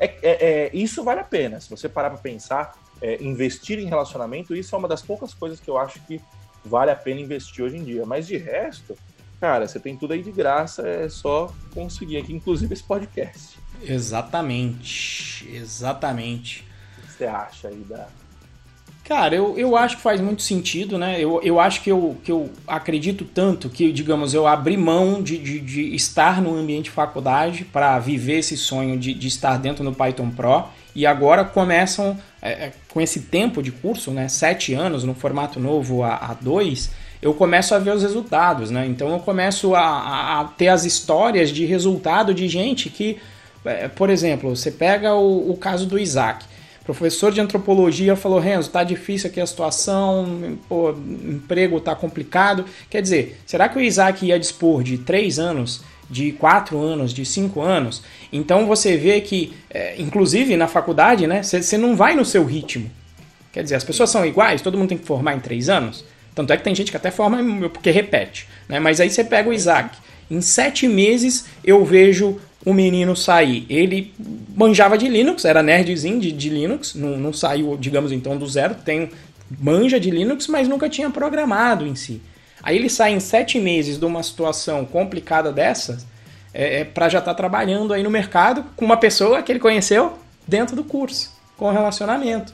é, 0.00 0.06
é, 0.06 0.20
é, 0.22 0.70
isso 0.72 1.04
vale 1.04 1.20
a 1.20 1.24
pena. 1.24 1.60
Se 1.60 1.70
você 1.70 1.88
parar 1.88 2.10
para 2.10 2.18
pensar, 2.18 2.74
é, 3.00 3.22
investir 3.22 3.78
em 3.78 3.86
relacionamento, 3.86 4.56
isso 4.56 4.74
é 4.74 4.78
uma 4.78 4.88
das 4.88 5.02
poucas 5.02 5.32
coisas 5.32 5.60
que 5.60 5.70
eu 5.70 5.78
acho 5.78 6.00
que 6.00 6.20
vale 6.66 6.90
a 6.90 6.96
pena 6.96 7.20
investir 7.20 7.64
hoje 7.64 7.76
em 7.76 7.84
dia. 7.84 8.04
Mas 8.04 8.26
de 8.26 8.36
resto, 8.36 8.96
cara, 9.40 9.66
você 9.66 9.80
tem 9.80 9.96
tudo 9.96 10.12
aí 10.12 10.22
de 10.22 10.32
graça, 10.32 10.86
é 10.86 11.08
só 11.08 11.52
conseguir 11.72 12.18
aqui, 12.18 12.32
inclusive 12.32 12.72
esse 12.72 12.84
podcast. 12.84 13.58
Exatamente, 13.82 15.48
exatamente. 15.54 16.66
O 16.98 17.02
que 17.02 17.12
você 17.12 17.24
acha 17.24 17.68
aí 17.68 17.84
da, 17.88 18.08
Cara, 19.06 19.36
eu, 19.36 19.56
eu 19.56 19.76
acho 19.76 19.98
que 19.98 20.02
faz 20.02 20.20
muito 20.20 20.42
sentido, 20.42 20.98
né? 20.98 21.20
Eu, 21.20 21.40
eu 21.40 21.60
acho 21.60 21.80
que 21.80 21.92
eu, 21.92 22.16
que 22.24 22.32
eu 22.32 22.50
acredito 22.66 23.24
tanto 23.24 23.68
que, 23.68 23.92
digamos, 23.92 24.34
eu 24.34 24.48
abri 24.48 24.76
mão 24.76 25.22
de, 25.22 25.38
de, 25.38 25.60
de 25.60 25.94
estar 25.94 26.42
no 26.42 26.52
ambiente 26.52 26.86
de 26.86 26.90
faculdade 26.90 27.64
para 27.64 27.96
viver 28.00 28.38
esse 28.38 28.56
sonho 28.56 28.98
de, 28.98 29.14
de 29.14 29.28
estar 29.28 29.58
dentro 29.58 29.84
do 29.84 29.92
Python 29.92 30.28
Pro 30.30 30.64
e 30.96 31.04
agora 31.04 31.44
começam 31.44 32.18
é, 32.40 32.50
é, 32.50 32.72
com 32.88 33.02
esse 33.02 33.20
tempo 33.20 33.62
de 33.62 33.70
curso, 33.70 34.10
né? 34.10 34.28
Sete 34.28 34.72
anos 34.72 35.04
no 35.04 35.14
formato 35.14 35.60
novo 35.60 36.02
a, 36.02 36.34
dois, 36.40 36.90
eu 37.20 37.34
começo 37.34 37.74
a 37.74 37.78
ver 37.78 37.90
os 37.90 38.02
resultados, 38.02 38.70
né? 38.70 38.86
Então 38.86 39.10
eu 39.10 39.18
começo 39.18 39.74
a, 39.74 40.40
a 40.40 40.44
ter 40.44 40.68
as 40.68 40.86
histórias 40.86 41.50
de 41.50 41.66
resultado 41.66 42.32
de 42.32 42.48
gente 42.48 42.88
que, 42.88 43.18
é, 43.66 43.88
por 43.88 44.08
exemplo, 44.08 44.56
você 44.56 44.70
pega 44.70 45.14
o, 45.14 45.50
o 45.50 45.56
caso 45.58 45.84
do 45.84 45.98
Isaac 45.98 46.46
professor 46.86 47.32
de 47.32 47.40
antropologia 47.40 48.14
falou: 48.14 48.38
Renzo, 48.38 48.70
tá 48.70 48.84
difícil 48.84 49.28
aqui 49.28 49.40
a 49.40 49.46
situação, 49.46 50.56
pô, 50.68 50.92
emprego 50.92 51.80
tá 51.80 51.94
complicado. 51.94 52.64
Quer 52.88 53.02
dizer, 53.02 53.40
será 53.44 53.68
que 53.68 53.76
o 53.76 53.82
Isaac 53.82 54.24
ia 54.24 54.38
dispor 54.38 54.84
de 54.84 54.96
três 54.96 55.38
anos, 55.38 55.82
de 56.08 56.32
quatro 56.32 56.80
anos, 56.80 57.12
de 57.12 57.24
cinco 57.24 57.60
anos? 57.60 58.02
Então 58.32 58.66
você 58.66 58.96
vê 58.96 59.20
que, 59.20 59.52
é, 59.70 59.94
inclusive 60.00 60.56
na 60.56 60.66
faculdade, 60.66 61.26
né, 61.26 61.42
você 61.42 61.76
não 61.76 61.96
vai 61.96 62.14
no 62.14 62.24
seu 62.24 62.44
ritmo. 62.44 62.90
Quer 63.52 63.62
dizer, 63.62 63.76
as 63.76 63.84
pessoas 63.84 64.10
são 64.10 64.24
iguais, 64.24 64.60
todo 64.60 64.76
mundo 64.76 64.90
tem 64.90 64.98
que 64.98 65.06
formar 65.06 65.34
em 65.34 65.40
três 65.40 65.68
anos. 65.68 66.04
Tanto 66.34 66.52
é 66.52 66.56
que 66.56 66.64
tem 66.64 66.74
gente 66.74 66.90
que 66.90 66.96
até 66.96 67.10
forma 67.10 67.38
porque 67.70 67.90
repete. 67.90 68.46
Né? 68.68 68.78
Mas 68.78 69.00
aí 69.00 69.08
você 69.08 69.24
pega 69.24 69.48
o 69.48 69.52
Isaac. 69.52 69.96
Em 70.30 70.40
sete 70.40 70.86
meses 70.86 71.46
eu 71.64 71.82
vejo 71.84 72.38
o 72.66 72.74
menino 72.74 73.16
sair. 73.16 73.64
Ele 73.70 74.12
manjava 74.54 74.98
de 74.98 75.08
Linux, 75.08 75.44
era 75.44 75.62
nerdzinho 75.62 76.20
de, 76.20 76.32
de 76.32 76.50
Linux, 76.50 76.94
não, 76.94 77.16
não 77.16 77.32
saiu, 77.32 77.76
digamos 77.78 78.12
então, 78.12 78.36
do 78.36 78.46
zero, 78.46 78.74
tem 78.74 79.08
manja 79.58 80.00
de 80.00 80.10
Linux, 80.10 80.48
mas 80.48 80.68
nunca 80.68 80.88
tinha 80.88 81.08
programado 81.08 81.86
em 81.86 81.94
si. 81.94 82.20
Aí 82.66 82.74
ele 82.74 82.90
sai 82.90 83.12
em 83.12 83.20
sete 83.20 83.60
meses 83.60 83.96
de 83.96 84.04
uma 84.04 84.24
situação 84.24 84.84
complicada 84.84 85.52
dessas, 85.52 86.04
é, 86.52 86.80
é 86.80 86.84
para 86.84 87.08
já 87.08 87.20
estar 87.20 87.30
tá 87.30 87.36
trabalhando 87.36 87.94
aí 87.94 88.02
no 88.02 88.10
mercado 88.10 88.64
com 88.74 88.84
uma 88.84 88.96
pessoa 88.96 89.40
que 89.40 89.52
ele 89.52 89.60
conheceu 89.60 90.18
dentro 90.48 90.74
do 90.74 90.82
curso, 90.82 91.30
com 91.56 91.70
relacionamento. 91.70 92.52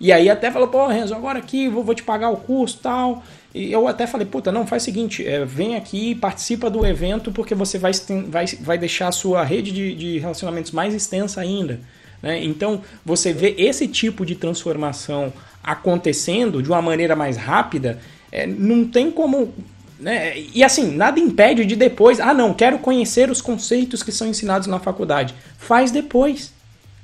E 0.00 0.10
aí 0.10 0.30
até 0.30 0.50
falou, 0.50 0.68
pô, 0.68 0.86
Renzo, 0.86 1.14
agora 1.14 1.38
aqui 1.38 1.68
vou, 1.68 1.84
vou 1.84 1.94
te 1.94 2.02
pagar 2.02 2.30
o 2.30 2.38
curso 2.38 2.78
tal. 2.82 3.22
E 3.54 3.70
eu 3.70 3.86
até 3.86 4.06
falei, 4.06 4.26
puta, 4.26 4.50
não, 4.50 4.66
faz 4.66 4.84
o 4.84 4.86
seguinte, 4.86 5.26
é, 5.26 5.44
vem 5.44 5.76
aqui, 5.76 6.14
participa 6.14 6.70
do 6.70 6.86
evento, 6.86 7.30
porque 7.30 7.54
você 7.54 7.76
vai, 7.76 7.92
vai, 8.26 8.46
vai 8.58 8.78
deixar 8.78 9.08
a 9.08 9.12
sua 9.12 9.44
rede 9.44 9.70
de, 9.70 9.94
de 9.94 10.18
relacionamentos 10.18 10.72
mais 10.72 10.94
extensa 10.94 11.42
ainda. 11.42 11.78
Né? 12.22 12.42
Então, 12.42 12.80
você 13.04 13.34
vê 13.34 13.54
esse 13.58 13.86
tipo 13.86 14.24
de 14.24 14.34
transformação 14.34 15.30
acontecendo 15.62 16.62
de 16.62 16.70
uma 16.70 16.80
maneira 16.80 17.14
mais 17.14 17.36
rápida, 17.36 18.00
é, 18.32 18.46
não 18.46 18.88
tem 18.88 19.10
como. 19.10 19.52
Né? 20.00 20.40
E 20.52 20.64
assim, 20.64 20.90
nada 20.90 21.20
impede 21.20 21.64
de 21.64 21.76
depois, 21.76 22.18
ah, 22.18 22.34
não, 22.34 22.54
quero 22.54 22.78
conhecer 22.78 23.30
os 23.30 23.40
conceitos 23.40 24.02
que 24.02 24.10
são 24.10 24.26
ensinados 24.26 24.66
na 24.66 24.80
faculdade. 24.80 25.34
Faz 25.58 25.92
depois. 25.92 26.52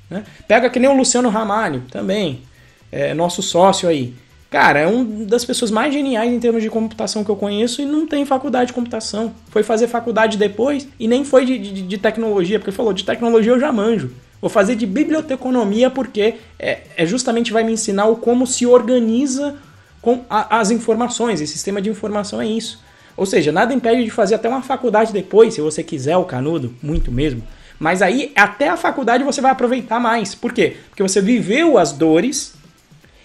Né? 0.09 0.23
Pega 0.47 0.69
que 0.69 0.79
nem 0.79 0.89
o 0.89 0.97
Luciano 0.97 1.29
Ramalho 1.29 1.83
também 1.91 2.41
é, 2.91 3.13
nosso 3.13 3.41
sócio 3.41 3.87
aí. 3.87 4.13
Cara, 4.49 4.79
é 4.79 4.87
uma 4.87 5.25
das 5.25 5.45
pessoas 5.45 5.69
mais 5.69 5.93
geniais 5.93 6.31
em 6.33 6.39
termos 6.39 6.63
de 6.63 6.71
computação 6.71 7.23
que 7.23 7.29
eu 7.29 7.35
conheço 7.35 7.83
e 7.83 7.85
não 7.85 8.07
tem 8.07 8.25
faculdade 8.25 8.67
de 8.67 8.73
computação. 8.73 9.31
Foi 9.51 9.61
fazer 9.61 9.87
faculdade 9.87 10.39
depois 10.39 10.87
e 10.99 11.07
nem 11.07 11.23
foi 11.23 11.45
de, 11.45 11.59
de, 11.59 11.81
de 11.83 11.97
tecnologia, 11.99 12.57
porque 12.57 12.71
falou, 12.71 12.91
de 12.91 13.03
tecnologia 13.03 13.51
eu 13.51 13.59
já 13.59 13.71
manjo. 13.71 14.11
Vou 14.41 14.49
fazer 14.49 14.75
de 14.75 14.87
biblioteconomia 14.87 15.91
porque 15.91 16.35
é, 16.57 16.79
é 16.97 17.05
justamente 17.05 17.53
vai 17.53 17.63
me 17.63 17.73
ensinar 17.73 18.07
o 18.07 18.15
como 18.15 18.47
se 18.47 18.65
organiza 18.65 19.55
com 20.01 20.23
a, 20.29 20.59
as 20.59 20.71
informações. 20.71 21.41
Esse 21.41 21.53
sistema 21.53 21.81
de 21.81 21.89
informação 21.89 22.41
é 22.41 22.47
isso. 22.47 22.81
Ou 23.15 23.25
seja, 23.25 23.51
nada 23.51 23.73
impede 23.73 24.03
de 24.03 24.09
fazer 24.09 24.35
até 24.35 24.47
uma 24.47 24.61
faculdade 24.61 25.11
depois, 25.11 25.53
se 25.53 25.61
você 25.61 25.83
quiser 25.83 26.15
o 26.17 26.23
canudo, 26.23 26.73
muito 26.81 27.11
mesmo. 27.11 27.43
Mas 27.77 28.01
aí, 28.01 28.31
até 28.35 28.69
a 28.69 28.77
faculdade 28.77 29.23
você 29.23 29.41
vai 29.41 29.51
aproveitar 29.51 29.99
mais. 29.99 30.35
Por 30.35 30.53
quê? 30.53 30.77
Porque 30.89 31.03
você 31.03 31.21
viveu 31.21 31.77
as 31.77 31.91
dores 31.91 32.53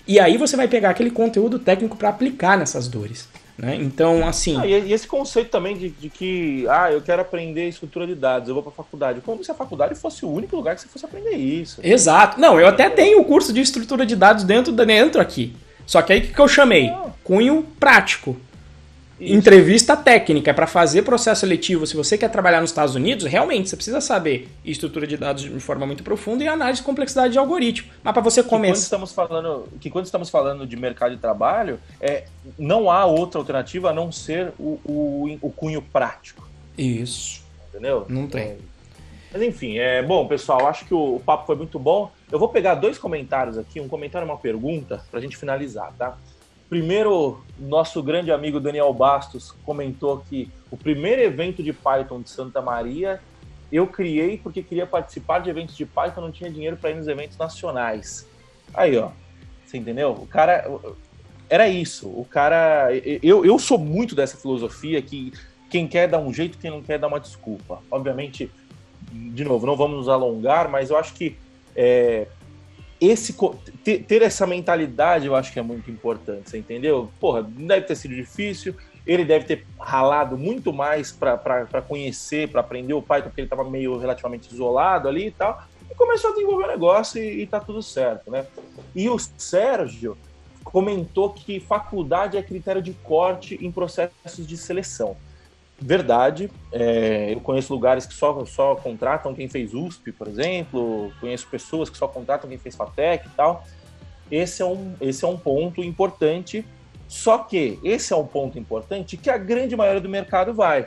e 0.07 0.21
aí 0.21 0.37
você 0.37 0.57
vai 0.57 0.69
pegar 0.69 0.91
aquele 0.91 1.11
conteúdo 1.11 1.59
técnico 1.59 1.97
para 1.97 2.09
aplicar 2.09 2.57
nessas 2.59 2.89
dores. 2.89 3.29
Né? 3.57 3.77
Então, 3.77 4.27
assim. 4.27 4.59
Ah, 4.59 4.67
e 4.67 4.93
esse 4.93 5.07
conceito 5.07 5.51
também 5.51 5.77
de, 5.77 5.89
de, 5.91 6.11
que, 6.11 6.67
ah, 6.69 6.91
eu 6.91 7.01
quero 7.01 7.23
aprender 7.23 7.69
estrutura 7.69 8.07
de 8.07 8.15
dados, 8.15 8.49
eu 8.49 8.55
vou 8.55 8.63
para 8.63 8.73
a 8.73 8.75
faculdade. 8.75 9.21
Como 9.21 9.45
se 9.45 9.51
a 9.51 9.55
faculdade 9.55 9.95
fosse 9.95 10.25
o 10.25 10.31
único 10.31 10.57
lugar 10.57 10.75
que 10.75 10.81
você 10.81 10.89
fosse 10.89 11.05
aprender 11.05 11.37
isso. 11.37 11.81
Exato. 11.83 12.41
Não, 12.41 12.59
eu 12.59 12.67
até 12.67 12.91
tenho 12.91 13.21
o 13.21 13.25
curso 13.25 13.53
de 13.53 13.61
estrutura 13.61 14.05
de 14.05 14.17
dados 14.17 14.43
dentro, 14.43 14.73
dentro 14.73 15.21
aqui. 15.21 15.55
Só 15.87 16.03
que 16.03 16.13
aí 16.13 16.21
o 16.21 16.33
que 16.33 16.39
eu 16.39 16.49
chamei? 16.49 16.93
Cunho 17.23 17.63
prático. 17.79 18.37
Isso. 19.19 19.33
Entrevista 19.33 19.97
técnica 19.97 20.51
é 20.51 20.55
para 20.55 20.67
fazer 20.67 21.03
processo 21.03 21.43
seletivo. 21.43 21.87
Se 21.87 21.97
você 21.97 22.19
quer 22.19 22.29
trabalhar 22.29 22.61
nos 22.61 22.71
Estados 22.71 22.97
Unidos, 22.97 23.25
realmente 23.25 23.69
você 23.69 23.77
precisa 23.77 24.01
saber 24.01 24.49
estrutura 24.65 25.07
de 25.07 25.17
dados 25.17 25.45
de 25.45 25.61
forma 25.61 25.87
muito 25.87 26.03
profunda 26.03 26.43
e 26.43 26.49
análise 26.49 26.81
de 26.81 26.85
complexidade 26.85 27.33
de 27.33 27.39
algoritmo. 27.39 27.91
Mas 28.03 28.13
para 28.13 28.23
você 28.23 28.43
começar. 28.43 28.75
Quando 28.75 28.83
estamos 28.83 29.13
falando, 29.13 29.69
que 29.81 29.89
quando 29.89 30.05
estamos 30.07 30.31
falando 30.31 30.67
de 30.67 30.77
mercado 30.77 31.15
de 31.15 31.21
trabalho, 31.21 31.79
é, 32.01 32.25
não 32.59 32.91
há 32.91 33.05
outra 33.07 33.41
alternativa 33.41 33.91
a 33.91 33.93
não 33.93 34.11
ser 34.11 34.53
o, 34.59 34.81
o, 34.85 35.39
o 35.41 35.51
cunho 35.51 35.81
prático. 35.81 36.49
Isso. 36.77 37.45
Entendeu? 37.69 38.07
Não 38.09 38.27
tem. 38.27 38.43
É. 38.43 38.57
Mas 39.33 39.43
enfim, 39.43 39.79
é 39.79 40.03
bom, 40.03 40.27
pessoal. 40.27 40.67
Acho 40.67 40.85
que 40.85 40.95
o, 40.95 41.17
o 41.17 41.21
papo 41.21 41.47
foi 41.47 41.57
muito 41.57 41.79
bom. 41.79 42.11
Eu 42.31 42.39
vou 42.39 42.49
pegar 42.49 42.75
dois 42.75 42.99
comentários 42.99 43.59
aqui, 43.59 43.81
um 43.81 43.89
comentário 43.89 44.27
e 44.27 44.31
uma 44.31 44.39
pergunta, 44.39 45.05
para 45.11 45.19
a 45.21 45.23
gente 45.23 45.37
finalizar, 45.37 45.93
tá? 45.99 46.17
Primeiro, 46.69 47.45
nosso 47.59 48.03
grande 48.03 48.33
amigo 48.33 48.59
Daniel 48.59 48.93
Bastos 48.93 49.53
comentou 49.65 50.25
que 50.29 50.51
o 50.71 50.77
primeiro 50.77 51.23
evento 51.23 51.63
de 51.63 51.73
Python 51.73 52.23
de 52.23 52.31
Santa 52.31 52.61
Maria 52.61 53.21
eu 53.71 53.87
criei 53.87 54.39
porque 54.39 54.63
queria 54.63 54.87
participar 54.87 55.41
de 55.41 55.51
eventos 55.51 55.77
de 55.77 55.85
Python, 55.85 56.21
não 56.21 56.33
tinha 56.33 56.51
dinheiro 56.51 56.77
para 56.77 56.91
ir 56.91 56.97
nos 56.97 57.09
eventos 57.09 57.37
nacionais. 57.37 58.27
Aí, 58.73 58.97
ó, 58.97 59.11
você 59.65 59.79
entendeu? 59.79 60.13
O 60.13 60.27
cara 60.27 60.65
era 61.49 61.69
isso. 61.69 62.09
O 62.09 62.25
cara, 62.25 62.89
eu, 63.23 63.45
eu 63.45 63.59
sou 63.59 63.79
muito 63.79 64.15
dessa 64.15 64.37
filosofia 64.37 65.03
que 65.03 65.33
quem 65.69 65.89
quer 65.89 66.09
dar 66.09 66.19
um 66.19 66.33
jeito, 66.33 66.59
quem 66.59 66.71
não 66.71 66.83
quer 66.83 66.99
dar 66.99 67.09
uma 67.09 67.21
desculpa. 67.21 67.81
Obviamente, 67.91 68.51
de 69.11 69.45
novo, 69.45 69.67
não 69.67 69.77
vamos 69.77 69.97
nos 69.97 70.09
alongar, 70.09 70.69
mas 70.69 70.91
eu 70.91 70.97
acho 70.97 71.15
que 71.15 71.37
é, 71.75 72.27
esse 73.01 73.35
ter, 73.83 74.23
essa 74.23 74.47
mentalidade 74.47 75.27
eu 75.27 75.35
acho 75.35 75.53
que 75.53 75.59
é 75.59 75.63
muito 75.63 75.91
importante, 75.91 76.51
você 76.51 76.59
entendeu? 76.59 77.11
Porra, 77.21 77.43
deve 77.43 77.87
ter 77.87 77.97
sido 77.97 78.15
difícil, 78.15 78.75
ele 79.07 79.25
deve 79.25 79.45
ter 79.45 79.67
ralado 79.79 80.39
muito 80.39 80.73
mais 80.73 81.13
para 81.13 81.83
conhecer, 81.87 82.49
para 82.49 82.61
aprender 82.61 82.95
o 82.95 83.03
Python, 83.03 83.25
porque 83.25 83.41
ele 83.43 83.47
estava 83.47 83.69
meio 83.69 83.99
relativamente 83.99 84.53
isolado 84.53 85.09
ali 85.09 85.27
e 85.27 85.31
tal, 85.31 85.63
e 85.91 85.95
começou 85.95 86.31
a 86.31 86.33
desenvolver 86.33 86.65
o 86.65 86.69
negócio 86.69 87.23
e, 87.23 87.43
e 87.43 87.47
tá 87.47 87.61
tudo 87.61 87.83
certo, 87.83 88.31
né? 88.31 88.47
E 88.95 89.09
o 89.09 89.19
Sérgio 89.19 90.17
comentou 90.65 91.31
que 91.31 91.61
faculdade 91.61 92.37
é 92.37 92.43
critério 92.43 92.81
de 92.81 92.93
corte 92.95 93.59
em 93.61 93.71
processos 93.71 94.47
de 94.47 94.57
seleção. 94.57 95.17
Verdade, 95.87 96.51
é, 96.73 97.35
eu 97.35 97.41
conheço 97.41 97.71
lugares 97.71 98.07
que 98.07 98.15
só, 98.15 98.43
só 98.47 98.75
contratam 98.75 99.35
quem 99.35 99.51
fez 99.51 99.75
USP, 99.75 100.13
por 100.13 100.27
exemplo, 100.27 101.13
conheço 101.21 101.47
pessoas 101.47 101.91
que 101.91 101.99
só 101.99 102.09
contratam 102.09 102.49
quem 102.49 102.57
fez 102.57 102.75
FATEC 102.75 103.27
e 103.27 103.31
tal. 103.33 103.67
Esse 104.31 104.63
é 104.63 104.65
um, 104.65 104.95
esse 104.99 105.27
é 105.27 105.29
um 105.29 105.37
ponto 105.37 105.85
importante, 105.85 106.67
só 107.07 107.37
que 107.37 107.79
esse 107.85 108.15
é 108.15 108.17
um 108.17 108.27
ponto 108.27 108.59
importante 108.59 109.19
que 109.19 109.29
a 109.29 109.37
grande 109.37 109.77
maioria 109.77 110.01
do 110.01 110.09
mercado 110.09 110.55
vai. 110.55 110.87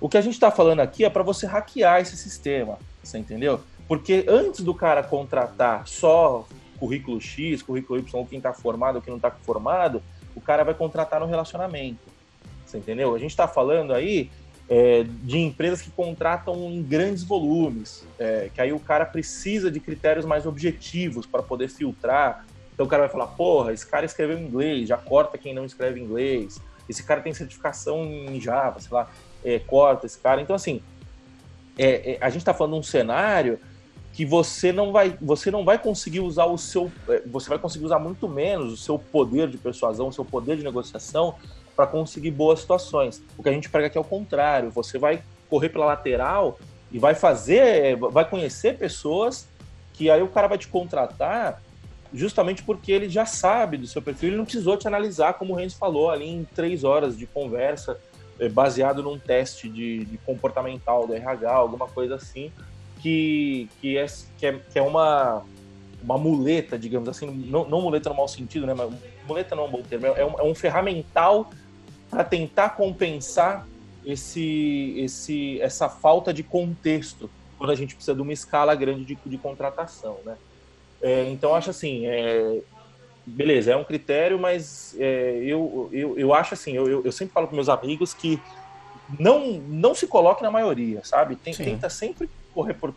O 0.00 0.08
que 0.08 0.18
a 0.18 0.20
gente 0.20 0.34
está 0.34 0.50
falando 0.50 0.80
aqui 0.80 1.04
é 1.04 1.08
para 1.08 1.22
você 1.22 1.46
hackear 1.46 2.00
esse 2.00 2.16
sistema, 2.16 2.80
você 3.04 3.18
entendeu? 3.18 3.60
Porque 3.86 4.26
antes 4.26 4.64
do 4.64 4.74
cara 4.74 5.04
contratar 5.04 5.86
só 5.86 6.48
currículo 6.80 7.20
X, 7.20 7.62
currículo 7.62 8.00
Y, 8.00 8.26
quem 8.26 8.38
está 8.38 8.52
formado 8.52 9.00
quem 9.00 9.12
não 9.12 9.18
está 9.18 9.30
formado, 9.30 10.02
o 10.34 10.40
cara 10.40 10.64
vai 10.64 10.74
contratar 10.74 11.20
no 11.20 11.26
relacionamento. 11.26 12.15
Entendeu? 12.76 13.14
A 13.14 13.18
gente 13.18 13.30
está 13.30 13.48
falando 13.48 13.92
aí 13.92 14.30
é, 14.68 15.04
de 15.22 15.38
empresas 15.38 15.80
que 15.80 15.90
contratam 15.90 16.54
em 16.70 16.82
grandes 16.82 17.22
volumes, 17.22 18.04
é, 18.18 18.50
que 18.52 18.60
aí 18.60 18.72
o 18.72 18.80
cara 18.80 19.04
precisa 19.04 19.70
de 19.70 19.78
critérios 19.80 20.24
mais 20.24 20.46
objetivos 20.46 21.26
para 21.26 21.42
poder 21.42 21.68
filtrar. 21.68 22.44
Então 22.74 22.84
o 22.84 22.88
cara 22.88 23.04
vai 23.04 23.10
falar, 23.10 23.28
porra, 23.28 23.72
esse 23.72 23.86
cara 23.86 24.04
escreveu 24.04 24.38
em 24.38 24.44
inglês, 24.44 24.88
já 24.88 24.96
corta 24.96 25.38
quem 25.38 25.54
não 25.54 25.64
escreve 25.64 26.00
inglês. 26.00 26.60
Esse 26.88 27.02
cara 27.02 27.20
tem 27.20 27.32
certificação 27.32 28.04
em 28.04 28.40
Java, 28.40 28.80
sei 28.80 28.92
lá, 28.92 29.10
é, 29.44 29.58
corta 29.58 30.06
esse 30.06 30.18
cara. 30.18 30.40
Então, 30.40 30.54
assim, 30.54 30.82
é, 31.78 32.12
é, 32.12 32.18
a 32.20 32.28
gente 32.28 32.42
está 32.42 32.52
falando 32.52 32.74
de 32.74 32.80
um 32.80 32.82
cenário 32.82 33.58
que 34.12 34.24
você 34.24 34.72
não 34.72 34.92
vai, 34.92 35.16
você 35.20 35.50
não 35.50 35.64
vai 35.64 35.78
conseguir 35.78 36.20
usar 36.20 36.46
o 36.46 36.56
seu, 36.56 36.90
é, 37.08 37.22
você 37.26 37.48
vai 37.48 37.58
conseguir 37.58 37.84
usar 37.84 37.98
muito 37.98 38.28
menos 38.28 38.72
o 38.72 38.76
seu 38.76 38.98
poder 38.98 39.48
de 39.48 39.58
persuasão, 39.58 40.08
o 40.08 40.12
seu 40.12 40.24
poder 40.24 40.56
de 40.56 40.64
negociação 40.64 41.34
para 41.76 41.86
conseguir 41.86 42.30
boas 42.30 42.60
situações. 42.60 43.22
O 43.36 43.42
que 43.42 43.48
a 43.48 43.52
gente 43.52 43.68
prega 43.68 43.86
aqui 43.86 43.98
é 43.98 44.00
o 44.00 44.04
contrário. 44.04 44.70
Você 44.70 44.98
vai 44.98 45.22
correr 45.48 45.68
pela 45.68 45.84
lateral 45.84 46.58
e 46.90 46.98
vai 46.98 47.14
fazer, 47.14 47.96
vai 47.96 48.28
conhecer 48.28 48.78
pessoas 48.78 49.46
que 49.92 50.10
aí 50.10 50.22
o 50.22 50.28
cara 50.28 50.48
vai 50.48 50.58
te 50.58 50.68
contratar 50.68 51.62
justamente 52.12 52.62
porque 52.62 52.92
ele 52.92 53.08
já 53.08 53.26
sabe 53.26 53.76
do 53.76 53.86
seu 53.86 54.00
perfil, 54.00 54.30
ele 54.30 54.36
não 54.36 54.44
precisou 54.44 54.76
te 54.76 54.86
analisar, 54.86 55.34
como 55.34 55.52
o 55.52 55.56
Renzo 55.56 55.76
falou, 55.76 56.10
ali 56.10 56.28
em 56.28 56.44
três 56.44 56.84
horas 56.84 57.16
de 57.16 57.26
conversa, 57.26 57.98
eh, 58.38 58.48
baseado 58.48 59.02
num 59.02 59.18
teste 59.18 59.68
de, 59.68 60.04
de 60.04 60.18
comportamental 60.18 61.06
do 61.06 61.14
RH, 61.14 61.52
alguma 61.52 61.88
coisa 61.88 62.14
assim, 62.14 62.52
que, 63.00 63.68
que, 63.80 63.98
é, 63.98 64.06
que, 64.38 64.46
é, 64.46 64.52
que 64.52 64.78
é 64.78 64.82
uma, 64.82 65.42
uma 66.02 66.16
muleta, 66.16 66.78
digamos 66.78 67.08
assim, 67.08 67.26
não, 67.26 67.68
não 67.68 67.82
muleta 67.82 68.08
no 68.08 68.16
mau 68.16 68.28
sentido, 68.28 68.66
né? 68.66 68.74
Mas 68.74 68.90
muleta 69.26 69.54
não 69.54 69.64
é 69.64 69.66
um 69.66 69.70
bom 69.70 69.82
termo, 69.82 70.06
é 70.06 70.24
um, 70.24 70.40
é 70.40 70.42
um 70.42 70.54
ferramental 70.54 71.50
para 72.16 72.24
tentar 72.24 72.70
compensar 72.70 73.68
esse, 74.02 74.94
esse, 74.96 75.60
essa 75.60 75.86
falta 75.86 76.32
de 76.32 76.42
contexto 76.42 77.28
quando 77.58 77.70
a 77.70 77.74
gente 77.74 77.94
precisa 77.94 78.14
de 78.14 78.22
uma 78.22 78.32
escala 78.32 78.74
grande 78.74 79.04
de, 79.04 79.18
de 79.26 79.36
contratação, 79.36 80.18
né? 80.24 80.34
É, 81.02 81.28
então 81.28 81.54
acho 81.54 81.68
assim, 81.68 82.06
é, 82.06 82.62
beleza, 83.26 83.70
é 83.70 83.76
um 83.76 83.84
critério, 83.84 84.38
mas 84.38 84.96
é, 84.98 85.42
eu, 85.42 85.90
eu, 85.92 86.18
eu 86.18 86.32
acho 86.32 86.54
assim, 86.54 86.72
eu, 86.72 87.04
eu 87.04 87.12
sempre 87.12 87.34
falo 87.34 87.48
para 87.48 87.54
meus 87.54 87.68
amigos 87.68 88.14
que 88.14 88.40
não 89.20 89.58
não 89.68 89.94
se 89.94 90.06
coloque 90.06 90.42
na 90.42 90.50
maioria, 90.50 91.02
sabe? 91.04 91.36
Tem, 91.36 91.52
tenta 91.52 91.90
sempre 91.90 92.30
correr 92.56 92.72
por 92.72 92.94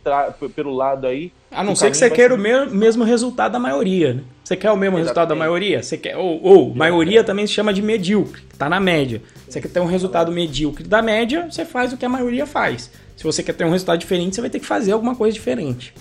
pelo 0.54 0.74
lado 0.74 1.06
aí. 1.06 1.30
A 1.50 1.62
não 1.62 1.76
ser 1.76 1.90
que 1.90 1.96
você 1.98 2.08
queira 2.08 2.34
ser... 2.34 2.40
o 2.40 2.74
mesmo, 2.74 3.04
resultado 3.04 3.52
da 3.52 3.58
maioria. 3.58 4.14
Né? 4.14 4.22
Você 4.42 4.56
quer 4.56 4.70
o 4.70 4.76
mesmo 4.76 4.96
Exatamente. 4.96 5.02
resultado 5.02 5.28
da 5.28 5.34
maioria? 5.34 5.82
Você 5.82 5.98
quer, 5.98 6.16
ou, 6.16 6.42
ou 6.42 6.74
maioria 6.74 7.22
também 7.22 7.46
se 7.46 7.52
chama 7.52 7.70
de 7.74 7.82
medíocre, 7.82 8.42
tá 8.56 8.70
na 8.70 8.80
média. 8.80 9.20
Você 9.46 9.60
quer 9.60 9.68
ter 9.68 9.80
um 9.80 9.86
resultado 9.86 10.32
medíocre 10.32 10.84
da 10.84 11.02
média, 11.02 11.46
você 11.50 11.66
faz 11.66 11.92
o 11.92 11.98
que 11.98 12.06
a 12.06 12.08
maioria 12.08 12.46
faz. 12.46 12.90
Se 13.14 13.22
você 13.22 13.42
quer 13.42 13.52
ter 13.52 13.66
um 13.66 13.70
resultado 13.70 13.98
diferente, 13.98 14.34
você 14.34 14.40
vai 14.40 14.48
ter 14.48 14.60
que 14.60 14.66
fazer 14.66 14.92
alguma 14.92 15.14
coisa 15.14 15.34
diferente. 15.34 15.92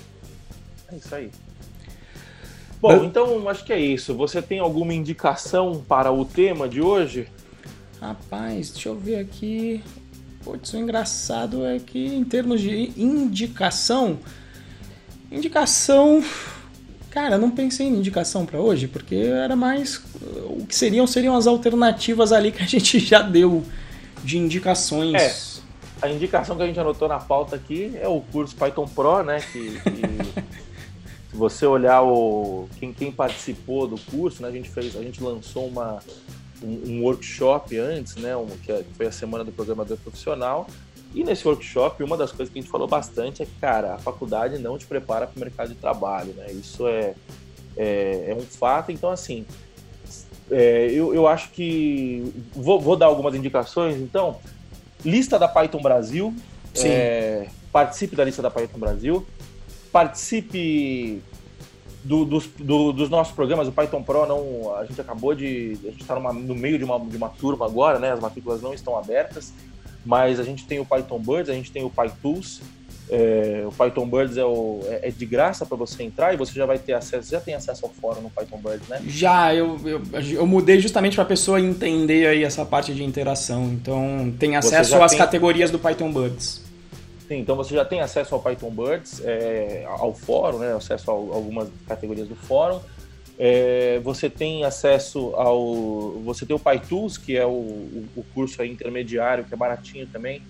É 0.89 0.95
isso 0.95 1.13
aí. 1.13 1.29
Bom, 2.81 3.03
então 3.03 3.49
acho 3.49 3.65
que 3.65 3.73
é 3.73 3.79
isso. 3.79 4.15
Você 4.15 4.41
tem 4.41 4.59
alguma 4.59 4.93
indicação 4.93 5.83
para 5.85 6.13
o 6.13 6.23
tema 6.23 6.69
de 6.69 6.81
hoje? 6.81 7.27
Rapaz, 7.99 8.69
deixa 8.69 8.87
eu 8.87 8.95
ver 8.95 9.17
aqui. 9.17 9.83
Putz, 10.43 10.73
o 10.73 10.77
engraçado 10.77 11.65
é 11.65 11.79
que 11.79 12.05
em 12.05 12.23
termos 12.23 12.61
de 12.61 12.93
indicação, 12.95 14.19
indicação, 15.31 16.23
cara, 17.09 17.37
não 17.37 17.51
pensei 17.51 17.87
em 17.87 17.95
indicação 17.95 18.45
para 18.45 18.59
hoje, 18.59 18.87
porque 18.87 19.15
era 19.15 19.55
mais 19.55 20.01
o 20.45 20.65
que 20.65 20.75
seriam 20.75 21.05
seriam 21.05 21.35
as 21.35 21.45
alternativas 21.45 22.31
ali 22.31 22.51
que 22.51 22.63
a 22.63 22.65
gente 22.67 22.99
já 22.99 23.21
deu 23.21 23.63
de 24.23 24.37
indicações. 24.37 25.13
É. 25.15 25.59
A 26.01 26.09
indicação 26.09 26.55
que 26.55 26.63
a 26.63 26.65
gente 26.65 26.79
anotou 26.79 27.09
na 27.09 27.19
pauta 27.19 27.57
aqui 27.57 27.91
é 28.01 28.07
o 28.07 28.21
curso 28.21 28.55
Python 28.55 28.87
Pro, 28.87 29.21
né? 29.21 29.41
Que, 29.51 29.79
que 29.81 30.01
se 31.29 31.35
você 31.35 31.65
olhar 31.65 32.01
o 32.01 32.69
quem, 32.79 32.93
quem 32.93 33.11
participou 33.11 33.85
do 33.85 33.97
curso, 34.09 34.41
né? 34.41 34.47
A 34.47 34.51
gente 34.51 34.69
fez, 34.69 34.95
a 34.95 35.01
gente 35.01 35.21
lançou 35.21 35.67
uma 35.67 35.99
um, 36.63 36.91
um 36.91 37.03
workshop 37.03 37.77
antes, 37.77 38.15
né, 38.15 38.35
um, 38.35 38.47
que 38.47 38.71
é, 38.71 38.83
foi 38.95 39.07
a 39.07 39.11
semana 39.11 39.43
do 39.43 39.51
programador 39.51 39.97
profissional. 39.97 40.67
E 41.13 41.23
nesse 41.23 41.47
workshop, 41.47 42.03
uma 42.03 42.15
das 42.15 42.31
coisas 42.31 42.53
que 42.53 42.59
a 42.59 42.61
gente 42.61 42.71
falou 42.71 42.87
bastante 42.87 43.41
é 43.41 43.45
que, 43.45 43.55
cara, 43.59 43.95
a 43.95 43.97
faculdade 43.97 44.59
não 44.59 44.77
te 44.77 44.85
prepara 44.85 45.25
para 45.25 45.35
o 45.35 45.39
mercado 45.39 45.69
de 45.69 45.75
trabalho, 45.75 46.33
né? 46.33 46.51
Isso 46.51 46.87
é, 46.87 47.15
é, 47.75 48.25
é 48.27 48.35
um 48.35 48.41
fato. 48.41 48.91
Então, 48.91 49.09
assim, 49.09 49.43
é, 50.51 50.87
eu, 50.91 51.13
eu 51.13 51.27
acho 51.27 51.49
que. 51.49 52.31
Vou, 52.53 52.79
vou, 52.79 52.95
dar 52.95 53.07
algumas 53.07 53.33
indicações, 53.33 53.97
então. 53.97 54.37
Lista 55.03 55.39
da 55.39 55.47
Python 55.47 55.81
Brasil. 55.81 56.33
É, 56.75 57.47
participe 57.71 58.15
da 58.15 58.23
lista 58.23 58.41
da 58.41 58.51
Python 58.51 58.77
Brasil. 58.77 59.25
Participe 59.91 61.23
do, 62.03 62.25
dos, 62.25 62.47
do, 62.57 62.91
dos 62.91 63.09
nossos 63.09 63.33
programas, 63.33 63.67
o 63.67 63.71
Python 63.71 64.01
Pro 64.01 64.25
não. 64.25 64.75
A 64.75 64.85
gente 64.85 64.99
acabou 64.99 65.35
de. 65.35 65.77
A 65.83 65.91
gente 65.91 66.01
está 66.01 66.19
no 66.19 66.55
meio 66.55 66.77
de 66.77 66.83
uma, 66.83 66.99
de 66.99 67.17
uma 67.17 67.29
turma 67.29 67.65
agora, 67.65 67.99
né? 67.99 68.11
As 68.11 68.19
matrículas 68.19 68.61
não 68.61 68.73
estão 68.73 68.97
abertas, 68.97 69.53
mas 70.05 70.39
a 70.39 70.43
gente 70.43 70.65
tem 70.65 70.79
o 70.79 70.85
Python 70.85 71.19
Birds, 71.19 71.49
a 71.49 71.53
gente 71.53 71.71
tem 71.71 71.83
o 71.83 71.89
PyTools. 71.89 72.61
É, 73.11 73.63
o 73.65 73.71
Python 73.71 74.07
Birds 74.07 74.37
é, 74.37 74.45
o, 74.45 74.81
é, 74.85 75.07
é 75.07 75.11
de 75.11 75.25
graça 75.25 75.65
para 75.65 75.75
você 75.75 76.03
entrar 76.03 76.31
e 76.31 76.37
você 76.37 76.53
já 76.53 76.67
vai 76.67 76.77
ter 76.77 76.93
acesso, 76.93 77.31
já 77.31 77.41
tem 77.41 77.55
acesso 77.55 77.83
ao 77.83 77.91
fórum 77.91 78.21
no 78.21 78.29
Python 78.29 78.59
Birds, 78.59 78.87
né? 78.87 79.01
Já, 79.07 79.53
eu, 79.55 79.79
eu, 79.83 80.01
eu 80.31 80.45
mudei 80.45 80.79
justamente 80.79 81.15
para 81.15 81.23
a 81.23 81.27
pessoa 81.27 81.59
entender 81.59 82.27
aí 82.27 82.43
essa 82.43 82.63
parte 82.63 82.93
de 82.93 83.03
interação. 83.03 83.65
Então 83.65 84.31
tem 84.37 84.55
acesso 84.55 85.01
às 85.01 85.11
tem... 85.11 85.17
categorias 85.17 85.71
do 85.71 85.79
Python 85.79 86.13
Birds. 86.13 86.68
Sim, 87.29 87.37
então 87.37 87.55
você 87.55 87.75
já 87.75 87.85
tem 87.85 88.01
acesso 88.01 88.33
ao 88.33 88.41
Python 88.41 88.71
Birds, 88.71 89.21
é, 89.23 89.85
ao 89.87 90.15
fórum, 90.15 90.57
né, 90.57 90.73
acesso 90.73 91.11
a 91.11 91.13
algumas 91.13 91.69
categorias 91.87 92.27
do 92.27 92.35
fórum. 92.35 92.81
É, 93.37 93.99
você 93.99 94.31
tem 94.31 94.65
acesso 94.65 95.35
ao. 95.35 96.13
Você 96.25 96.43
tem 96.43 96.55
o 96.55 96.59
PyTools, 96.59 97.19
que 97.19 97.37
é 97.37 97.45
o, 97.45 97.51
o, 98.17 98.25
curso 98.33 98.63
intermediário, 98.63 99.45
que 99.45 99.53
é 99.53 99.57
baratinho 99.57 100.07
também. 100.07 100.41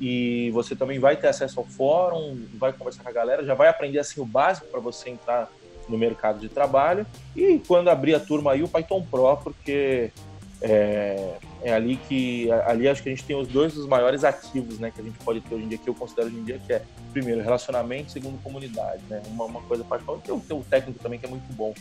E 0.00 0.48
você 0.52 0.76
também 0.76 1.00
vai 1.00 1.16
ter 1.16 1.26
acesso 1.26 1.58
ao 1.58 1.66
fórum, 1.66 2.38
vai 2.54 2.72
conversar 2.72 3.02
com 3.02 3.08
a 3.08 3.12
galera, 3.12 3.44
já 3.44 3.54
vai 3.54 3.66
aprender 3.66 3.98
assim 3.98 4.20
o 4.20 4.24
básico 4.24 4.68
para 4.68 4.78
você 4.78 5.10
entrar 5.10 5.50
no 5.88 5.98
mercado 5.98 6.38
de 6.38 6.48
trabalho. 6.48 7.04
E 7.34 7.60
quando 7.66 7.88
abrir 7.88 8.14
a 8.14 8.20
turma 8.20 8.52
aí, 8.52 8.62
o 8.62 8.68
Python 8.68 9.02
Pro, 9.02 9.36
porque 9.38 10.12
é, 10.62 11.34
é 11.62 11.72
ali 11.72 11.96
que 12.08 12.50
ali 12.66 12.88
acho 12.88 13.02
que 13.02 13.08
a 13.08 13.12
gente 13.12 13.24
tem 13.24 13.36
os 13.36 13.48
dois 13.48 13.74
dos 13.74 13.86
maiores 13.86 14.24
ativos 14.24 14.78
né, 14.78 14.92
que 14.94 15.00
a 15.00 15.04
gente 15.04 15.18
pode 15.18 15.40
ter 15.40 15.54
hoje 15.54 15.64
em 15.64 15.68
dia, 15.68 15.78
que 15.78 15.88
eu 15.88 15.94
considero 15.94 16.28
hoje 16.28 16.36
em 16.36 16.44
dia 16.44 16.60
que 16.64 16.72
é 16.72 16.82
primeiro 17.12 17.42
relacionamento, 17.42 18.12
segundo 18.12 18.40
comunidade. 18.42 19.02
Né? 19.08 19.22
Uma, 19.28 19.44
uma 19.44 19.60
coisa 19.62 19.84
particular, 19.84 20.20
tem 20.20 20.34
o, 20.34 20.40
tem 20.40 20.56
o 20.56 20.62
técnico 20.62 20.98
também 21.00 21.18
que 21.18 21.26
é 21.26 21.28
muito 21.28 21.52
bom. 21.52 21.74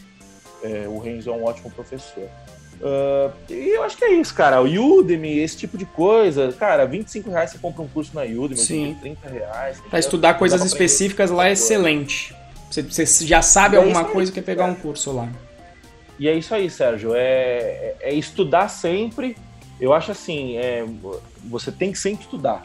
É, 0.64 0.88
o 0.88 0.98
Renzo 0.98 1.30
é 1.30 1.34
um 1.34 1.44
ótimo 1.44 1.70
professor. 1.72 2.28
Uh, 2.80 3.34
e 3.50 3.70
eu 3.76 3.84
acho 3.84 3.98
que 3.98 4.06
é 4.06 4.14
isso, 4.14 4.34
cara. 4.34 4.62
O 4.62 5.00
Udemy, 5.00 5.40
esse 5.40 5.58
tipo 5.58 5.78
de 5.78 5.86
coisa. 5.86 6.52
Cara, 6.54 6.86
25 6.86 7.30
reais 7.30 7.52
você 7.52 7.58
compra 7.58 7.82
um 7.82 7.88
curso 7.88 8.12
na 8.14 8.22
Udemy, 8.24 8.58
Sim. 8.58 8.98
30 9.02 9.30
reais. 9.30 9.82
Pra 9.90 10.00
estudar 10.00 10.36
coisas 10.36 10.64
específicas 10.64 11.32
lá 11.32 11.50
é 11.50 11.54
excelente. 11.54 12.36
Você, 12.70 12.84
você 12.84 13.26
já 13.26 13.42
sabe 13.42 13.76
é 13.76 13.80
alguma 13.80 14.06
coisa 14.06 14.32
que 14.32 14.40
é 14.40 14.44
pegar 14.44 14.66
um 14.66 14.76
curso 14.76 15.12
lá. 15.12 15.30
E 16.20 16.28
é 16.28 16.34
isso 16.34 16.54
aí, 16.54 16.70
Sérgio. 16.70 17.14
É, 17.16 17.96
é 18.00 18.14
estudar 18.14 18.70
sempre. 18.70 19.36
Eu 19.80 19.94
acho 19.94 20.12
assim, 20.12 20.58
é, 20.58 20.86
você 21.46 21.72
tem 21.72 21.92
que 21.92 22.00
sempre 22.00 22.24
estudar. 22.24 22.64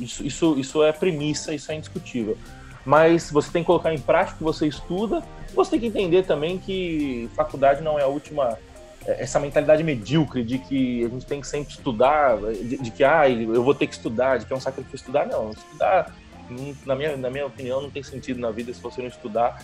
Isso, 0.00 0.24
isso, 0.24 0.58
isso 0.58 0.82
é 0.82 0.92
premissa, 0.92 1.54
isso 1.54 1.70
é 1.70 1.74
indiscutível. 1.74 2.36
Mas 2.84 3.30
você 3.30 3.50
tem 3.50 3.62
que 3.62 3.66
colocar 3.66 3.92
em 3.92 3.98
prática 3.98 4.36
o 4.36 4.38
que 4.38 4.44
você 4.44 4.66
estuda. 4.66 5.22
Você 5.54 5.72
tem 5.72 5.80
que 5.80 5.86
entender 5.86 6.22
também 6.24 6.58
que 6.58 7.28
faculdade 7.34 7.82
não 7.82 7.98
é 7.98 8.02
a 8.02 8.06
última 8.06 8.56
é, 9.06 9.22
essa 9.22 9.38
mentalidade 9.38 9.82
medíocre 9.84 10.42
de 10.42 10.58
que 10.58 11.04
a 11.04 11.08
gente 11.08 11.26
tem 11.26 11.40
que 11.40 11.46
sempre 11.46 11.72
estudar, 11.72 12.38
de, 12.38 12.76
de, 12.78 12.90
que 12.90 13.04
ah, 13.04 13.28
eu 13.28 13.62
vou 13.62 13.74
ter 13.74 13.86
que 13.86 13.94
estudar, 13.94 14.38
de 14.38 14.46
que 14.46 14.52
é 14.52 14.56
um 14.56 14.60
sacrifício 14.60 14.96
estudar, 14.96 15.26
não. 15.26 15.50
Estudar, 15.50 16.14
na 16.84 16.94
minha, 16.94 17.16
na 17.16 17.30
minha 17.30 17.46
opinião, 17.46 17.80
não 17.80 17.90
tem 17.90 18.02
sentido 18.02 18.40
na 18.40 18.50
vida 18.50 18.72
se 18.74 18.80
você 18.80 19.00
não 19.00 19.08
estudar. 19.08 19.62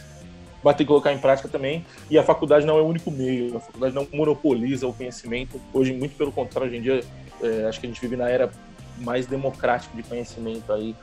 Vai 0.63 0.75
ter 0.75 0.85
que 0.85 0.89
colocar 0.89 1.13
em 1.13 1.19
prática 1.19 1.49
também. 1.49 1.85
E 2.11 2.19
a 2.19 2.23
faculdade 2.23 2.65
não 2.65 2.79
é 2.79 2.83
o 2.83 2.87
único 2.87 3.11
meio, 3.11 3.57
a 3.57 3.61
faculdade 3.61 3.95
não 3.95 4.07
monopoliza 4.13 4.87
o 4.87 4.93
conhecimento. 4.93 5.61
Hoje, 5.73 5.93
muito 5.93 6.17
pelo 6.17 6.33
contrário, 6.33 6.69
hoje 6.69 6.79
em 6.79 6.83
dia, 6.83 7.05
é, 7.43 7.67
acho 7.69 7.81
que 7.81 7.87
a 7.87 7.89
gente 7.89 8.01
vive 8.01 8.17
na 8.17 8.29
era 8.29 8.51
mais 8.99 9.27
democrática 9.27 9.95
de 9.97 10.03
conhecimento 10.03 10.73
aí 10.73 10.95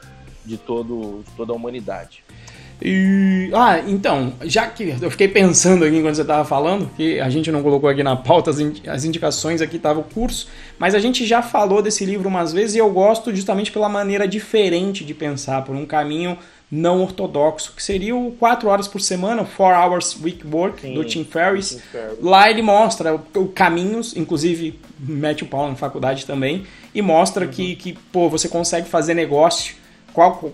de, 0.45 0.57
todo, 0.57 1.23
de 1.25 1.31
toda 1.35 1.51
a 1.51 1.55
humanidade. 1.55 2.23
E, 2.81 3.51
ah, 3.53 3.79
então, 3.85 4.33
já 4.43 4.65
que 4.65 4.95
eu 5.01 5.11
fiquei 5.11 5.27
pensando 5.27 5.83
aqui 5.83 5.97
enquanto 5.97 6.15
você 6.15 6.21
estava 6.21 6.45
falando, 6.45 6.89
que 6.95 7.19
a 7.19 7.29
gente 7.29 7.51
não 7.51 7.61
colocou 7.61 7.89
aqui 7.89 8.01
na 8.03 8.15
pauta 8.15 8.51
as 8.87 9.03
indicações, 9.03 9.61
aqui 9.61 9.75
estava 9.75 9.99
o 9.99 10.03
curso, 10.03 10.47
mas 10.77 10.95
a 10.95 10.99
gente 10.99 11.25
já 11.25 11.41
falou 11.41 11.81
desse 11.81 12.05
livro 12.05 12.29
umas 12.29 12.53
vezes 12.53 12.77
e 12.77 12.79
eu 12.79 12.89
gosto 12.89 13.35
justamente 13.35 13.69
pela 13.69 13.89
maneira 13.89 14.25
diferente 14.25 15.03
de 15.03 15.13
pensar, 15.13 15.65
por 15.65 15.75
um 15.75 15.85
caminho 15.85 16.37
não 16.71 17.01
ortodoxo, 17.01 17.73
que 17.75 17.81
seria 17.81 18.15
o 18.15 18.31
4 18.33 18.69
horas 18.69 18.87
por 18.87 19.01
semana, 19.01 19.43
4 19.43 19.81
Hours 19.81 20.17
Week 20.21 20.45
Work, 20.45 20.81
Sim, 20.81 20.93
do 20.93 21.03
Tim 21.03 21.23
Ferriss. 21.23 21.69
Tim 21.69 21.79
Ferriss. 21.79 22.17
Lá 22.21 22.49
ele 22.49 22.61
mostra 22.61 23.15
o, 23.15 23.21
o 23.35 23.47
caminhos, 23.47 24.15
inclusive 24.15 24.79
mete 24.99 25.43
o 25.43 25.47
pau 25.47 25.67
na 25.67 25.75
faculdade 25.75 26.25
também, 26.25 26.65
e 26.93 27.01
mostra 27.01 27.45
uhum. 27.45 27.51
que, 27.51 27.75
que 27.75 27.93
pô, 28.11 28.29
você 28.29 28.47
consegue 28.47 28.87
fazer 28.87 29.15
negócio, 29.15 29.75
qual, 30.13 30.51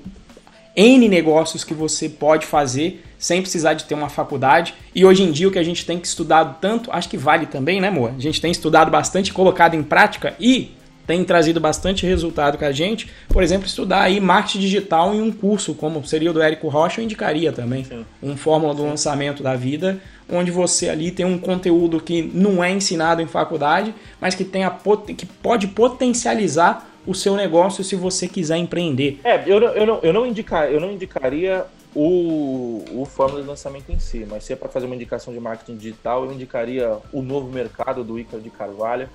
N 0.76 1.08
negócios 1.08 1.64
que 1.64 1.74
você 1.74 2.10
pode 2.10 2.46
fazer 2.46 3.04
sem 3.18 3.42
precisar 3.42 3.74
de 3.74 3.86
ter 3.86 3.96
uma 3.96 4.10
faculdade. 4.10 4.74
E 4.94 5.06
hoje 5.06 5.24
em 5.24 5.32
dia 5.32 5.48
o 5.48 5.52
que 5.52 5.60
a 5.60 5.64
gente 5.64 5.86
tem 5.86 6.00
que 6.00 6.08
estudado 6.08 6.58
tanto, 6.60 6.92
acho 6.92 7.10
que 7.10 7.18
vale 7.18 7.46
também, 7.46 7.80
né, 7.80 7.88
amor? 7.88 8.14
A 8.16 8.22
gente 8.22 8.42
tem 8.42 8.52
estudado 8.52 8.92
bastante, 8.92 9.34
colocado 9.34 9.74
em 9.74 9.84
prática 9.84 10.36
e 10.40 10.72
tem 11.06 11.24
trazido 11.24 11.60
bastante 11.60 12.06
resultado 12.06 12.58
com 12.58 12.66
a 12.66 12.72
gente. 12.72 13.10
Por 13.30 13.44
exemplo, 13.44 13.68
estudar 13.68 14.02
aí 14.02 14.20
marketing 14.20 14.60
digital 14.60 15.14
em 15.14 15.22
um 15.22 15.32
curso, 15.32 15.74
como 15.74 16.06
seria 16.06 16.32
o 16.32 16.34
do 16.34 16.42
Érico 16.42 16.68
Rocha, 16.68 17.02
eu 17.02 17.06
indicaria 17.06 17.52
também. 17.52 17.84
Sim. 17.84 18.06
Um 18.22 18.36
fórmula 18.36 18.74
do 18.74 18.82
Sim. 18.82 18.90
lançamento 18.90 19.44
da 19.44 19.56
vida, 19.56 20.00
onde 20.30 20.52
você 20.52 20.90
ali 20.90 21.12
tem 21.12 21.26
um 21.26 21.38
conteúdo 21.38 22.00
que 22.00 22.22
não 22.22 22.64
é 22.64 22.72
ensinado 22.72 23.22
em 23.22 23.28
faculdade, 23.28 23.94
mas 24.20 24.36
que, 24.36 24.44
tem 24.44 24.64
a, 24.64 24.76
que 25.16 25.26
pode 25.26 25.68
potencializar 25.68 26.90
o 27.06 27.14
seu 27.14 27.36
negócio 27.36 27.84
se 27.84 27.96
você 27.96 28.28
quiser 28.28 28.58
empreender. 28.58 29.20
É, 29.24 29.44
eu, 29.46 29.62
eu, 29.62 29.86
não, 29.86 30.00
eu, 30.02 30.14
não, 30.14 30.26
indicar, 30.26 30.72
eu 30.72 30.80
não 30.80 30.92
indicaria 30.92 31.66
o, 31.94 32.84
o 32.92 33.06
fórmula 33.06 33.42
de 33.42 33.48
lançamento 33.48 33.92
em 33.92 34.00
si, 34.00 34.26
mas 34.30 34.44
se 34.44 34.54
é 34.54 34.56
para 34.56 34.70
fazer 34.70 34.86
uma 34.86 34.96
indicação 34.96 35.34
de 35.34 35.40
marketing 35.40 35.78
digital, 35.78 36.26
eu 36.26 36.34
indicaria 36.34 36.98
o 37.14 37.22
novo 37.22 37.52
mercado 37.52 38.04
do 38.04 38.20
Ícaro 38.20 38.42
de 38.42 38.50
Carvalho. 38.50 39.08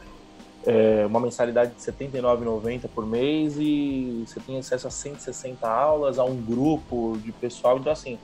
É 0.67 1.07
uma 1.07 1.21
mensalidade 1.21 1.73
de 1.75 1.87
R$ 1.87 1.93
79,90 2.21 2.89
por 2.95 3.07
mês 3.07 3.57
e 3.59 4.25
você 4.27 4.39
tem 4.41 4.59
acesso 4.59 4.87
a 4.87 4.91
160 4.91 5.67
aulas, 5.67 6.19
a 6.19 6.25
um 6.25 6.37
grupo 6.37 7.19
de 7.25 7.33
pessoal. 7.33 7.79
Então, 7.79 7.93
assim. 7.93 8.19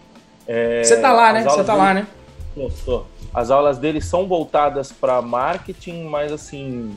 É, 0.46 0.84
você 0.84 1.00
tá 1.00 1.12
lá, 1.12 1.32
né? 1.32 1.44
Você 1.44 1.64
tá 1.64 1.72
dele, 1.72 1.76
lá, 1.78 1.94
né? 1.94 2.06
Tô. 2.84 3.04
As 3.34 3.50
aulas 3.50 3.78
deles 3.78 4.04
são 4.04 4.26
voltadas 4.26 4.92
para 4.92 5.20
marketing, 5.20 6.04
mas 6.04 6.32
assim, 6.32 6.96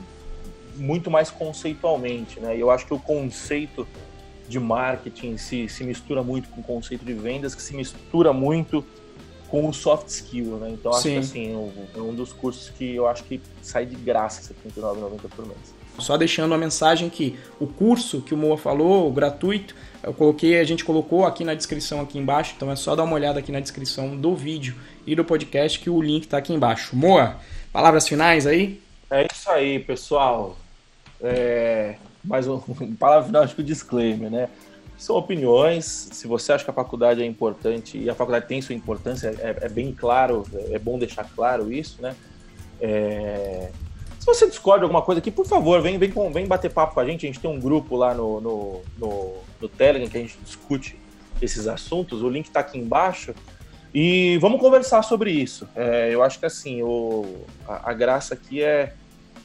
muito 0.76 1.10
mais 1.10 1.30
conceitualmente, 1.30 2.40
né? 2.40 2.56
E 2.56 2.60
eu 2.60 2.70
acho 2.70 2.86
que 2.86 2.94
o 2.94 2.98
conceito 2.98 3.86
de 4.48 4.58
marketing 4.58 5.36
se, 5.36 5.68
se 5.68 5.84
mistura 5.84 6.22
muito 6.22 6.48
com 6.48 6.60
o 6.60 6.64
conceito 6.64 7.04
de 7.04 7.12
vendas, 7.12 7.54
que 7.54 7.62
se 7.62 7.74
mistura 7.74 8.32
muito 8.32 8.84
com 9.50 9.68
o 9.68 9.74
soft 9.74 10.06
skill, 10.08 10.56
né? 10.58 10.70
Então 10.70 10.92
acho 10.92 11.02
Sim. 11.02 11.12
que 11.14 11.18
assim, 11.18 11.52
é 11.94 12.00
um 12.00 12.14
dos 12.14 12.32
cursos 12.32 12.70
que 12.70 12.94
eu 12.94 13.08
acho 13.08 13.24
que 13.24 13.40
sai 13.60 13.84
de 13.84 13.96
graça 13.96 14.54
R$ 14.64 14.70
79,90 14.70 15.28
por 15.34 15.46
mês. 15.46 15.74
Só 15.98 16.16
deixando 16.16 16.54
a 16.54 16.58
mensagem 16.58 17.10
que 17.10 17.38
o 17.58 17.66
curso 17.66 18.22
que 18.22 18.32
o 18.32 18.36
Moa 18.36 18.56
falou, 18.56 19.08
o 19.08 19.12
gratuito, 19.12 19.74
eu 20.02 20.14
coloquei, 20.14 20.58
a 20.58 20.64
gente 20.64 20.84
colocou 20.84 21.26
aqui 21.26 21.44
na 21.44 21.52
descrição 21.52 22.00
aqui 22.00 22.16
embaixo, 22.18 22.54
então 22.56 22.70
é 22.70 22.76
só 22.76 22.96
dar 22.96 23.04
uma 23.04 23.14
olhada 23.14 23.38
aqui 23.40 23.52
na 23.52 23.60
descrição 23.60 24.16
do 24.16 24.34
vídeo 24.34 24.74
e 25.06 25.14
do 25.14 25.24
podcast 25.24 25.78
que 25.78 25.90
o 25.90 26.00
link 26.00 26.24
está 26.24 26.38
aqui 26.38 26.54
embaixo. 26.54 26.96
Moa, 26.96 27.36
palavras 27.72 28.08
finais 28.08 28.46
aí? 28.46 28.80
É 29.10 29.26
isso 29.30 29.50
aí, 29.50 29.80
pessoal. 29.80 30.56
É, 31.20 31.96
mais 32.24 32.46
um, 32.46 32.58
palavra 32.98 33.26
final, 33.26 33.42
acho 33.42 33.54
que 33.54 33.60
o 33.60 33.64
disclaimer, 33.64 34.30
né? 34.30 34.48
São 35.00 35.16
opiniões. 35.16 36.10
Se 36.12 36.26
você 36.26 36.52
acha 36.52 36.62
que 36.62 36.70
a 36.70 36.74
faculdade 36.74 37.22
é 37.22 37.24
importante 37.24 37.96
e 37.96 38.10
a 38.10 38.14
faculdade 38.14 38.46
tem 38.46 38.60
sua 38.60 38.74
importância, 38.74 39.28
é, 39.38 39.64
é 39.64 39.68
bem 39.70 39.94
claro, 39.94 40.44
é 40.70 40.78
bom 40.78 40.98
deixar 40.98 41.24
claro 41.24 41.72
isso, 41.72 42.02
né? 42.02 42.14
É, 42.78 43.70
se 44.18 44.26
você 44.26 44.46
discorda 44.46 44.84
alguma 44.84 45.00
coisa 45.00 45.18
aqui, 45.18 45.30
por 45.30 45.46
favor, 45.46 45.80
vem, 45.80 45.96
vem, 45.96 46.12
vem 46.30 46.46
bater 46.46 46.70
papo 46.70 46.92
com 46.92 47.00
a 47.00 47.06
gente. 47.06 47.24
A 47.24 47.28
gente 47.28 47.40
tem 47.40 47.50
um 47.50 47.58
grupo 47.58 47.96
lá 47.96 48.12
no, 48.12 48.42
no, 48.42 48.82
no, 48.98 49.34
no 49.58 49.68
Telegram 49.70 50.06
que 50.06 50.18
a 50.18 50.20
gente 50.20 50.36
discute 50.44 50.98
esses 51.40 51.66
assuntos. 51.66 52.22
O 52.22 52.28
link 52.28 52.44
está 52.44 52.60
aqui 52.60 52.78
embaixo. 52.78 53.34
E 53.94 54.36
vamos 54.36 54.60
conversar 54.60 55.00
sobre 55.02 55.30
isso. 55.30 55.66
É, 55.74 56.10
eu 56.12 56.22
acho 56.22 56.38
que 56.38 56.44
assim, 56.44 56.82
o, 56.82 57.46
a, 57.66 57.90
a 57.90 57.94
graça 57.94 58.34
aqui 58.34 58.62
é, 58.62 58.92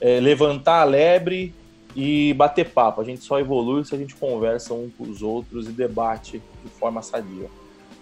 é, 0.01 0.19
levantar 0.19 0.81
a 0.81 0.83
lebre 0.83 1.55
e 1.95 2.33
bater 2.33 2.69
papo. 2.69 3.01
A 3.01 3.03
gente 3.03 3.23
só 3.23 3.39
evolui 3.39 3.85
se 3.85 3.95
a 3.95 3.97
gente 3.97 4.15
conversa 4.15 4.73
um 4.73 4.89
com 4.97 5.05
os 5.05 5.21
outros 5.21 5.67
e 5.67 5.71
debate 5.71 6.41
de 6.63 6.71
forma 6.71 7.01
sadia. 7.01 7.49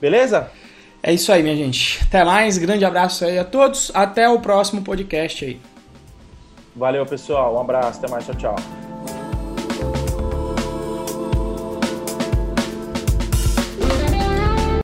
Beleza? 0.02 0.50
É 1.02 1.14
isso 1.14 1.32
aí, 1.32 1.44
minha 1.44 1.56
gente. 1.56 2.02
Até 2.04 2.24
mais, 2.24 2.58
grande 2.58 2.84
abraço 2.84 3.26
aí 3.26 3.38
a 3.38 3.44
todos. 3.44 3.92
Até 3.94 4.28
o 4.28 4.40
próximo 4.40 4.82
podcast 4.82 5.46
aí. 5.46 5.60
Valeu, 6.76 7.06
pessoal. 7.06 7.56
Um 7.56 7.60
abraço, 7.60 8.00
até 8.00 8.10
mais, 8.10 8.26
tchau, 8.26 8.36
tchau. 8.36 8.93